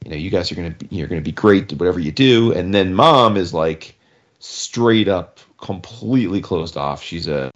you 0.04 0.10
know 0.10 0.16
you 0.16 0.30
guys 0.30 0.52
are 0.52 0.54
gonna 0.54 0.70
be, 0.70 0.86
you're 0.90 1.08
gonna 1.08 1.22
be 1.22 1.32
great 1.32 1.72
whatever 1.72 1.98
you 1.98 2.12
do. 2.12 2.52
And 2.52 2.74
then 2.74 2.94
mom 2.94 3.38
is 3.38 3.54
like 3.54 3.96
straight 4.38 5.08
up 5.08 5.40
completely 5.58 6.42
closed 6.42 6.76
off. 6.76 7.02
She's 7.02 7.26
a 7.26 7.50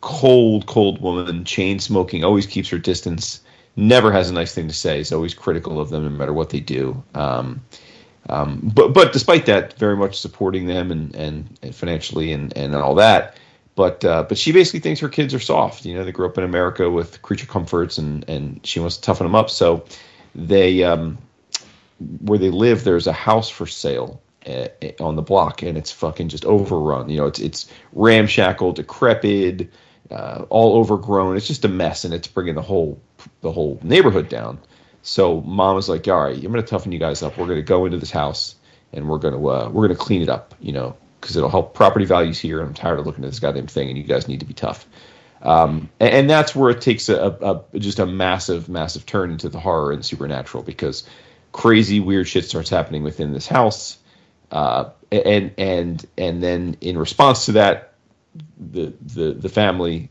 cold, 0.00 0.66
cold 0.66 1.00
woman, 1.00 1.44
chain 1.44 1.78
smoking, 1.78 2.24
always 2.24 2.46
keeps 2.46 2.68
her 2.70 2.78
distance, 2.78 3.40
never 3.78 4.10
has 4.12 4.28
a 4.28 4.32
nice 4.32 4.54
thing 4.54 4.66
to 4.68 4.74
say, 4.74 5.00
is 5.00 5.12
always 5.12 5.34
critical 5.34 5.80
of 5.80 5.88
them 5.90 6.02
no 6.02 6.10
matter 6.10 6.32
what 6.32 6.50
they 6.50 6.60
do. 6.60 7.02
Um, 7.14 7.62
um, 8.28 8.70
but 8.74 8.92
but 8.92 9.12
despite 9.12 9.46
that, 9.46 9.78
very 9.78 9.96
much 9.96 10.18
supporting 10.18 10.66
them 10.66 10.90
and, 10.90 11.14
and, 11.14 11.58
and 11.62 11.74
financially 11.74 12.32
and, 12.32 12.54
and 12.56 12.74
all 12.74 12.94
that. 12.96 13.38
But 13.76 14.04
uh, 14.04 14.24
but 14.24 14.36
she 14.36 14.50
basically 14.50 14.80
thinks 14.80 15.00
her 15.00 15.08
kids 15.08 15.32
are 15.32 15.40
soft. 15.40 15.86
You 15.86 15.94
know, 15.94 16.04
they 16.04 16.12
grew 16.12 16.26
up 16.26 16.36
in 16.36 16.44
America 16.44 16.90
with 16.90 17.22
creature 17.22 17.46
comforts, 17.46 17.96
and, 17.96 18.28
and 18.28 18.60
she 18.66 18.80
wants 18.80 18.96
to 18.96 19.02
toughen 19.02 19.24
them 19.24 19.36
up. 19.36 19.48
So 19.48 19.84
they 20.34 20.82
um, 20.82 21.16
where 22.20 22.38
they 22.38 22.50
live, 22.50 22.82
there's 22.82 23.06
a 23.06 23.12
house 23.12 23.48
for 23.48 23.66
sale 23.66 24.20
uh, 24.46 24.66
on 24.98 25.14
the 25.14 25.22
block, 25.22 25.62
and 25.62 25.78
it's 25.78 25.92
fucking 25.92 26.28
just 26.28 26.44
overrun. 26.44 27.08
You 27.08 27.18
know, 27.18 27.26
it's 27.26 27.38
it's 27.38 27.72
ramshackle, 27.92 28.72
decrepit, 28.72 29.70
uh, 30.10 30.44
all 30.50 30.76
overgrown. 30.76 31.36
It's 31.36 31.46
just 31.46 31.64
a 31.64 31.68
mess, 31.68 32.04
and 32.04 32.12
it's 32.12 32.26
bringing 32.26 32.56
the 32.56 32.62
whole 32.62 33.00
the 33.40 33.52
whole 33.52 33.78
neighborhood 33.82 34.28
down. 34.28 34.58
So 35.02 35.40
mom 35.40 35.76
was 35.76 35.88
like, 35.88 36.06
"All 36.08 36.22
right, 36.22 36.36
I'm 36.36 36.52
going 36.52 36.62
to 36.62 36.62
toughen 36.62 36.92
you 36.92 36.98
guys 36.98 37.22
up. 37.22 37.38
We're 37.38 37.46
going 37.46 37.58
to 37.58 37.62
go 37.62 37.86
into 37.86 37.98
this 37.98 38.10
house, 38.10 38.54
and 38.92 39.08
we're 39.08 39.18
going 39.18 39.34
to 39.34 39.48
uh, 39.48 39.68
we're 39.68 39.86
going 39.86 39.98
to 39.98 40.04
clean 40.04 40.22
it 40.22 40.28
up. 40.28 40.54
You 40.60 40.72
know, 40.72 40.96
because 41.20 41.36
it'll 41.36 41.50
help 41.50 41.74
property 41.74 42.04
values 42.04 42.38
here. 42.38 42.60
I'm 42.60 42.74
tired 42.74 42.98
of 42.98 43.06
looking 43.06 43.24
at 43.24 43.30
this 43.30 43.40
goddamn 43.40 43.66
thing, 43.66 43.88
and 43.88 43.98
you 43.98 44.04
guys 44.04 44.28
need 44.28 44.40
to 44.40 44.46
be 44.46 44.54
tough." 44.54 44.86
Um, 45.42 45.88
and, 46.00 46.10
and 46.10 46.30
that's 46.30 46.54
where 46.54 46.70
it 46.70 46.80
takes 46.80 47.08
a, 47.08 47.64
a 47.72 47.78
just 47.78 47.98
a 47.98 48.06
massive, 48.06 48.68
massive 48.68 49.06
turn 49.06 49.30
into 49.30 49.48
the 49.48 49.60
horror 49.60 49.92
and 49.92 50.04
supernatural 50.04 50.62
because 50.62 51.04
crazy, 51.52 52.00
weird 52.00 52.28
shit 52.28 52.44
starts 52.44 52.70
happening 52.70 53.02
within 53.02 53.32
this 53.32 53.46
house, 53.46 53.98
uh, 54.50 54.90
and 55.12 55.52
and 55.56 56.04
and 56.16 56.42
then 56.42 56.76
in 56.80 56.98
response 56.98 57.46
to 57.46 57.52
that, 57.52 57.94
the 58.58 58.92
the 59.00 59.32
the 59.34 59.48
family 59.48 60.10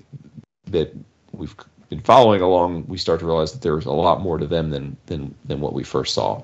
that 0.68 0.94
we've 1.32 1.56
been 1.90 2.02
following 2.02 2.42
along, 2.42 2.86
we 2.88 2.98
start 2.98 3.20
to 3.20 3.26
realize 3.26 3.54
that 3.54 3.62
there's 3.62 3.86
a 3.86 3.92
lot 3.92 4.22
more 4.22 4.38
to 4.38 4.48
them 4.48 4.70
than 4.70 4.98
than 5.06 5.36
than 5.46 5.60
what 5.62 5.74
we 5.74 5.84
first 5.84 6.14
saw. 6.14 6.42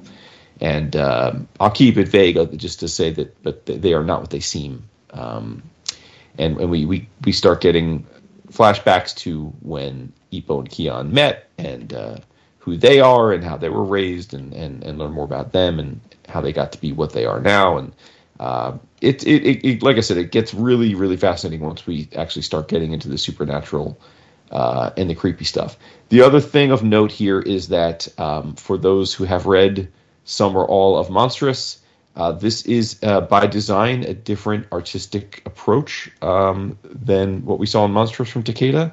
And 0.62 0.96
um 0.96 1.48
I'll 1.60 1.72
keep 1.72 1.98
it 1.98 2.08
vague, 2.08 2.38
uh, 2.38 2.46
just 2.46 2.80
to 2.82 2.88
say 2.88 3.12
that, 3.12 3.44
but 3.44 3.66
they 3.66 3.94
are 3.94 4.04
not 4.04 4.22
what 4.22 4.30
they 4.30 4.40
seem. 4.40 4.84
Um, 5.12 5.64
and 6.38 6.58
and 6.60 6.70
we, 6.70 6.86
we 6.86 7.08
we 7.26 7.32
start 7.32 7.62
getting 7.62 8.06
flashbacks 8.52 9.16
to 9.16 9.46
when 9.62 10.14
Ipo 10.32 10.60
and 10.60 10.70
Keon 10.70 11.14
met 11.14 11.50
and 11.58 11.94
uh, 11.94 12.18
who 12.60 12.78
they 12.78 13.00
are 13.00 13.34
and 13.34 13.44
how 13.44 13.58
they 13.58 13.70
were 13.70 13.84
raised 13.84 14.34
and, 14.34 14.54
and, 14.54 14.84
and 14.84 14.98
learn 14.98 15.12
more 15.12 15.26
about 15.26 15.52
them 15.52 15.80
and 15.80 16.00
how 16.30 16.40
they 16.40 16.54
got 16.54 16.72
to 16.72 16.80
be 16.80 16.92
what 16.94 17.14
they 17.14 17.26
are 17.26 17.42
now. 17.42 17.78
And 17.78 17.94
uh, 18.40 18.78
it, 19.02 19.26
it, 19.28 19.46
it, 19.46 19.66
it, 19.66 19.84
like 19.84 19.98
I 19.98 20.02
said, 20.02 20.18
it 20.18 20.32
gets 20.32 20.54
really, 20.54 20.96
really 20.96 21.18
fascinating 21.18 21.66
once 21.66 21.86
we 21.86 22.08
actually 22.16 22.44
start 22.44 22.68
getting 22.68 22.94
into 22.94 23.10
the 23.10 23.18
supernatural 23.18 24.00
uh, 24.54 24.92
and 24.96 25.10
the 25.10 25.16
creepy 25.16 25.44
stuff. 25.44 25.78
The 26.10 26.22
other 26.22 26.40
thing 26.40 26.72
of 26.72 26.84
note 26.84 27.12
here 27.12 27.42
is 27.42 27.68
that 27.70 28.08
um, 28.20 28.56
for 28.56 28.78
those 28.78 29.14
who 29.14 29.26
have 29.26 29.46
read 29.46 29.92
some 30.24 30.56
or 30.56 30.66
all 30.66 30.98
of 30.98 31.10
Monstrous, 31.10 31.80
uh, 32.16 32.32
this 32.32 32.62
is 32.66 33.00
uh, 33.02 33.22
by 33.22 33.48
design 33.48 34.04
a 34.04 34.14
different 34.14 34.68
artistic 34.72 35.42
approach 35.46 36.12
um, 36.22 36.78
than 36.84 37.44
what 37.44 37.58
we 37.58 37.66
saw 37.66 37.84
in 37.86 37.92
Monstrous 37.92 38.30
from 38.30 38.44
Takeda. 38.44 38.92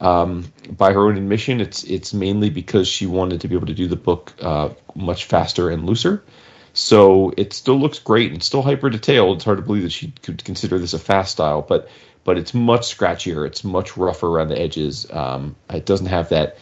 Um, 0.00 0.50
by 0.70 0.92
her 0.92 1.06
own 1.06 1.16
admission, 1.16 1.60
it's 1.60 1.84
it's 1.84 2.12
mainly 2.12 2.50
because 2.50 2.88
she 2.88 3.06
wanted 3.06 3.42
to 3.42 3.48
be 3.48 3.54
able 3.54 3.68
to 3.68 3.74
do 3.74 3.86
the 3.86 3.96
book 3.96 4.32
uh, 4.40 4.70
much 4.96 5.26
faster 5.26 5.70
and 5.70 5.86
looser. 5.86 6.24
So 6.72 7.32
it 7.36 7.52
still 7.52 7.78
looks 7.78 7.98
great 7.98 8.32
and 8.32 8.42
still 8.42 8.62
hyper 8.62 8.88
detailed. 8.88 9.36
It's 9.36 9.44
hard 9.44 9.58
to 9.58 9.62
believe 9.62 9.82
that 9.82 9.92
she 9.92 10.12
could 10.22 10.42
consider 10.42 10.78
this 10.78 10.94
a 10.94 10.98
fast 10.98 11.32
style, 11.32 11.60
but 11.62 11.88
but 12.24 12.38
it's 12.38 12.54
much 12.54 12.96
scratchier. 12.96 13.46
It's 13.46 13.64
much 13.64 13.96
rougher 13.96 14.28
around 14.28 14.48
the 14.48 14.60
edges. 14.60 15.10
Um, 15.10 15.56
it 15.70 15.86
doesn't 15.86 16.06
have 16.06 16.28
that 16.30 16.56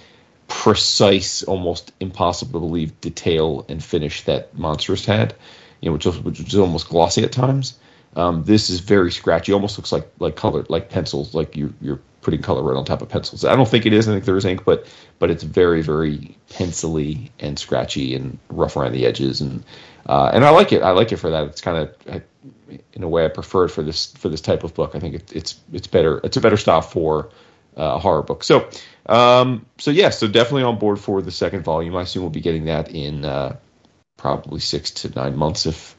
precise, 0.48 1.42
almost 1.44 1.92
impossible 2.00 2.60
to 2.60 2.66
believe 2.66 3.00
detail 3.00 3.64
and 3.68 3.82
finish 3.82 4.24
that 4.24 4.56
Monstrous 4.58 5.06
had, 5.06 5.34
you 5.80 5.88
know, 5.88 5.92
which 5.92 6.06
was, 6.06 6.18
which 6.20 6.40
was 6.40 6.56
almost 6.56 6.88
glossy 6.88 7.22
at 7.22 7.32
times. 7.32 7.78
Um, 8.16 8.42
this 8.44 8.70
is 8.70 8.80
very 8.80 9.12
scratchy. 9.12 9.52
Almost 9.52 9.78
looks 9.78 9.92
like 9.92 10.10
like 10.18 10.34
colored, 10.34 10.68
like 10.68 10.90
pencils, 10.90 11.34
like 11.34 11.56
you're 11.56 11.72
you're 11.80 12.00
putting 12.22 12.42
color 12.42 12.62
right 12.62 12.76
on 12.76 12.84
top 12.84 13.02
of 13.02 13.08
pencils. 13.08 13.44
I 13.44 13.54
don't 13.54 13.68
think 13.68 13.86
it 13.86 13.92
is. 13.92 14.08
I 14.08 14.12
think 14.12 14.24
there 14.24 14.36
is 14.36 14.44
ink, 14.44 14.64
but 14.64 14.86
but 15.20 15.30
it's 15.30 15.44
very 15.44 15.80
very 15.80 16.36
pencily 16.50 17.30
and 17.38 17.56
scratchy 17.56 18.14
and 18.16 18.38
rough 18.48 18.76
around 18.76 18.92
the 18.92 19.06
edges, 19.06 19.40
and 19.40 19.62
uh, 20.10 20.28
and 20.34 20.44
I 20.44 20.50
like 20.50 20.72
it. 20.72 20.82
I 20.82 20.90
like 20.90 21.12
it 21.12 21.18
for 21.18 21.30
that. 21.30 21.44
It's 21.44 21.60
kind 21.60 21.78
of 21.78 22.22
in 22.92 23.02
a 23.04 23.08
way 23.08 23.24
I 23.24 23.28
prefer 23.28 23.66
it 23.66 23.68
for 23.68 23.84
this 23.84 24.12
for 24.14 24.28
this 24.28 24.40
type 24.40 24.64
of 24.64 24.74
book. 24.74 24.96
I 24.96 24.98
think 24.98 25.14
it, 25.14 25.32
it's 25.32 25.60
it's 25.72 25.86
better. 25.86 26.20
It's 26.24 26.36
a 26.36 26.40
better 26.40 26.56
style 26.56 26.82
for 26.82 27.30
uh, 27.76 27.94
a 27.94 27.98
horror 28.00 28.24
book. 28.24 28.42
So 28.42 28.68
um, 29.06 29.64
so 29.78 29.92
yeah, 29.92 30.10
so 30.10 30.26
definitely 30.26 30.64
on 30.64 30.80
board 30.80 30.98
for 30.98 31.22
the 31.22 31.30
second 31.30 31.62
volume. 31.62 31.94
I 31.94 32.02
assume 32.02 32.24
we'll 32.24 32.30
be 32.30 32.40
getting 32.40 32.64
that 32.64 32.90
in 32.90 33.24
uh, 33.24 33.54
probably 34.16 34.58
six 34.58 34.90
to 34.90 35.10
nine 35.10 35.36
months 35.36 35.66
if 35.66 35.96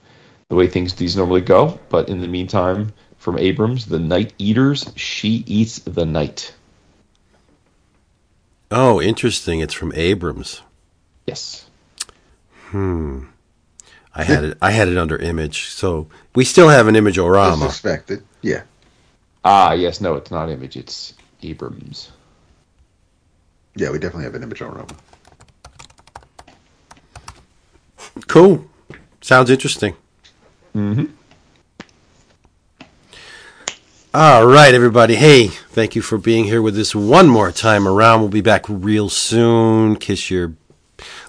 the 0.50 0.56
way 0.56 0.68
things 0.68 0.94
these 0.96 1.16
normally 1.16 1.40
go. 1.40 1.80
But 1.88 2.10
in 2.10 2.20
the 2.20 2.28
meantime, 2.28 2.92
from 3.18 3.40
Abrams, 3.40 3.86
The 3.86 4.00
Night 4.00 4.34
Eaters, 4.38 4.92
She 4.98 5.46
Eats 5.48 5.80
the 5.80 6.06
Night. 6.06 6.54
Oh, 8.70 9.02
interesting. 9.02 9.62
It's 9.62 9.74
from 9.74 9.94
Abrams. 9.96 10.62
Yes. 11.26 11.66
Hmm. 12.72 13.31
I 14.14 14.24
had 14.24 14.44
it. 14.44 14.58
I 14.62 14.72
had 14.72 14.88
it 14.90 14.98
under 14.98 15.18
image, 15.18 15.70
so 15.70 16.08
we 16.36 16.44
still 16.44 16.68
have 16.70 16.88
an 16.88 16.96
image 16.96 17.18
As 17.18 17.24
orama. 17.24 17.66
expected. 17.66 18.24
Yeah. 18.42 18.64
Ah, 19.44 19.72
yes. 19.74 20.02
No, 20.02 20.16
it's 20.16 20.32
not 20.32 20.50
Image. 20.50 20.76
It's 20.78 21.14
Abrams. 21.42 22.12
Yeah, 23.76 23.90
we 23.90 24.00
definitely 24.00 24.26
have 24.26 24.36
an 24.36 24.44
image 24.44 24.62
on 24.62 24.72
Roma. 24.74 24.96
Cool. 28.28 28.66
Sounds 29.22 29.50
interesting. 29.50 29.96
Mm-hmm. 30.76 31.06
All 34.14 34.46
right, 34.46 34.74
everybody. 34.74 35.16
Hey, 35.16 35.48
thank 35.48 35.96
you 35.96 36.02
for 36.02 36.18
being 36.18 36.44
here 36.46 36.62
with 36.62 36.78
us 36.78 36.94
one 36.94 37.28
more 37.30 37.52
time 37.52 37.88
around. 37.88 38.20
We'll 38.20 38.30
be 38.30 38.42
back 38.42 38.66
real 38.68 39.08
soon. 39.08 39.96
Kiss 39.96 40.30
your 40.30 40.54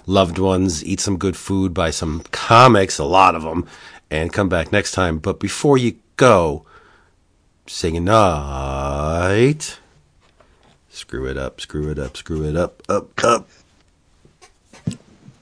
loved 0.05 0.37
ones, 0.37 0.83
eat 0.83 0.99
some 0.99 1.17
good 1.17 1.35
food, 1.35 1.73
buy 1.73 1.89
some 1.89 2.23
comics, 2.31 2.99
a 2.99 3.03
lot 3.03 3.35
of 3.35 3.43
them, 3.43 3.67
and 4.09 4.33
come 4.33 4.49
back 4.49 4.71
next 4.71 4.91
time. 4.91 5.19
But 5.19 5.39
before 5.39 5.77
you 5.77 5.95
go, 6.15 6.65
say 7.67 7.91
goodnight. 7.91 9.79
Screw 10.89 11.25
it 11.25 11.37
up, 11.37 11.59
screw 11.59 11.89
it 11.89 11.97
up, 11.97 12.15
screw 12.17 12.43
it 12.43 12.55
up, 12.55 12.83
up, 12.87 13.23
up. 13.23 13.49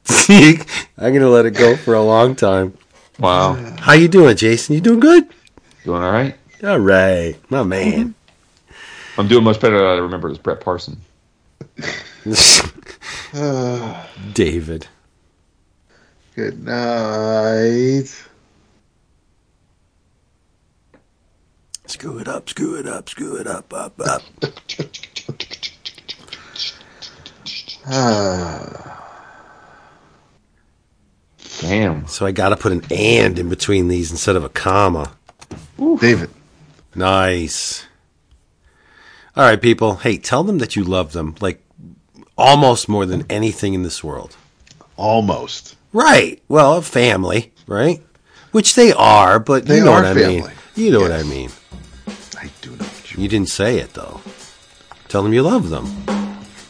I'm 0.30 1.14
gonna 1.14 1.30
let 1.30 1.45
it 1.45 1.51
go 1.51 1.75
for 1.75 1.93
a 1.93 2.01
long 2.01 2.35
time. 2.35 2.77
Wow. 3.19 3.53
How 3.80 3.93
you 3.93 4.07
doing, 4.07 4.35
Jason? 4.35 4.75
You 4.75 4.81
doing 4.81 4.99
good? 4.99 5.27
Doing 5.83 6.03
all 6.03 6.11
right? 6.11 6.35
All 6.64 6.80
right, 6.80 7.35
my 7.49 7.64
man. 7.64 8.15
I'm 9.17 9.27
doing 9.27 9.43
much 9.43 9.59
better 9.59 9.77
than 9.77 9.88
I 9.88 9.93
remember 9.98 10.30
as 10.30 10.38
Brett 10.38 10.61
Parson. 10.61 11.01
David. 14.34 14.88
Good 16.36 16.64
night. 16.64 18.08
Screw 21.88 22.20
it 22.20 22.28
up, 22.28 22.50
screw 22.50 22.76
it 22.76 22.88
up, 22.88 23.10
screw 23.10 23.36
it 23.36 23.48
up, 23.48 23.74
up, 23.74 24.00
up. 24.00 24.22
Damn. 31.60 32.08
So 32.08 32.26
I 32.26 32.32
gotta 32.32 32.56
put 32.56 32.72
an 32.72 32.84
and 32.92 33.38
in 33.38 33.50
between 33.50 33.88
these 33.88 34.10
instead 34.12 34.36
of 34.36 34.44
a 34.44 34.50
comma. 34.50 35.12
David. 35.78 36.30
Nice. 36.96 37.86
All 39.36 39.44
right, 39.44 39.62
people. 39.62 39.98
Hey, 39.98 40.18
tell 40.18 40.44
them 40.44 40.60
that 40.60 40.76
you 40.76 40.84
love 40.84 41.14
them, 41.14 41.36
like 41.42 41.62
almost 42.42 42.90
more 42.90 43.06
than 43.06 43.26
anything 43.30 43.74
in 43.74 43.84
this 43.84 44.03
world. 44.03 44.36
Almost. 44.98 45.76
Right. 45.94 46.42
Well, 46.48 46.78
a 46.78 46.82
family, 46.82 47.52
right? 47.68 48.02
Which 48.52 48.76
they 48.76 48.92
are, 48.94 49.40
but 49.40 49.66
They 49.66 49.78
you 49.78 49.86
know 49.86 49.94
are 49.94 50.03
what 50.03 50.18
I 50.18 50.28
mean. 50.28 50.44
You 50.76 50.92
know 50.92 51.00
what 51.02 51.11
I 51.11 51.24
mean. 51.24 51.52
I 52.38 52.50
do 52.61 52.72
know 52.72 52.78
what 52.78 53.11
you 53.11 53.18
mean. 53.18 53.24
You 53.24 53.30
didn't 53.30 53.50
say 53.50 53.78
it 53.80 53.94
though. 53.94 54.20
Tell 55.08 55.24
them 55.24 55.34
you 55.34 55.44
love 55.44 55.70
them. 55.70 55.86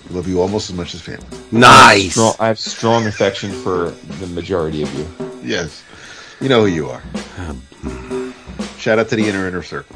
love 0.09 0.27
you 0.27 0.41
almost 0.41 0.69
as 0.69 0.75
much 0.75 0.93
as 0.93 1.01
family. 1.01 1.25
Nice. 1.51 2.11
Strong, 2.13 2.33
I 2.39 2.47
have 2.47 2.59
strong 2.59 3.07
affection 3.07 3.51
for 3.51 3.91
the 4.19 4.27
majority 4.27 4.83
of 4.83 4.93
you. 4.95 5.07
Yes. 5.43 5.83
You 6.39 6.49
know 6.49 6.61
who 6.61 6.67
you 6.67 6.89
are. 6.89 7.01
Um, 7.37 7.61
hmm. 7.81 8.31
Shout 8.77 8.99
out 8.99 9.09
to 9.09 9.15
the 9.15 9.27
inner 9.27 9.47
inner 9.47 9.63
circle. 9.63 9.95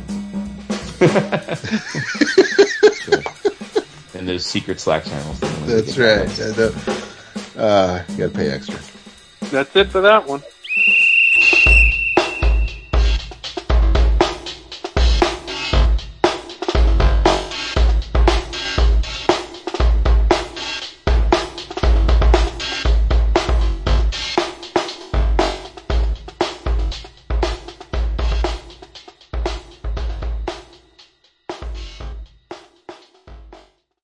And 4.26 4.32
those 4.32 4.44
secret 4.44 4.80
Slack 4.80 5.06
channels. 5.06 5.40
That's 5.68 6.00
right. 6.00 6.28
Uh, 7.56 8.02
you 8.10 8.18
got 8.18 8.24
to 8.24 8.30
pay 8.32 8.50
extra. 8.50 8.80
That's 9.52 9.76
it 9.76 9.90
for 9.90 10.02
that 10.02 10.28
one. 10.28 10.42